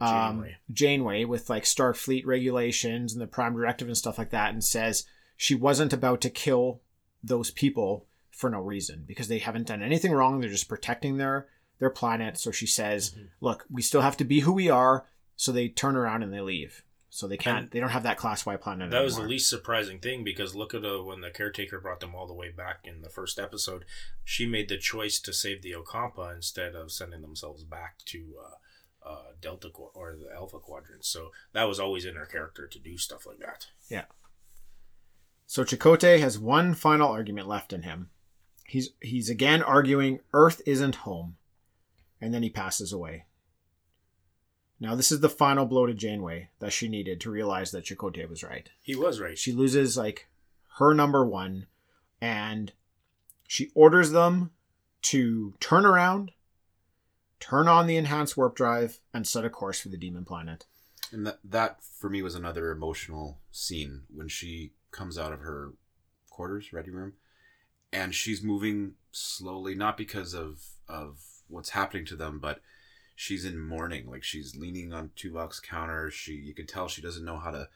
um, 0.00 0.08
Janeway. 0.10 0.56
Janeway 0.72 1.24
with 1.24 1.48
like 1.48 1.64
Starfleet 1.64 2.26
regulations 2.26 3.12
and 3.12 3.22
the 3.22 3.26
Prime 3.26 3.54
Directive 3.54 3.88
and 3.88 3.96
stuff 3.96 4.18
like 4.18 4.30
that, 4.30 4.52
and 4.52 4.62
says 4.62 5.04
she 5.36 5.54
wasn't 5.54 5.92
about 5.92 6.20
to 6.22 6.30
kill 6.30 6.82
those 7.24 7.50
people 7.50 8.06
for 8.30 8.50
no 8.50 8.60
reason 8.60 9.04
because 9.06 9.28
they 9.28 9.38
haven't 9.38 9.68
done 9.68 9.82
anything 9.82 10.12
wrong. 10.12 10.40
They're 10.40 10.50
just 10.50 10.68
protecting 10.68 11.16
their 11.16 11.46
their 11.78 11.90
planet. 11.90 12.38
So 12.38 12.50
she 12.50 12.66
says, 12.66 13.12
Mhm. 13.12 13.28
"Look, 13.40 13.64
we 13.70 13.80
still 13.80 14.02
have 14.02 14.16
to 14.18 14.24
be 14.24 14.40
who 14.40 14.52
we 14.52 14.68
are." 14.68 15.06
So 15.36 15.52
they 15.52 15.68
turn 15.68 15.96
around 15.96 16.22
and 16.22 16.32
they 16.32 16.40
leave. 16.40 16.82
So 17.16 17.26
they 17.26 17.38
can't. 17.38 17.58
And 17.58 17.70
they 17.70 17.80
don't 17.80 17.88
have 17.88 18.02
that 18.02 18.18
Class 18.18 18.44
Y 18.44 18.58
planet. 18.58 18.90
that 18.90 19.02
was 19.02 19.16
the 19.16 19.22
least 19.22 19.48
surprising 19.48 20.00
thing 20.00 20.22
because 20.22 20.54
look 20.54 20.74
at 20.74 20.84
uh, 20.84 21.02
when 21.02 21.22
the 21.22 21.30
caretaker 21.30 21.80
brought 21.80 22.00
them 22.00 22.14
all 22.14 22.26
the 22.26 22.34
way 22.34 22.50
back 22.50 22.80
in 22.84 23.00
the 23.00 23.08
first 23.08 23.38
episode. 23.38 23.86
She 24.22 24.44
made 24.44 24.68
the 24.68 24.76
choice 24.76 25.18
to 25.20 25.32
save 25.32 25.62
the 25.62 25.72
Ocampa 25.72 26.34
instead 26.36 26.74
of 26.74 26.92
sending 26.92 27.22
themselves 27.22 27.64
back 27.64 28.04
to 28.04 28.34
uh, 28.38 29.08
uh, 29.08 29.22
Delta 29.40 29.70
Qu- 29.70 29.92
or 29.94 30.14
the 30.14 30.30
Alpha 30.30 30.58
Quadrant. 30.58 31.06
So 31.06 31.30
that 31.54 31.64
was 31.64 31.80
always 31.80 32.04
in 32.04 32.16
her 32.16 32.26
character 32.26 32.66
to 32.66 32.78
do 32.78 32.98
stuff 32.98 33.24
like 33.26 33.38
that. 33.38 33.68
Yeah. 33.88 34.04
So 35.46 35.64
Chakotay 35.64 36.20
has 36.20 36.38
one 36.38 36.74
final 36.74 37.08
argument 37.08 37.48
left 37.48 37.72
in 37.72 37.80
him. 37.80 38.10
He's 38.66 38.90
he's 39.00 39.30
again 39.30 39.62
arguing 39.62 40.20
Earth 40.34 40.60
isn't 40.66 40.96
home, 40.96 41.38
and 42.20 42.34
then 42.34 42.42
he 42.42 42.50
passes 42.50 42.92
away. 42.92 43.24
Now 44.78 44.94
this 44.94 45.10
is 45.10 45.20
the 45.20 45.28
final 45.28 45.64
blow 45.64 45.86
to 45.86 45.94
Janeway 45.94 46.50
that 46.58 46.72
she 46.72 46.88
needed 46.88 47.20
to 47.20 47.30
realize 47.30 47.70
that 47.70 47.84
Chakotay 47.84 48.28
was 48.28 48.42
right. 48.42 48.68
He 48.82 48.94
was 48.94 49.20
right. 49.20 49.38
She 49.38 49.52
loses 49.52 49.96
like 49.96 50.28
her 50.78 50.92
number 50.92 51.24
one, 51.24 51.66
and 52.20 52.72
she 53.46 53.70
orders 53.74 54.10
them 54.10 54.50
to 55.02 55.54
turn 55.60 55.86
around, 55.86 56.32
turn 57.40 57.68
on 57.68 57.86
the 57.86 57.96
enhanced 57.96 58.36
warp 58.36 58.54
drive, 58.54 59.00
and 59.14 59.26
set 59.26 59.44
a 59.44 59.50
course 59.50 59.80
for 59.80 59.88
the 59.88 59.96
demon 59.96 60.24
planet. 60.24 60.66
And 61.12 61.26
that 61.26 61.38
that 61.44 61.82
for 61.82 62.10
me 62.10 62.20
was 62.22 62.34
another 62.34 62.70
emotional 62.70 63.38
scene 63.50 64.02
when 64.12 64.28
she 64.28 64.72
comes 64.90 65.16
out 65.16 65.32
of 65.32 65.40
her 65.40 65.72
quarters, 66.28 66.72
ready 66.72 66.90
room, 66.90 67.14
and 67.92 68.14
she's 68.14 68.42
moving 68.42 68.94
slowly, 69.12 69.74
not 69.74 69.96
because 69.96 70.34
of 70.34 70.62
of 70.88 71.20
what's 71.48 71.70
happening 71.70 72.04
to 72.06 72.16
them, 72.16 72.38
but 72.40 72.60
she's 73.16 73.44
in 73.44 73.58
mourning. 73.58 74.08
Like 74.08 74.22
she's 74.22 74.54
leaning 74.54 74.92
on 74.92 75.10
Tuvok's 75.16 75.58
counter. 75.58 76.10
She 76.12 76.34
you 76.34 76.54
can 76.54 76.66
tell 76.66 76.86
she 76.86 77.02
doesn't 77.02 77.24
know 77.24 77.38
how 77.38 77.50
to 77.50 77.68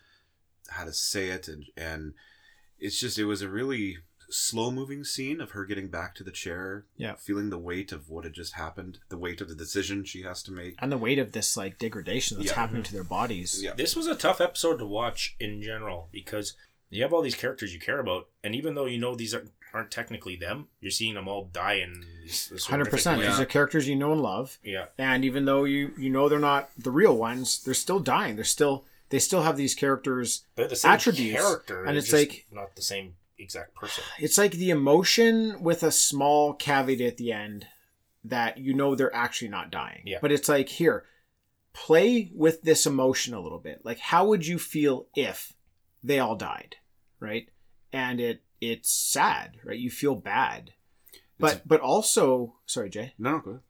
how 0.68 0.84
to 0.84 0.93
say 0.93 1.30
it, 1.30 1.49
and 1.49 1.64
and 1.76 2.14
it's 2.78 3.01
just 3.01 3.18
it 3.18 3.24
was 3.24 3.43
a 3.43 3.49
really 3.49 3.99
slow 4.32 4.70
moving 4.70 5.03
scene 5.03 5.41
of 5.41 5.51
her 5.51 5.64
getting 5.64 5.88
back 5.88 6.14
to 6.14 6.22
the 6.22 6.30
chair, 6.30 6.84
Yeah. 6.97 7.16
feeling 7.16 7.51
the 7.51 7.59
weight 7.59 7.91
of 7.91 8.09
what 8.09 8.22
had 8.22 8.32
just 8.32 8.53
happened, 8.53 9.01
the 9.09 9.18
weight 9.18 9.41
of 9.41 9.49
the 9.49 9.57
decision 9.57 10.05
she 10.05 10.22
has 10.22 10.41
to 10.45 10.53
make. 10.53 10.76
And 10.78 10.93
the 10.93 10.99
weight 10.99 11.18
of 11.18 11.32
this 11.32 11.57
like 11.57 11.78
degradation 11.78 12.36
that's 12.36 12.51
Yeah. 12.51 12.55
happening 12.57 12.84
to 12.84 12.93
their 12.93 13.03
bodies. 13.03 13.61
Yeah. 13.61 13.74
This 13.74 13.97
was 13.97 14.07
a 14.07 14.14
tough 14.14 14.41
episode 14.41 14.76
to 14.78 14.86
watch 14.86 15.34
in 15.41 15.61
general 15.62 16.09
because 16.12 16.55
you 16.91 17.03
have 17.03 17.12
all 17.12 17.22
these 17.22 17.34
characters 17.34 17.74
you 17.74 17.80
care 17.80 17.99
about, 17.99 18.28
and 18.45 18.55
even 18.55 18.74
though 18.76 18.86
you 18.86 18.99
know 18.99 19.16
these 19.16 19.34
are, 19.34 19.47
aren't 19.72 19.90
technically 19.90 20.36
them, 20.36 20.68
you're 20.80 20.90
seeing 20.90 21.14
them 21.14 21.28
all 21.28 21.44
die 21.52 21.74
in 21.74 22.04
hundred 22.64 22.90
percent. 22.90 23.20
These 23.22 23.40
are 23.40 23.44
characters 23.44 23.86
you 23.88 23.96
know 23.96 24.12
and 24.12 24.20
love, 24.22 24.58
Yeah, 24.64 24.86
and 24.98 25.24
even 25.24 25.44
though 25.44 25.64
you 25.64 25.92
you 25.98 26.10
know 26.10 26.28
they're 26.28 26.38
not 26.38 26.70
the 26.78 26.90
real 26.90 27.16
ones, 27.16 27.62
they're 27.64 27.74
still 27.74 28.00
dying. 28.00 28.36
They're 28.36 28.44
still 28.44 28.84
they 29.10 29.18
still 29.18 29.42
have 29.42 29.56
these 29.56 29.74
characters. 29.74 30.44
the 30.56 30.74
same 30.76 30.92
Attributes, 30.92 31.40
character, 31.40 31.84
and 31.84 31.96
it's 31.96 32.12
it's 32.12 32.30
like- 32.30 32.46
not 32.52 32.76
the 32.76 32.82
same 32.82 33.14
exact 33.38 33.74
person. 33.74 34.04
It's 34.18 34.38
like 34.38 34.52
the 34.52 34.70
emotion 34.70 35.62
with 35.62 35.82
a 35.82 35.90
small 35.90 36.52
caveat 36.54 37.00
at 37.00 37.16
the 37.16 37.32
end 37.32 37.66
that 38.24 38.58
you 38.58 38.74
know 38.74 38.94
they're 38.94 39.14
actually 39.14 39.48
not 39.48 39.70
dying. 39.70 40.02
Yeah. 40.04 40.18
But 40.20 40.30
it's 40.32 40.48
like 40.48 40.68
here, 40.68 41.04
play 41.72 42.30
with 42.34 42.62
this 42.62 42.86
emotion 42.86 43.34
a 43.34 43.40
little 43.40 43.58
bit. 43.58 43.80
Like 43.84 43.98
how 43.98 44.26
would 44.26 44.46
you 44.46 44.58
feel 44.58 45.06
if 45.14 45.54
they 46.02 46.18
all 46.18 46.36
died, 46.36 46.76
right? 47.18 47.48
And 47.92 48.20
it 48.20 48.42
it's 48.61 48.90
sad, 48.90 49.56
right? 49.64 49.78
You 49.78 49.90
feel 49.90 50.14
bad. 50.14 50.72
But 51.38 51.62
but 51.66 51.80
also, 51.80 52.56
sorry, 52.66 52.90
Jay. 52.90 53.14
No, 53.18 53.38
go 53.38 53.50
ahead. 53.50 53.62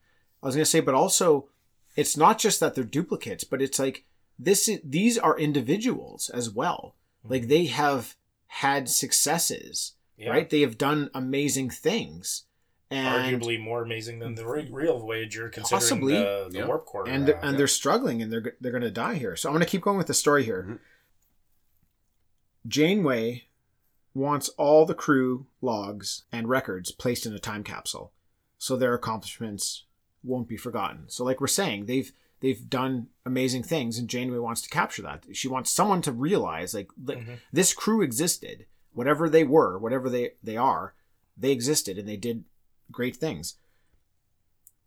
I 0.43 0.47
was 0.47 0.55
gonna 0.57 0.65
say, 0.65 0.81
but 0.81 0.95
also, 0.95 1.49
it's 1.97 2.17
not 2.17 2.39
just 2.39 2.59
that 2.61 2.75
they're 2.75 2.85
duplicates, 2.85 3.45
but 3.45 3.63
it's 3.63 3.79
like 3.79 4.05
this. 4.39 4.69
Is, 4.69 4.81
these 4.85 5.17
are 5.19 5.39
individuals 5.39 6.31
as 6.31 6.51
well. 6.51 6.97
Like 7.23 7.49
they 7.49 7.67
have 7.67 8.17
had 8.49 8.89
successes, 8.89 9.93
Yeah. 10.17 10.31
right? 10.31 10.49
They 10.51 10.63
have 10.63 10.79
done 10.79 11.11
amazing 11.15 11.71
things, 11.71 12.45
and 12.91 13.41
Arguably 13.41 13.61
more 13.61 13.83
amazing 13.85 14.19
than 14.19 14.35
the 14.35 14.45
real 14.47 14.99
Voyager, 14.99 15.49
considering 15.49 15.81
Possibly. 15.81 16.13
the, 16.15 16.49
the 16.51 16.59
Yeah. 16.59 16.67
warp 16.67 16.87
core. 16.87 17.09
and 17.09 17.31
uh, 17.31 17.35
and 17.43 17.57
they're 17.57 17.69
struggling, 17.69 18.21
and 18.23 18.33
they're 18.33 18.57
they're 18.61 18.73
gonna 18.73 18.91
die 18.91 19.15
here. 19.15 19.37
So 19.37 19.49
I'm 19.49 19.55
gonna 19.55 19.67
keep 19.67 19.83
going 19.83 19.99
with 19.99 20.09
the 20.09 20.15
story 20.15 20.43
here. 20.45 20.65
Mhm. 20.69 20.79
Janeway 22.67 23.45
wants 24.15 24.49
all 24.51 24.85
the 24.87 24.95
crew 24.95 25.47
logs 25.61 26.25
and 26.33 26.49
records 26.49 26.91
placed 26.91 27.27
in 27.27 27.33
a 27.33 27.39
time 27.39 27.63
capsule, 27.65 28.13
so 28.59 28.77
their 28.77 28.95
accomplishments 28.95 29.85
won't 30.23 30.49
be 30.49 30.57
forgotten. 30.57 31.05
So, 31.09 31.25
like 31.25 31.41
we're 31.41 31.47
saying, 31.47 31.87
they've 31.87 32.13
they've 32.41 32.69
done 32.69 33.09
amazing 33.25 33.63
things, 33.63 33.99
and 33.99 34.09
Janeway 34.09 34.39
wants 34.39 34.63
to 34.63 34.69
capture 34.71 35.03
that. 35.03 35.25
She 35.33 35.49
wants 35.49 35.71
someone 35.71 36.03
to 36.03 36.13
realize, 36.13 36.75
like, 36.75 36.89
like 37.05 37.19
Mhm. 37.19 37.39
this 37.53 37.73
crew 37.75 38.03
existed, 38.03 38.67
whatever 38.93 39.29
they 39.29 39.45
were, 39.45 39.79
whatever 39.79 40.09
they 40.11 40.33
they 40.43 40.57
are, 40.57 40.95
they 41.37 41.53
existed, 41.53 41.99
and 41.99 42.09
they 42.09 42.17
did 42.17 42.45
great 42.91 43.17
things. 43.17 43.57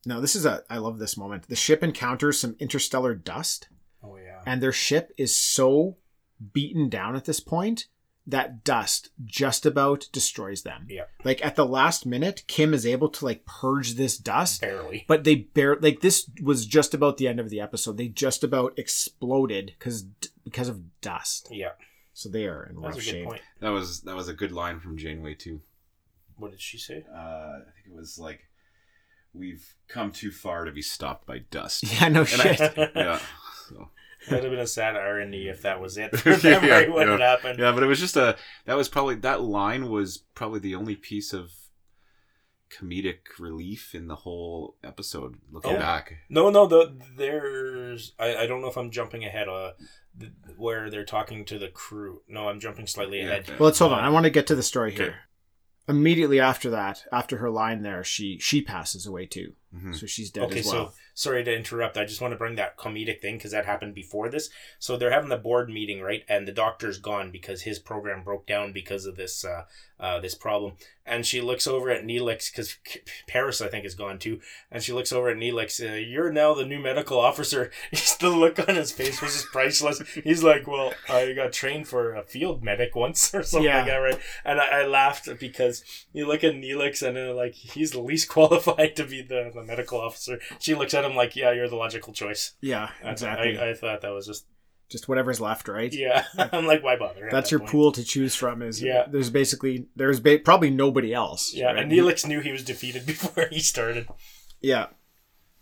Now, 0.06 0.20
this 0.20 0.36
is 0.36 0.46
a 0.46 0.64
I 0.70 0.78
love 0.80 1.00
this 1.00 1.16
moment. 1.18 1.48
The 1.48 1.56
ship 1.56 1.82
encounters 1.82 2.40
some 2.40 2.56
interstellar 2.60 3.16
dust 3.16 3.70
oh 4.04 4.18
yeah, 4.18 4.42
and 4.46 4.62
their 4.62 4.74
ship 4.74 5.14
is 5.18 5.38
so 5.38 5.98
beaten 6.52 6.90
down 6.90 7.16
at 7.16 7.24
this 7.26 7.40
point 7.40 7.88
that 8.26 8.64
dust 8.64 9.10
just 9.26 9.66
about 9.66 10.08
destroys 10.14 10.62
them. 10.64 10.86
Yeah. 10.90 11.04
Like 11.26 11.44
at 11.46 11.56
the 11.58 11.66
last 11.66 12.06
minute, 12.06 12.44
Kim 12.48 12.74
is 12.74 12.86
able 12.86 13.10
to 13.10 13.26
like 13.26 13.46
purge 13.46 13.96
this 13.96 14.18
dust, 14.18 14.62
barely. 14.62 15.04
but 15.08 15.24
they 15.26 15.36
bear 15.36 15.76
like 15.82 16.00
this 16.00 16.30
was 16.42 16.66
just 16.66 16.94
about 16.94 17.18
the 17.18 17.28
end 17.28 17.40
of 17.42 17.50
the 17.50 17.60
episode. 17.60 17.98
They 17.98 18.08
just 18.08 18.44
about 18.44 18.78
exploded 18.80 19.74
because 19.78 20.06
because 20.46 20.70
of 20.70 21.02
dust. 21.02 21.50
Yeah, 21.52 21.72
So 22.14 22.30
they 22.30 22.46
are 22.46 22.64
in 22.64 22.80
that's 22.82 22.96
rough 22.96 23.04
shape. 23.04 23.26
point. 23.26 23.42
That 23.60 23.70
was 23.70 24.02
that 24.02 24.16
was 24.16 24.30
a 24.30 24.34
good 24.34 24.52
line 24.54 24.80
from 24.80 24.98
Janeway 24.98 25.34
too. 25.36 25.60
What 26.38 26.52
did 26.52 26.62
she 26.62 26.78
say? 26.78 27.04
Uh, 27.14 27.18
I 27.18 27.72
think 27.76 27.88
it 27.94 27.96
was 27.96 28.18
like, 28.18 28.48
"We've 29.34 29.76
come 29.88 30.12
too 30.12 30.32
far 30.32 30.64
to 30.66 30.72
be 30.72 30.82
stopped 30.82 31.28
by 31.28 31.40
dust." 31.52 31.84
Yeah, 32.02 32.08
no 32.08 32.22
And 32.22 32.42
I- 32.42 32.56
shit. 32.56 32.74
yeah. 32.96 33.20
So, 33.70 33.90
That 34.30 34.36
would 34.36 34.44
have 34.44 34.52
been 34.52 34.60
a 34.60 34.68
sad 34.68 34.96
irony 34.96 35.48
if 35.48 35.62
that 35.64 35.82
was 35.82 35.98
it 35.98 36.16
for 36.18 36.36
them, 36.36 36.64
Yeah. 36.64 36.88
What 36.90 37.08
yeah. 37.08 37.18
happened? 37.18 37.60
yeah, 37.60 37.72
but 37.72 37.84
it 37.84 37.88
was 37.88 38.00
just 38.00 38.16
a. 38.18 38.38
That 38.66 38.78
was 38.78 38.90
probably 38.90 39.16
that 39.16 39.42
line 39.42 39.90
was 39.90 40.20
probably 40.36 40.60
the 40.60 40.76
only 40.76 40.96
piece 40.96 41.34
of 41.34 41.52
comedic 42.72 43.38
relief 43.40 43.94
in 43.94 44.08
the 44.08 44.16
whole 44.16 44.76
episode. 44.84 45.36
Looking 45.52 45.76
Oh. 45.76 45.80
back, 45.80 46.16
No, 46.30 46.50
no. 46.50 46.66
The 46.66 46.96
there's 47.16 48.14
I, 48.18 48.36
I 48.38 48.48
don't 48.48 48.62
know 48.62 48.68
if 48.70 48.78
I'm 48.78 48.92
jumping 48.92 49.24
ahead. 49.24 49.48
Uh, 49.48 49.74
the, 50.16 50.32
where 50.58 50.90
they're 50.90 51.06
talking 51.06 51.44
to 51.46 51.58
the 51.60 51.68
crew. 51.70 52.22
No, 52.28 52.48
I'm 52.50 52.60
jumping 52.60 52.88
slightly 52.88 53.20
Yeah, 53.20 53.26
ahead. 53.30 53.50
Well, 53.60 53.66
let's 53.68 53.80
hold 53.80 53.94
on. 53.94 54.04
I 54.04 54.10
want 54.10 54.26
to 54.26 54.30
get 54.30 54.48
to 54.48 54.56
the 54.56 54.64
story 54.64 54.92
here. 54.92 55.04
Okay. 55.06 55.16
immediately 55.90 56.40
after 56.40 56.70
that, 56.72 57.04
after 57.12 57.38
her 57.38 57.50
line 57.50 57.82
there, 57.84 58.04
she 58.04 58.38
she 58.40 58.62
passes 58.62 59.06
away 59.06 59.26
too. 59.28 59.54
Mhm. 59.76 59.96
So 59.96 60.06
she's 60.06 60.30
dead 60.32 60.44
okay, 60.46 60.60
as 60.60 60.66
well. 60.68 60.90
so 60.90 60.94
sorry 61.16 61.44
to 61.44 61.56
interrupt. 61.56 61.98
I 61.98 62.06
just 62.06 62.22
want 62.22 62.32
to 62.32 62.38
bring 62.38 62.56
that 62.56 62.78
comedic 62.78 63.22
thing 63.22 63.38
because 63.38 63.52
that 63.52 63.66
happened 63.66 63.96
before 63.96 64.30
this. 64.30 64.50
So 64.80 64.98
they're 64.98 65.12
having 65.12 65.30
the 65.30 65.38
board 65.38 65.70
meeting, 65.70 66.02
right? 66.02 66.24
And 66.30 66.48
the 66.48 66.52
doctor's 66.52 66.98
gone 67.00 67.32
because 67.32 67.64
his 67.64 67.80
program 67.80 68.24
broke 68.24 68.46
down 68.46 68.72
because 68.72 69.06
of 69.06 69.16
this 69.16 69.44
uh, 69.44 69.64
uh, 70.00 70.20
this 70.20 70.36
problem. 70.36 70.74
And 71.06 71.26
she 71.26 71.42
looks 71.42 71.66
over 71.68 71.90
at 71.90 72.04
Neelix 72.06 72.52
because 72.52 72.78
Paris, 73.28 73.62
I 73.62 73.68
think, 73.68 73.86
is 73.86 73.96
gone 73.96 74.20
too. 74.20 74.40
And 74.72 74.82
she 74.84 74.94
looks 74.94 75.12
over 75.12 75.30
at 75.30 75.38
Neelix. 75.38 75.82
Uh, 75.82 75.96
You're 75.96 76.32
now 76.32 76.54
the 76.54 76.66
new 76.66 76.80
medical 76.80 77.20
officer. 77.20 77.72
He's 77.92 78.16
the 78.18 78.30
look 78.30 78.60
on 78.68 78.76
his 78.76 78.92
face 78.92 79.22
was 79.22 79.34
just 79.34 79.48
priceless. 79.48 80.02
He's 80.24 80.44
like, 80.44 80.68
"Well, 80.68 80.94
I 81.10 81.34
got 81.34 81.52
trained 81.54 81.88
for 81.88 82.14
a 82.16 82.24
field 82.24 82.64
medic 82.64 82.96
once 82.96 83.34
or 83.36 83.44
something 83.44 83.66
Yeah. 83.66 83.78
like 83.78 83.88
that, 83.88 83.96
right?" 83.98 84.20
And 84.46 84.60
I, 84.62 84.82
I 84.82 84.86
laughed 84.86 85.30
because 85.40 85.84
you 86.14 86.28
look 86.28 86.44
at 86.44 86.54
Neelix 86.54 87.02
and 87.06 87.18
uh, 87.18 87.34
like 87.34 87.54
he's 87.54 87.92
the 87.92 88.02
least 88.02 88.30
qualified 88.30 88.96
to 88.98 89.06
be 89.06 89.22
the, 89.22 89.52
the 89.54 89.63
medical 89.64 90.00
officer. 90.00 90.40
She 90.60 90.76
looks 90.76 90.94
at 90.94 91.04
him 91.06 91.16
like, 91.16 91.36
"Yeah, 91.36 91.52
you're 91.52 91.70
the 91.70 91.76
logical 91.76 92.14
choice." 92.14 92.54
yeah, 92.62 92.90
exactly. 93.04 93.58
I, 93.58 93.72
I 93.72 93.74
thought 93.74 94.02
that 94.02 94.10
was 94.12 94.28
just 94.28 94.46
Just 94.90 95.08
whatever's 95.08 95.42
left, 95.42 95.68
right? 95.68 95.92
yeah. 95.94 96.26
I'm 96.38 96.66
like, 96.68 96.84
why 96.84 96.96
bother? 96.98 97.28
That's 97.32 97.50
that 97.50 97.52
your 97.52 97.60
point? 97.62 97.72
pool 97.72 97.92
to 97.94 98.04
choose 98.04 98.36
from. 98.36 98.62
Is 98.62 98.82
Yeah. 98.82 99.06
There's 99.10 99.30
basically 99.30 99.88
there's 99.96 100.20
ba- 100.20 100.40
probably 100.44 100.70
nobody 100.70 101.14
else. 101.14 101.54
Yeah, 101.54 101.68
right? 101.68 101.80
and 101.80 101.92
Neelix 101.92 102.28
knew 102.28 102.42
he 102.42 102.52
was 102.52 102.64
defeated 102.64 103.06
before 103.14 103.48
he 103.52 103.60
started. 103.60 104.08
Yeah. 104.62 104.88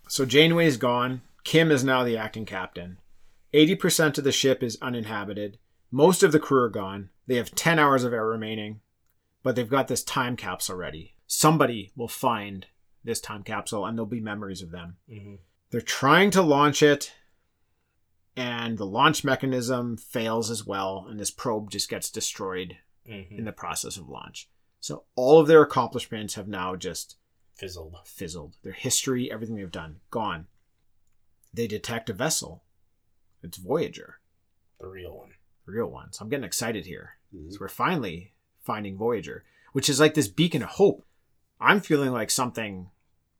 So 0.07 0.25
Janeway's 0.25 0.77
gone. 0.77 1.21
Kim 1.43 1.71
is 1.71 1.83
now 1.83 2.03
the 2.03 2.17
acting 2.17 2.45
captain. 2.45 2.97
80% 3.53 4.17
of 4.17 4.23
the 4.23 4.31
ship 4.31 4.61
is 4.63 4.77
uninhabited. 4.81 5.57
Most 5.89 6.23
of 6.23 6.31
the 6.31 6.39
crew 6.39 6.61
are 6.63 6.69
gone. 6.69 7.09
They 7.27 7.35
have 7.35 7.55
10 7.55 7.79
hours 7.79 8.03
of 8.03 8.13
air 8.13 8.25
remaining, 8.25 8.81
but 9.43 9.55
they've 9.55 9.69
got 9.69 9.87
this 9.87 10.03
time 10.03 10.35
capsule 10.37 10.75
ready. 10.77 11.15
Somebody 11.27 11.91
will 11.95 12.07
find 12.07 12.67
this 13.03 13.19
time 13.21 13.43
capsule 13.43 13.85
and 13.85 13.97
there'll 13.97 14.05
be 14.05 14.19
memories 14.19 14.61
of 14.61 14.71
them. 14.71 14.97
Mm-hmm. 15.09 15.35
They're 15.71 15.81
trying 15.81 16.31
to 16.31 16.41
launch 16.41 16.83
it, 16.83 17.13
and 18.35 18.77
the 18.77 18.85
launch 18.85 19.23
mechanism 19.23 19.97
fails 19.97 20.49
as 20.49 20.65
well, 20.65 21.05
and 21.09 21.19
this 21.19 21.31
probe 21.31 21.69
just 21.71 21.89
gets 21.89 22.09
destroyed 22.09 22.77
Mm-hmm. 23.09 23.39
in 23.39 23.45
the 23.45 23.51
process 23.51 23.97
of 23.97 24.07
launch. 24.09 24.47
So 24.79 25.05
all 25.15 25.39
of 25.39 25.47
their 25.47 25.63
accomplishments 25.63 26.35
have 26.35 26.47
now 26.47 26.75
just 26.75 27.17
Fizzled. 27.55 27.95
fizzled. 28.05 28.57
Their 28.61 28.73
history, 28.73 29.31
everything 29.31 29.55
they've 29.55 29.71
done, 29.71 30.01
gone. 30.11 30.45
They 31.51 31.65
detect 31.65 32.11
a 32.11 32.13
vessel. 32.13 32.63
It's 33.41 33.57
Voyager, 33.57 34.19
The 34.79 34.87
real 34.87 35.17
one. 35.17 35.31
the 35.65 35.71
real 35.71 35.87
one. 35.87 36.13
So 36.13 36.23
I'm 36.23 36.29
getting 36.29 36.43
excited 36.45 36.85
here. 36.85 37.17
Mhm. 37.35 37.51
So 37.53 37.57
we're 37.59 37.69
finally 37.69 38.33
finding 38.61 38.97
Voyager, 38.97 39.43
which 39.73 39.89
is 39.89 39.99
like 39.99 40.13
this 40.13 40.27
beacon 40.27 40.61
of 40.61 40.69
hope. 40.69 41.03
I'm 41.61 41.79
feeling 41.79 42.11
like 42.11 42.31
something 42.31 42.89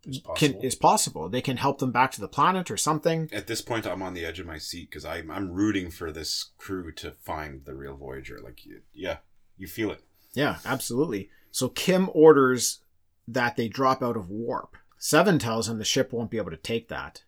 It's 0.06 0.20
can, 0.36 0.54
is 0.62 0.76
possible. 0.76 1.28
They 1.30 1.42
can 1.42 1.58
help 1.58 1.80
them 1.80 1.92
back 1.92 2.12
to 2.12 2.22
the 2.22 2.28
planet 2.28 2.70
or 2.72 2.78
something. 2.78 3.30
At 3.34 3.48
this 3.48 3.62
point, 3.62 3.86
I'm 3.86 4.02
on 4.02 4.14
the 4.14 4.26
edge 4.26 4.40
of 4.40 4.46
my 4.48 4.58
seat 4.58 4.90
because 4.90 5.06
I'm 5.06 5.30
I'm 5.32 5.52
rooting 5.52 5.90
for 5.92 6.12
this 6.12 6.52
crew 6.58 6.92
to 6.94 7.12
find 7.12 7.66
the 7.66 7.76
real 7.76 7.96
Voyager. 7.98 8.40
Like, 8.44 8.66
you- 8.66 8.82
yeah, 8.94 9.18
you 9.58 9.68
feel 9.68 9.92
it. 9.92 10.04
Yeah, 10.34 10.60
absolutely. 10.66 11.30
So 11.52 11.68
Kim 11.68 12.10
orders 12.14 12.82
that 13.28 13.56
they 13.56 13.68
drop 13.68 14.02
out 14.02 14.16
of 14.18 14.30
warp. 14.30 14.78
Seven 14.98 15.40
tells 15.40 15.68
him 15.68 15.78
the 15.78 15.84
ship 15.84 16.14
won't 16.14 16.32
be 16.32 16.38
able 16.38 16.52
to 16.52 16.58
take 16.58 16.88
that. 16.90 17.24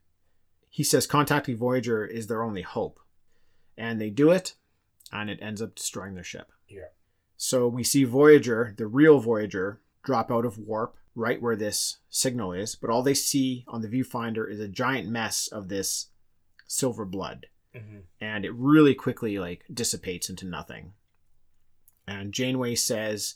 He 0.70 0.84
says 0.84 1.06
contacting 1.07 1.57
Voyager 1.57 2.06
is 2.06 2.28
their 2.28 2.44
only 2.44 2.61
hope. 2.61 2.99
And 3.78 3.99
they 3.99 4.10
do 4.10 4.30
it, 4.32 4.53
and 5.11 5.30
it 5.30 5.40
ends 5.41 5.61
up 5.61 5.76
destroying 5.76 6.14
their 6.14 6.24
ship. 6.24 6.52
Yeah. 6.68 6.90
So 7.36 7.68
we 7.68 7.84
see 7.84 8.03
Voyager, 8.03 8.74
the 8.78 8.88
real 8.88 9.20
Voyager, 9.20 9.82
drop 10.03 10.31
out 10.31 10.45
of 10.45 10.57
warp 10.57 10.95
right 11.15 11.41
where 11.41 11.55
this 11.55 11.97
signal 12.09 12.53
is, 12.53 12.75
but 12.75 12.89
all 12.89 13.03
they 13.03 13.13
see 13.13 13.63
on 13.67 13.81
the 13.81 13.88
viewfinder 13.88 14.49
is 14.49 14.59
a 14.59 14.67
giant 14.67 15.07
mess 15.07 15.47
of 15.47 15.69
this 15.69 16.07
silver 16.67 17.05
blood. 17.05 17.47
Hmm 17.75 17.99
and 18.21 18.45
it 18.45 18.53
really 18.53 18.93
quickly 18.95 19.38
like 19.39 19.65
dissipates 19.73 20.30
into 20.30 20.45
nothing. 20.45 20.93
And 22.07 22.34
Janeway 22.34 22.75
says 22.75 23.35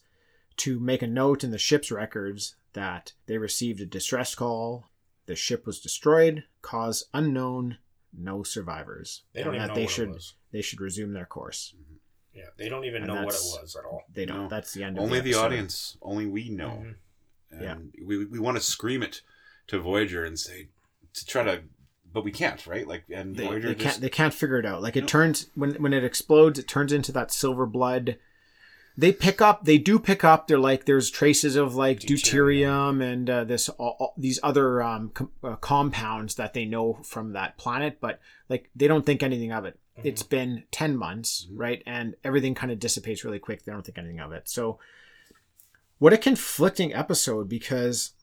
to 0.57 0.79
make 0.79 1.01
a 1.01 1.07
note 1.07 1.43
in 1.43 1.51
the 1.51 1.57
ship's 1.57 1.91
records 1.91 2.55
that 2.73 3.13
they 3.25 3.37
received 3.37 3.81
a 3.81 3.85
distress 3.85 4.35
call, 4.35 4.85
the 5.25 5.35
ship 5.35 5.65
was 5.65 5.79
destroyed, 5.79 6.43
cause 6.61 7.05
unknown, 7.13 7.77
no 8.17 8.43
survivors, 8.43 9.23
They 9.33 9.41
don't 9.43 9.55
and 9.55 9.55
even 9.55 9.67
that 9.67 9.73
know 9.73 9.75
they 9.75 9.85
what 9.85 9.91
should 9.91 10.09
it 10.09 10.13
was. 10.13 10.33
they 10.51 10.61
should 10.61 10.81
resume 10.81 11.13
their 11.13 11.25
course. 11.25 11.73
Yeah, 12.37 12.43
they 12.57 12.69
don't 12.69 12.85
even 12.85 13.03
And 13.03 13.07
know 13.07 13.15
what 13.25 13.33
it 13.33 13.41
was 13.61 13.75
at 13.77 13.85
all. 13.85 14.03
They 14.13 14.25
don't. 14.25 14.43
No. 14.43 14.47
That's 14.47 14.73
the 14.73 14.83
end. 14.83 14.97
of 14.97 15.03
it. 15.03 15.05
Only 15.07 15.19
the 15.21 15.29
episode. 15.31 15.45
audience, 15.45 15.97
only 16.01 16.25
we 16.27 16.49
know. 16.49 16.83
Mhm. 16.85 16.95
And 17.51 17.61
Yeah. 17.97 18.05
we 18.05 18.25
we 18.25 18.39
want 18.39 18.57
to 18.57 18.63
scream 18.63 19.01
it 19.01 19.21
to 19.67 19.79
Voyager 19.79 20.23
and 20.23 20.37
say 20.39 20.69
to 21.13 21.25
try 21.25 21.43
to, 21.43 21.63
but 22.13 22.23
we 22.23 22.31
can't, 22.31 22.65
right? 22.67 22.87
Like, 22.87 23.05
and 23.09 23.35
They, 23.35 23.45
Voyager 23.47 23.69
they 23.69 23.73
just 23.75 23.83
can't 23.85 24.01
they 24.01 24.09
can't 24.09 24.33
figure 24.33 24.59
it 24.59 24.65
out. 24.65 24.81
Like 24.81 24.95
it 24.95 25.01
No. 25.01 25.07
turns 25.07 25.49
when 25.55 25.71
when 25.81 25.93
it 25.93 26.03
explodes, 26.03 26.59
it 26.59 26.67
turns 26.67 26.93
into 26.93 27.11
that 27.13 27.31
silver 27.31 27.65
blood. 27.65 28.17
They 28.99 29.11
pick 29.13 29.41
up. 29.41 29.65
They 29.65 29.77
do 29.77 29.99
pick 29.99 30.23
up. 30.23 30.47
They're 30.47 30.57
like 30.57 30.85
there's 30.85 31.09
traces 31.11 31.55
of 31.55 31.75
like 31.75 31.99
deuterium, 31.99 33.01
and 33.01 33.29
uh, 33.29 33.43
this 33.43 33.69
all, 33.69 33.95
all- 33.99 34.13
these 34.17 34.39
other 34.41 34.81
um, 34.81 35.09
com- 35.09 35.31
uh, 35.43 35.55
compounds 35.57 36.33
that 36.35 36.53
they 36.53 36.65
know 36.65 36.99
from 37.03 37.33
that 37.33 37.57
planet, 37.57 37.99
but 38.01 38.19
like 38.49 38.69
they 38.75 38.87
don't 38.87 39.05
think 39.05 39.21
anything 39.21 39.51
of 39.51 39.65
it. 39.65 39.79
Mhm. 39.97 40.05
It's 40.05 40.23
been 40.23 40.63
ten 40.71 40.95
months, 40.95 41.47
Mhm. 41.49 41.59
right, 41.59 41.83
and 41.85 42.15
everything 42.23 42.53
kind 42.55 42.71
of 42.71 42.79
dissipates 42.79 43.23
really 43.23 43.39
quick. 43.39 43.63
They 43.63 43.71
don't 43.71 43.85
think 43.85 43.97
anything 43.97 44.19
of 44.19 44.31
it. 44.31 44.47
So, 44.49 44.79
what 45.99 46.13
a 46.13 46.17
conflicting 46.17 46.93
episode 46.93 47.49
because 47.49 48.13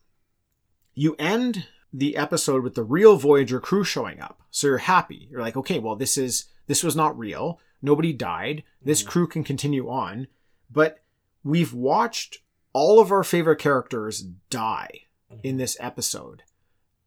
you 0.95 1.17
end 1.19 1.67
the 1.93 2.17
episode 2.17 2.63
with 2.63 2.75
the 2.75 2.85
real 2.85 3.17
Voyager 3.17 3.61
crew 3.61 3.85
showing 3.85 4.21
up. 4.21 4.43
So 4.51 4.67
you're 4.69 4.79
happy. 4.79 5.29
You're 5.31 5.41
like, 5.41 5.57
okay, 5.57 5.79
well, 5.79 5.97
this 5.97 6.17
is 6.19 6.47
this 6.67 6.83
was 6.83 6.97
not 6.97 7.19
real. 7.19 7.61
Nobody 7.83 8.13
died. 8.13 8.65
This 8.81 9.03
Mhm. 9.03 9.07
crew 9.09 9.27
can 9.27 9.45
continue 9.45 9.89
on. 9.91 10.29
But 10.71 11.05
we've 11.43 11.75
watched 11.75 12.39
all 12.73 12.99
of 13.01 13.13
our 13.13 13.23
favorite 13.23 13.59
characters 13.59 14.23
die 14.51 15.03
in 15.43 15.57
this 15.59 15.77
episode 15.79 16.43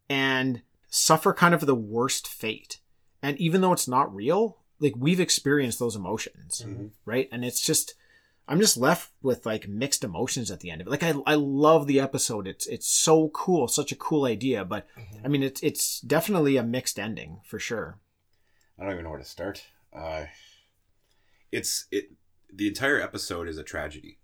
and 0.10 0.62
suffer 0.90 1.34
kind 1.34 1.54
of 1.56 1.66
the 1.66 1.76
worst 1.76 2.28
fate. 2.28 2.80
And 3.22 3.38
even 3.40 3.62
though 3.62 3.74
it's 3.74 3.88
not 3.88 4.14
real, 4.14 4.58
like 4.80 4.94
we've 4.98 5.20
experienced 5.20 5.80
those 5.80 5.96
emotions, 5.96 6.64
Mhm. 6.66 6.92
right? 7.06 7.28
And 7.32 7.44
it's 7.44 7.62
just 7.62 7.96
I'm 8.50 8.62
just 8.62 8.78
left 8.78 9.12
with 9.22 9.46
like 9.46 9.68
mixed 9.68 10.06
emotions 10.06 10.50
at 10.52 10.62
the 10.62 10.70
end 10.72 10.80
of 10.80 10.88
it. 10.88 10.90
Like 10.90 11.04
I, 11.04 11.14
I 11.26 11.36
love 11.36 11.86
the 11.88 12.00
episode. 12.00 12.48
It's 12.48 12.66
it's 12.68 12.88
so 12.88 13.30
cool, 13.30 13.68
such 13.68 13.92
a 13.92 13.96
cool 13.96 14.24
idea, 14.26 14.64
but 14.64 14.88
Mhm. 14.98 15.22
I 15.26 15.28
mean 15.28 15.44
it's 15.44 15.62
it's 15.62 16.00
definitely 16.02 16.56
a 16.58 16.64
mixed 16.64 16.98
ending 17.00 17.42
for 17.46 17.60
sure. 17.60 18.00
I 18.80 18.84
don't 18.84 18.94
even 18.94 19.04
know 19.04 19.10
where 19.10 19.20
to 19.20 19.26
start. 19.26 19.66
Uh, 19.92 20.26
it's 21.52 21.88
it. 21.92 22.12
The 22.54 22.68
entire 22.68 23.02
episode 23.02 23.48
is 23.50 23.58
a 23.58 23.64
tragedy. 23.64 24.20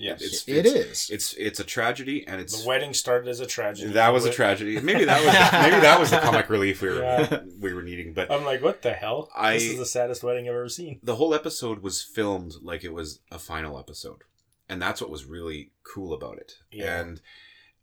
Yes. 0.00 0.22
It's, 0.22 0.48
It 0.48 0.66
it's, 0.66 0.70
is. 0.74 1.10
It's 1.10 1.32
it's 1.34 1.60
a 1.60 1.64
tragedy, 1.64 2.26
and 2.26 2.40
it's 2.40 2.62
the 2.62 2.68
wedding 2.68 2.94
started 2.94 3.28
as 3.28 3.40
a 3.40 3.46
tragedy. 3.46 3.92
that 3.92 4.12
was 4.12 4.24
a 4.24 4.32
tragedy. 4.32 4.80
Maybe 4.80 5.04
that 5.04 5.24
was 5.24 5.34
maybe 5.70 5.80
that 5.82 6.00
was 6.00 6.10
the 6.10 6.18
comic 6.18 6.48
relief 6.48 6.80
we 6.82 6.88
were 6.88 7.00
Yeah. 7.02 7.40
we 7.60 7.74
were 7.74 7.82
needing. 7.82 8.12
But 8.14 8.30
I'm 8.32 8.44
like, 8.44 8.62
what 8.62 8.82
the 8.82 8.92
hell? 8.92 9.28
I- 9.36 9.54
this 9.54 9.64
is 9.64 9.78
the 9.78 9.86
saddest 9.86 10.24
wedding 10.24 10.46
I've 10.48 10.54
ever 10.54 10.68
seen. 10.68 11.00
the 11.02 11.16
whole 11.16 11.34
episode 11.34 11.80
was 11.82 12.02
filmed 12.02 12.54
like 12.62 12.82
it 12.84 12.92
was 12.94 13.20
a 13.30 13.38
final 13.38 13.78
episode, 13.78 14.22
and 14.68 14.80
that's 14.80 15.00
what 15.00 15.10
was 15.10 15.24
really 15.26 15.70
cool 15.82 16.12
about 16.14 16.38
it. 16.38 16.54
Yeah. 16.72 17.00
And 17.00 17.20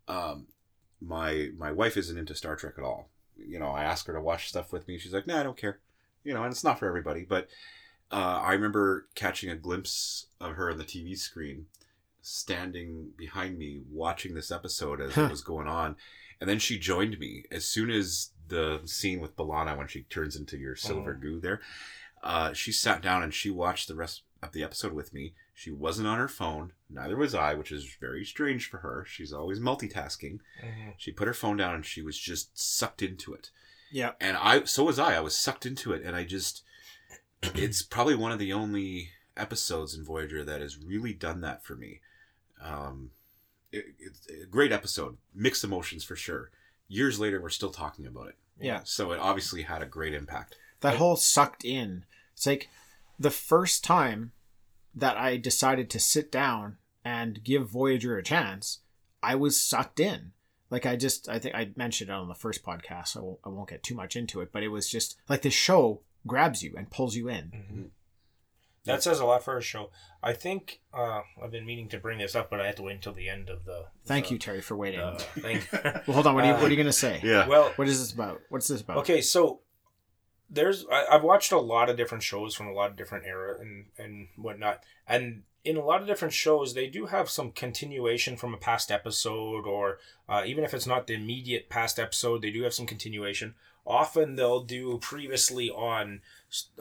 um, 0.07 0.47
my 1.01 1.49
my 1.57 1.71
wife 1.71 1.97
isn't 1.97 2.17
into 2.17 2.33
Star 2.35 2.55
Trek 2.55 2.73
at 2.77 2.83
all. 2.83 3.09
You 3.37 3.59
know, 3.59 3.69
I 3.69 3.83
ask 3.83 4.07
her 4.07 4.13
to 4.13 4.21
watch 4.21 4.49
stuff 4.49 4.71
with 4.73 4.87
me. 4.87 4.97
She's 4.97 5.13
like, 5.13 5.27
"No, 5.27 5.37
I 5.39 5.43
don't 5.43 5.57
care." 5.57 5.79
You 6.23 6.33
know, 6.33 6.43
and 6.43 6.51
it's 6.51 6.63
not 6.63 6.79
for 6.79 6.87
everybody. 6.87 7.23
But 7.23 7.47
uh, 8.11 8.41
I 8.43 8.53
remember 8.53 9.07
catching 9.15 9.49
a 9.49 9.55
glimpse 9.55 10.27
of 10.41 10.53
her 10.55 10.71
on 10.71 10.77
the 10.77 10.83
TV 10.83 11.17
screen, 11.17 11.67
standing 12.27 13.11
behind 13.17 13.57
me, 13.57 13.81
watching 13.89 14.33
this 14.33 14.51
episode 14.51 15.01
as 15.01 15.17
it 15.17 15.29
was 15.29 15.41
going 15.41 15.67
on, 15.67 15.95
and 16.41 16.49
then 16.49 16.59
she 16.59 16.77
joined 16.77 17.17
me 17.19 17.43
as 17.51 17.65
soon 17.67 17.89
as 17.89 18.31
the 18.47 18.81
scene 18.85 19.19
with 19.19 19.35
B'Elanna 19.35 19.77
when 19.77 19.87
she 19.87 20.03
turns 20.03 20.35
into 20.35 20.57
your 20.57 20.75
silver 20.75 21.15
Mhm. 21.15 21.21
goo 21.21 21.39
there. 21.39 21.61
Uh, 22.23 22.53
she 22.53 22.71
sat 22.71 23.01
down 23.01 23.23
and 23.23 23.33
she 23.33 23.49
watched 23.49 23.87
the 23.87 23.95
rest 23.95 24.23
of 24.41 24.51
the 24.51 24.63
episode 24.63 24.93
with 24.93 25.13
me. 25.13 25.33
She 25.53 25.71
wasn't 25.71 26.07
on 26.07 26.17
her 26.19 26.27
phone. 26.27 26.73
Neither 26.89 27.17
was 27.17 27.33
I, 27.33 27.53
which 27.55 27.71
is 27.71 27.95
very 27.99 28.23
strange 28.23 28.69
for 28.69 28.77
her. 28.79 29.03
She's 29.07 29.33
always 29.33 29.59
multitasking. 29.59 30.39
She 30.97 31.11
put 31.11 31.27
her 31.27 31.33
phone 31.33 31.57
down 31.57 31.75
and 31.75 31.85
she 31.85 32.01
was 32.01 32.17
just 32.17 32.57
sucked 32.57 33.01
into 33.01 33.33
it. 33.33 33.49
Yeah. 33.91 34.11
And 34.21 34.37
I, 34.37 34.63
so 34.65 34.83
was 34.83 34.99
I. 34.99 35.15
I 35.15 35.19
was 35.21 35.35
sucked 35.35 35.65
into 35.65 35.93
it, 35.93 36.03
and 36.03 36.15
I 36.15 36.23
just, 36.25 36.63
it's 37.41 37.81
probably 37.81 38.15
one 38.15 38.31
of 38.31 38.39
the 38.39 38.53
only 38.53 39.09
episodes 39.35 39.95
in 39.95 40.03
Voyager 40.03 40.43
that 40.43 40.61
has 40.61 40.77
really 40.77 41.13
done 41.13 41.41
that 41.41 41.63
for 41.63 41.75
me. 41.75 42.01
Um, 42.63 43.11
it, 43.71 43.85
it's 43.99 44.27
a 44.29 44.45
great 44.45 44.71
episode, 44.71 45.17
mixed 45.33 45.63
emotions 45.63 46.03
for 46.03 46.15
sure. 46.15 46.51
Years 46.87 47.19
later, 47.19 47.41
we're 47.41 47.49
still 47.49 47.71
talking 47.71 48.05
about 48.05 48.29
it. 48.29 48.35
Yeah. 48.59 48.81
So 48.83 49.11
it 49.11 49.19
obviously 49.19 49.63
had 49.63 49.81
a 49.81 49.85
great 49.85 50.13
impact. 50.13 50.55
That 50.81 50.97
whole 50.97 51.15
sucked 51.15 51.65
in. 51.65 52.05
It's 52.33 52.45
like 52.45 52.69
the 53.19 53.31
first 53.31 53.83
time 53.83 54.31
that 54.95 55.17
I 55.17 55.37
decided 55.37 55.89
to 55.91 55.99
sit 55.99 56.31
down 56.31 56.77
and 57.03 57.43
give 57.43 57.69
Voyager 57.69 58.17
a 58.17 58.23
chance, 58.23 58.79
I 59.21 59.35
was 59.35 59.59
sucked 59.59 59.99
in. 59.99 60.31
Like 60.69 60.85
I 60.85 60.95
just, 60.95 61.29
I 61.29 61.39
think 61.39 61.55
I 61.55 61.71
mentioned 61.75 62.09
it 62.09 62.13
on 62.13 62.27
the 62.27 62.35
first 62.35 62.63
podcast, 62.63 63.09
so 63.09 63.19
I 63.19 63.23
won't, 63.23 63.39
I 63.45 63.49
won't 63.49 63.69
get 63.69 63.83
too 63.83 63.95
much 63.95 64.15
into 64.15 64.41
it. 64.41 64.51
But 64.51 64.63
it 64.63 64.69
was 64.69 64.89
just 64.89 65.17
like 65.29 65.41
the 65.41 65.49
show 65.49 66.01
grabs 66.25 66.61
you 66.63 66.73
and 66.77 66.89
pulls 66.89 67.15
you 67.15 67.29
in. 67.29 67.45
Mm-hmm. 67.45 67.83
That 68.87 69.03
says 69.03 69.19
a 69.19 69.25
lot 69.25 69.43
for 69.43 69.57
a 69.57 69.61
show. 69.61 69.91
I 70.23 70.33
think 70.33 70.81
uh, 70.93 71.21
I've 71.43 71.51
been 71.51 71.65
meaning 71.65 71.87
to 71.89 71.97
bring 71.99 72.17
this 72.17 72.35
up, 72.35 72.49
but 72.49 72.59
I 72.59 72.65
had 72.65 72.75
to 72.77 72.83
wait 72.83 72.95
until 72.95 73.13
the 73.13 73.29
end 73.29 73.49
of 73.49 73.65
the. 73.65 73.85
Thank 74.05 74.27
the- 74.27 74.33
you, 74.33 74.39
Terry, 74.39 74.61
for 74.61 74.75
waiting. 74.75 74.99
the 74.99 75.19
thing. 75.41 75.61
well, 75.71 76.01
hold 76.15 76.27
on. 76.27 76.35
What 76.35 76.43
are 76.43 76.47
you, 76.47 76.53
Uh, 76.53 76.61
what 76.61 76.67
are 76.67 76.71
you 76.71 76.77
gonna 76.77 76.91
say? 76.91 77.19
Yeah. 77.23 77.47
well, 77.47 77.71
What 77.75 77.87
is 77.87 77.99
this 77.99 78.11
about? 78.11 78.41
What's 78.49 78.67
this 78.67 78.81
about? 78.81 78.97
Okay, 78.97 79.21
so 79.21 79.59
there's 80.49 80.85
I, 80.91 81.05
I've 81.11 81.23
watched 81.23 81.51
a 81.51 81.59
lot 81.59 81.89
of 81.89 81.97
different 81.97 82.23
shows 82.23 82.55
from 82.55 82.67
a 82.67 82.71
lot 82.73 82.89
of 82.89 82.95
different 82.97 83.25
era 83.25 83.59
and 83.59 83.85
and 83.97 84.27
whatnot, 84.37 84.83
and 85.07 85.43
in 85.65 85.75
a 85.75 85.83
lot 85.83 86.01
of 86.01 86.07
different 86.07 86.33
shows 86.33 86.73
they 86.73 86.87
do 86.87 87.07
have 87.07 87.29
some 87.29 87.51
continuation 87.51 88.37
from 88.37 88.53
a 88.53 88.57
past 88.57 88.89
episode, 88.89 89.65
or 89.65 89.99
uh, 90.29 90.43
even 90.45 90.63
if 90.63 90.73
it's 90.73 90.87
not 90.87 91.07
the 91.07 91.13
immediate 91.13 91.69
past 91.69 91.99
episode, 91.99 92.41
they 92.41 92.51
do 92.51 92.63
have 92.63 92.73
some 92.73 92.85
continuation. 92.85 93.55
Often 93.85 94.35
they'll 94.35 94.63
do 94.63 94.97
previously 94.99 95.69
on 95.69 96.21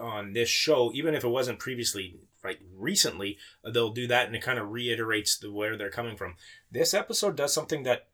on 0.00 0.32
this 0.32 0.48
show, 0.48 0.90
even 0.94 1.14
if 1.14 1.24
it 1.24 1.28
wasn't 1.28 1.58
previously 1.58 2.16
like 2.44 2.60
recently, 2.76 3.38
they'll 3.64 3.90
do 3.90 4.06
that 4.06 4.26
and 4.26 4.36
it 4.36 4.42
kind 4.42 4.58
of 4.58 4.70
reiterates 4.70 5.36
the 5.36 5.50
where 5.50 5.76
they're 5.76 5.90
coming 5.90 6.16
from. 6.16 6.36
This 6.70 6.94
episode 6.94 7.36
does 7.36 7.52
something 7.52 7.82
that 7.82 8.06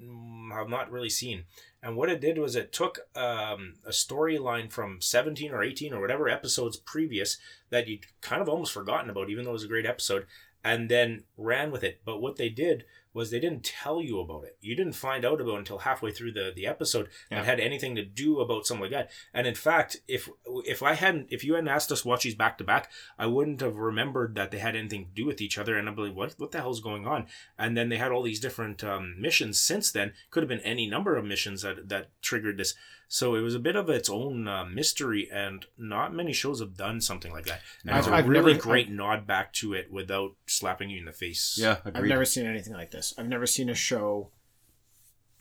mm, 0.00 0.52
I've 0.52 0.68
not 0.68 0.90
really 0.90 1.10
seen. 1.10 1.44
And 1.82 1.96
what 1.96 2.10
it 2.10 2.20
did 2.20 2.38
was 2.38 2.54
it 2.54 2.72
took 2.72 3.00
um, 3.16 3.74
a 3.84 3.90
storyline 3.90 4.70
from 4.70 5.00
17 5.00 5.52
or 5.52 5.62
18 5.62 5.92
or 5.92 6.00
whatever 6.00 6.28
episodes 6.28 6.76
previous 6.76 7.38
that 7.70 7.88
you'd 7.88 8.06
kind 8.20 8.42
of 8.42 8.48
almost 8.48 8.72
forgotten 8.72 9.10
about, 9.10 9.30
even 9.30 9.44
though 9.44 9.50
it 9.50 9.54
was 9.54 9.64
a 9.64 9.68
great 9.68 9.86
episode, 9.86 10.26
and 10.62 10.90
then 10.90 11.24
ran 11.36 11.70
with 11.70 11.82
it. 11.82 12.02
But 12.04 12.20
what 12.20 12.36
they 12.36 12.50
did 12.50 12.84
was 13.12 13.30
they 13.30 13.40
didn't 13.40 13.64
tell 13.64 14.00
you 14.00 14.20
about 14.20 14.44
it. 14.44 14.56
You 14.60 14.76
didn't 14.76 14.92
find 14.92 15.24
out 15.24 15.40
about 15.40 15.54
it 15.54 15.58
until 15.58 15.78
halfway 15.78 16.12
through 16.12 16.32
the, 16.32 16.52
the 16.54 16.66
episode 16.66 17.08
Yeah. 17.30 17.38
that 17.38 17.44
had 17.46 17.60
anything 17.60 17.96
to 17.96 18.04
do 18.04 18.40
about 18.40 18.66
something 18.66 18.82
like 18.82 18.92
that. 18.92 19.10
And 19.34 19.46
in 19.46 19.54
fact, 19.54 19.96
if 20.06 20.28
if 20.64 20.82
I 20.82 20.94
hadn't, 20.94 21.26
if 21.30 21.42
you 21.42 21.54
hadn't 21.54 21.68
asked 21.68 21.90
us 21.90 22.02
to 22.02 22.08
watch 22.08 22.22
these 22.22 22.34
back 22.34 22.58
to 22.58 22.64
back, 22.64 22.90
I 23.18 23.26
wouldn't 23.26 23.60
have 23.60 23.76
remembered 23.76 24.34
that 24.36 24.50
they 24.50 24.58
had 24.58 24.76
anything 24.76 25.06
to 25.06 25.10
do 25.10 25.26
with 25.26 25.40
each 25.40 25.58
other. 25.58 25.76
And 25.76 25.88
I'd 25.88 25.96
be 25.96 26.02
like, 26.02 26.14
what, 26.14 26.34
what 26.38 26.52
the 26.52 26.60
hell's 26.60 26.80
going 26.80 27.06
on? 27.06 27.26
And 27.58 27.76
then 27.76 27.88
they 27.88 27.96
had 27.98 28.12
all 28.12 28.22
these 28.22 28.40
different 28.40 28.84
um, 28.84 29.14
missions 29.18 29.60
since 29.60 29.90
then. 29.90 30.12
Could 30.30 30.42
have 30.42 30.48
been 30.48 30.60
any 30.60 30.86
number 30.86 31.16
of 31.16 31.24
missions 31.24 31.62
that, 31.62 31.88
that 31.88 32.10
triggered 32.22 32.58
this. 32.58 32.74
So 33.12 33.34
it 33.34 33.40
was 33.40 33.56
a 33.56 33.58
bit 33.58 33.74
of 33.74 33.90
its 33.90 34.08
own 34.08 34.46
uh, 34.46 34.64
mystery, 34.64 35.28
and 35.32 35.66
not 35.76 36.14
many 36.14 36.32
shows 36.32 36.60
have 36.60 36.76
done 36.76 37.00
something 37.00 37.32
like 37.32 37.44
that. 37.46 37.60
And 37.84 37.96
it's 37.98 38.06
I've- 38.06 38.14
a 38.14 38.18
I've 38.18 38.28
really 38.28 38.52
never- 38.52 38.62
great 38.62 38.88
nod 38.88 39.26
back 39.26 39.52
to 39.54 39.74
it 39.74 39.90
without 39.90 40.36
slapping 40.46 40.90
you 40.90 41.00
in 41.00 41.06
the 41.06 41.12
face. 41.12 41.58
Yeah, 41.60 41.78
I've 41.84 42.04
never 42.04 42.24
seen 42.24 42.46
anything 42.46 42.72
like 42.72 42.92
this. 42.92 43.12
I've 43.18 43.26
never 43.26 43.46
seen 43.46 43.68
a 43.68 43.74
show 43.74 44.30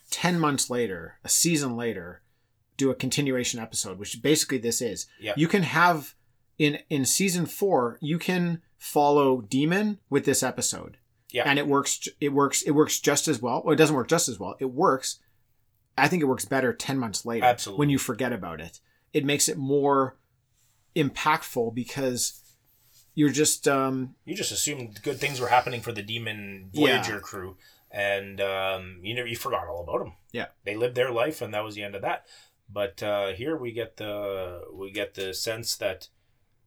10 0.09 0.39
months 0.39 0.71
later, 0.71 1.19
a 1.23 1.29
season 1.29 1.75
later, 1.77 2.23
do 2.75 2.89
a 2.89 2.95
continuation 2.95 3.59
episode, 3.59 3.99
which 3.99 4.19
basically 4.21 4.57
this 4.57 4.81
is. 4.81 5.05
Yeah. 5.19 5.33
You 5.37 5.47
can 5.47 5.61
have 5.63 6.15
in 6.57 6.79
in 6.89 7.05
season 7.05 7.45
4, 7.45 7.99
you 8.01 8.17
can 8.17 8.63
follow 8.77 9.41
Demon 9.41 9.99
with 10.09 10.25
this 10.25 10.41
episode. 10.41 10.97
Yeah. 11.29 11.43
And 11.45 11.59
it 11.59 11.67
works 11.67 12.07
it 12.19 12.29
works 12.29 12.63
it 12.63 12.71
works 12.71 12.99
just 12.99 13.27
as 13.27 13.39
well. 13.41 13.61
Well, 13.63 13.73
it 13.73 13.77
doesn't 13.77 13.95
work 13.95 14.07
just 14.07 14.27
as 14.27 14.39
well. 14.39 14.55
It 14.59 14.71
works 14.73 15.19
I 15.99 16.07
think 16.07 16.21
it 16.23 16.25
works 16.27 16.45
better 16.45 16.73
10 16.73 16.97
months 16.97 17.25
later 17.25 17.45
Absolutely. 17.45 17.79
when 17.79 17.89
you 17.89 17.97
forget 17.97 18.33
about 18.33 18.61
it. 18.61 18.79
It 19.13 19.25
makes 19.25 19.47
it 19.49 19.57
more 19.57 20.17
impactful 20.95 21.73
because 21.75 22.41
you're 23.15 23.29
just 23.29 23.67
um 23.67 24.15
you 24.25 24.35
just 24.35 24.51
assumed 24.51 25.01
good 25.03 25.17
things 25.19 25.39
were 25.39 25.47
happening 25.47 25.81
for 25.81 25.91
the 25.91 26.01
demon 26.01 26.69
Yeah. 26.73 27.01
Voyager 27.01 27.19
crew, 27.19 27.57
and 27.91 28.39
um, 28.41 28.99
you 29.01 29.15
know 29.15 29.23
you 29.23 29.35
forgot 29.35 29.67
all 29.67 29.83
about 29.83 29.99
them. 29.99 30.13
Yeah. 30.31 30.47
they 30.63 30.75
lived 30.75 30.95
their 30.95 31.11
life, 31.11 31.41
and 31.41 31.53
that 31.53 31.63
was 31.63 31.75
the 31.75 31.83
end 31.83 31.95
of 31.95 32.01
that. 32.03 32.25
But 32.71 33.01
uh, 33.01 33.33
here 33.33 33.57
we 33.57 33.71
get 33.71 33.97
the 33.97 34.61
we 34.73 34.91
get 34.91 35.15
the 35.15 35.33
sense 35.33 35.75
that 35.77 36.07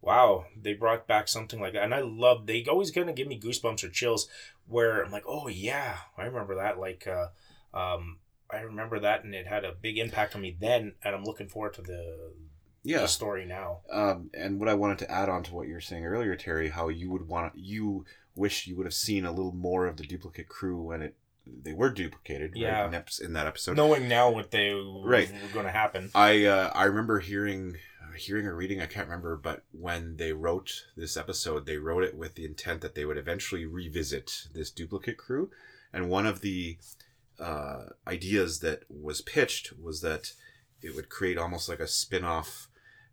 wow, 0.01 0.47
they 0.61 0.75
brought 0.75 1.07
back 1.07 1.29
something 1.29 1.61
like 1.61 1.75
that, 1.75 1.85
and 1.85 1.95
I 1.95 2.01
love 2.01 2.47
they 2.47 2.65
always 2.65 2.91
gonna 2.91 3.13
give 3.13 3.29
me 3.29 3.39
goosebumps 3.41 3.85
or 3.85 3.89
chills 3.89 4.29
where 4.67 5.03
I'm 5.03 5.13
like, 5.13 5.25
oh 5.27 5.49
yeah, 5.49 5.97
I 6.19 6.25
remember 6.25 6.57
that. 6.57 6.79
Like, 6.79 7.07
uh, 7.07 7.29
um, 7.77 8.19
I 8.53 8.61
remember 8.61 9.01
that, 9.01 9.25
and 9.25 9.35
it 9.35 9.47
had 9.47 9.65
a 9.65 9.73
big 9.73 9.99
impact 9.99 10.35
on 10.35 10.43
me 10.43 10.57
then, 10.61 10.95
and 11.03 11.15
I'm 11.15 11.25
looking 11.25 11.49
forward 11.49 11.75
to 11.75 11.83
the 11.83 12.33
Yeah. 12.85 13.01
the 13.01 13.09
story 13.09 13.45
now. 13.47 13.81
Um, 13.91 14.31
and 14.35 14.59
what 14.61 14.69
I 14.69 14.75
wanted 14.75 14.99
to 14.99 15.11
add 15.11 15.29
on 15.29 15.43
to 15.45 15.55
what 15.55 15.69
you 15.69 15.75
were 15.75 15.81
saying 15.81 16.05
earlier, 16.05 16.37
Terry, 16.37 16.69
how 16.71 16.89
you 16.89 17.11
would 17.11 17.29
want 17.29 17.55
you 17.57 18.05
wish 18.35 18.67
you 18.67 18.77
would 18.77 18.87
have 18.87 18.95
seen 18.95 19.25
a 19.27 19.31
little 19.33 19.53
more 19.53 19.87
of 19.87 19.97
the 19.99 20.05
duplicate 20.05 20.49
crew 20.49 20.81
when 20.83 21.03
it 21.03 21.15
they 21.47 21.73
were 21.73 21.91
duplicated. 21.91 22.53
Yeah. 22.55 22.83
Right, 22.89 23.11
in, 23.21 23.33
that 23.33 23.47
episode. 23.47 23.77
Knowing 23.77 24.07
now 24.09 24.31
what 24.31 24.51
they 24.53 24.71
Right. 24.71 25.31
were 25.33 25.49
going 25.53 25.67
to 25.67 25.73
happen. 25.73 26.11
I 26.15 26.45
uh, 26.45 26.71
I 26.75 26.85
remember 26.85 27.19
hearing 27.21 27.77
hearing 28.17 28.47
or 28.47 28.55
reading 28.55 28.81
I 28.81 28.87
can't 28.87 29.09
remember, 29.09 29.37
but 29.37 29.65
when 29.73 30.17
they 30.19 30.33
wrote 30.33 30.85
this 30.97 31.17
episode, 31.17 31.65
they 31.67 31.79
wrote 31.79 32.05
it 32.05 32.15
with 32.17 32.35
the 32.35 32.45
intent 32.45 32.81
that 32.83 32.95
they 32.95 33.05
would 33.05 33.17
eventually 33.17 33.65
revisit 33.67 34.49
this 34.55 34.71
duplicate 34.71 35.17
crew, 35.17 35.51
and 35.93 36.09
one 36.11 36.27
of 36.27 36.43
the 36.43 36.79
uh, 37.43 37.85
ideas 38.07 38.61
that 38.61 38.81
was 38.89 39.21
pitched 39.21 39.73
was 39.81 40.01
that 40.03 40.33
it 40.81 40.95
would 40.95 41.09
create 41.09 41.39
almost 41.39 41.69
like 41.69 41.81
a 41.81 41.87
spin-off 41.89 42.69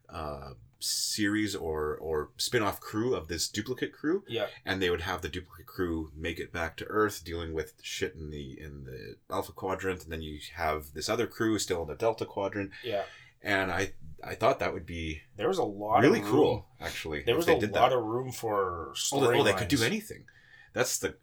uh, 0.10 0.52
series 0.80 1.56
or 1.56 1.96
or 1.98 2.30
spin-off 2.38 2.80
crew 2.80 3.14
of 3.14 3.28
this 3.28 3.48
duplicate 3.50 3.92
crew 3.92 4.24
Yeah. 4.28 4.48
and 4.66 4.82
they 4.82 4.90
would 4.90 5.02
have 5.02 5.22
the 5.22 5.30
duplicate 5.30 5.66
crew 5.68 6.12
make 6.16 6.40
it 6.40 6.54
back 6.54 6.78
to 6.78 6.86
Earth, 6.86 7.24
dealing 7.24 7.54
with 7.54 7.74
shit 7.82 8.16
in 8.16 8.30
the 8.32 8.60
in 8.60 8.86
the 8.86 9.16
Alpha 9.30 9.52
Quadrant, 9.52 10.04
and 10.04 10.12
then 10.14 10.22
you 10.22 10.40
have 10.56 10.94
this 10.94 11.10
other 11.10 11.28
crew 11.28 11.60
still 11.60 11.82
in 11.84 11.88
the 11.90 11.96
Delta 11.96 12.26
Quadrant. 12.26 12.72
Yeah. 12.84 13.04
And 13.42 13.72
I 13.72 13.94
I 14.24 14.36
thought 14.36 14.60
that 14.60 14.74
would 14.74 14.86
be 14.86 15.22
There 15.38 15.48
was 15.48 15.58
a 15.60 15.64
lot 15.64 16.02
really 16.02 16.22
cool, 16.22 16.66
actually. 16.80 17.24
There 17.24 17.36
was 17.36 17.48
a 17.48 17.54
lot 17.56 17.62
that. 17.74 17.94
of 17.94 18.04
room 18.04 18.32
for 18.32 18.94
Oh, 19.14 19.34
oh, 19.34 19.44
they 19.44 19.54
could 19.54 19.68
do 19.68 19.84
anything. 19.84 20.26
That's 20.74 20.98
the, 21.00 21.16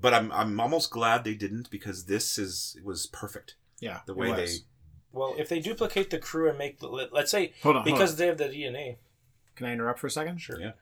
but 0.00 0.14
I'm 0.14 0.32
I'm 0.32 0.58
almost 0.60 0.90
glad 0.90 1.24
they 1.24 1.34
didn't 1.34 1.70
because 1.70 2.06
this 2.06 2.38
is 2.38 2.76
was 2.84 3.06
perfect 3.06 3.56
yeah. 3.80 4.00
the 4.06 4.12
it 4.12 4.18
way 4.18 4.32
they. 4.32 4.48
Well, 5.12 5.34
if 5.38 5.48
they 5.48 5.60
duplicate 5.60 6.10
the 6.10 6.18
crew 6.18 6.48
and 6.48 6.56
make 6.56 6.78
the 6.78 6.88
let- 6.88 7.12
let's 7.12 7.30
say 7.30 7.52
Hold 7.62 7.76
on. 7.76 7.82
hold 7.82 7.94
because 7.94 8.12
on. 8.12 8.16
they 8.18 8.26
have 8.26 8.38
the 8.38 8.44
DNA. 8.44 8.96
Can 9.56 9.66
I 9.66 9.72
interrupt 9.72 9.98
for 9.98 10.06
a 10.06 10.10
second? 10.10 10.38
Sure. 10.38 10.60
Yeah. 10.60 10.72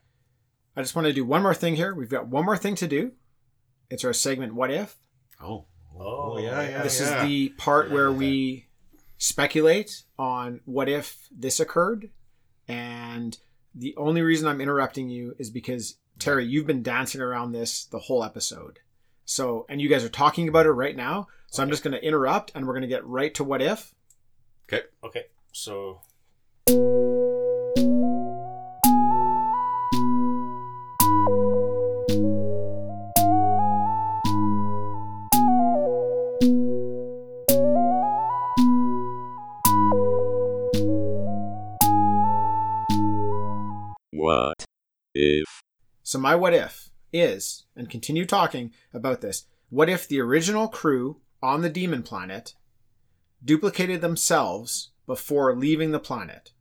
I 0.77 0.83
just 0.83 0.95
want 0.95 1.07
to 1.07 1.13
do 1.13 1.25
one 1.25 1.43
more 1.43 1.55
thing 1.55 1.77
here. 1.77 1.95
We've 1.95 2.11
got 2.11 2.29
one 2.29 2.45
more 2.45 2.57
thing 2.57 2.75
to 2.77 2.87
do. 2.87 3.13
It's 3.91 4.05
our 4.05 4.13
segment 4.13 4.55
What 4.55 4.71
If? 4.71 4.97
Oh. 5.43 5.65
Oh, 5.99 6.35
oh 6.35 6.39
yeah, 6.39 6.63
yeah. 6.63 6.83
this 6.83 7.01
yeah. 7.01 7.23
is 7.23 7.29
the 7.29 7.49
part 7.51 7.89
Yeah, 7.89 7.95
where 7.95 8.11
yeah. 8.11 8.17
we 8.17 8.67
speculate 9.17 10.05
on 10.19 10.61
what 10.65 10.89
if 10.89 11.29
this 11.37 11.59
occurred. 11.59 12.11
And 12.69 13.37
the 13.75 13.97
only 13.97 14.23
reason 14.23 14.47
I'm 14.47 14.61
interrupting 14.61 15.09
you 15.09 15.35
is 15.39 15.51
because, 15.51 15.97
Terry, 16.19 16.45
you've 16.45 16.67
been 16.67 16.83
dancing 16.83 17.21
around 17.21 17.53
this 17.53 17.85
the 17.85 17.99
whole 17.99 18.25
episode. 18.25 18.81
So, 19.25 19.67
and 19.69 19.81
you 19.81 19.89
guys 19.89 20.05
are 20.05 20.09
talking 20.09 20.49
about 20.49 20.67
it 20.67 20.71
right 20.71 20.97
now. 20.97 21.29
So 21.49 21.63
I'm 21.63 21.71
just 21.71 21.85
going 21.85 21.93
to 21.93 22.05
interrupt 22.05 22.53
and 22.55 22.67
we're 22.67 22.75
going 22.75 22.83
to 22.83 22.89
get 22.89 23.07
right 23.07 23.33
to 23.35 23.45
what 23.45 23.63
if. 23.63 23.95
Okay. 24.71 24.85
Okay. 25.05 25.27
So 25.53 26.01
What 44.11 44.65
if 45.15 45.58
So 46.09 46.19
my 46.19 46.35
what 46.35 46.55
if 46.55 46.89
is, 47.13 47.65
and 47.77 47.91
continue 47.91 48.25
talking 48.25 48.73
about 48.95 49.21
this. 49.21 49.45
What 49.69 49.91
if 49.91 50.09
the 50.09 50.23
original 50.23 50.67
crew 50.67 51.21
on 51.43 51.61
the 51.61 51.69
demon 51.69 52.03
planet 52.03 52.55
duplicated 53.45 54.01
themselves 54.01 54.89
before 55.07 55.55
leaving 55.55 55.91
the 55.91 55.99
planet? 55.99 56.53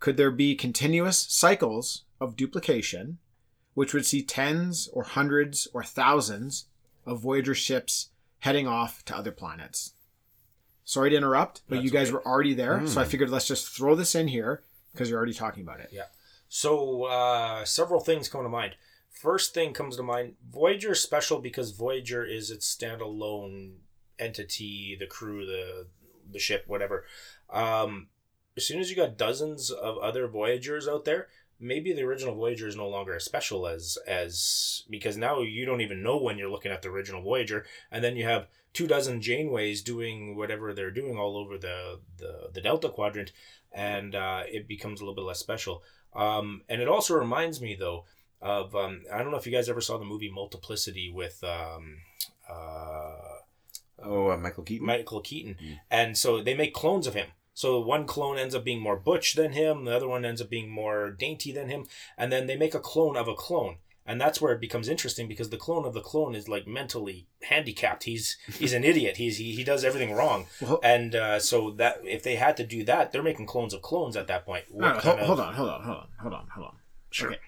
Could 0.00 0.16
there 0.16 0.32
be 0.32 0.56
continuous 0.56 1.16
cycles 1.16 2.06
of 2.20 2.34
duplication, 2.34 3.18
which 3.74 3.94
would 3.94 4.04
see 4.04 4.20
tens 4.20 4.88
or 4.92 5.04
hundreds 5.04 5.68
or 5.72 5.84
thousands 5.84 6.66
of 7.06 7.20
Voyager 7.20 7.54
ships 7.54 8.08
heading 8.40 8.66
off 8.66 9.04
to 9.04 9.16
other 9.16 9.30
planets? 9.30 9.92
Sorry 10.84 11.10
to 11.10 11.16
interrupt, 11.16 11.62
but 11.68 11.76
That's 11.76 11.84
you 11.84 11.90
guys 11.92 12.08
okay. 12.08 12.14
were 12.14 12.26
already 12.26 12.54
there, 12.54 12.84
so 12.88 13.00
I 13.00 13.04
Hmm. 13.04 13.10
figured 13.10 13.30
let's 13.30 13.46
just 13.46 13.68
throw 13.68 13.94
this 13.94 14.16
in 14.16 14.26
here 14.26 14.64
because 14.92 15.08
you're 15.08 15.18
already 15.18 15.34
talking 15.34 15.62
about 15.62 15.78
it. 15.78 15.90
Yeah. 15.92 16.06
So 16.48 17.04
uh, 17.04 17.64
several 17.64 18.00
things 18.00 18.28
come 18.28 18.42
to 18.42 18.48
mind. 18.48 18.74
First 19.18 19.52
thing 19.52 19.72
comes 19.72 19.96
to 19.96 20.04
mind: 20.04 20.36
Voyager 20.48 20.92
is 20.92 21.02
special 21.02 21.40
because 21.40 21.72
Voyager 21.72 22.24
is 22.24 22.52
its 22.52 22.72
standalone 22.72 23.78
entity, 24.16 24.96
the 24.96 25.08
crew, 25.08 25.44
the 25.44 25.88
the 26.30 26.38
ship, 26.38 26.62
whatever. 26.68 27.04
Um, 27.50 28.10
as 28.56 28.64
soon 28.64 28.78
as 28.78 28.90
you 28.90 28.94
got 28.96 29.18
dozens 29.18 29.72
of 29.72 29.98
other 29.98 30.28
Voyagers 30.28 30.86
out 30.86 31.04
there, 31.04 31.26
maybe 31.58 31.92
the 31.92 32.04
original 32.04 32.36
Voyager 32.36 32.68
is 32.68 32.76
no 32.76 32.88
longer 32.88 33.12
as 33.16 33.24
special 33.24 33.66
as 33.66 33.98
as 34.06 34.84
because 34.88 35.16
now 35.16 35.40
you 35.40 35.66
don't 35.66 35.80
even 35.80 36.00
know 36.00 36.16
when 36.16 36.38
you're 36.38 36.48
looking 36.48 36.70
at 36.70 36.82
the 36.82 36.88
original 36.88 37.20
Voyager, 37.20 37.66
and 37.90 38.04
then 38.04 38.14
you 38.14 38.22
have 38.22 38.46
two 38.72 38.86
dozen 38.86 39.20
Janeways 39.20 39.82
doing 39.82 40.36
whatever 40.36 40.72
they're 40.72 40.92
doing 40.92 41.18
all 41.18 41.36
over 41.36 41.58
the 41.58 41.98
the, 42.18 42.50
the 42.54 42.60
Delta 42.60 42.88
Quadrant, 42.88 43.32
and 43.72 44.14
uh, 44.14 44.44
it 44.46 44.68
becomes 44.68 45.00
a 45.00 45.02
little 45.02 45.16
bit 45.16 45.26
less 45.26 45.40
special. 45.40 45.82
Um, 46.14 46.62
and 46.68 46.80
it 46.80 46.86
also 46.86 47.14
reminds 47.14 47.60
me 47.60 47.74
though 47.74 48.04
of 48.40 48.74
um, 48.76 49.02
I 49.12 49.18
don't 49.18 49.30
know 49.30 49.36
if 49.38 49.46
you 49.46 49.52
guys 49.52 49.68
ever 49.68 49.80
saw 49.80 49.98
the 49.98 50.04
movie 50.04 50.30
Multiplicity 50.30 51.10
with 51.10 51.42
um, 51.44 51.98
uh, 52.48 53.12
Oh, 54.00 54.30
uh, 54.30 54.36
Michael 54.36 54.62
Keaton. 54.62 54.86
Michael 54.86 55.20
Keaton, 55.20 55.56
Mm. 55.60 55.80
and 55.90 56.16
so 56.18 56.40
they 56.40 56.54
make 56.54 56.72
clones 56.72 57.06
of 57.08 57.14
him. 57.14 57.28
So 57.52 57.80
one 57.80 58.06
clone 58.06 58.38
ends 58.38 58.54
up 58.54 58.62
being 58.62 58.80
more 58.80 58.96
butch 58.96 59.34
than 59.34 59.52
him, 59.52 59.84
the 59.84 59.96
other 59.96 60.06
one 60.06 60.24
ends 60.24 60.40
up 60.40 60.48
being 60.48 60.70
more 60.70 61.10
dainty 61.10 61.50
than 61.50 61.68
him, 61.68 61.86
and 62.16 62.30
then 62.30 62.46
they 62.46 62.56
make 62.56 62.74
a 62.74 62.80
clone 62.80 63.16
of 63.16 63.26
a 63.26 63.34
clone. 63.34 63.78
And 64.06 64.18
that's 64.20 64.40
where 64.40 64.52
it 64.54 64.60
becomes 64.60 64.88
interesting 64.88 65.26
because 65.28 65.50
the 65.50 65.58
clone 65.58 65.84
of 65.84 65.92
the 65.92 66.00
clone 66.00 66.34
is 66.36 66.48
like 66.48 66.66
mentally 66.66 67.26
handicapped. 67.42 68.04
He's 68.04 68.38
he's 68.58 68.72
an 68.72 68.84
idiot. 68.84 69.16
He's 69.18 69.36
he, 69.38 69.52
he 69.54 69.64
does 69.64 69.84
everything 69.84 70.14
wrong. 70.14 70.46
Well- 70.62 70.80
And 70.82 71.14
uh, 71.16 71.40
so 71.40 71.72
that 71.72 71.98
if 72.04 72.22
they 72.22 72.36
had 72.36 72.56
to 72.58 72.64
do 72.66 72.84
that, 72.84 73.10
they're 73.12 73.22
making 73.22 73.46
clones 73.46 73.74
of 73.74 73.82
clones 73.82 74.16
at 74.16 74.28
that 74.28 74.46
point. 74.46 74.64
Hold, 74.70 74.84
of- 74.84 75.02
hold 75.02 75.40
on, 75.40 75.54
hold 75.54 75.68
on, 75.68 75.82
hold 75.82 75.96
on, 75.98 76.08
hold 76.22 76.34
on, 76.34 76.46
hold 76.54 76.66
on. 76.68 76.76
Sure. 77.10 77.30
Okay. 77.32 77.40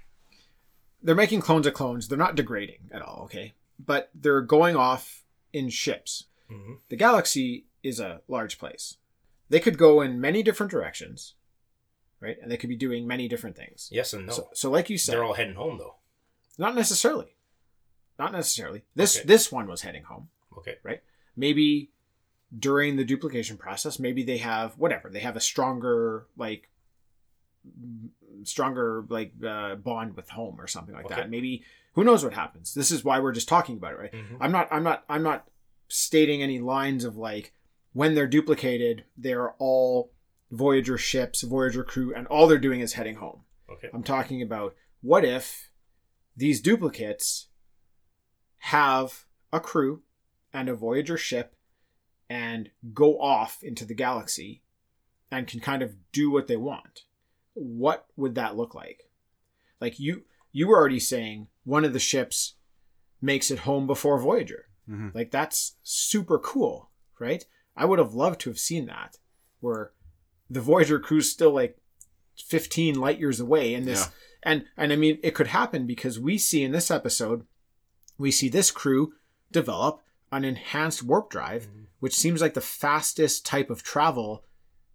They're 1.03 1.15
making 1.15 1.41
clones 1.41 1.67
of 1.67 1.75
clones. 1.75 2.09
They're 2.09 2.19
not 2.19 2.35
degrading 2.35 2.91
at 2.93 3.03
all, 3.03 3.23
okay? 3.25 3.55
But 3.85 4.11
they're 4.15 4.43
going 4.43 4.77
off 4.77 5.25
in 5.53 5.69
ships. 5.71 6.27
Mhm. 6.51 6.79
The 6.89 6.97
galaxy 6.97 7.67
is 7.83 7.99
a 8.01 8.21
large 8.29 8.59
place. 8.59 8.97
They 9.49 9.61
could 9.61 9.79
go 9.79 10.01
in 10.03 10.21
many 10.21 10.43
different 10.43 10.71
directions, 10.71 11.35
right? 12.21 12.37
And 12.43 12.51
they 12.51 12.57
could 12.57 12.69
be 12.69 12.77
doing 12.77 13.07
many 13.07 13.27
different 13.29 13.57
things. 13.57 13.89
Yes 13.91 14.13
and 14.13 14.27
no. 14.27 14.33
So, 14.33 14.51
so 14.53 14.71
like 14.71 14.91
you 14.91 14.99
said, 14.99 15.15
they're 15.15 15.25
all 15.25 15.35
heading 15.35 15.55
home 15.55 15.79
though. 15.79 15.97
not 16.59 16.75
necessarily. 16.75 17.35
Not 18.19 18.33
necessarily. 18.33 18.85
This 18.95 19.17
Okay. 19.17 19.27
this 19.27 19.51
one 19.51 19.67
was 19.67 19.81
heading 19.83 20.03
home. 20.05 20.29
Okay. 20.59 20.77
Right? 20.83 21.03
Maybe 21.35 21.91
during 22.59 22.97
the 22.97 23.05
duplication 23.05 23.57
process 23.57 23.99
maybe 24.01 24.23
they 24.25 24.39
have 24.39 24.77
whatever 24.77 25.09
they 25.09 25.21
have 25.21 25.37
a 25.37 25.41
stronger 25.41 26.27
like 26.37 26.69
stronger 28.45 29.05
like 29.09 29.33
uh, 29.47 29.75
bond 29.77 30.17
with 30.17 30.29
home 30.31 30.61
or 30.61 30.67
something 30.67 30.95
like 30.95 31.07
Okay. 31.07 31.15
that 31.17 31.31
maybe 31.31 31.63
who 31.95 32.05
knows 32.05 32.23
what 32.25 32.35
happens 32.35 32.75
this 32.75 32.91
is 32.91 33.05
why 33.05 33.19
we're 33.21 33.33
just 33.33 33.49
talking 33.49 33.77
about 33.77 33.93
it 33.93 33.99
right 33.99 34.13
Mhm. 34.13 34.37
i'm 34.41 34.53
not 34.53 34.69
i'm 34.71 34.83
not 34.83 35.05
i'm 35.09 35.23
not 35.23 35.49
stating 35.89 36.43
any 36.43 36.59
lines 36.61 37.05
of 37.05 37.17
like 37.17 37.53
when 37.93 38.15
they're 38.15 38.27
duplicated 38.29 39.05
they're 39.17 39.53
all 39.59 40.13
voyager 40.51 40.97
ships 40.99 41.43
voyager 41.43 41.83
crew 41.85 42.15
and 42.15 42.27
all 42.29 42.47
they're 42.47 42.59
doing 42.59 42.81
is 42.81 42.93
heading 42.95 43.17
home 43.17 43.43
Okay. 43.71 43.89
I'm 43.95 44.03
talking 44.03 44.43
about 44.43 44.75
what 45.01 45.25
if 45.25 45.71
these 46.37 46.61
duplicates 46.61 47.47
have 48.59 49.27
a 49.53 49.61
crew 49.61 50.03
and 50.53 50.69
a 50.69 50.75
Voyager 50.75 51.17
ship 51.17 51.55
and 52.29 52.71
go 52.93 53.21
off 53.21 53.63
into 53.63 53.85
the 53.85 53.95
galaxy 53.95 54.63
and 55.31 55.47
can 55.47 55.61
kind 55.61 55.83
of 55.83 55.95
do 56.13 56.31
what 56.31 56.47
they 56.49 56.57
want. 56.57 57.05
What 57.63 58.07
would 58.17 58.35
that 58.37 58.57
look 58.57 58.75
like? 58.75 59.11
Like 59.81 60.01
you 60.01 60.25
you 60.51 60.67
were 60.67 60.79
already 60.79 60.99
saying 60.99 61.49
one 61.65 61.85
of 61.85 61.93
the 61.93 61.99
ships 61.99 62.55
makes 63.21 63.51
it 63.51 63.61
home 63.61 63.87
before 63.87 64.19
Voyager. 64.19 64.67
Mhm. 64.89 65.15
Like 65.15 65.31
that's 65.31 65.77
super 65.83 66.39
cool, 66.39 66.91
right? 67.19 67.45
I 67.77 67.85
would 67.85 67.99
have 67.99 68.15
loved 68.15 68.41
to 68.41 68.51
have 68.51 68.59
seen 68.59 68.87
that 68.87 69.19
where 69.61 69.93
the 70.49 70.61
Voyager 70.63 70.99
crew's 70.99 71.31
still 71.31 71.53
like 71.53 71.77
15 72.47 72.95
light 72.99 73.19
years 73.21 73.41
away 73.41 73.75
and 73.75 73.87
this 73.87 74.01
Yeah. 74.07 74.11
and 74.43 74.65
and 74.77 74.93
I 74.93 74.97
mean 74.97 75.19
it 75.23 75.35
could 75.35 75.49
happen 75.49 75.87
because 75.87 76.19
we 76.19 76.39
see 76.39 76.63
in 76.63 76.73
this 76.73 76.91
episode 76.91 77.47
we 78.17 78.31
see 78.31 78.49
this 78.49 78.71
crew 78.71 79.13
develop 79.53 80.01
an 80.33 80.45
enhanced 80.45 81.03
warp 81.03 81.29
drive 81.31 81.67
Mhm. 81.67 81.87
which 81.99 82.15
seems 82.15 82.41
like 82.41 82.55
the 82.55 82.61
fastest 82.63 83.45
type 83.45 83.69
of 83.69 83.83
travel 83.83 84.45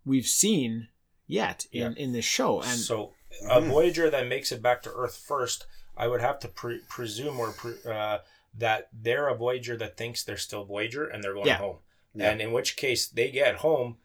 we've 0.04 0.26
seen 0.28 0.88
yet 1.28 1.66
in 1.72 1.94
Yeah. 1.94 2.04
in 2.04 2.12
this 2.14 2.26
show 2.26 2.62
and 2.62 2.80
so 2.80 3.14
a 3.50 3.60
Voyager 3.62 4.10
that 4.10 4.28
makes 4.28 4.52
it 4.52 4.62
back 4.62 4.82
to 4.84 4.92
Earth 4.94 5.18
first, 5.18 5.66
I 5.98 6.08
would 6.08 6.22
have 6.22 6.40
to 6.40 6.48
pre- 6.48 6.80
presume 6.88 7.40
or 7.40 7.52
pre- 7.52 7.84
uh, 7.86 8.20
that 8.58 8.88
they're 8.94 9.28
a 9.28 9.36
Voyager 9.36 9.76
that 9.78 9.98
thinks 9.98 10.24
they're 10.24 10.38
still 10.38 10.64
Voyager 10.64 11.06
and 11.06 11.22
they're 11.24 11.34
going 11.34 11.48
Yeah. 11.48 11.58
home. 11.58 11.80
Yeah. 12.14 12.30
And 12.32 12.42
in 12.42 12.54
which 12.54 12.78
case 12.78 13.08
they 13.08 13.30
get 13.32 13.56
home, 13.58 13.98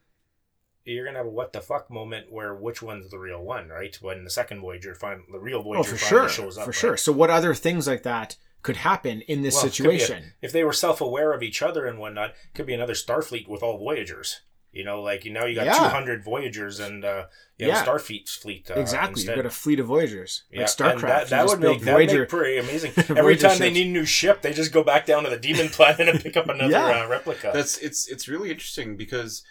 you're 0.85 1.05
gonna 1.05 1.19
have 1.19 1.27
a 1.27 1.31
what 1.31 1.53
the 1.53 1.61
fuck 1.61 1.89
moment 1.91 2.33
where 2.33 2.53
which 2.55 2.83
one's 2.83 3.11
the 3.11 3.19
real 3.19 3.41
one, 3.45 3.69
right? 3.69 3.95
When 4.03 4.25
the 4.25 4.31
second 4.31 4.61
Voyager, 4.61 4.95
fin- 4.97 5.25
the 5.31 5.39
real 5.39 5.59
oh 5.59 5.63
Voyager, 5.63 5.91
for 5.91 5.97
finally 5.97 6.29
sure 6.29 6.29
shows 6.45 6.59
up. 6.59 6.65
for 6.65 6.71
right? 6.71 6.75
sure 6.77 6.97
so 6.97 7.13
what 7.13 7.31
other 7.31 7.55
things 7.55 7.87
like 7.87 8.03
that 8.03 8.37
could 8.63 8.77
happen 8.79 9.21
in 9.23 9.43
this 9.43 9.55
Well, 9.55 9.67
it 9.67 9.75
could 9.77 9.89
be 9.91 9.97
a- 9.97 10.01
situation 10.01 10.33
if 10.43 10.51
they 10.53 10.65
were 10.65 10.73
self-aware 10.73 11.33
of 11.33 11.43
each 11.43 11.63
other 11.63 11.87
and 11.87 11.99
whatnot, 12.01 12.35
could 12.55 12.67
be 12.67 12.75
another 12.75 12.95
Starfleet 12.95 13.47
with 13.47 13.63
all 13.63 13.79
Voyagers. 13.79 14.41
You 14.73 14.85
know, 14.85 15.03
like 15.03 15.25
you 15.25 15.33
know, 15.33 15.47
you 15.47 15.57
got 15.57 15.67
Yeah. 15.67 15.75
two 15.79 15.85
hundred 15.85 16.23
Voyagers 16.23 16.79
and 16.79 17.05
uh, 17.05 17.27
you 17.59 17.67
have 17.71 17.75
Yeah. 17.75 17.83
a 17.83 17.87
Starfleet 17.99 18.29
fleet. 18.29 18.71
Uh, 18.71 18.79
exactly 18.81 19.11
instead. 19.23 19.37
you've 19.37 19.45
got 19.45 19.47
a 19.47 19.55
fleet 19.55 19.81
of 19.81 19.87
voyagers 19.87 20.45
Yeah, 20.51 20.61
like 20.61 20.69
and 20.69 21.01
starcraft 21.01 21.01
that, 21.09 21.29
that 21.31 21.47
would 21.47 21.59
make 21.59 21.69
build 21.69 21.81
that 21.83 21.93
voyager 21.93 22.21
make 22.21 22.29
pretty 22.29 22.59
amazing. 22.59 22.93
Every 22.97 23.15
Voyager 23.23 23.49
time 23.49 23.59
they 23.59 23.71
need 23.73 23.89
a 23.89 23.91
new 23.91 24.05
ship, 24.05 24.43
they 24.43 24.53
just 24.53 24.73
go 24.73 24.85
back 24.85 25.07
down 25.07 25.25
to 25.25 25.31
the 25.31 25.39
demon 25.39 25.69
planet 25.77 26.09
and 26.09 26.21
pick 26.21 26.37
up 26.37 26.49
another 26.49 26.71
Yeah. 26.71 27.05
uh, 27.05 27.09
replica. 27.09 27.51
That's 27.53 27.79
it's 27.79 28.07
it's 28.07 28.29
really 28.29 28.51
interesting 28.53 28.97
because 28.97 29.43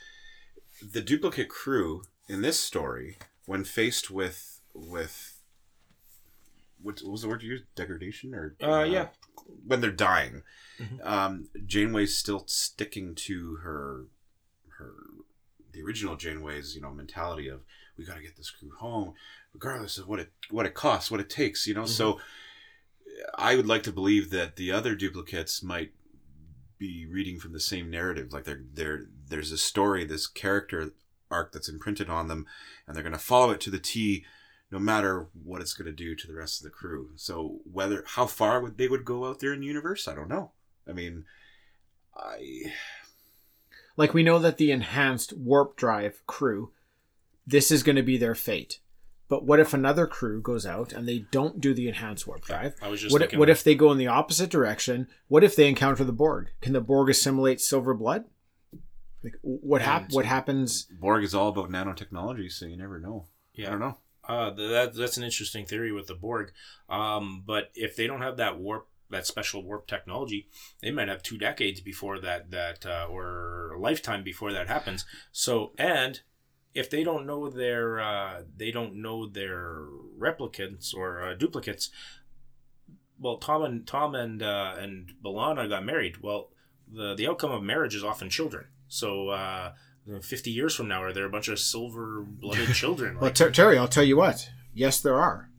the 0.82 1.02
duplicate 1.02 1.50
crew 1.50 2.04
in 2.30 2.42
this 2.42 2.58
story, 2.58 3.18
when 3.46 3.66
faced 3.66 4.10
with 4.10 4.62
with 4.74 5.36
what, 6.82 7.02
what 7.04 7.12
was 7.12 7.22
the 7.24 7.28
word 7.28 7.44
you 7.44 7.52
used? 7.52 7.66
Degradation 7.76 8.34
or 8.34 8.56
Uh, 8.64 8.84
yeah. 8.84 9.08
when 9.66 9.82
they're 9.82 9.92
dying, 9.92 10.44
Mhm. 10.80 11.06
um, 11.06 11.50
Janeway's 11.66 12.16
still 12.16 12.46
sticking 12.48 13.16
to 13.16 13.56
her 13.58 14.06
her 14.78 14.94
the 15.72 15.82
original 15.82 16.16
Janeway's 16.16 16.76
you 16.76 16.82
know 16.82 16.92
mentality 16.92 17.48
of 17.48 17.62
we 17.98 18.06
got 18.06 18.16
to 18.16 18.24
get 18.24 18.38
this 18.38 18.50
crew 18.50 18.72
home, 18.80 19.14
regardless 19.54 19.98
of 19.98 20.08
what 20.08 20.20
it 20.20 20.32
what 20.50 20.66
it 20.66 20.74
costs, 20.74 21.12
what 21.12 21.20
it 21.20 21.30
takes. 21.30 21.68
You 21.68 21.74
know, 21.74 21.82
mm-hmm. 21.82 21.90
so 21.90 22.20
I 23.38 23.56
would 23.56 23.68
like 23.68 23.84
to 23.84 23.92
believe 23.92 24.30
that 24.32 24.56
the 24.56 24.72
other 24.72 24.96
duplicates 24.96 25.62
might 25.62 25.92
be 26.78 27.06
reading 27.06 27.40
from 27.40 27.54
the 27.54 27.60
same 27.60 27.90
narrative. 27.90 28.32
Like 28.32 28.46
they're, 28.46 28.64
they're, 28.74 29.08
there's 29.28 29.52
a 29.52 29.58
story, 29.58 30.06
this 30.06 30.28
character 30.28 30.94
arc 31.30 31.52
that's 31.52 31.70
imprinted 31.70 32.10
on 32.10 32.28
them, 32.28 32.46
and 32.88 32.96
they're 32.96 33.04
going 33.04 33.14
to 33.14 33.20
follow 33.20 33.52
it 33.52 33.60
to 33.62 33.70
the 33.70 33.80
T, 33.80 34.26
no 34.72 34.80
matter 34.80 35.28
what 35.44 35.62
it's 35.62 35.74
going 35.74 35.86
to 35.86 35.92
do 35.92 36.16
to 36.16 36.28
the 36.28 36.36
rest 36.36 36.60
of 36.60 36.64
the 36.64 36.72
crew. 36.72 37.12
So 37.16 37.60
whether 37.72 38.04
how 38.08 38.26
far 38.26 38.62
would 38.62 38.78
they 38.78 38.88
would 38.88 39.06
go 39.06 39.26
out 39.26 39.40
there 39.40 39.54
in 39.54 39.60
the 39.60 39.68
universe, 39.68 40.08
I 40.08 40.16
don't 40.16 40.30
know. 40.30 40.52
I 40.88 40.94
mean, 40.94 41.26
I 42.16 42.72
like 44.00 44.14
we 44.14 44.24
know 44.24 44.40
that 44.40 44.58
the 44.58 44.72
enhanced 44.72 45.34
warp 45.38 45.76
drive 45.76 46.26
crew 46.26 46.72
this 47.46 47.70
is 47.70 47.84
going 47.84 47.96
to 47.96 48.04
be 48.04 48.18
their 48.18 48.36
fate. 48.36 48.80
But 49.28 49.44
what 49.44 49.60
if 49.60 49.74
another 49.74 50.08
crew 50.08 50.42
goes 50.42 50.66
out 50.66 50.94
and 50.94 51.08
they 51.08 51.26
don't 51.32 51.60
do 51.60 51.74
the 51.74 51.88
enhanced 51.88 52.26
warp 52.26 52.46
drive? 52.46 52.76
I 52.82 52.88
was 52.88 53.02
just 53.02 53.12
what, 53.12 53.22
thinking 53.22 53.40
what 53.40 53.50
if 53.50 53.64
they 53.64 53.76
go 53.76 53.92
in 53.92 53.98
the 53.98 54.08
opposite 54.08 54.50
direction? 54.50 55.08
What 55.28 55.44
if 55.44 55.56
they 55.56 55.68
encounter 55.68 56.04
the 56.04 56.14
borg? 56.14 56.50
Can 56.62 56.74
the 56.74 56.82
borg 56.82 57.10
assimilate 57.10 57.60
silver 57.60 57.94
blood? 57.94 58.26
Like 59.24 59.34
what 59.42 59.82
hap- 59.82 60.14
what 60.14 60.26
happens? 60.26 60.88
Borg 61.00 61.24
is 61.24 61.36
all 61.36 61.50
about 61.50 61.70
nanotechnology, 61.70 62.52
so 62.52 62.66
you 62.66 62.78
never 62.78 63.00
know. 63.00 63.26
Yeah, 63.54 63.68
I 63.68 63.72
don't 63.72 63.80
know. 63.80 63.98
Uh, 64.28 64.52
that 64.52 64.94
that's 64.96 65.18
an 65.18 65.24
interesting 65.24 65.66
theory 65.66 65.92
with 65.92 66.08
the 66.08 66.16
Borg. 66.16 66.54
Um, 66.88 67.44
but 67.46 67.72
if 67.76 67.96
they 67.96 68.08
don't 68.08 68.22
have 68.22 68.38
that 68.38 68.60
warp, 68.60 68.88
that 69.10 69.26
special 69.26 69.64
warp 69.64 69.88
technology, 69.88 70.48
they 70.82 70.92
might 70.92 71.08
have 71.08 71.24
two 71.24 71.38
decades 71.38 71.82
before 71.82 72.20
that 72.20 72.52
that 72.52 72.86
uh, 72.86 73.08
or 73.10 73.74
a 73.76 73.80
lifetime 73.80 74.24
before 74.24 74.54
that 74.54 74.68
happens. 74.68 75.06
So 75.32 75.72
and 75.78 76.22
if 76.74 76.90
they 76.90 77.04
don't 77.04 77.26
know 77.26 77.50
their 77.50 78.00
uh, 78.00 78.44
they 78.56 78.72
don't 78.72 78.96
know 79.02 79.28
their 79.28 79.86
replicants 80.18 80.94
or 80.94 81.22
uh, 81.22 81.34
duplicates. 81.34 81.90
Well, 83.20 83.38
Tom 83.38 83.64
and 83.64 83.86
Tom 83.86 84.16
and 84.16 84.42
uh, 84.42 84.76
and 84.80 85.14
B'Elanna 85.24 85.68
got 85.68 85.86
married. 85.86 86.18
Well, 86.22 86.52
the 86.92 87.16
the 87.16 87.28
outcome 87.28 87.52
of 87.52 87.64
marriage 87.64 87.96
is 87.96 88.04
often 88.04 88.30
children. 88.30 88.68
So. 88.88 89.30
Uh, 89.30 89.74
50 90.24 90.50
years 90.50 90.74
from 90.74 90.88
now, 90.88 91.04
are 91.04 91.14
there 91.14 91.26
a 91.26 91.30
bunch 91.30 91.50
of 91.50 91.60
silver 91.60 92.22
blooded 92.22 92.70
children? 92.74 93.20
well 93.20 93.26
Like, 93.26 93.54
terry 93.54 93.78
i'll 93.78 93.88
tell 93.88 94.04
you 94.04 94.18
what 94.18 94.50
yes 94.74 95.00
there 95.00 95.20
are 95.20 95.52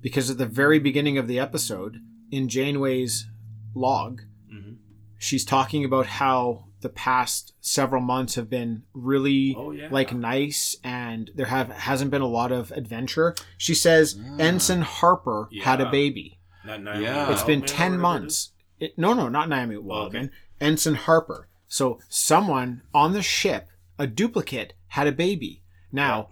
because 0.00 0.30
at 0.30 0.38
the 0.38 0.46
very 0.46 0.78
beginning 0.78 1.18
of 1.18 1.26
the 1.26 1.40
episode 1.40 2.00
in 2.30 2.48
janeway's 2.48 3.26
log 3.74 4.22
Mhm. 4.52 4.76
she's 5.18 5.44
talking 5.44 5.84
about 5.84 6.06
how 6.06 6.64
the 6.80 6.88
past 6.88 7.52
several 7.60 8.00
months 8.02 8.34
have 8.34 8.48
been 8.50 8.82
really 8.92 9.54
Oh 9.58 9.70
yeah. 9.72 9.88
like 9.90 10.12
nice 10.12 10.76
and 10.84 11.30
there 11.34 11.46
have 11.46 11.70
hasn't 11.70 12.10
been 12.10 12.20
a 12.22 12.26
lot 12.28 12.52
of 12.52 12.70
adventure. 12.72 13.34
She 13.56 13.74
says. 13.74 14.20
Ensign 14.38 14.82
Harper 14.82 15.48
had 15.62 15.80
a 15.80 15.90
baby. 15.90 16.38
Not 16.64 16.82
Naomi 16.82 17.04
Yeah. 17.04 17.32
It's 17.32 17.42
been 17.42 17.60
Wildman 17.60 17.66
10 17.76 17.90
whatever 17.92 18.02
months. 18.02 18.50
It, 18.78 18.98
no, 18.98 19.14
no, 19.14 19.28
not 19.28 19.48
Naomi 19.48 19.76
Oh, 19.76 19.80
Wildman. 19.80 20.30
Ensign 20.60 20.94
Harper. 20.96 21.48
So 21.66 21.98
someone 22.08 22.82
on 22.94 23.12
the 23.14 23.22
ship, 23.22 23.68
a 23.98 24.06
duplicate, 24.06 24.74
had 24.88 25.06
a 25.06 25.12
baby. 25.12 25.62
Now, 25.90 26.28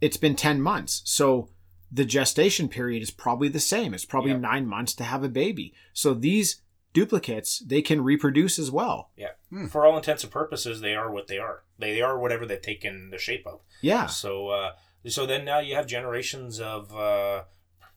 it's 0.00 0.16
been 0.16 0.36
10 0.36 0.62
months. 0.62 1.02
So 1.04 1.50
the 1.94 2.04
gestation 2.04 2.68
period 2.68 3.02
is 3.02 3.10
probably 3.12 3.48
the 3.48 3.60
same. 3.60 3.94
It's 3.94 4.04
probably 4.04 4.32
Yep. 4.32 4.40
nine 4.40 4.66
months 4.66 4.94
to 4.96 5.04
have 5.04 5.22
a 5.22 5.28
baby. 5.28 5.72
So 5.92 6.12
these 6.12 6.60
duplicates, 6.92 7.60
they 7.60 7.82
can 7.82 8.02
reproduce 8.02 8.58
as 8.58 8.70
well. 8.70 9.10
Yeah. 9.16 9.32
Hmm. 9.50 9.66
For 9.66 9.86
all 9.86 9.96
intents 9.96 10.24
and 10.24 10.32
purposes, 10.32 10.80
they 10.80 10.94
are 10.94 11.10
what 11.10 11.26
they 11.28 11.38
are. 11.38 11.62
They 11.78 12.02
are 12.02 12.18
whatever 12.18 12.46
they've 12.46 12.60
taken 12.60 13.10
the 13.10 13.18
shape 13.18 13.46
of. 13.46 13.60
Yeah. 13.80 14.06
So, 14.06 14.48
uh, 14.48 14.72
so 15.06 15.24
then 15.26 15.44
now 15.44 15.60
you 15.60 15.74
have 15.76 15.86
generations 15.86 16.60
of, 16.60 16.94
uh, 16.94 17.44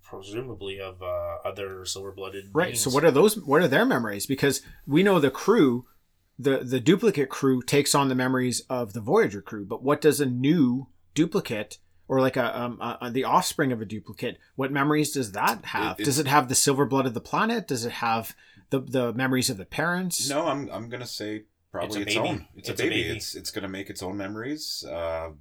presumably 0.04 0.80
of 0.80 1.02
uh, 1.02 1.38
other 1.46 1.84
silver-blooded. 1.86 2.52
Right. 2.54 2.68
beings. 2.68 2.82
So 2.82 2.90
what 2.90 3.04
are 3.04 3.12
those? 3.12 3.38
What 3.40 3.62
are 3.62 3.68
their 3.68 3.86
memories? 3.86 4.26
Because 4.26 4.62
we 4.86 5.04
know 5.04 5.20
the 5.20 5.32
crew, 5.32 5.86
the 6.40 6.60
the 6.60 6.80
duplicate 6.80 7.30
crew 7.30 7.62
takes 7.62 7.94
on 7.94 8.08
the 8.10 8.16
memories 8.16 8.62
of 8.70 8.94
the 8.94 9.02
Voyager 9.02 9.42
crew. 9.42 9.66
But 9.66 9.84
what 9.84 10.02
does 10.02 10.22
a 10.22 10.26
new 10.26 10.88
duplicate 11.14 11.80
or 12.08 12.22
like 12.22 12.38
a, 12.38 12.60
um, 12.60 12.80
a, 12.82 13.10
the 13.12 13.24
offspring 13.26 13.72
of 13.72 13.82
a 13.82 13.86
duplicate? 13.86 14.38
What 14.56 14.72
memories 14.72 15.12
does 15.12 15.32
that 15.34 15.66
have? 15.66 16.00
It- 16.00 16.06
does 16.06 16.20
it 16.20 16.28
have 16.28 16.50
the 16.50 16.56
silver 16.56 16.86
blood 16.86 17.06
of 17.06 17.14
the 17.14 17.22
planet? 17.22 17.68
Does 17.68 17.86
it 17.86 17.92
have 17.94 18.36
the 18.70 18.80
the 18.80 19.14
memories 19.14 19.50
of 19.50 19.58
the 19.58 19.66
parents? 19.66 20.30
No, 20.30 20.48
I'm 20.48 20.70
I'm 20.72 20.90
gonna 20.90 21.06
say 21.08 21.44
probably 21.72 22.02
It's 22.04 22.12
its, 22.12 22.16
a 22.16 22.20
baby. 22.22 22.30
own. 22.30 22.48
It's, 22.56 22.70
It's 22.70 22.80
a, 22.82 22.84
a 22.84 22.90
baby. 22.90 23.04
baby. 23.04 23.18
It's 23.18 23.36
it's 23.36 23.52
gonna 23.52 23.68
make 23.70 23.90
its 23.90 24.02
own 24.04 24.18
memories. 24.18 24.84
Uh, 24.86 25.32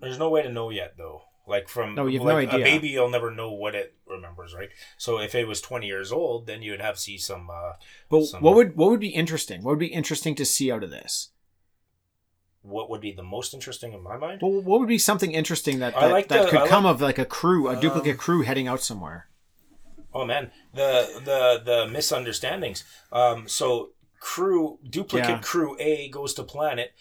There's 0.00 0.18
no 0.18 0.30
way 0.30 0.42
to 0.42 0.48
know 0.52 0.70
yet, 0.70 0.94
though. 0.96 1.22
Like 1.46 1.68
from 1.68 1.94
No, 1.96 2.06
you 2.06 2.18
have 2.20 2.28
no 2.28 2.34
like, 2.34 2.48
idea. 2.52 2.60
A 2.60 2.64
baby, 2.64 2.88
you'll 2.88 3.10
never 3.10 3.30
know 3.34 3.50
what 3.52 3.74
it 3.74 3.94
remembers, 4.06 4.54
right? 4.54 4.68
So 4.98 5.18
if 5.18 5.34
it 5.34 5.48
was 5.48 5.60
20 5.60 5.86
years 5.86 6.12
old, 6.12 6.46
then 6.46 6.62
you 6.62 6.70
would 6.70 6.80
have 6.80 6.96
see 6.98 7.18
some. 7.18 7.48
Uh, 7.50 7.72
But 8.08 8.24
some- 8.26 8.42
what 8.42 8.54
would 8.54 8.76
what 8.76 8.90
would 8.90 9.00
be 9.00 9.08
interesting? 9.08 9.62
What 9.62 9.70
would 9.70 9.78
be 9.80 9.86
interesting 9.88 10.34
to 10.36 10.44
see 10.44 10.70
out 10.70 10.84
of 10.84 10.90
this? 10.90 11.30
What 12.62 12.90
would 12.90 13.00
be 13.00 13.12
the 13.12 13.22
most 13.22 13.54
interesting 13.54 13.92
in 13.92 14.02
my 14.02 14.16
mind? 14.16 14.40
Well, 14.42 14.60
what 14.62 14.80
would 14.80 14.88
be 14.88 14.98
something 14.98 15.32
interesting 15.32 15.78
that 15.78 15.96
I 15.96 16.00
that, 16.08 16.12
like 16.12 16.28
that 16.28 16.44
the- 16.44 16.50
could 16.50 16.60
I 16.60 16.68
come 16.68 16.84
like- 16.84 16.94
of 16.94 17.00
like 17.00 17.18
a 17.18 17.24
crew, 17.24 17.68
a 17.68 17.76
duplicate 17.80 18.12
Um, 18.12 18.18
crew 18.18 18.42
heading 18.42 18.68
out 18.68 18.82
somewhere? 18.82 19.28
Oh 20.12 20.24
man, 20.24 20.50
the 20.74 21.20
the 21.24 21.62
the 21.64 21.86
misunderstandings. 21.88 22.84
Um, 23.12 23.48
so 23.48 23.90
crew 24.18 24.78
duplicate 24.88 25.28
Yeah. 25.28 25.38
crew 25.40 25.76
A 25.78 26.08
goes 26.08 26.34
to 26.34 26.42
planet, 26.42 26.92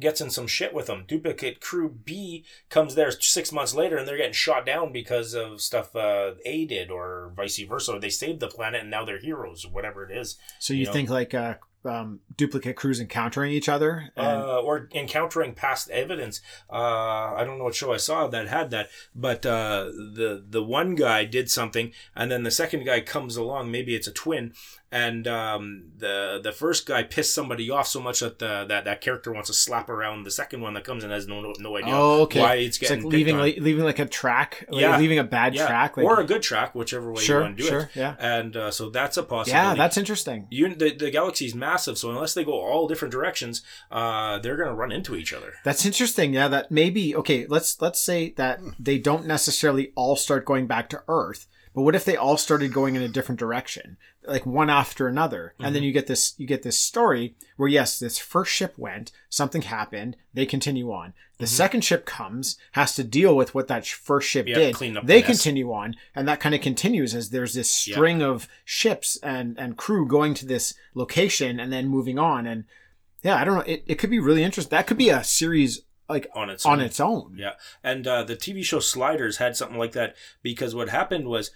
gets 0.00 0.20
in 0.20 0.30
some 0.30 0.46
shit 0.46 0.72
with 0.72 0.86
them. 0.86 1.04
Duplicate 1.06 1.60
crew 1.60 1.88
B 1.90 2.44
comes 2.70 2.94
there 2.94 3.10
six 3.10 3.52
months 3.52 3.74
later, 3.74 3.96
and 3.98 4.06
they're 4.08 4.16
getting 4.16 4.32
shot 4.32 4.64
down 4.64 4.92
because 4.92 5.34
of 5.34 5.60
stuff 5.60 5.94
uh, 5.96 6.32
A 6.46 6.64
did, 6.64 6.90
or 6.90 7.32
vice 7.36 7.58
versa. 7.58 7.98
They 8.00 8.08
saved 8.08 8.40
the 8.40 8.48
planet, 8.48 8.82
and 8.82 8.90
now 8.90 9.04
they're 9.04 9.18
heroes, 9.18 9.64
or 9.64 9.70
whatever 9.72 10.08
it 10.08 10.16
is. 10.16 10.38
So 10.60 10.72
you, 10.72 10.80
you 10.80 10.86
know- 10.86 10.92
think 10.92 11.10
like 11.10 11.34
uh, 11.34 11.54
um, 11.84 12.20
duplicate 12.36 12.76
crews 12.76 13.00
encountering 13.00 13.52
each 13.52 13.68
other? 13.68 14.10
And, 14.16 14.26
uh, 14.42 14.60
or 14.60 14.88
encountering 14.94 15.54
past 15.54 15.90
evidence. 15.90 16.40
Uh, 16.70 17.34
I 17.34 17.44
don't 17.44 17.58
know 17.58 17.64
what 17.64 17.74
show 17.74 17.92
I 17.92 17.96
saw 17.96 18.26
that 18.28 18.48
had 18.48 18.70
that, 18.70 18.88
but 19.14 19.44
uh, 19.46 19.84
the 19.86 20.44
the 20.48 20.62
one 20.62 20.94
guy 20.94 21.24
did 21.24 21.50
something, 21.50 21.92
and 22.14 22.30
then 22.30 22.42
the 22.42 22.50
second 22.50 22.84
guy 22.84 23.00
comes 23.00 23.36
along. 23.36 23.70
Maybe 23.70 23.94
it's 23.94 24.06
a 24.06 24.12
twin, 24.12 24.52
and 24.90 25.26
um, 25.26 25.84
the 25.98 26.40
the 26.42 26.52
first 26.52 26.86
guy 26.86 27.02
pissed 27.02 27.34
somebody 27.34 27.70
off 27.70 27.86
so 27.88 28.00
much 28.00 28.20
that 28.20 28.38
the, 28.38 28.64
that 28.68 28.84
that 28.84 29.00
character 29.00 29.32
wants 29.32 29.48
to 29.48 29.54
slap 29.54 29.88
around 29.88 30.24
the 30.24 30.30
second 30.30 30.60
one 30.60 30.74
that 30.74 30.84
comes 30.84 31.02
and 31.04 31.12
has 31.12 31.26
no 31.26 31.40
no, 31.40 31.52
no 31.58 31.76
idea 31.76 31.94
oh, 31.94 32.22
okay. 32.22 32.40
why 32.40 32.54
it's 32.56 32.78
It's 32.78 32.88
getting 32.90 33.04
like 33.04 33.12
leaving 33.12 33.36
like, 33.38 33.56
leaving 33.58 33.84
like 33.84 33.98
a 33.98 34.06
track, 34.06 34.66
like 34.68 34.82
Yeah. 34.82 34.98
leaving 34.98 35.18
a 35.18 35.24
bad 35.24 35.54
yeah. 35.54 35.66
track, 35.66 35.96
like 35.96 36.06
or 36.06 36.20
a 36.20 36.24
good 36.24 36.42
track, 36.42 36.74
whichever 36.74 37.12
way 37.12 37.22
you 37.24 37.34
want 37.34 37.56
to 37.56 37.62
do 37.62 37.68
sure, 37.68 37.80
it. 37.80 37.88
yeah, 37.94 38.14
And 38.18 38.56
uh, 38.56 38.70
so 38.70 38.90
that's 38.90 39.16
a 39.16 39.22
possibility. 39.22 39.68
yeah, 39.68 39.74
that's 39.74 39.96
interesting. 39.96 40.46
you, 40.50 40.74
the, 40.74 40.94
the 40.94 41.10
galaxy 41.10 41.46
is 41.46 41.54
massive, 41.72 41.98
so 41.98 42.10
unless 42.10 42.34
they 42.34 42.44
go 42.44 42.52
all 42.52 42.86
different 42.86 43.12
directions, 43.12 43.62
uh, 43.90 44.38
they're 44.38 44.56
going 44.56 44.68
to 44.68 44.74
run 44.74 44.92
into 44.92 45.16
each 45.16 45.32
other. 45.32 45.54
That's 45.64 45.86
interesting. 45.86 46.34
Yeah, 46.34 46.48
that 46.48 46.70
maybe 46.70 47.16
okay. 47.16 47.46
Let's 47.46 47.80
let's 47.80 48.00
say 48.00 48.30
that 48.36 48.60
they 48.78 48.98
don't 48.98 49.26
necessarily 49.26 49.92
all 49.94 50.16
start 50.16 50.44
going 50.44 50.66
back 50.66 50.88
to 50.90 51.02
Earth, 51.08 51.46
but 51.74 51.82
what 51.82 51.94
if 51.94 52.04
they 52.04 52.16
all 52.16 52.36
started 52.36 52.72
going 52.72 52.94
in 52.96 53.02
a 53.02 53.08
different 53.08 53.38
direction, 53.38 53.96
like 54.26 54.46
one 54.46 54.70
after 54.70 55.08
another, 55.08 55.54
and 55.58 55.66
Mm-hmm. 55.66 55.74
then 55.74 55.82
you 55.82 55.92
get 55.92 56.06
this 56.06 56.34
you 56.38 56.46
get 56.46 56.62
this 56.62 56.78
story 56.78 57.34
where 57.56 57.68
yes, 57.68 57.98
this 57.98 58.18
first 58.18 58.52
ship 58.52 58.74
went, 58.76 59.12
something 59.28 59.62
happened, 59.62 60.16
they 60.34 60.46
continue 60.46 60.92
on. 60.92 61.12
The 61.38 61.46
second 61.48 61.80
ship 61.82 62.06
comes, 62.06 62.56
has 62.72 62.94
to 62.94 63.02
deal 63.02 63.34
with 63.36 63.52
what 63.52 63.66
that 63.66 63.84
sh- 63.84 63.94
first 63.94 64.28
ship 64.28 64.46
Mm-hmm. 64.46 64.54
Did. 64.60 64.74
clean 64.74 64.96
up 64.96 65.06
they 65.06 65.18
mess. 65.20 65.26
continue 65.26 65.72
on, 65.72 65.96
and 66.14 66.28
that 66.28 66.38
kind 66.40 66.54
of 66.54 66.60
continues 66.60 67.14
as 67.14 67.30
there's 67.30 67.54
this 67.54 67.70
string 67.70 68.22
of 68.22 68.46
ships 68.64 69.16
and 69.22 69.58
and 69.58 69.76
crew 69.76 70.06
going 70.06 70.34
to 70.34 70.46
this 70.46 70.74
location 70.94 71.58
and 71.58 71.72
then 71.72 71.88
moving 71.88 72.18
on 72.18 72.46
and. 72.46 72.64
Yeah, 73.24 73.36
I 73.36 73.44
don't 73.44 73.54
know. 73.54 73.60
It, 73.72 73.84
it 73.86 73.94
could 74.00 74.10
be 74.10 74.18
really 74.18 74.42
interesting. 74.42 74.76
That 74.76 74.88
could 74.88 74.98
be 74.98 75.08
a 75.10 75.22
series 75.22 75.82
like 76.08 76.26
On 76.34 76.50
its 76.50 76.66
on 76.66 76.80
own. 76.80 76.84
its 76.84 76.98
own. 76.98 77.36
Yeah, 77.38 77.52
and 77.84 78.04
uh, 78.04 78.24
the 78.24 78.34
TV 78.34 78.64
show 78.64 78.80
Sliders 78.80 79.36
had 79.36 79.56
something 79.56 79.78
like 79.78 79.92
that 79.92 80.16
because 80.42 80.74
what 80.74 80.88
happened 80.88 81.28
was 81.28 81.52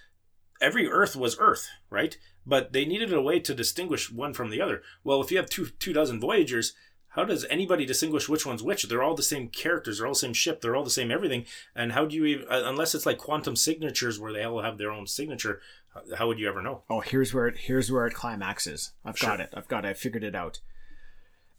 every 0.60 0.88
Earth 0.88 1.16
was 1.16 1.36
Earth, 1.38 1.68
right? 1.90 2.16
But 2.46 2.72
they 2.72 2.84
needed 2.84 3.12
a 3.12 3.20
way 3.22 3.40
to 3.40 3.54
distinguish 3.54 4.10
one 4.10 4.32
from 4.34 4.50
the 4.50 4.60
other. 4.60 4.82
Well, 5.04 5.20
if 5.20 5.30
you 5.30 5.36
have 5.38 5.48
two 5.50 5.66
two 5.78 5.92
dozen 5.92 6.20
Voyagers, 6.20 6.72
how 7.10 7.24
does 7.24 7.44
anybody 7.46 7.86
distinguish 7.86 8.28
which 8.28 8.44
one's 8.46 8.62
which? 8.62 8.84
They're 8.84 9.02
all 9.02 9.14
the 9.14 9.22
same 9.22 9.48
characters. 9.48 9.98
They're 9.98 10.06
all 10.06 10.12
the 10.12 10.18
same 10.18 10.34
ship. 10.34 10.60
They're 10.60 10.76
all 10.76 10.84
the 10.84 10.90
same 10.90 11.10
everything. 11.10 11.46
And 11.74 11.92
how 11.92 12.04
do 12.06 12.14
you 12.14 12.24
even, 12.26 12.46
uh, 12.48 12.62
unless 12.66 12.94
it's 12.94 13.06
like 13.06 13.18
quantum 13.18 13.56
signatures 13.56 14.18
where 14.20 14.32
they 14.32 14.44
all 14.44 14.60
have 14.62 14.78
their 14.78 14.90
own 14.90 15.06
signature? 15.06 15.60
how- 16.18 16.28
would 16.28 16.38
you 16.38 16.46
ever 16.46 16.60
know? 16.60 16.82
Oh, 16.90 17.00
here's 17.00 17.32
where 17.32 17.46
it 17.46 17.56
here's 17.56 17.90
where 17.90 18.06
it 18.06 18.12
climaxes. 18.12 18.92
I've 19.02 19.18
got 19.18 19.40
it. 19.40 19.48
I've 19.56 19.66
got 19.66 19.86
it. 19.86 19.88
I 19.88 19.94
figured 19.94 20.22
it 20.24 20.34
out. 20.34 20.60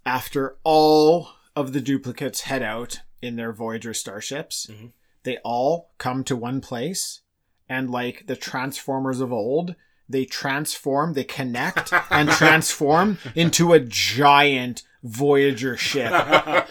After 0.05 0.57
all 0.63 1.29
of 1.55 1.73
the 1.73 1.81
duplicates 1.81 2.41
head 2.41 2.61
out 2.61 2.99
in 3.21 3.35
their 3.35 3.51
Voyager 3.51 3.93
starships, 3.95 4.67
Mhm. 4.69 4.91
they 5.23 5.37
all 5.43 5.91
come 5.97 6.23
to 6.25 6.35
one 6.35 6.61
place, 6.61 7.21
and 7.69 7.89
like 7.89 8.27
the 8.27 8.35
Transformers 8.35 9.19
of 9.19 9.31
old, 9.33 9.75
they 10.09 10.25
transform, 10.25 11.13
they 11.13 11.23
connect 11.23 11.93
and 12.09 12.29
transform 12.29 13.17
into 13.35 13.73
a 13.73 13.79
giant 13.79 14.83
Voyager 15.03 15.77
ship, 15.77 16.11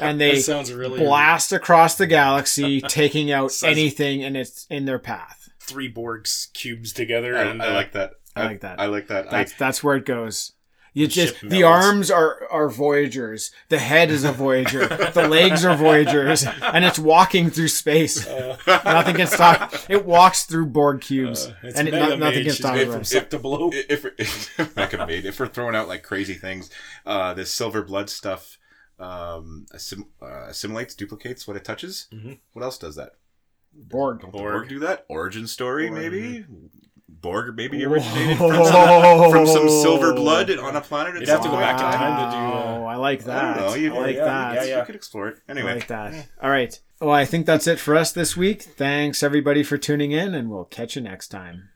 and 0.00 0.20
they 0.20 0.40
sounds 0.40 0.72
really 0.72 0.98
blast 0.98 1.52
across 1.52 1.96
the 1.96 2.06
galaxy, 2.06 2.80
taking 2.88 3.30
out 3.30 3.52
Sounds- 3.52 3.70
anything 3.72 4.20
in 4.20 4.36
its 4.36 4.66
in 4.68 4.84
their 4.84 4.98
path. 4.98 5.48
three 5.60 5.90
Borgs 5.90 6.52
cubes 6.52 6.92
together. 6.92 7.36
I, 7.36 7.42
and 7.44 7.62
I 7.62 7.68
uh, 7.68 7.74
like 7.74 7.92
that. 7.92 8.10
I 8.34 8.44
like 8.44 8.60
that. 8.60 8.80
I 8.80 8.86
like 8.86 9.06
that. 9.08 9.28
I, 9.28 9.38
That's 9.38 9.52
that's 9.54 9.82
where 9.82 9.96
it 9.96 10.04
goes. 10.04 10.52
You 10.96 11.06
The 11.06 11.12
just 11.12 11.36
ship 11.38 11.50
the 11.50 11.62
arms 11.62 12.10
are 12.10 12.48
are 12.50 12.70
Voyagers, 12.70 13.50
the 13.68 13.78
head 13.78 14.10
is 14.10 14.24
a 14.24 14.32
Voyager, 14.32 14.86
the 14.88 15.28
legs 15.28 15.62
are 15.62 15.76
Voyagers, 15.76 16.46
and 16.62 16.86
it's 16.86 16.98
walking 16.98 17.50
through 17.50 17.68
space. 17.68 18.26
uh, 18.26 18.56
Nothing 18.66 19.16
can 19.16 19.26
stop. 19.26 19.74
It 19.90 20.06
walks 20.06 20.44
through 20.44 20.66
Borg 20.66 21.02
cubes, 21.02 21.46
uh, 21.48 21.54
it's 21.62 21.78
and 21.78 21.86
it, 21.88 21.90
Mega 21.90 22.08
no, 22.08 22.16
nothing 22.16 22.20
Maid. 22.20 22.44
can 22.44 22.44
She's 22.52 22.56
stop 22.58 22.76
it. 22.76 22.90
from 22.90 23.04
suck 23.04 23.28
to 23.28 23.38
blow. 23.38 23.70
if 23.74 24.06
if, 24.18 24.76
Mega 24.76 25.06
Maid, 25.06 25.26
if 25.26 25.38
we're 25.38 25.48
throwing 25.48 25.76
out 25.76 25.86
like 25.86 26.02
crazy 26.02 26.32
things, 26.34 26.70
uh, 27.04 27.34
this 27.34 27.52
silver 27.52 27.82
blood 27.82 28.08
stuff 28.08 28.56
um, 28.98 29.66
assim- 29.74 30.08
uh, 30.22 30.46
assimilates, 30.48 30.94
duplicates 30.94 31.46
what 31.46 31.58
it 31.58 31.64
touches. 31.64 32.06
Mhm. 32.10 32.38
What 32.54 32.62
else 32.64 32.78
does 32.78 32.96
that? 32.96 33.10
Borg. 33.74 34.22
Don't 34.22 34.30
Borg. 34.32 34.52
Borg 34.54 34.68
do 34.70 34.78
that? 34.78 35.04
Origin 35.10 35.46
story, 35.46 35.88
Borg. 35.90 36.00
maybe. 36.00 36.46
Borg 37.20 37.56
maybe 37.56 37.84
originated 37.84 38.38
from 38.38 38.52
some, 38.64 39.30
from 39.30 39.46
some 39.46 39.68
silver 39.68 40.12
blood 40.14 40.50
on 40.50 40.76
a 40.76 40.80
planet. 40.80 41.18
You'd 41.20 41.28
have 41.28 41.42
to 41.42 41.48
go 41.48 41.56
back 41.56 41.76
in 41.80 41.98
time 41.98 42.30
to 42.30 42.36
do, 42.36 42.42
uh, 42.42 42.80
Wow, 42.80 42.84
I 42.86 42.96
like 42.96 43.22
I 43.22 43.24
that. 43.24 43.56
don't 43.56 43.66
know. 43.66 43.74
You, 43.74 43.94
I 43.94 43.98
like 43.98 44.16
yeah, 44.16 44.24
that. 44.24 44.54
yeah, 44.54 44.64
yeah. 44.64 44.78
You 44.80 44.84
could 44.86 44.94
explore 44.94 45.28
it. 45.28 45.38
I 45.48 45.52
Anyway, 45.52 45.74
like 45.74 45.86
that. 45.88 46.28
All 46.42 46.50
right. 46.50 46.78
Well, 47.00 47.10
I 47.14 47.24
think 47.24 47.46
that's 47.46 47.66
it 47.66 47.78
for 47.78 47.94
us 47.96 48.12
this 48.12 48.36
week. 48.36 48.62
Thanks 48.62 49.22
everybody 49.22 49.62
for 49.62 49.76
tuning 49.76 50.12
in, 50.12 50.34
and 50.34 50.50
we'll 50.50 50.64
catch 50.64 50.96
you 50.96 51.02
next 51.02 51.28
time. 51.28 51.68